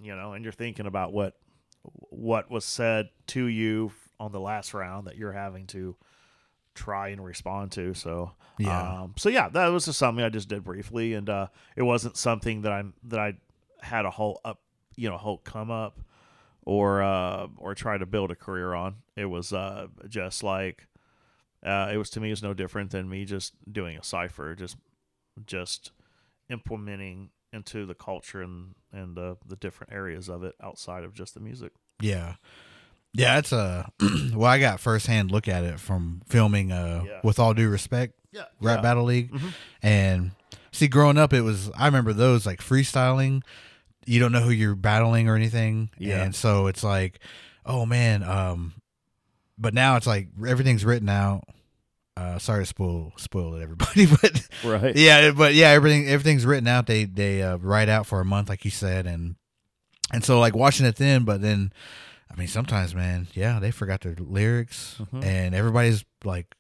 you 0.01 0.15
know, 0.17 0.33
and 0.33 0.45
you're 0.45 0.53
thinking 0.53 0.87
about 0.87 1.13
what 1.13 1.37
what 2.11 2.51
was 2.51 2.65
said 2.65 3.11
to 3.27 3.45
you 3.45 3.93
on 4.19 4.33
the 4.33 4.41
last 4.41 4.73
round 4.73 5.07
that 5.07 5.17
you're 5.17 5.33
having 5.33 5.67
to 5.67 5.97
try 6.75 7.09
and 7.09 7.23
respond 7.25 7.71
to. 7.73 7.93
So, 7.95 8.33
Yeah. 8.59 9.03
um, 9.03 9.15
so 9.19 9.29
yeah, 9.29 9.49
that 9.51 9.69
was 9.69 9.85
just 9.85 9.99
something 9.99 10.25
I 10.25 10.31
just 10.31 10.49
did 10.49 10.65
briefly, 10.65 11.13
and 11.15 11.29
uh, 11.29 11.49
it 11.77 11.83
wasn't 11.83 12.17
something 12.17 12.63
that 12.63 12.73
I'm 12.73 12.95
that 13.05 13.21
I 13.21 13.35
had 13.83 14.07
a 14.07 14.11
whole 14.11 14.41
up, 14.45 14.63
you 14.97 15.11
know, 15.11 15.19
whole 15.19 15.39
come 15.39 15.71
up 15.71 16.01
or 16.63 17.03
uh, 17.03 17.49
or 17.59 17.75
try 17.75 17.99
to 17.99 18.07
build 18.07 18.31
a 18.31 18.37
career 18.37 18.73
on. 18.75 18.97
It 19.17 19.27
was 19.27 19.53
uh, 19.53 19.89
just 20.09 20.43
like 20.43 20.87
uh, 21.63 21.91
it 21.93 21.99
was 21.99 22.09
to 22.11 22.21
me. 22.21 22.33
It's 22.33 22.43
no 22.43 22.55
different 22.55 22.91
than 22.93 23.09
me 23.11 23.25
just 23.27 23.53
doing 23.71 23.97
a 23.99 24.03
cipher, 24.03 24.55
just 24.55 24.77
just 25.47 25.93
implementing 26.51 27.31
into 27.53 27.87
the 27.87 27.95
culture 27.95 28.43
and 28.43 28.75
and 28.93 29.17
the 29.17 29.37
the 29.47 29.57
different 29.57 29.93
areas 29.93 30.29
of 30.29 30.43
it 30.43 30.55
outside 30.63 31.05
of 31.05 31.15
just 31.15 31.35
the 31.35 31.41
music. 31.41 31.73
Yeah. 32.01 32.35
Yeah, 33.13 33.39
it's 33.39 33.53
a 33.53 33.91
well, 34.35 34.51
I 34.51 34.59
got 34.59 34.81
firsthand 34.81 35.31
look 35.31 35.47
at 35.47 35.63
it 35.65 35.79
from 35.79 36.23
filming 36.27 36.73
uh 36.73 37.05
Yeah. 37.07 37.21
with 37.23 37.39
all 37.39 37.55
due 37.55 37.69
respect, 37.69 38.15
Yeah, 38.33 38.47
Rap 38.61 38.83
Battle 38.83 39.05
League. 39.05 39.31
Mhm. 39.33 39.53
And 39.83 40.31
see 40.73 40.89
growing 40.89 41.17
up 41.19 41.33
it 41.33 41.43
was 41.43 41.71
I 41.77 41.87
remember 41.87 42.13
those 42.13 42.45
like 42.45 42.61
freestyling. 42.61 43.43
You 44.07 44.19
don't 44.21 44.33
know 44.33 44.41
who 44.43 44.51
you're 44.51 44.75
battling 44.75 45.29
or 45.29 45.37
anything. 45.37 45.91
Yeah. 45.97 46.23
And 46.25 46.35
so 46.35 46.67
it's 46.67 46.83
like, 46.83 47.21
oh 47.65 47.87
man, 47.87 48.23
um 48.25 48.75
but 49.57 49.73
now 49.73 49.95
it's 49.97 50.07
like 50.09 50.29
everything's 50.45 50.85
written 50.85 51.09
out. 51.09 51.45
Uh 52.17 52.39
sorry 52.39 52.63
to 52.63 52.67
spoil 52.67 53.13
spoil 53.17 53.55
it 53.57 53.63
everybody, 53.63 54.07
but 54.23 54.49
Right. 54.65 54.95
yeah, 54.95 55.33
but 55.33 55.55
yeah, 55.55 55.69
everything 55.71 56.07
everything's 56.09 56.47
written 56.47 56.69
out. 56.69 56.87
They 56.87 57.05
they 57.07 57.43
uh, 57.43 57.57
write 57.57 57.89
out 57.89 58.07
for 58.07 58.21
a 58.21 58.25
month, 58.25 58.49
like 58.49 58.65
you 58.65 58.71
said, 58.71 59.07
and 59.07 59.35
and 60.13 60.25
so 60.25 60.39
like 60.39 60.55
watching 60.55 60.87
it 60.87 60.95
then, 60.97 61.25
but 61.25 61.41
then, 61.43 61.73
I 62.31 62.37
mean, 62.37 62.47
sometimes, 62.47 62.95
man, 62.95 63.27
yeah, 63.35 63.59
they 63.59 63.71
forgot 63.73 64.03
their 64.03 64.15
lyrics, 64.17 64.97
Mhm. 65.13 65.25
and 65.25 65.55
everybody's 65.57 66.05
like, 66.25 66.55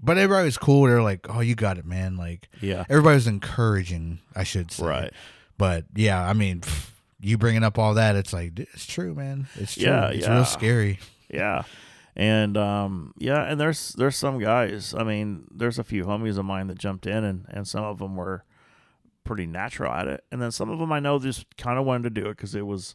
but 0.00 0.16
everybody 0.16 0.46
was 0.46 0.56
cool. 0.56 0.86
They're 0.86 1.02
like, 1.02 1.26
oh, 1.28 1.40
you 1.40 1.54
got 1.54 1.76
it, 1.76 1.84
man. 1.84 2.16
Like 2.16 2.48
Yeah. 2.62 2.84
everybody 2.88 3.16
was 3.16 3.26
encouraging, 3.26 4.20
I 4.34 4.44
should 4.44 4.70
say, 4.72 4.86
Right. 4.86 5.12
But 5.58 5.84
yeah, 5.94 6.26
I 6.26 6.32
mean, 6.32 6.60
pff, 6.60 6.90
you 7.20 7.36
bringing 7.36 7.62
up 7.62 7.78
all 7.78 7.92
that, 7.94 8.16
it's 8.16 8.32
like 8.32 8.58
it's 8.58 8.86
true, 8.86 9.14
man. 9.14 9.48
It's 9.56 9.74
true. 9.74 9.84
Yeah, 9.84 10.08
it's 10.08 10.26
yeah. 10.26 10.34
real 10.34 10.44
scary. 10.46 10.98
Yeah. 11.28 11.62
And 12.16 12.56
um, 12.56 13.12
yeah, 13.18 13.42
and 13.42 13.60
there's 13.60 13.92
there's 13.94 14.16
some 14.16 14.38
guys. 14.38 14.94
I 14.96 15.02
mean, 15.02 15.46
there's 15.50 15.78
a 15.78 15.84
few 15.84 16.04
homies 16.04 16.38
of 16.38 16.44
mine 16.44 16.68
that 16.68 16.78
jumped 16.78 17.06
in, 17.06 17.24
and 17.24 17.46
and 17.48 17.66
some 17.66 17.84
of 17.84 17.98
them 17.98 18.14
were 18.16 18.44
pretty 19.24 19.46
natural 19.46 19.92
at 19.92 20.06
it, 20.06 20.22
and 20.30 20.40
then 20.40 20.52
some 20.52 20.70
of 20.70 20.78
them 20.78 20.92
I 20.92 21.00
know 21.00 21.18
just 21.18 21.56
kind 21.56 21.78
of 21.78 21.84
wanted 21.84 22.14
to 22.14 22.20
do 22.22 22.28
it 22.28 22.36
because 22.36 22.54
it 22.54 22.66
was 22.66 22.94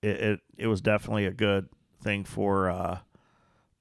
it, 0.00 0.20
it 0.20 0.40
it 0.56 0.66
was 0.68 0.80
definitely 0.80 1.26
a 1.26 1.32
good 1.32 1.68
thing 2.02 2.24
for 2.24 2.70
uh 2.70 2.98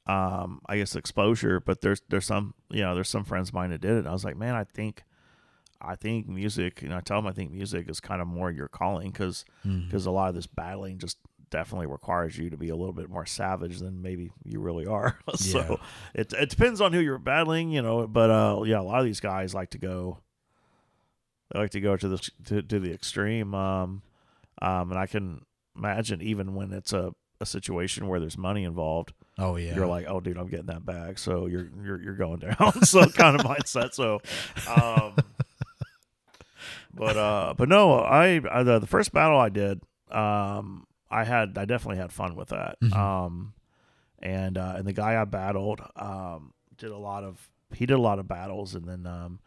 um 0.07 0.61
I 0.67 0.77
guess 0.77 0.95
exposure. 0.95 1.59
But 1.59 1.81
there's 1.81 2.01
there's 2.09 2.25
some 2.25 2.53
you 2.69 2.81
know 2.81 2.95
there's 2.95 3.09
some 3.09 3.23
friends 3.23 3.49
of 3.49 3.53
mine 3.55 3.69
that 3.69 3.81
did 3.81 3.91
it. 3.91 3.99
And 3.99 4.07
I 4.09 4.13
was 4.13 4.25
like, 4.25 4.35
man, 4.35 4.55
I 4.55 4.65
think 4.65 5.03
I 5.81 5.95
think 5.95 6.27
music. 6.27 6.81
You 6.81 6.89
know, 6.89 6.97
I 6.97 7.01
tell 7.01 7.17
them 7.17 7.27
I 7.27 7.33
think 7.33 7.51
music 7.51 7.89
is 7.89 7.99
kind 7.99 8.21
of 8.21 8.27
more 8.27 8.51
your 8.51 8.67
calling 8.67 9.11
because 9.11 9.45
because 9.85 10.05
a 10.05 10.11
lot 10.11 10.29
of 10.29 10.35
this 10.35 10.47
battling 10.47 10.97
just 10.97 11.17
definitely 11.49 11.87
requires 11.87 12.37
you 12.37 12.49
to 12.49 12.57
be 12.57 12.69
a 12.69 12.75
little 12.75 12.93
bit 12.93 13.09
more 13.09 13.25
savage 13.25 13.79
than 13.79 14.01
maybe 14.01 14.31
you 14.43 14.59
really 14.59 14.85
are. 14.85 15.17
so 15.35 15.59
Yeah. 15.59 15.75
it 16.21 16.33
it 16.33 16.49
depends 16.49 16.81
on 16.81 16.93
who 16.93 16.99
you're 16.99 17.17
battling, 17.17 17.69
you 17.69 17.81
know. 17.81 18.07
But 18.07 18.29
uh, 18.29 18.63
yeah, 18.65 18.79
a 18.79 18.83
lot 18.83 18.99
of 18.99 19.05
these 19.05 19.19
guys 19.19 19.53
like 19.53 19.69
to 19.71 19.77
go. 19.77 20.19
They 21.53 21.59
like 21.59 21.71
to 21.71 21.79
go 21.81 21.95
to 21.95 22.07
the 22.07 22.29
to, 22.45 22.61
to 22.63 22.79
the 22.79 22.91
extreme, 22.93 23.53
um, 23.53 24.01
um, 24.61 24.89
and 24.91 24.97
I 24.99 25.05
can 25.05 25.45
imagine 25.75 26.21
even 26.21 26.55
when 26.55 26.73
it's 26.73 26.91
a, 26.91 27.13
a 27.39 27.45
situation 27.45 28.07
where 28.07 28.19
there's 28.19 28.37
money 28.37 28.63
involved, 28.63 29.13
Oh 29.37 29.55
yeah. 29.55 29.75
you're 29.75 29.85
like, 29.85 30.05
oh, 30.09 30.19
dude, 30.19 30.37
I'm 30.39 30.47
getting 30.47 30.65
that 30.67 30.85
back, 30.85 31.19
so 31.19 31.45
you're 31.45 31.69
you're 31.83 32.01
you're 32.01 32.15
going 32.15 32.39
down, 32.39 32.81
so 32.83 33.05
kind 33.09 33.39
of 33.39 33.45
mindset. 33.45 33.93
So, 33.93 34.21
um, 34.67 35.13
but 36.93 37.17
uh, 37.17 37.53
but 37.57 37.69
no, 37.69 37.99
I, 37.99 38.41
I 38.49 38.63
the, 38.63 38.79
the 38.79 38.87
first 38.87 39.11
battle 39.11 39.37
I 39.39 39.49
did, 39.49 39.81
um, 40.11 40.87
I 41.09 41.23
had 41.23 41.57
I 41.57 41.65
definitely 41.65 41.97
had 41.97 42.11
fun 42.11 42.35
with 42.35 42.49
that. 42.49 42.79
Mhm. 42.81 42.95
Um, 42.95 43.53
and 44.19 44.57
uh, 44.57 44.75
and 44.77 44.87
the 44.87 44.93
guy 44.93 45.19
I 45.21 45.25
battled, 45.25 45.81
um, 45.95 46.53
did 46.77 46.91
a 46.91 46.97
lot 46.97 47.23
of 47.23 47.49
he 47.73 47.85
did 47.85 47.93
a 47.97 48.01
lot 48.01 48.19
of 48.19 48.27
battles, 48.27 48.73
and 48.75 48.85
then 48.85 49.05
um, 49.05 49.39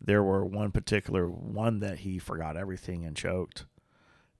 there 0.00 0.22
were 0.22 0.44
one 0.44 0.72
particular 0.72 1.28
one 1.28 1.80
that 1.80 2.00
he 2.00 2.18
forgot 2.18 2.56
everything 2.56 3.04
and 3.04 3.16
choked. 3.16 3.64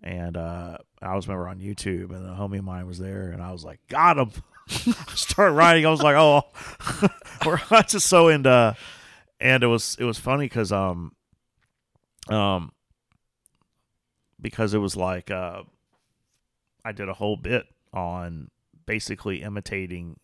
And 0.02 0.36
uh, 0.36 0.78
I 1.00 1.14
was 1.16 1.26
remember 1.26 1.48
on 1.48 1.58
YouTube, 1.58 2.10
and 2.14 2.26
a 2.28 2.34
homie 2.34 2.58
of 2.58 2.64
mine 2.64 2.86
was 2.86 2.98
there, 2.98 3.30
and 3.30 3.42
I 3.42 3.52
was 3.52 3.64
like, 3.64 3.80
"Got 3.88 4.18
him!" 4.18 4.30
Start 5.14 5.54
writing. 5.54 5.86
I 5.86 5.90
was 5.90 6.02
like, 6.02 6.16
"Oh, 6.16 6.42
we're 7.46 7.60
not 7.70 7.88
just 7.88 8.06
so 8.06 8.28
into." 8.28 8.76
And 9.40 9.62
it 9.62 9.66
was 9.66 9.96
it 9.98 10.04
was 10.04 10.18
funny 10.18 10.44
because 10.46 10.72
um 10.72 11.12
um 12.28 12.72
because 14.40 14.74
it 14.74 14.78
was 14.78 14.96
like 14.96 15.30
uh 15.30 15.62
I 16.86 16.92
did 16.92 17.08
a 17.08 17.14
whole 17.14 17.36
bit 17.36 17.66
on 17.92 18.50
basically 18.86 19.42
imitating 19.42 20.20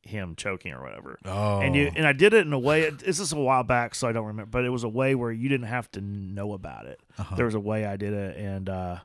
him 0.00 0.34
choking 0.36 0.72
or 0.72 0.82
whatever. 0.82 1.18
Oh. 1.24 1.60
And 1.60 1.74
you 1.76 1.90
and 1.94 2.06
I 2.06 2.12
did 2.12 2.32
it 2.32 2.46
in 2.46 2.52
a 2.52 2.58
way. 2.58 2.88
This 2.88 3.20
is 3.20 3.32
a 3.32 3.36
while 3.36 3.64
back, 3.64 3.94
so 3.94 4.08
I 4.08 4.12
don't 4.12 4.26
remember. 4.26 4.50
But 4.50 4.64
it 4.64 4.70
was 4.70 4.82
a 4.84 4.88
way 4.88 5.14
where 5.14 5.30
you 5.30 5.48
didn't 5.48 5.66
have 5.66 5.90
to 5.92 6.00
know 6.00 6.54
about 6.54 6.86
it. 6.86 7.00
Uh-huh. 7.18 7.36
There 7.36 7.44
was 7.44 7.54
a 7.54 7.60
way 7.60 7.84
I 7.84 7.96
did 7.96 8.14
it, 8.14 8.36
and 8.38 8.68
uh, 8.68 8.98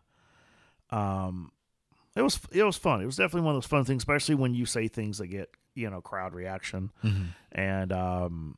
um, 0.89 1.51
it 2.15 2.21
was 2.21 2.39
it 2.51 2.63
was 2.63 2.77
fun. 2.77 3.01
It 3.01 3.05
was 3.05 3.17
definitely 3.17 3.45
one 3.45 3.55
of 3.55 3.61
those 3.61 3.69
fun 3.69 3.83
things, 3.83 4.01
especially 4.01 4.35
when 4.35 4.53
you 4.53 4.65
say 4.65 4.87
things 4.87 5.17
that 5.17 5.27
get 5.27 5.49
you 5.75 5.89
know 5.89 5.99
crowd 6.01 6.33
reaction. 6.33 6.91
Mhm. 7.03 7.27
And 7.51 7.91
um, 7.91 8.57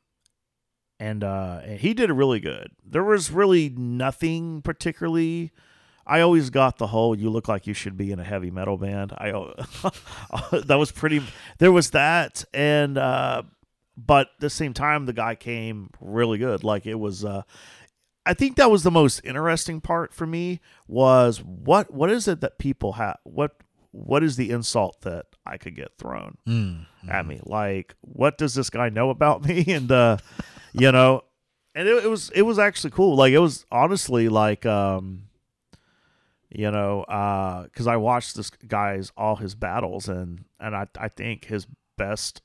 and 1.00 1.24
uh, 1.24 1.62
and 1.64 1.80
he 1.80 1.94
did 1.94 2.10
it 2.10 2.14
really 2.14 2.40
good. 2.40 2.72
There 2.86 3.04
was 3.04 3.32
really 3.32 3.70
nothing 3.70 4.62
particularly. 4.62 5.52
I 6.06 6.22
always 6.22 6.50
got 6.50 6.78
the 6.78 6.88
whole 6.88 7.18
"you 7.18 7.30
look 7.30 7.48
like 7.48 7.66
you 7.68 7.74
should 7.74 7.98
be 7.98 8.12
in 8.12 8.20
a 8.20 8.24
heavy 8.24 8.52
metal 8.52 8.78
band." 8.78 9.14
I 9.18 9.32
that 10.66 10.76
was 10.78 10.92
pretty. 10.92 11.22
There 11.60 11.72
was 11.72 11.92
that, 11.92 12.44
and 12.54 12.98
uh, 12.98 13.44
but 13.98 14.28
at 14.36 14.40
the 14.40 14.50
same 14.50 14.74
time, 14.74 15.06
the 15.06 15.14
guy 15.14 15.36
came 15.36 15.90
really 16.02 16.38
good. 16.38 16.64
Like 16.64 16.86
it 16.86 16.96
was. 16.96 17.24
Uh, 17.26 17.44
I 18.26 18.34
think 18.34 18.56
that 18.56 18.72
was 18.72 18.84
the 18.84 18.92
most 18.92 19.20
interesting 19.26 19.82
part 19.82 20.14
for 20.14 20.26
me 20.26 20.62
was 20.88 21.44
what 21.44 21.94
what 21.94 22.10
is 22.10 22.28
it 22.28 22.40
that 22.42 22.58
people 22.58 22.94
have 22.94 23.18
what 23.24 23.52
what 23.92 24.24
is 24.24 24.38
the 24.38 24.50
insult 24.50 25.02
that 25.02 25.26
I 25.46 25.58
could 25.58 25.76
get 25.76 25.98
thrown 25.98 26.38
Mm. 26.48 26.86
at 27.10 27.28
me 27.28 27.42
like 27.44 27.96
what 28.00 28.38
does 28.38 28.56
this 28.56 28.70
guy 28.70 28.88
know 28.88 29.10
about 29.10 29.44
me 29.46 29.66
and 29.68 29.92
uh 29.92 30.18
you 30.72 30.90
know 30.94 31.24
and 31.76 31.86
it, 31.88 32.06
it 32.06 32.10
was 32.10 32.30
it 32.30 32.44
was 32.44 32.58
actually 32.58 32.92
cool 32.92 33.18
like 33.18 33.34
it 33.34 33.40
was 33.40 33.66
honestly 33.70 34.30
like 34.30 34.66
um 34.66 35.24
you 36.54 36.70
know 36.72 37.02
uh 37.04 37.64
because 37.64 37.88
I 37.88 37.98
watched 37.98 38.36
this 38.36 38.50
guy's 38.50 39.12
all 39.18 39.36
his 39.38 39.56
battles 39.56 40.08
and 40.08 40.46
and 40.60 40.76
I 40.76 40.88
I 40.98 41.08
think 41.10 41.46
his 41.46 41.66
best 41.98 42.42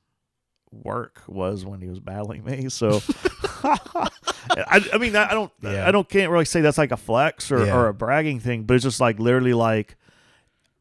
work 0.70 1.22
was 1.26 1.64
when 1.64 1.80
he 1.80 1.88
was 1.88 2.00
battling 2.00 2.44
me 2.44 2.68
so 2.68 3.00
I, 3.64 4.88
I 4.92 4.98
mean 4.98 5.16
I 5.16 5.32
don't 5.32 5.52
Yeah. 5.62 5.86
I 5.86 5.90
don't 5.90 6.08
can't 6.08 6.30
really 6.30 6.44
say 6.44 6.60
that's 6.60 6.78
like 6.78 6.92
a 6.92 6.96
flex 6.96 7.50
or, 7.50 7.64
Yeah. 7.66 7.76
or 7.76 7.88
a 7.88 7.94
bragging 7.94 8.40
thing 8.40 8.64
but 8.64 8.74
it's 8.74 8.84
just 8.84 9.00
like 9.00 9.18
literally 9.18 9.54
like 9.54 9.96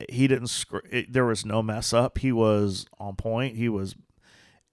he 0.10 0.28
didn't 0.28 0.48
scr- 0.48 0.86
it, 0.92 1.12
there 1.12 1.26
was 1.26 1.46
no 1.46 1.62
mess 1.62 1.94
up 1.94 2.18
he 2.20 2.32
was 2.32 2.86
on 3.00 3.16
point 3.16 3.56
he 3.56 3.68
was 3.70 3.96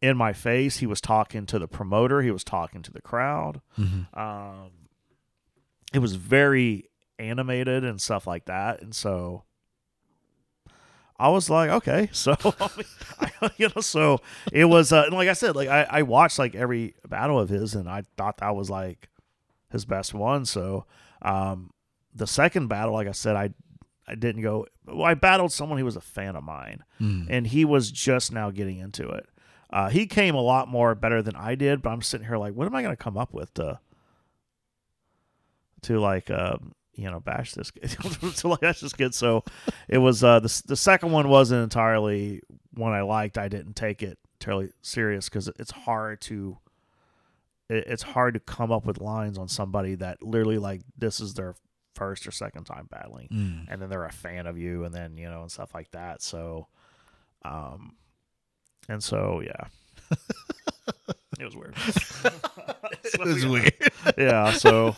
in 0.03 0.17
my 0.17 0.33
face 0.33 0.79
he 0.79 0.87
was 0.87 1.01
talking 1.01 1.47
to 1.47 1.59
the 1.59 1.69
promoter 1.69 2.21
he 2.23 2.31
was 2.31 2.45
talking 2.45 2.83
to 2.83 2.93
the 2.93 3.01
crowd 3.03 3.61
Mhm. 3.79 4.07
um 4.19 4.71
it 5.93 6.01
was 6.01 6.17
very 6.17 6.85
animated 7.19 7.85
and 7.85 8.01
stuff 8.01 8.27
like 8.27 8.45
that 8.47 8.83
and 8.83 8.95
so 8.95 9.45
I 11.17 11.29
was 11.29 11.49
like, 11.49 11.71
okay, 11.71 12.09
so 12.13 12.35
I 13.21 13.51
you 13.57 13.69
know, 13.75 13.81
so 13.81 14.21
it 14.53 14.65
was, 14.65 14.93
uh, 14.93 15.05
and 15.07 15.15
like 15.15 15.29
I 15.29 15.33
said, 15.35 15.55
like 15.55 15.69
I, 15.69 15.87
I 15.89 16.03
watched 16.03 16.41
like 16.41 16.57
every 16.57 16.97
battle 17.09 17.39
of 17.39 17.49
his, 17.49 17.77
and 17.77 17.89
I 17.89 18.03
thought 18.17 18.39
that 18.39 18.57
was 18.57 18.69
like 18.69 19.09
his 19.71 19.85
best 19.85 20.13
one. 20.13 20.45
So, 20.45 20.87
um, 21.23 21.71
the 22.17 22.27
second 22.27 22.67
battle, 22.67 22.95
like 22.95 23.07
I 23.07 23.13
said, 23.13 23.37
I, 23.37 23.51
I 24.09 24.17
didn't 24.17 24.43
go. 24.43 24.67
Well, 24.87 25.05
I 25.05 25.15
battled 25.15 25.53
someone 25.53 25.79
who 25.79 25.85
was 25.85 25.95
a 25.97 26.01
fan 26.01 26.35
of 26.35 26.43
mine, 26.43 26.83
Mm. 27.01 27.29
and 27.31 27.47
he 27.47 27.65
was 27.65 27.93
just 27.93 28.33
now 28.33 28.51
getting 28.51 28.79
into 28.79 29.09
it. 29.09 29.27
Uh, 29.71 29.91
he 29.91 30.07
came 30.09 30.35
a 30.35 30.41
lot 30.43 30.67
more 30.69 30.97
better 30.97 31.23
than 31.23 31.37
I 31.37 31.55
did, 31.55 31.81
but 31.81 31.91
I'm 31.91 32.03
sitting 32.03 32.27
here 32.27 32.39
like, 32.39 32.55
what 32.55 32.67
am 32.67 32.75
I 32.75 32.83
going 32.83 32.97
to 32.97 33.03
come 33.03 33.17
up 33.17 33.33
with 33.33 33.55
to, 33.55 33.79
to 35.83 36.01
like, 36.01 36.29
um, 36.31 36.73
you 36.95 37.11
know, 37.11 37.21
bash 37.21 37.53
this 37.55 37.71
kid, 37.71 37.91
to 38.37 38.49
like 38.49 38.61
bash 38.61 38.81
this 38.81 38.93
kid. 38.93 39.15
So 39.15 39.45
it 39.89 39.99
was 39.99 40.23
uh, 40.25 40.41
the 40.41 40.63
the 40.67 40.77
second 40.77 41.13
one 41.13 41.29
wasn't 41.29 41.63
entirely 41.63 42.41
one 42.75 42.93
I 42.93 43.03
liked. 43.03 43.39
I 43.39 43.49
didn't 43.49 43.75
take 43.75 44.03
it 44.03 44.19
entirely 44.41 44.71
serious 44.83 45.29
because 45.29 45.49
it's 45.59 45.71
hard 45.71 46.21
to, 46.23 46.59
it, 47.69 47.85
it's 47.87 48.03
hard 48.03 48.35
to 48.35 48.41
come 48.41 48.71
up 48.73 48.85
with 48.85 49.01
lines 49.01 49.39
on 49.39 49.49
somebody 49.49 49.95
that 49.97 50.23
literally 50.23 50.59
like 50.59 50.83
this 50.99 51.19
is 51.21 51.35
their 51.35 51.55
first 51.95 52.27
or 52.27 52.33
second 52.33 52.65
time 52.65 52.89
battling 52.91 53.29
Mm. 53.33 53.67
and 53.69 53.81
then 53.81 53.89
they're 53.89 54.05
a 54.05 54.11
fan 54.13 54.49
of 54.49 54.59
you 54.59 54.83
and 54.85 54.93
then 54.93 55.17
you 55.17 55.29
know 55.31 55.43
and 55.43 55.51
stuff 55.53 55.73
like 55.75 55.89
that 55.93 56.21
so 56.23 56.67
um 57.45 57.95
and 58.89 59.01
so 59.01 59.41
yeah 59.45 59.69
it 61.39 61.45
was 61.45 61.55
weird 61.55 61.75
It 63.05 63.21
was 63.25 63.47
weird. 63.47 63.73
yeah 64.19 64.51
so 64.51 64.97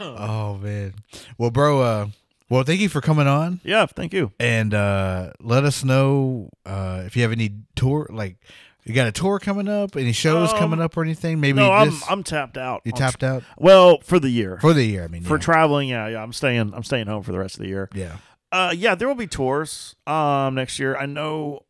oh 0.00 0.58
man. 0.62 0.94
Well, 1.38 1.50
bro. 1.50 1.80
Uh, 1.80 2.06
well, 2.50 2.62
thank 2.62 2.80
you 2.80 2.88
for 2.88 3.00
coming 3.00 3.26
on, 3.26 3.60
yeah 3.64 3.86
thank 3.86 4.12
you 4.12 4.30
and 4.38 4.74
uh, 4.74 5.32
let 5.40 5.64
us 5.64 5.82
know 5.82 6.50
uh, 6.66 7.02
if 7.06 7.16
you 7.16 7.22
have 7.22 7.32
any 7.32 7.50
tour. 7.74 8.06
Like, 8.10 8.36
you 8.84 8.94
got 8.94 9.06
a 9.08 9.12
tour 9.12 9.38
coming 9.38 9.66
up? 9.66 9.96
Any 9.96 10.12
shows 10.12 10.52
Um, 10.52 10.58
coming 10.58 10.80
up 10.80 10.94
or 10.96 11.02
anything? 11.02 11.40
Maybe 11.40 11.56
no 11.56 11.72
i'm 11.72 11.90
this, 11.90 12.04
i'm 12.08 12.22
tapped 12.22 12.58
out 12.58 12.82
you 12.84 12.92
tapped 12.92 13.24
out 13.24 13.42
well 13.56 13.98
for 14.02 14.18
the 14.20 14.28
year 14.28 14.58
for 14.60 14.74
the 14.74 14.84
year. 14.84 15.04
I 15.04 15.08
mean, 15.08 15.22
for 15.22 15.36
yeah. 15.36 15.42
traveling 15.42 15.88
yeah 15.88 16.06
yeah 16.08 16.22
i'm 16.22 16.32
staying 16.34 16.72
i'm 16.74 16.84
staying 16.84 17.06
home 17.06 17.22
for 17.22 17.32
the 17.32 17.38
rest 17.38 17.56
of 17.56 17.62
the 17.62 17.68
year 17.68 17.88
yeah. 17.94 18.16
uh 18.52 18.74
yeah 18.76 18.94
there 18.94 19.08
will 19.08 19.14
be 19.14 19.26
tours 19.26 19.96
um 20.06 20.54
next 20.54 20.78
year 20.78 20.96
i 20.96 21.06
know 21.06 21.64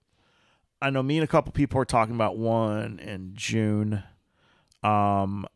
i 0.82 0.90
know 0.90 1.02
me 1.04 1.18
and 1.18 1.24
a 1.24 1.28
couple 1.28 1.52
people 1.52 1.80
are 1.80 1.84
talking 1.84 2.16
about 2.16 2.36
one 2.36 2.98
in 2.98 3.30
june 3.34 4.02
um 4.82 5.46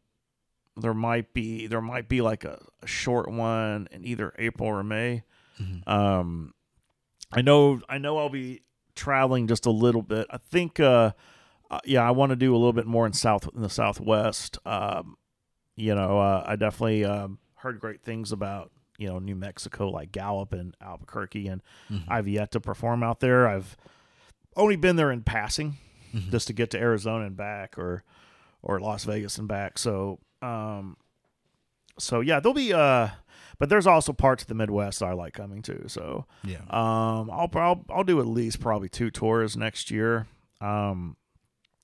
there 0.81 0.95
might 0.95 1.33
be 1.35 1.67
there 1.67 1.81
might 1.81 2.09
be 2.09 2.21
like 2.21 2.45
a, 2.45 2.59
a 2.83 2.87
short 2.87 3.31
one 3.31 3.89
in 3.91 4.05
either 4.05 4.33
april 4.39 4.69
or 4.69 4.83
may 4.83 5.23
Mhm. 5.61 5.87
um 5.89 6.55
i 7.33 7.43
know 7.43 7.81
i 7.89 7.99
know 7.99 8.19
i'll 8.19 8.29
be 8.29 8.63
traveling 8.95 9.47
just 9.47 9.67
a 9.67 9.71
little 9.71 10.03
bit 10.03 10.27
i 10.31 10.39
think 10.39 10.79
uh, 10.81 11.13
uh 11.71 11.81
yeah 11.85 12.07
i 12.07 12.11
want 12.11 12.31
to 12.31 12.37
do 12.37 12.53
a 12.55 12.59
little 12.59 12.73
bit 12.73 12.87
more 12.87 13.07
in 13.07 13.13
south 13.13 13.49
in 13.55 13.61
the 13.63 13.69
southwest 13.71 14.59
um 14.67 15.17
you 15.77 15.95
know 15.95 16.19
uh, 16.21 16.43
i 16.47 16.57
definitely 16.57 17.05
um 17.05 17.39
heard 17.57 17.81
great 17.81 18.03
things 18.03 18.31
about 18.33 18.71
you 18.99 19.09
know 19.09 19.19
new 19.19 19.35
mexico 19.37 19.89
like 19.89 20.11
gallup 20.13 20.53
and 20.53 20.77
albuquerque 20.81 21.47
and 21.49 21.63
Mhm. 21.91 22.05
i've 22.09 22.29
yet 22.29 22.51
to 22.53 22.61
perform 22.61 23.03
out 23.03 23.21
there 23.21 23.47
i've 23.49 23.77
only 24.57 24.77
been 24.77 24.97
there 24.97 25.11
in 25.13 25.23
passing 25.23 25.77
Mhm. 26.15 26.31
just 26.31 26.47
to 26.49 26.53
get 26.53 26.71
to 26.71 26.79
arizona 26.79 27.27
and 27.27 27.37
back 27.37 27.79
or 27.79 28.03
or 28.63 28.81
las 28.81 29.05
vegas 29.05 29.39
and 29.39 29.47
back 29.47 29.79
so 29.79 30.19
um 30.43 30.97
so 31.99 32.21
yeah, 32.21 32.39
there'll 32.41 32.55
be 32.55 32.73
uh, 32.73 33.09
but 33.59 33.69
there's 33.69 33.87
also 33.87 34.13
parts 34.13 34.43
of 34.45 34.49
the 34.49 34.55
Midwest 34.55 35.03
I 35.03 35.13
like 35.15 35.33
coming 35.35 35.63
to. 35.63 35.89
So 35.89 36.27
Yeah. 36.45 36.59
um, 36.71 37.29
I'll 37.31 37.51
I'll 37.55 37.85
I'll 37.91 38.05
do 38.05 38.21
at 38.21 38.27
least 38.27 38.61
probably 38.61 38.89
two 38.89 39.11
tours 39.11 39.57
next 39.57 39.91
year. 39.91 40.27
Um, 40.61 41.17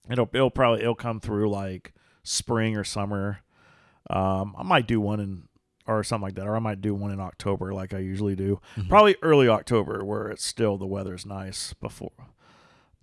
it'll 0.09 0.29
it'll 0.33 0.51
probably 0.51 0.83
it'll 0.83 0.95
come 0.95 1.19
through 1.21 1.51
like 1.51 1.93
spring 2.23 2.77
or 2.77 2.85
summer. 2.85 3.41
Um, 4.09 4.55
I 4.57 4.63
might 4.63 4.87
do 4.87 5.01
one 5.01 5.19
in 5.21 5.49
or 5.87 6.03
something 6.05 6.23
like 6.23 6.35
that, 6.37 6.47
or 6.47 6.55
I 6.57 6.61
might 6.61 6.81
do 6.81 6.95
one 6.95 7.11
in 7.11 7.21
October 7.21 7.75
like 7.75 7.93
I 7.93 7.99
usually 7.99 8.37
do. 8.37 8.61
Probably 8.89 9.17
early 9.21 9.49
October 9.49 10.05
where 10.05 10.29
it's 10.29 10.45
still 10.45 10.79
the 10.79 10.87
weather's 10.87 11.27
nice 11.27 11.73
before. 11.75 12.13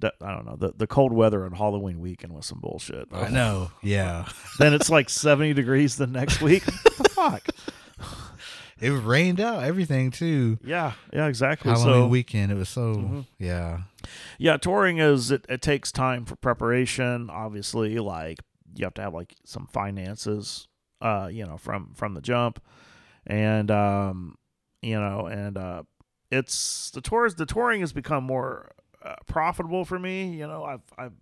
I 0.03 0.31
don't 0.33 0.45
know 0.45 0.55
the 0.55 0.73
the 0.75 0.87
cold 0.87 1.13
weather 1.13 1.45
on 1.45 1.53
Halloween 1.53 1.99
weekend 1.99 2.33
was 2.33 2.45
some 2.45 2.59
bullshit. 2.59 3.07
I 3.11 3.29
know. 3.29 3.71
Yeah. 3.81 4.27
then 4.59 4.73
it's 4.73 4.89
like 4.89 5.09
seventy 5.09 5.53
degrees 5.53 5.97
the 5.97 6.07
next 6.07 6.41
week. 6.41 6.63
what 6.65 6.97
the 6.97 7.09
fuck? 7.09 7.47
It 8.81 8.89
rained 8.89 9.39
out 9.39 9.63
everything 9.63 10.09
too. 10.09 10.57
Yeah, 10.63 10.93
yeah, 11.13 11.27
exactly. 11.27 11.69
Halloween 11.69 11.93
so 11.93 12.07
weekend. 12.07 12.51
It 12.51 12.55
was 12.55 12.67
so 12.67 13.25
yeah. 13.37 13.81
yeah, 14.39 14.57
touring 14.57 14.97
is 14.97 15.29
it, 15.29 15.45
it 15.47 15.61
takes 15.61 15.91
time 15.91 16.25
for 16.25 16.35
preparation. 16.35 17.29
Obviously, 17.29 17.99
like 17.99 18.39
you 18.75 18.83
have 18.85 18.95
to 18.95 19.03
have 19.03 19.13
like 19.13 19.35
some 19.45 19.67
finances, 19.67 20.67
uh, 20.99 21.29
you 21.31 21.45
know, 21.45 21.57
from 21.57 21.93
from 21.93 22.15
the 22.15 22.21
jump, 22.21 22.59
and 23.27 23.69
um, 23.69 24.35
you 24.81 24.99
know, 24.99 25.27
and 25.27 25.59
uh, 25.59 25.83
it's 26.31 26.89
the 26.89 27.01
tours. 27.01 27.35
The 27.35 27.45
touring 27.45 27.81
has 27.81 27.93
become 27.93 28.23
more 28.23 28.71
uh, 29.03 29.15
profitable 29.27 29.85
for 29.85 29.99
me. 29.99 30.35
You 30.35 30.47
know, 30.47 30.63
I've 30.63 30.81
I've 30.97 31.13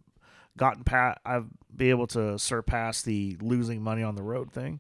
gotten 0.58 0.84
pat. 0.84 1.20
I've 1.26 1.48
be 1.76 1.90
able 1.90 2.08
to 2.08 2.38
surpass 2.38 3.02
the 3.02 3.38
losing 3.42 3.82
money 3.82 4.04
on 4.04 4.16
the 4.16 4.24
road 4.24 4.52
thing, 4.52 4.80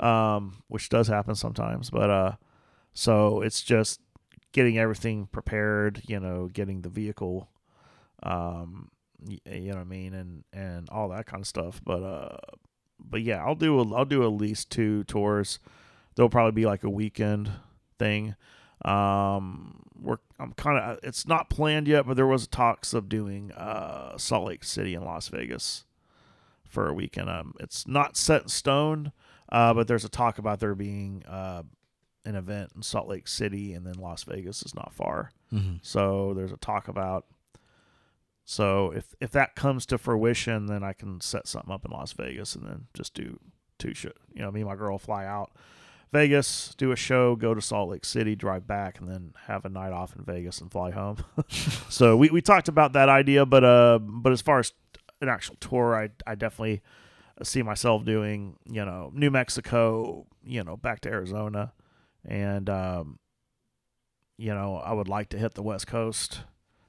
um, 0.00 0.62
which 0.68 0.88
does 0.88 1.08
happen 1.08 1.34
sometimes. 1.34 1.90
But 1.90 2.10
uh, 2.10 2.32
so 2.94 3.42
it's 3.42 3.62
just 3.62 4.00
getting 4.52 4.78
everything 4.78 5.26
prepared. 5.26 6.02
You 6.06 6.20
know, 6.20 6.48
getting 6.52 6.82
the 6.82 6.88
vehicle 6.88 7.48
um 8.24 8.88
you 9.24 9.38
know 9.70 9.76
what 9.76 9.78
I 9.78 9.84
mean 9.84 10.14
and 10.14 10.44
and 10.52 10.88
all 10.90 11.08
that 11.10 11.26
kind 11.26 11.40
of 11.42 11.46
stuff 11.46 11.80
but 11.84 12.02
uh 12.02 12.36
but 12.98 13.22
yeah 13.22 13.44
I'll 13.44 13.54
do 13.54 13.78
a, 13.80 13.94
I'll 13.94 14.04
do 14.04 14.22
at 14.22 14.32
least 14.32 14.70
two 14.70 15.04
tours 15.04 15.58
there'll 16.14 16.28
probably 16.28 16.52
be 16.52 16.66
like 16.66 16.84
a 16.84 16.90
weekend 16.90 17.50
thing 17.98 18.36
um 18.84 19.82
we're 20.00 20.18
I'm 20.38 20.52
kind 20.52 20.78
of 20.78 20.98
it's 21.02 21.26
not 21.26 21.48
planned 21.50 21.86
yet 21.88 22.06
but 22.06 22.16
there 22.16 22.26
was 22.26 22.46
talks 22.46 22.92
of 22.94 23.08
doing 23.08 23.52
uh 23.52 24.16
Salt 24.18 24.46
Lake 24.46 24.64
City 24.64 24.94
and 24.94 25.04
Las 25.04 25.28
Vegas 25.28 25.84
for 26.64 26.88
a 26.88 26.94
weekend 26.94 27.28
um 27.30 27.54
it's 27.60 27.86
not 27.86 28.16
set 28.16 28.42
in 28.42 28.48
stone 28.48 29.12
uh 29.50 29.72
but 29.74 29.86
there's 29.88 30.04
a 30.04 30.08
talk 30.08 30.38
about 30.38 30.58
there 30.60 30.74
being 30.74 31.22
uh 31.26 31.62
an 32.24 32.34
event 32.36 32.70
in 32.76 32.82
Salt 32.82 33.08
Lake 33.08 33.26
City 33.28 33.72
and 33.74 33.86
then 33.86 33.94
Las 33.94 34.24
Vegas 34.24 34.62
is 34.62 34.74
not 34.74 34.92
far 34.92 35.30
Mm-hmm. 35.52 35.76
so 35.82 36.32
there's 36.34 36.50
a 36.50 36.56
talk 36.56 36.88
about. 36.88 37.26
So 38.44 38.90
if 38.92 39.14
if 39.20 39.30
that 39.32 39.54
comes 39.54 39.84
to 39.86 39.98
fruition, 39.98 40.64
then 40.66 40.82
I 40.82 40.94
can 40.94 41.20
set 41.20 41.46
something 41.46 41.70
up 41.70 41.84
in 41.84 41.90
Las 41.90 42.12
Vegas 42.12 42.54
and 42.54 42.66
then 42.66 42.86
just 42.94 43.14
do 43.14 43.38
two 43.78 43.94
show. 43.94 44.12
You 44.32 44.40
know, 44.42 44.50
me 44.50 44.60
and 44.62 44.68
my 44.70 44.76
girl 44.76 44.98
fly 44.98 45.26
out 45.26 45.52
Vegas, 46.12 46.74
do 46.76 46.92
a 46.92 46.96
show, 46.96 47.36
go 47.36 47.54
to 47.54 47.60
Salt 47.60 47.90
Lake 47.90 48.04
City, 48.04 48.36
drive 48.36 48.66
back, 48.66 49.00
and 49.00 49.08
then 49.08 49.32
have 49.46 49.64
a 49.64 49.68
night 49.68 49.92
off 49.92 50.14
in 50.14 50.24
Vegas 50.24 50.60
and 50.60 50.70
fly 50.70 50.90
home. 50.90 51.16
so 51.88 52.16
we, 52.16 52.28
we 52.28 52.42
talked 52.42 52.68
about 52.68 52.92
that 52.92 53.08
idea, 53.08 53.46
but 53.46 53.64
uh, 53.64 53.98
but 53.98 54.32
as 54.32 54.42
far 54.42 54.58
as 54.58 54.72
an 55.20 55.28
actual 55.28 55.56
tour, 55.60 55.96
I 55.96 56.10
I 56.26 56.34
definitely 56.34 56.82
see 57.42 57.62
myself 57.62 58.04
doing 58.04 58.56
you 58.66 58.84
know 58.84 59.10
New 59.14 59.30
Mexico, 59.30 60.26
you 60.44 60.62
know 60.62 60.76
back 60.76 61.00
to 61.00 61.08
Arizona, 61.08 61.72
and 62.26 62.68
um, 62.68 63.18
you 64.42 64.52
know, 64.52 64.76
I 64.76 64.92
would 64.92 65.08
like 65.08 65.28
to 65.30 65.38
hit 65.38 65.54
the 65.54 65.62
West 65.62 65.86
Coast 65.86 66.40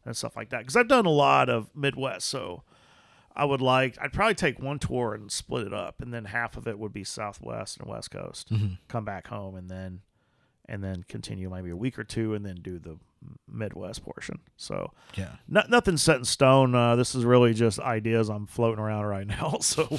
and 0.05 0.17
stuff 0.17 0.35
like 0.35 0.49
that 0.49 0.59
because 0.59 0.75
I've 0.75 0.87
done 0.87 1.05
a 1.05 1.11
lot 1.11 1.49
of 1.49 1.69
Midwest. 1.75 2.27
So 2.27 2.63
I 3.35 3.45
would 3.45 3.61
like, 3.61 3.97
I'd 4.01 4.13
probably 4.13 4.35
take 4.35 4.59
one 4.61 4.79
tour 4.79 5.13
and 5.13 5.31
split 5.31 5.65
it 5.65 5.73
up, 5.73 6.01
and 6.01 6.13
then 6.13 6.25
half 6.25 6.55
of 6.57 6.67
it 6.67 6.77
would 6.77 6.93
be 6.93 7.03
Southwest 7.03 7.79
and 7.79 7.87
West 7.89 8.11
Coast. 8.11 8.51
Mm-hmm. 8.51 8.73
Come 8.87 9.05
back 9.05 9.27
home 9.27 9.55
and 9.55 9.69
then, 9.69 10.01
and 10.69 10.83
then 10.83 11.03
continue 11.09 11.49
maybe 11.49 11.69
a 11.71 11.75
week 11.75 11.97
or 11.97 12.03
two, 12.03 12.33
and 12.35 12.45
then 12.45 12.55
do 12.61 12.77
the 12.79 12.97
Midwest 13.51 14.03
portion. 14.03 14.39
So 14.57 14.91
Yeah. 15.15 15.29
no, 15.47 15.63
nothing 15.69 15.97
set 15.97 16.17
in 16.17 16.25
stone. 16.25 16.75
Uh, 16.75 16.95
this 16.95 17.15
is 17.15 17.25
really 17.25 17.53
just 17.53 17.79
ideas 17.79 18.29
I'm 18.29 18.45
floating 18.45 18.79
around 18.83 19.05
right 19.05 19.25
now. 19.39 19.57
So, 19.61 19.97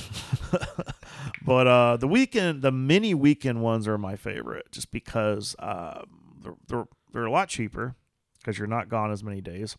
but 1.44 1.66
uh, 1.66 1.96
the 1.96 2.08
weekend, 2.08 2.62
the 2.62 2.72
mini 2.72 3.14
weekend 3.14 3.62
ones 3.62 3.88
are 3.88 3.98
my 3.98 4.16
favorite, 4.16 4.70
just 4.72 4.90
because 4.90 5.56
uh, 5.58 6.02
they're, 6.42 6.54
they're 6.68 6.84
they're 7.12 7.24
a 7.26 7.30
lot 7.30 7.48
cheaper 7.48 7.94
because 8.40 8.58
you're 8.58 8.66
not 8.66 8.88
gone 8.88 9.10
as 9.12 9.22
many 9.22 9.40
days. 9.40 9.76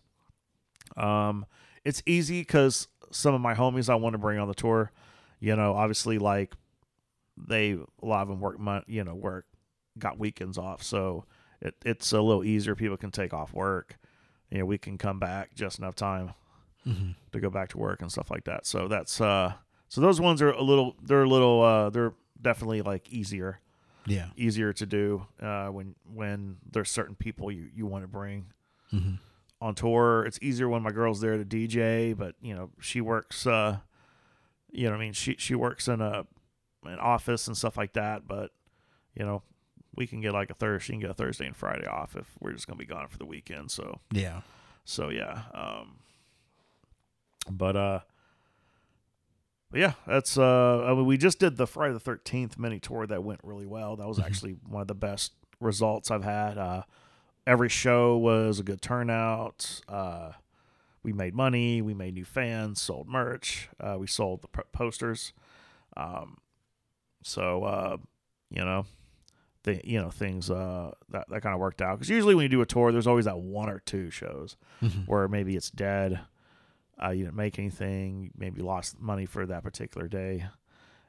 Um, 0.97 1.45
it's 1.83 2.01
easy 2.05 2.41
because 2.41 2.87
some 3.15 3.33
of 3.33 3.41
my 3.41 3.53
homies 3.55 3.89
I 3.89 3.95
want 3.95 4.13
to 4.13 4.17
bring 4.17 4.39
on 4.39 4.47
the 4.47 4.53
tour, 4.53 4.91
you 5.39 5.55
know, 5.55 5.73
obviously 5.73 6.17
like 6.19 6.53
they 7.37 7.71
a 7.71 8.05
lot 8.05 8.21
of 8.23 8.27
them 8.29 8.39
work, 8.39 8.59
mon- 8.59 8.83
you 8.87 9.03
know, 9.03 9.15
work 9.15 9.45
got 9.97 10.17
weekends 10.19 10.57
off, 10.57 10.83
so 10.83 11.25
it, 11.61 11.75
it's 11.85 12.11
a 12.11 12.21
little 12.21 12.43
easier. 12.43 12.75
People 12.75 12.97
can 12.97 13.11
take 13.11 13.33
off 13.33 13.53
work. 13.53 13.97
You 14.51 14.59
know, 14.59 14.65
we 14.65 14.77
can 14.77 14.97
come 14.97 15.19
back 15.19 15.55
just 15.55 15.79
enough 15.79 15.95
time 15.95 16.33
Mm-hmm. 16.87 17.11
to 17.31 17.39
go 17.39 17.49
back 17.49 17.69
to 17.69 17.79
work 17.79 18.03
and 18.03 18.11
stuff 18.11 18.29
like 18.29 18.43
that. 18.43 18.67
So 18.67 18.87
that's 18.87 19.19
uh, 19.19 19.53
so 19.89 20.01
those 20.01 20.21
ones 20.21 20.39
are 20.43 20.51
a 20.51 20.61
little, 20.61 20.95
they're 21.01 21.23
a 21.23 21.27
little, 21.27 21.63
uh, 21.63 21.89
they're 21.89 22.13
definitely 22.39 22.83
like 22.83 23.09
easier, 23.11 23.59
Yeah. 24.05 24.27
easier 24.37 24.71
to 24.73 24.85
do 24.85 25.25
uh, 25.41 25.69
when 25.69 25.95
when 26.13 26.57
there's 26.71 26.91
certain 26.91 27.15
people 27.15 27.51
you 27.51 27.69
you 27.75 27.87
want 27.87 28.03
to 28.03 28.07
bring 28.07 28.45
Mm-hmm. 28.93 29.15
On 29.61 29.73
tour. 29.75 30.25
It's 30.25 30.39
easier 30.41 30.67
when 30.69 30.81
my 30.83 30.91
girl's 30.91 31.21
there 31.21 31.37
to 31.37 31.45
DJ, 31.45 32.15
but 32.17 32.35
you 32.41 32.53
know 32.55 32.71
she 32.79 33.01
works. 33.01 33.45
Uh, 33.47 33.77
you 34.71 34.89
know, 34.89 34.95
I 34.95 34.99
mean, 34.99 35.13
she 35.13 35.35
she 35.37 35.55
works 35.55 35.87
in 35.87 36.01
a 36.01 36.25
an 36.83 36.99
office 36.99 37.47
and 37.47 37.57
stuff 37.57 37.77
like 37.77 37.93
that. 37.93 38.27
But 38.27 38.51
you 39.15 39.25
know, 39.25 39.41
we 39.95 40.05
can 40.07 40.21
get 40.21 40.33
like 40.33 40.49
a 40.49 40.53
Thursday, 40.53 40.85
she 40.85 40.93
can 40.93 40.99
get 41.01 41.09
a 41.09 41.13
Thursday 41.15 41.45
and 41.47 41.55
Friday 41.55 41.87
off 41.87 42.15
if 42.15 42.27
we're 42.39 42.51
just 42.51 42.67
gonna 42.67 42.77
be 42.77 42.85
gone 42.85 43.07
for 43.07 43.17
the 43.17 43.25
weekend. 43.25 43.71
So 43.71 44.01
Yeah. 44.11 44.41
so 44.83 45.09
yeah. 45.09 45.43
Um, 45.53 45.99
but 47.49 47.75
uh, 47.75 47.99
but 49.71 49.79
yeah, 49.79 49.93
that's 50.05 50.37
uh. 50.37 50.83
I 50.85 50.93
mean, 50.93 51.05
we 51.05 51.17
just 51.17 51.39
did 51.39 51.57
the 51.57 51.67
Friday 51.67 51.93
the 51.93 51.99
Thirteenth 51.99 52.57
mini 52.59 52.79
tour 52.79 53.07
that 53.07 53.23
went 53.23 53.39
really 53.43 53.65
well. 53.65 53.95
That 53.95 54.07
was 54.07 54.19
actually 54.19 54.57
one 54.67 54.81
of 54.81 54.87
the 54.87 54.95
best 54.95 55.33
results 55.59 56.11
I've 56.11 56.23
had. 56.23 56.57
Uh, 56.57 56.83
every 57.47 57.69
show 57.69 58.17
was 58.17 58.59
a 58.59 58.63
good 58.63 58.81
turnout. 58.81 59.81
Uh, 59.87 60.31
we 61.03 61.13
made 61.13 61.33
money. 61.35 61.81
We 61.81 61.93
made 61.93 62.13
new 62.15 62.25
fans. 62.25 62.81
Sold 62.81 63.07
merch. 63.07 63.69
Uh, 63.79 63.97
we 63.99 64.07
sold 64.07 64.41
the 64.41 64.47
posters. 64.71 65.33
Um, 65.97 66.37
so 67.23 67.63
uh, 67.63 67.97
you 68.49 68.63
know, 68.65 68.85
the 69.63 69.81
you 69.83 69.99
know 69.99 70.09
things 70.11 70.49
uh 70.51 70.91
that 71.09 71.27
that 71.29 71.41
kind 71.41 71.53
of 71.53 71.59
worked 71.59 71.81
out 71.81 71.97
because 71.97 72.09
usually 72.09 72.35
when 72.35 72.43
you 72.43 72.49
do 72.49 72.61
a 72.61 72.65
tour, 72.65 72.91
there's 72.91 73.07
always 73.07 73.25
that 73.25 73.39
one 73.39 73.69
or 73.69 73.79
two 73.79 74.09
shows 74.09 74.55
Mm-hmm. 74.83 75.01
where 75.01 75.27
maybe 75.27 75.55
it's 75.55 75.71
dead. 75.71 76.19
Uh, 77.01 77.09
you 77.09 77.23
didn't 77.25 77.35
make 77.37 77.57
anything. 77.59 78.31
Maybe 78.37 78.61
lost 78.61 78.99
money 78.99 79.25
for 79.25 79.45
that 79.45 79.63
particular 79.63 80.07
day, 80.07 80.45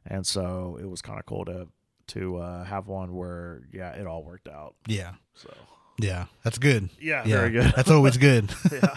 and 0.07 0.27
so 0.27 0.79
it 0.81 0.89
was 0.89 1.01
kind 1.03 1.19
of 1.19 1.27
cool 1.27 1.45
to 1.47 1.69
to 2.09 2.37
uh, 2.39 2.65
have 2.65 2.87
one 2.89 3.15
where 3.15 3.63
yeah, 3.73 3.91
it 3.93 4.07
all 4.07 4.23
worked 4.25 4.49
out. 4.49 4.75
Yeah. 4.87 5.13
So 5.35 5.53
Yeah. 5.99 6.27
That's 6.43 6.59
good. 6.59 6.91
yeah, 7.01 7.23
Yeah. 7.25 7.37
very 7.37 7.51
good. 7.51 7.73
That's 7.75 7.91
always 7.91 8.17
good. 8.17 8.51
yeah. 8.73 8.95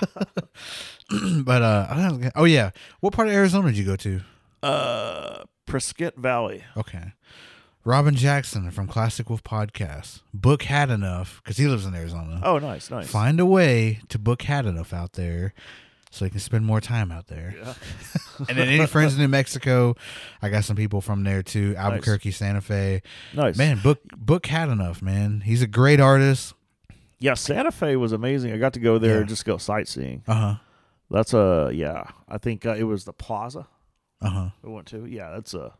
but 1.43 1.61
uh, 1.61 1.87
I 1.89 2.07
don't 2.07 2.31
oh 2.35 2.45
yeah, 2.45 2.71
what 2.99 3.13
part 3.13 3.27
of 3.27 3.33
Arizona 3.33 3.67
did 3.67 3.77
you 3.77 3.85
go 3.85 3.95
to? 3.97 4.21
Uh, 4.61 5.43
Prescott 5.65 6.15
Valley. 6.15 6.63
Okay. 6.75 7.13
Robin 7.85 8.13
Jackson 8.13 8.69
from 8.71 8.87
Classic 8.87 9.29
Wolf 9.29 9.43
Podcast. 9.43 10.21
Book 10.33 10.63
had 10.63 10.89
enough 10.89 11.41
because 11.43 11.57
he 11.57 11.67
lives 11.67 11.85
in 11.85 11.95
Arizona. 11.95 12.41
Oh, 12.43 12.59
nice, 12.59 12.91
nice. 12.91 13.09
Find 13.09 13.39
a 13.39 13.45
way 13.45 14.01
to 14.09 14.19
book 14.19 14.41
had 14.43 14.65
enough 14.65 14.93
out 14.93 15.13
there 15.13 15.53
so 16.11 16.25
you 16.25 16.31
can 16.31 16.39
spend 16.39 16.65
more 16.65 16.81
time 16.81 17.11
out 17.11 17.27
there. 17.27 17.55
Yeah. 17.57 17.73
and 18.49 18.57
then 18.57 18.67
any 18.67 18.85
friends 18.85 19.13
in 19.13 19.21
New 19.21 19.27
Mexico, 19.27 19.95
I 20.41 20.49
got 20.49 20.65
some 20.65 20.75
people 20.75 21.01
from 21.01 21.23
there 21.23 21.41
too. 21.41 21.75
Albuquerque, 21.77 22.31
Santa 22.31 22.61
Fe. 22.61 23.01
Nice. 23.33 23.57
Man, 23.57 23.79
book 23.79 23.99
book 24.15 24.45
had 24.45 24.69
enough, 24.69 25.01
man. 25.01 25.41
He's 25.41 25.61
a 25.61 25.67
great 25.67 25.99
artist. 25.99 26.53
Yeah, 27.19 27.33
Santa 27.33 27.71
Fe 27.71 27.95
was 27.97 28.11
amazing. 28.13 28.53
I 28.53 28.57
got 28.57 28.73
to 28.73 28.79
go 28.79 28.97
there 28.97 29.15
Yeah. 29.15 29.19
and 29.21 29.29
just 29.29 29.45
go 29.45 29.57
sightseeing. 29.57 30.23
Uh 30.27 30.33
huh. 30.33 30.55
That's 31.11 31.33
a 31.33 31.71
yeah. 31.73 32.05
I 32.27 32.37
think 32.37 32.65
uh, 32.65 32.75
it 32.75 32.83
was 32.83 33.03
the 33.05 33.13
Plaza 33.13 33.67
Uh 34.21 34.29
huh. 34.29 34.49
we 34.63 34.71
went 34.71 34.87
to. 34.87 35.05
Yeah, 35.05 35.31
that's 35.31 35.53
a. 35.53 35.73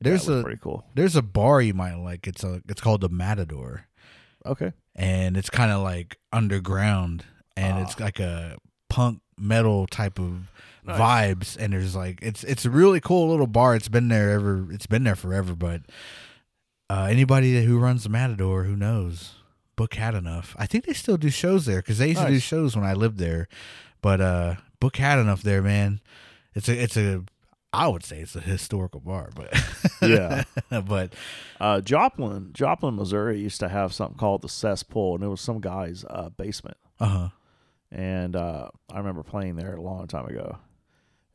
There's 0.00 0.26
that 0.26 0.32
was 0.32 0.40
a 0.40 0.42
pretty 0.44 0.60
cool. 0.62 0.84
there's 0.94 1.16
a 1.16 1.22
bar 1.22 1.60
you 1.62 1.74
might 1.74 1.94
like. 1.94 2.26
It's 2.26 2.44
a 2.44 2.62
it's 2.68 2.80
called 2.80 3.00
the 3.00 3.08
Matador. 3.08 3.86
Okay. 4.46 4.72
and 4.94 5.38
it's 5.38 5.48
kind 5.48 5.70
of 5.72 5.80
like 5.82 6.18
underground 6.30 7.24
and 7.56 7.78
it's 7.78 7.98
like 7.98 8.20
a 8.20 8.58
punk 8.90 9.20
metal 9.38 9.86
type 9.86 10.18
of 10.18 10.50
Nice. 10.84 11.00
vibes 11.00 11.56
and 11.58 11.72
there's 11.72 11.96
like 11.96 12.18
it's 12.20 12.44
it's 12.44 12.66
a 12.66 12.70
really 12.70 13.00
cool 13.00 13.30
little 13.30 13.46
bar 13.46 13.74
it's 13.74 13.88
been 13.88 14.08
there 14.08 14.32
ever 14.32 14.70
it's 14.70 14.86
been 14.86 15.02
there 15.04 15.16
forever 15.16 15.54
but 15.54 15.80
uh, 16.90 17.06
anybody 17.08 17.64
who 17.64 17.78
runs 17.78 18.02
the 18.02 18.10
Matador 18.10 18.64
who 18.64 18.76
knows, 18.76 19.36
book 19.76 19.94
had 19.94 20.14
enough. 20.14 20.54
I 20.58 20.66
think 20.66 20.84
they 20.84 20.92
still 20.92 21.16
do 21.16 21.30
shows 21.30 21.66
there 21.66 21.78
because 21.78 21.98
they 21.98 22.08
used 22.08 22.20
to 22.22 22.28
do 22.28 22.38
shows 22.38 22.76
when 22.76 22.84
I 22.84 22.94
lived 22.94 23.18
there. 23.18 23.48
But 24.00 24.20
uh, 24.20 24.54
book 24.80 24.96
had 24.96 25.18
enough 25.18 25.42
there, 25.42 25.62
man. 25.62 26.00
It's 26.54 26.68
a 26.68 26.82
it's 26.82 26.96
a 26.96 27.24
I 27.72 27.88
would 27.88 28.04
say 28.04 28.20
it's 28.20 28.36
a 28.36 28.40
historical 28.40 29.00
bar, 29.00 29.30
but 29.34 29.52
Yeah. 30.00 30.44
but 30.86 31.14
Uh, 31.60 31.80
Joplin, 31.80 32.50
Joplin, 32.52 32.94
Missouri 32.94 33.40
used 33.40 33.60
to 33.60 33.68
have 33.68 33.92
something 33.92 34.16
called 34.16 34.42
the 34.42 34.48
cesspool, 34.48 35.16
and 35.16 35.24
it 35.24 35.28
was 35.28 35.40
some 35.40 35.60
guy's 35.60 36.04
uh, 36.08 36.30
basement. 36.30 36.76
uh 37.00 37.06
huh. 37.06 37.28
And 37.90 38.34
uh, 38.34 38.68
I 38.92 38.98
remember 38.98 39.22
playing 39.22 39.56
there 39.56 39.74
a 39.74 39.80
long 39.80 40.06
time 40.08 40.26
ago. 40.26 40.58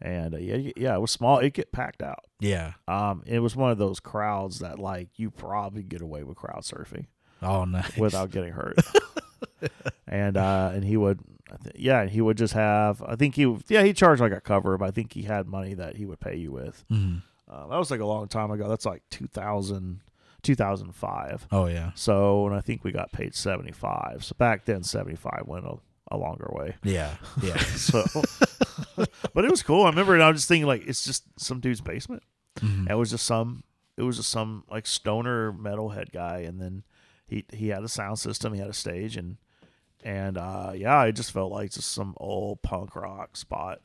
And 0.02 0.34
uh, 0.34 0.38
yeah, 0.38 0.72
yeah, 0.76 0.96
it 0.96 1.00
was 1.02 1.12
small. 1.12 1.40
It 1.40 1.54
get 1.54 1.72
packed 1.72 2.02
out. 2.02 2.26
Yeah. 2.40 2.74
Um, 2.88 3.24
it 3.26 3.40
was 3.40 3.56
one 3.56 3.72
of 3.72 3.78
those 3.78 4.00
crowds 4.00 4.60
that 4.60 4.80
like 4.80 5.10
you 5.18 5.32
probably 5.32 5.84
get 5.84 6.02
away 6.02 6.24
with 6.24 6.38
crowd 6.38 6.64
surfing 6.64 7.06
Oh, 7.42 7.66
nice. 7.66 7.98
without 7.98 8.32
getting 8.32 8.54
hurt. 8.54 8.78
and 10.08 10.38
uh, 10.38 10.72
and 10.74 10.84
he 10.84 10.98
would, 10.98 11.20
yeah, 11.76 12.06
he 12.06 12.22
would 12.22 12.38
just 12.38 12.54
have. 12.54 13.02
I 13.02 13.16
think 13.16 13.36
he, 13.36 13.58
yeah, 13.68 13.84
he 13.84 13.94
charged 13.94 14.22
like 14.22 14.32
a 14.32 14.42
cover, 14.42 14.78
but 14.78 14.88
I 14.88 14.92
think 14.92 15.14
he 15.14 15.24
had 15.24 15.48
money 15.48 15.74
that 15.76 15.96
he 15.96 16.06
would 16.06 16.20
pay 16.20 16.36
you 16.36 16.52
with. 16.52 16.84
Mhm. 16.92 17.22
Uh, 17.50 17.68
that 17.68 17.78
was 17.78 17.90
like 17.92 18.00
a 18.00 18.06
long 18.06 18.28
time 18.28 18.52
ago. 18.52 18.68
That's 18.70 18.86
like 18.86 19.02
2000, 19.10 20.02
2005. 20.44 21.48
Oh 21.52 21.66
yeah. 21.66 21.92
So, 21.96 22.46
and 22.46 22.56
I 22.56 22.62
think 22.62 22.84
we 22.84 22.92
got 22.92 23.12
paid 23.12 23.34
75. 23.36 24.24
So 24.24 24.36
back 24.38 24.66
then, 24.66 24.84
75 24.84 25.44
went 25.48 25.66
a, 25.66 25.76
a 26.12 26.18
longer 26.18 26.50
way. 26.52 26.76
Yeah. 26.84 27.16
Yeah. 27.42 27.58
So, 27.76 28.04
but 29.34 29.46
it 29.46 29.50
was 29.52 29.64
cool. 29.64 29.86
I 29.86 29.90
remember, 29.90 30.14
and 30.14 30.22
I 30.24 30.28
was 30.30 30.38
just 30.40 30.48
thinking, 30.48 30.68
like, 30.68 30.86
it's 30.86 31.04
just 31.06 31.24
some 31.40 31.60
dude's 31.60 31.82
basement. 31.82 32.24
Mhm. 32.60 32.80
And 32.82 32.92
it 32.92 32.96
was 32.96 33.10
just 33.12 33.26
some, 33.26 33.64
it 33.98 34.04
was 34.04 34.18
just 34.18 34.30
some 34.30 34.64
like 34.70 34.86
stoner 34.86 35.52
metalhead 35.54 36.12
guy, 36.12 36.40
and 36.40 36.62
then 36.62 36.84
he 37.30 37.46
he 37.54 37.68
had 37.70 37.84
a 37.84 37.88
sound 37.90 38.20
system, 38.20 38.54
he 38.54 38.60
had 38.60 38.70
a 38.70 38.74
stage, 38.74 39.16
and 39.18 39.38
and 40.04 40.38
uh, 40.38 40.72
yeah, 40.76 40.98
I 40.98 41.12
just 41.12 41.32
felt 41.32 41.52
like 41.52 41.72
just 41.72 41.92
some 41.92 42.14
old 42.18 42.62
punk 42.62 42.96
rock 42.96 43.36
spot, 43.38 43.80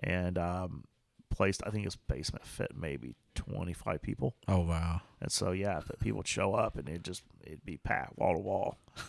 and 0.00 0.38
um, 0.38 0.84
placed. 1.30 1.62
I 1.66 1.70
think 1.70 1.84
his 1.84 1.96
basement 1.96 2.44
fit 2.46 2.72
maybe 2.76 3.14
25 3.34 4.02
people. 4.02 4.34
Oh 4.48 4.60
wow. 4.60 5.02
And 5.20 5.30
so 5.32 5.50
yeah, 5.52 5.80
the 5.86 5.96
people 5.96 6.18
would 6.18 6.28
show 6.28 6.54
up 6.54 6.76
and 6.76 6.88
it 6.88 7.02
just 7.02 7.22
it'd 7.44 7.64
be 7.64 7.76
packed 7.76 8.16
wall 8.18 8.34
to 8.34 8.38
wall. 8.40 8.78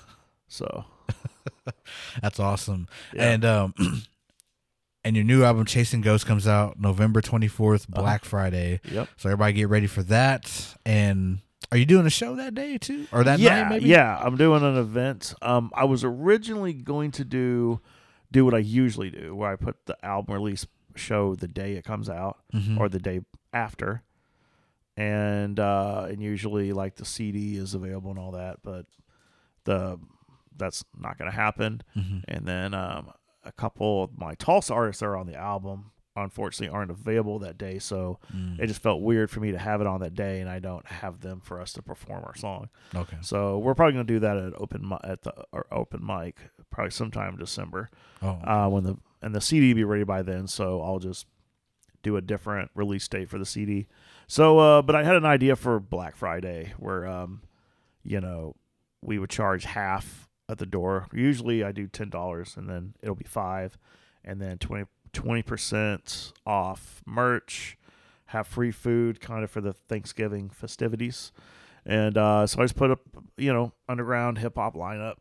So 0.51 0.85
That's 2.23 2.39
awesome. 2.39 2.87
Yeah. 3.13 3.31
And 3.31 3.45
um 3.45 3.73
and 5.03 5.15
your 5.15 5.23
new 5.23 5.43
album 5.43 5.65
Chasing 5.65 6.01
Ghosts 6.01 6.25
comes 6.27 6.47
out 6.47 6.79
November 6.79 7.21
24th, 7.21 7.83
Uh-huh. 7.83 8.01
Black 8.01 8.25
Friday. 8.25 8.81
yep. 8.91 9.07
So 9.17 9.29
everybody 9.29 9.53
get 9.53 9.69
ready 9.69 9.85
for 9.87 10.01
that. 10.03 10.75
And 10.87 11.39
are 11.71 11.77
you 11.77 11.85
doing 11.85 12.05
a 12.05 12.09
show 12.09 12.35
that 12.35 12.55
day 12.55 12.77
too? 12.77 13.07
Or 13.11 13.23
that 13.23 13.39
yeah, 13.39 13.61
night 13.63 13.69
maybe? 13.69 13.89
yeah. 13.89 14.17
I'm 14.19 14.37
doing 14.37 14.63
an 14.63 14.75
event. 14.77 15.33
Um, 15.41 15.71
I 15.75 15.85
was 15.85 16.03
originally 16.03 16.73
going 16.73 17.11
to 17.11 17.23
do 17.25 17.79
do 18.31 18.45
what 18.45 18.53
I 18.53 18.59
usually 18.59 19.09
do, 19.09 19.35
where 19.35 19.51
I 19.51 19.55
put 19.55 19.85
the 19.85 19.97
album 20.05 20.33
release 20.35 20.65
show 20.95 21.35
the 21.35 21.47
day 21.47 21.73
it 21.73 21.83
comes 21.83 22.09
out 22.09 22.39
Mhm. 22.53 22.79
or 22.79 22.89
the 22.89 22.99
day 22.99 23.21
after, 23.53 24.03
and 24.97 25.59
uh, 25.59 26.07
and 26.09 26.21
usually 26.21 26.73
like 26.73 26.95
the 26.95 27.05
CD 27.05 27.55
is 27.57 27.73
available 27.73 28.09
and 28.11 28.19
all 28.19 28.31
that, 28.31 28.57
but 28.63 28.85
the 29.63 29.99
that's 30.57 30.83
not 30.97 31.17
going 31.17 31.29
to 31.31 31.35
happen. 31.35 31.81
Mhm. 31.95 32.23
And 32.27 32.45
then 32.45 32.73
um, 32.73 33.11
a 33.45 33.51
couple 33.51 34.03
of 34.03 34.17
my 34.17 34.35
Tulsa 34.35 34.73
artists 34.73 35.01
are 35.01 35.15
on 35.15 35.25
the 35.27 35.35
album 35.35 35.91
unfortunately 36.15 36.73
aren't 36.75 36.91
available 36.91 37.39
that 37.39 37.57
day, 37.57 37.79
so 37.79 38.19
Mm. 38.35 38.59
it 38.59 38.67
just 38.67 38.81
felt 38.81 39.01
weird 39.01 39.29
for 39.31 39.39
me 39.39 39.51
to 39.51 39.57
have 39.57 39.79
it 39.81 39.87
on 39.87 39.99
that 40.01 40.15
day 40.15 40.41
and 40.41 40.49
I 40.49 40.59
don't 40.59 40.85
have 40.87 41.21
them 41.21 41.39
for 41.39 41.61
us 41.61 41.71
to 41.73 41.81
perform 41.81 42.23
our 42.25 42.35
song. 42.35 42.69
Okay. 42.95 43.17
So 43.21 43.57
we're 43.59 43.75
probably 43.75 43.93
to 43.93 44.03
do 44.03 44.19
that 44.19 44.37
at 44.37 44.53
open 44.59 44.91
at 45.03 45.21
the 45.21 45.33
open 45.71 46.05
mic 46.05 46.37
probably 46.71 46.91
sometime 46.91 47.33
in 47.33 47.39
December 47.39 47.89
Oh. 48.21 48.39
uh, 48.43 48.67
when 48.69 48.83
the 48.83 48.97
and 49.21 49.33
the 49.35 49.41
CD 49.41 49.73
be 49.73 49.83
ready 49.83 50.03
by 50.03 50.21
then. 50.21 50.47
So 50.47 50.81
I'll 50.81 50.99
just 50.99 51.25
do 52.03 52.15
a 52.17 52.21
different 52.21 52.71
release 52.75 53.07
date 53.07 53.29
for 53.29 53.37
the 53.37 53.45
CD. 53.45 53.87
So, 54.27 54.59
uh, 54.59 54.81
but 54.81 54.95
I 54.95 55.03
had 55.03 55.15
an 55.15 55.25
idea 55.25 55.55
for 55.57 55.79
Black 55.79 56.15
Friday 56.15 56.73
where, 56.77 57.05
um, 57.05 57.41
you 58.03 58.21
know, 58.21 58.55
we 59.01 59.19
would 59.19 59.29
charge 59.29 59.65
half 59.65 60.29
at 60.47 60.57
the 60.57 60.65
door. 60.65 61.07
Usually 61.13 61.63
I 61.63 61.71
do 61.73 61.87
ten 61.87 62.09
dollars, 62.09 62.55
and 62.57 62.69
then 62.69 62.93
it'll 63.01 63.15
be 63.15 63.25
five, 63.25 63.77
and 64.23 64.41
then 64.41 64.57
20 65.13 65.41
percent 65.43 66.33
off 66.45 67.01
merch. 67.05 67.77
Have 68.27 68.45
free 68.45 68.69
food, 68.71 69.19
kind 69.21 69.43
of 69.43 69.49
for 69.49 69.59
the 69.59 69.73
Thanksgiving 69.73 70.51
festivities, 70.51 71.31
and 71.83 72.15
uh, 72.15 72.45
so 72.45 72.59
I 72.61 72.63
just 72.65 72.75
put 72.75 72.91
up, 72.91 72.99
you 73.37 73.51
know, 73.51 73.71
underground 73.87 74.37
hip 74.37 74.53
hop 74.55 74.75
lineup, 74.75 75.15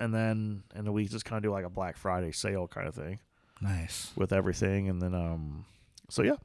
and 0.00 0.14
then 0.14 0.62
and 0.74 0.86
then 0.86 0.94
we 0.94 1.06
just 1.06 1.26
kind 1.26 1.36
of 1.36 1.42
do 1.42 1.52
like 1.52 1.66
a 1.66 1.68
Black 1.68 1.98
Friday 1.98 2.32
sale 2.32 2.66
kind 2.66 2.88
of 2.88 2.94
thing 2.94 3.18
nice. 3.60 4.12
with 4.16 4.32
everything, 4.32 4.88
and 4.88 5.02
then 5.02 5.14
um, 5.14 5.66
so 6.08 6.22
yeah, 6.22 6.36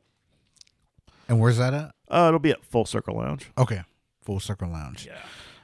And 1.29 1.39
where's 1.39 1.57
that 1.57 1.73
at? 1.73 1.95
uh, 2.09 2.25
it'll 2.27 2.39
be 2.39 2.51
at 2.51 2.65
Full 2.65 2.83
Circle 2.85 3.15
Lounge. 3.15 3.49
Okay. 3.57 3.83
Full 4.23 4.41
Circle 4.41 4.67
Lounge. 4.71 5.05
Yeah. 5.05 5.19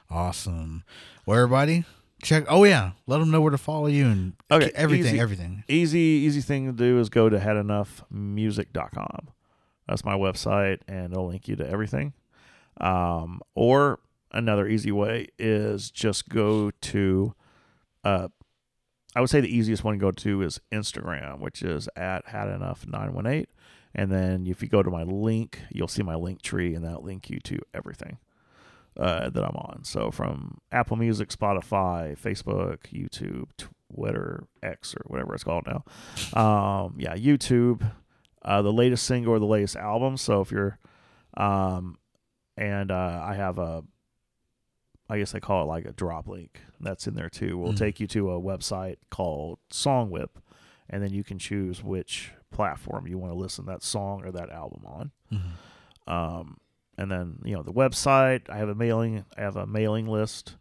Awesome. 0.08 0.84
Well, 1.26 1.36
everybody, 1.36 1.84
check. 2.22 2.44
Oh 2.48 2.64
yeah, 2.64 2.92
let 3.06 3.18
them 3.18 3.30
know 3.30 3.40
where 3.40 3.50
to 3.50 3.58
follow 3.58 3.86
you 3.86 4.06
and 4.06 4.32
Okay, 4.50 4.70
everything. 4.74 5.06
easy. 5.14 5.20
Everything. 5.20 5.64
Easy, 5.68 5.98
easy 5.98 6.40
thing 6.40 6.66
to 6.66 6.72
do 6.72 6.98
is 6.98 7.08
go 7.08 7.28
to 7.28 7.38
hadenoughmusic.com. 7.38 9.28
That's 9.88 10.04
my 10.04 10.14
website, 10.14 10.80
and 10.86 11.12
it'll 11.12 11.26
link 11.28 11.48
you 11.48 11.56
to 11.56 11.68
everything. 11.68 12.12
Um, 12.80 13.40
or 13.54 13.98
another 14.32 14.66
easy 14.68 14.92
way 14.92 15.28
is 15.38 15.90
just 15.90 16.28
go 16.28 16.70
to, 16.70 17.34
uh, 18.04 18.28
I 19.16 19.20
would 19.20 19.30
say 19.30 19.40
the 19.40 19.54
easiest 19.54 19.82
one 19.82 19.94
to 19.94 20.00
go 20.00 20.12
to 20.12 20.42
is 20.42 20.60
Instagram, 20.72 21.40
which 21.40 21.62
is 21.62 21.88
at 21.96 22.26
hadenough918. 22.26 23.46
And 23.92 24.12
then 24.12 24.46
if 24.46 24.62
you 24.62 24.68
go 24.68 24.84
to 24.84 24.90
my 24.90 25.02
link, 25.02 25.58
you'll 25.70 25.88
see 25.88 26.04
my 26.04 26.14
Linktree, 26.14 26.76
and 26.76 26.84
that'll 26.84 27.02
link 27.02 27.28
you 27.28 27.40
to 27.40 27.58
everything 27.74 28.18
uh, 28.96 29.30
that 29.30 29.42
I'm 29.44 29.56
on. 29.56 29.84
So 29.84 30.10
from 30.10 30.58
Apple 30.72 30.96
Music, 30.96 31.28
Spotify, 31.30 32.18
Facebook, 32.18 32.78
YouTube, 32.92 33.48
Twitter, 33.94 34.44
X, 34.62 34.94
or 34.94 35.02
whatever 35.06 35.34
it's 35.34 35.44
called 35.44 35.66
now. 35.66 35.84
Um, 36.38 36.94
yeah, 36.98 37.14
YouTube, 37.14 37.90
uh, 38.42 38.62
the 38.62 38.72
latest 38.72 39.04
single 39.06 39.32
or 39.34 39.38
the 39.38 39.46
latest 39.46 39.76
album. 39.76 40.16
So 40.16 40.40
if 40.40 40.50
you're, 40.50 40.78
um, 41.36 41.98
and 42.56 42.90
uh, 42.90 43.22
I 43.24 43.34
have 43.34 43.58
a, 43.58 43.82
I 45.08 45.18
guess 45.18 45.32
they 45.32 45.40
call 45.40 45.62
it 45.62 45.66
like 45.66 45.86
a 45.86 45.92
drop 45.92 46.28
link. 46.28 46.60
That's 46.80 47.06
in 47.06 47.14
there 47.14 47.28
too. 47.30 47.58
We'll 47.58 47.72
Mm. 47.72 47.78
take 47.78 48.00
you 48.00 48.06
to 48.08 48.30
a 48.30 48.40
website 48.40 48.96
called 49.10 49.58
Songwhip, 49.72 50.28
and 50.88 51.02
then 51.02 51.12
you 51.12 51.24
can 51.24 51.38
choose 51.38 51.82
which 51.82 52.32
platform 52.52 53.06
you 53.06 53.18
want 53.18 53.32
to 53.32 53.38
listen 53.38 53.66
that 53.66 53.82
song 53.82 54.24
or 54.24 54.30
that 54.32 54.50
album 54.50 54.84
on. 54.86 55.10
Mhm. 55.32 56.12
Um, 56.12 56.56
and 56.98 57.10
then 57.10 57.38
you 57.44 57.54
know 57.54 57.62
the 57.62 57.72
website. 57.72 58.48
I 58.48 58.58
have 58.58 58.68
a 58.68 58.74
mailing. 58.74 59.24
I 59.36 59.42
have 59.42 59.56
a 59.56 59.66
mailing 59.66 60.06
list. 60.06 60.56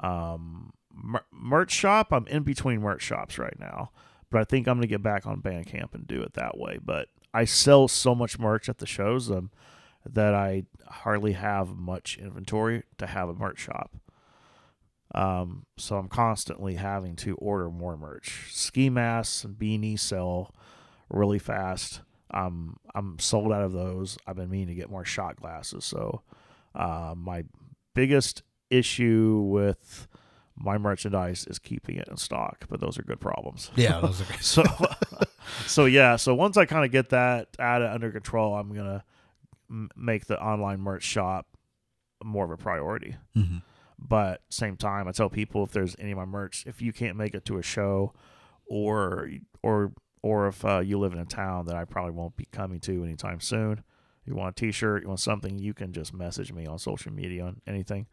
Um, 0.00 0.72
mer- 0.92 1.24
merch 1.32 1.72
shop. 1.72 2.08
I'm 2.12 2.26
in 2.26 2.42
between 2.42 2.80
merch 2.80 3.02
shops 3.02 3.38
right 3.38 3.58
now, 3.58 3.90
but 4.30 4.40
I 4.40 4.44
think 4.44 4.66
I'm 4.66 4.76
gonna 4.76 4.86
get 4.86 5.02
back 5.02 5.26
on 5.26 5.42
Bandcamp 5.42 5.94
and 5.94 6.06
do 6.06 6.22
it 6.22 6.34
that 6.34 6.58
way. 6.58 6.78
But 6.82 7.08
I 7.34 7.44
sell 7.44 7.88
so 7.88 8.14
much 8.14 8.38
merch 8.38 8.68
at 8.68 8.78
the 8.78 8.86
shows 8.86 9.30
um, 9.30 9.50
that 10.08 10.34
I 10.34 10.64
hardly 10.86 11.32
have 11.32 11.76
much 11.76 12.18
inventory 12.18 12.84
to 12.98 13.06
have 13.06 13.28
a 13.28 13.34
merch 13.34 13.58
shop. 13.60 13.96
Um, 15.14 15.64
so 15.76 15.96
I'm 15.96 16.08
constantly 16.08 16.74
having 16.74 17.16
to 17.16 17.34
order 17.36 17.70
more 17.70 17.96
merch. 17.96 18.48
Ski 18.50 18.90
masks 18.90 19.44
and 19.44 19.56
beanies 19.58 20.00
sell 20.00 20.54
really 21.08 21.38
fast. 21.38 22.02
Um, 22.32 22.76
I'm 22.94 23.18
sold 23.18 23.52
out 23.52 23.62
of 23.62 23.72
those. 23.72 24.18
I've 24.26 24.36
been 24.36 24.50
meaning 24.50 24.68
to 24.68 24.74
get 24.74 24.90
more 24.90 25.04
shot 25.04 25.36
glasses. 25.36 25.84
So, 25.84 26.22
uh, 26.74 27.14
my 27.16 27.44
biggest 27.94 28.42
issue 28.70 29.40
with 29.46 30.06
my 30.56 30.76
merchandise 30.76 31.46
is 31.48 31.58
keeping 31.58 31.96
it 31.96 32.08
in 32.08 32.16
stock, 32.16 32.66
but 32.68 32.80
those 32.80 32.98
are 32.98 33.02
good 33.02 33.20
problems. 33.20 33.70
Yeah, 33.76 34.00
those 34.00 34.20
are 34.20 34.24
great. 34.28 34.42
So, 34.42 34.62
so 35.66 35.84
yeah. 35.86 36.16
So 36.16 36.34
once 36.34 36.56
I 36.56 36.64
kind 36.66 36.84
of 36.84 36.90
get 36.90 37.10
that 37.10 37.48
out 37.58 37.80
of 37.82 37.92
under 37.92 38.10
control, 38.10 38.54
I'm 38.54 38.74
gonna 38.74 39.04
m- 39.70 39.90
make 39.96 40.26
the 40.26 40.40
online 40.42 40.80
merch 40.80 41.02
shop 41.04 41.46
more 42.24 42.44
of 42.44 42.50
a 42.50 42.56
priority. 42.56 43.16
Mhm. 43.36 43.62
But 44.00 44.42
same 44.50 44.76
time, 44.76 45.08
I 45.08 45.12
tell 45.12 45.30
people 45.30 45.64
if 45.64 45.70
there's 45.72 45.96
any 45.98 46.12
of 46.12 46.18
my 46.18 46.24
merch, 46.24 46.64
if 46.66 46.80
you 46.82 46.92
can't 46.92 47.16
make 47.16 47.34
it 47.34 47.44
to 47.46 47.58
a 47.58 47.62
show, 47.62 48.12
or 48.68 49.30
or 49.62 49.92
or 50.22 50.48
if 50.48 50.64
uh, 50.64 50.80
you 50.80 50.98
live 50.98 51.12
in 51.12 51.18
a 51.18 51.24
town 51.24 51.66
that 51.66 51.76
I 51.76 51.84
probably 51.84 52.12
won't 52.12 52.36
be 52.36 52.46
coming 52.52 52.80
to 52.80 53.04
anytime 53.04 53.40
soon, 53.40 53.82
you 54.24 54.34
want 54.34 54.56
a 54.56 54.60
T-shirt, 54.60 55.02
you 55.02 55.08
want 55.08 55.20
something, 55.20 55.58
you 55.58 55.72
can 55.74 55.92
just 55.92 56.12
message 56.12 56.52
me 56.52 56.66
on 56.66 56.78
social 56.78 57.12
media 57.12 57.44
on 57.44 57.60
anything, 57.66 58.06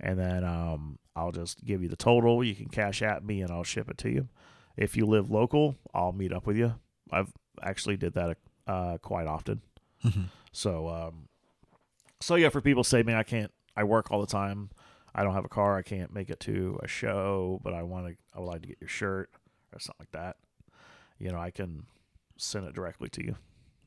and 0.00 0.18
then 0.18 0.44
um, 0.44 0.98
I'll 1.16 1.32
just 1.32 1.64
give 1.64 1.82
you 1.82 1.88
the 1.88 1.96
total. 1.96 2.42
You 2.42 2.54
can 2.54 2.68
cash 2.68 3.02
at 3.02 3.24
me, 3.24 3.42
and 3.42 3.50
I'll 3.50 3.64
ship 3.64 3.90
it 3.90 3.98
to 3.98 4.10
you. 4.10 4.28
If 4.76 4.96
you 4.96 5.04
live 5.06 5.30
local, 5.30 5.76
I'll 5.92 6.12
meet 6.12 6.32
up 6.32 6.46
with 6.46 6.56
you. 6.56 6.74
I've 7.10 7.32
actually 7.62 7.96
did 7.96 8.14
that 8.14 8.36
uh, 8.66 8.98
quite 8.98 9.26
often. 9.26 9.60
Mhm. 10.04 10.26
So, 10.52 10.88
um, 10.88 11.28
so 12.20 12.36
yeah, 12.36 12.48
for 12.48 12.60
people 12.60 12.84
say, 12.84 13.02
man, 13.02 13.16
I 13.16 13.22
can't, 13.24 13.52
I 13.76 13.84
work 13.84 14.10
all 14.10 14.20
the 14.20 14.26
time. 14.26 14.70
I 15.14 15.24
don't 15.24 15.34
have 15.34 15.44
a 15.44 15.48
car. 15.48 15.76
I 15.76 15.82
can't 15.82 16.12
make 16.14 16.30
it 16.30 16.38
to 16.40 16.78
a 16.82 16.86
show, 16.86 17.60
but 17.64 17.74
I 17.74 17.82
want 17.82 18.06
to. 18.06 18.14
I 18.34 18.38
would 18.40 18.46
like 18.46 18.62
to 18.62 18.68
get 18.68 18.76
your 18.80 18.88
shirt 18.88 19.30
or 19.72 19.80
something 19.80 19.96
like 20.00 20.12
that. 20.12 20.36
You 21.18 21.32
know, 21.32 21.38
I 21.38 21.50
can 21.50 21.86
send 22.36 22.66
it 22.66 22.74
directly 22.74 23.08
to 23.10 23.24
you. 23.24 23.36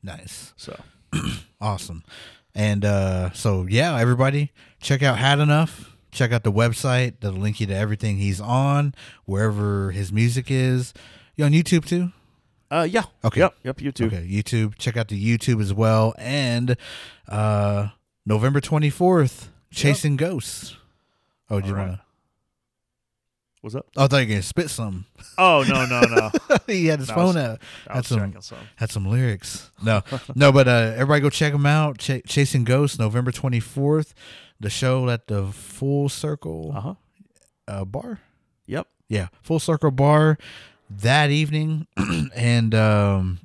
Nice. 0.02 0.52
So 0.56 0.78
Awesome. 1.60 2.02
And 2.54 2.84
uh, 2.84 3.32
so, 3.32 3.66
yeah, 3.68 3.98
everybody, 3.98 4.52
check 4.80 5.02
out 5.02 5.18
Had 5.18 5.38
Enough. 5.38 5.96
Check 6.10 6.32
out 6.32 6.42
the 6.42 6.52
website. 6.52 7.14
That'll 7.20 7.38
link 7.38 7.60
you 7.60 7.66
to 7.68 7.74
everything 7.74 8.18
he's 8.18 8.40
on, 8.40 8.94
wherever 9.24 9.92
his 9.92 10.12
music 10.12 10.50
is. 10.50 10.92
You 11.36 11.46
on 11.46 11.52
YouTube 11.52 11.86
too? 11.86 12.12
Uh, 12.70 12.86
yeah. 12.88 13.04
Okay. 13.24 13.40
Yep. 13.40 13.54
Yep. 13.62 13.76
YouTube. 13.78 14.06
Okay, 14.08 14.28
YouTube. 14.28 14.76
Check 14.76 14.98
out 14.98 15.08
the 15.08 15.38
YouTube 15.38 15.62
as 15.62 15.72
well. 15.72 16.14
And 16.18 16.76
uh, 17.28 17.88
November 18.26 18.60
24th, 18.60 19.48
Chasing 19.70 20.16
Ghosts. 20.16 20.76
Oh, 21.48 21.60
do 21.60 21.68
you 21.68 21.74
right. 21.74 21.88
want 21.88 22.00
to? 22.00 22.11
What's 23.62 23.76
up? 23.76 23.86
Oh, 23.96 24.04
I 24.04 24.06
thought 24.08 24.16
you 24.18 24.22
were 24.24 24.28
going 24.30 24.40
to 24.40 24.46
spit 24.46 24.70
some. 24.70 25.06
Oh 25.38 25.64
no 25.68 25.86
no 25.86 26.00
no! 26.00 26.30
he 26.66 26.86
had 26.86 26.98
his 26.98 27.08
That 27.08 27.14
phone 27.14 27.26
was- 27.26 27.36
out. 27.36 27.58
I 27.86 27.92
Had 27.94 27.98
was 27.98 28.06
some, 28.08 28.36
some. 28.42 28.58
had 28.76 28.90
some 28.90 29.06
lyrics. 29.06 29.70
No, 29.82 30.02
no, 30.34 30.50
but 30.50 30.66
uh, 30.66 30.92
everybody 30.96 31.20
go 31.20 31.30
check 31.30 31.54
him 31.54 31.64
out. 31.64 31.98
Ch- 31.98 32.22
Chasing 32.26 32.64
Ghosts, 32.64 32.98
November 32.98 33.30
24th. 33.30 34.14
The 34.58 34.68
show 34.70 35.08
at 35.10 35.26
the 35.28 35.46
Full 35.46 36.08
Circle 36.08 36.72
Uh 36.74 36.80
huh. 36.80 36.94
uh, 37.68 37.84
Bar. 37.84 38.20
Yep. 38.66 38.86
Yeah, 39.08 39.28
Full 39.42 39.60
Circle 39.60 39.92
Bar 39.92 40.38
that 40.90 41.30
evening. 41.30 41.86
and 42.34 42.74
um, 42.74 43.38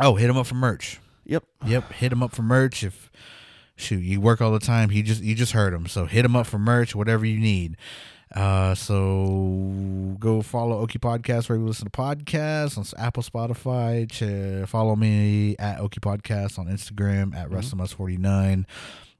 oh, 0.00 0.16
hit 0.16 0.28
him 0.30 0.36
up 0.36 0.46
for 0.46 0.56
merch. 0.56 0.98
Yep. 1.26 1.44
Yep, 1.64 1.92
hit 1.92 2.12
him 2.12 2.22
up 2.24 2.32
for 2.32 2.42
merch. 2.42 2.82
If 2.82 3.08
shoot, 3.76 3.98
you 3.98 4.20
work 4.20 4.40
all 4.40 4.50
the 4.52 4.58
time, 4.58 4.88
he 4.90 5.02
just 5.02 5.22
you 5.22 5.36
just 5.36 5.52
heard 5.52 5.72
him. 5.72 5.86
So 5.86 6.06
hit 6.06 6.24
him 6.24 6.34
up 6.34 6.46
for 6.48 6.58
merch, 6.58 6.94
whatever 6.96 7.24
you 7.24 7.38
need. 7.38 7.76
Uh, 8.34 8.74
so 8.74 10.16
go 10.18 10.40
follow 10.40 10.86
Okie 10.86 10.98
Podcast 10.98 11.48
where 11.48 11.58
you 11.58 11.66
listen 11.66 11.84
to 11.84 11.90
podcasts 11.90 12.78
on 12.78 12.84
Apple, 12.98 13.22
Spotify. 13.22 14.10
Ch- 14.10 14.68
follow 14.68 14.96
me 14.96 15.54
at 15.58 15.78
Okie 15.78 16.00
Podcast 16.00 16.58
on 16.58 16.66
Instagram 16.66 17.36
at 17.36 17.50
russthemuss49. 17.50 18.64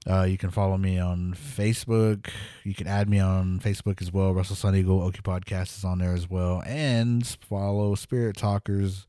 Uh, 0.09 0.23
you 0.23 0.37
can 0.37 0.51
follow 0.51 0.77
me 0.77 0.99
on 0.99 1.35
Facebook. 1.35 2.29
You 2.65 2.75
can 2.75 2.87
add 2.87 3.09
me 3.09 3.21
on 3.21 3.61
Facebook 3.61 4.01
as 4.03 4.13
well. 4.13 4.35
Russell 4.35 4.57
Sun 4.57 4.75
Eagle 4.75 5.03
Oki 5.03 5.21
Podcast 5.21 5.77
is 5.79 5.85
on 5.85 5.99
there 5.99 6.15
as 6.15 6.29
well. 6.29 6.63
And 6.67 7.25
follow 7.49 7.95
Spirit 7.95 8.37
Talkers 8.37 9.07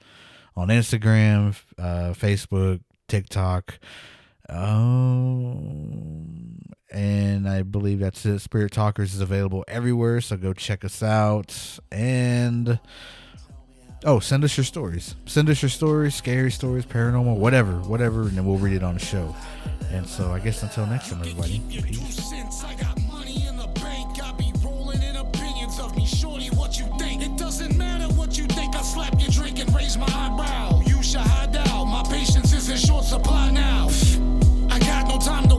on 0.56 0.68
Instagram, 0.68 1.60
uh, 1.80 2.14
Facebook, 2.14 2.82
TikTok. 3.08 3.80
Um, 4.50 6.34
and 6.92 7.48
I 7.48 7.64
believe 7.64 8.00
that's 8.00 8.26
it. 8.26 8.40
Spirit 8.40 8.72
Talkers 8.72 9.14
is 9.14 9.22
available 9.22 9.64
everywhere, 9.68 10.22
so 10.22 10.38
go 10.38 10.54
check 10.54 10.86
us 10.86 11.02
out. 11.02 11.80
And 11.92 12.80
oh, 14.06 14.20
send 14.20 14.44
us 14.44 14.56
your 14.58 14.64
stories. 14.64 15.16
Send 15.26 15.50
us 15.50 15.62
your 15.62 15.70
stories, 15.70 16.16
scary 16.16 16.52
stories, 16.52 16.86
paranormal, 16.86 17.38
whatever, 17.38 17.74
whatever, 17.82 18.22
and 18.24 18.32
then 18.32 18.46
we'll 18.46 18.58
read 18.58 18.74
it 18.74 18.84
on 18.84 18.96
the 18.96 19.00
show. 19.00 19.36
And 19.92 20.08
so 20.08 20.32
I 20.32 20.40
guess 20.40 20.64
until 20.64 20.86
next 20.86 21.10
time, 21.10 21.22
everybody. 21.22 21.62
Peace. 21.70 22.32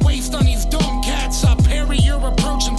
waste 0.04 0.34
on 0.34 0.44
these 0.44 0.64
dumb 0.66 1.02
cats. 1.02 1.44
I 1.44 1.54
parry 1.56 1.98
your 1.98 2.20
approach 2.26 2.68
and 2.68 2.78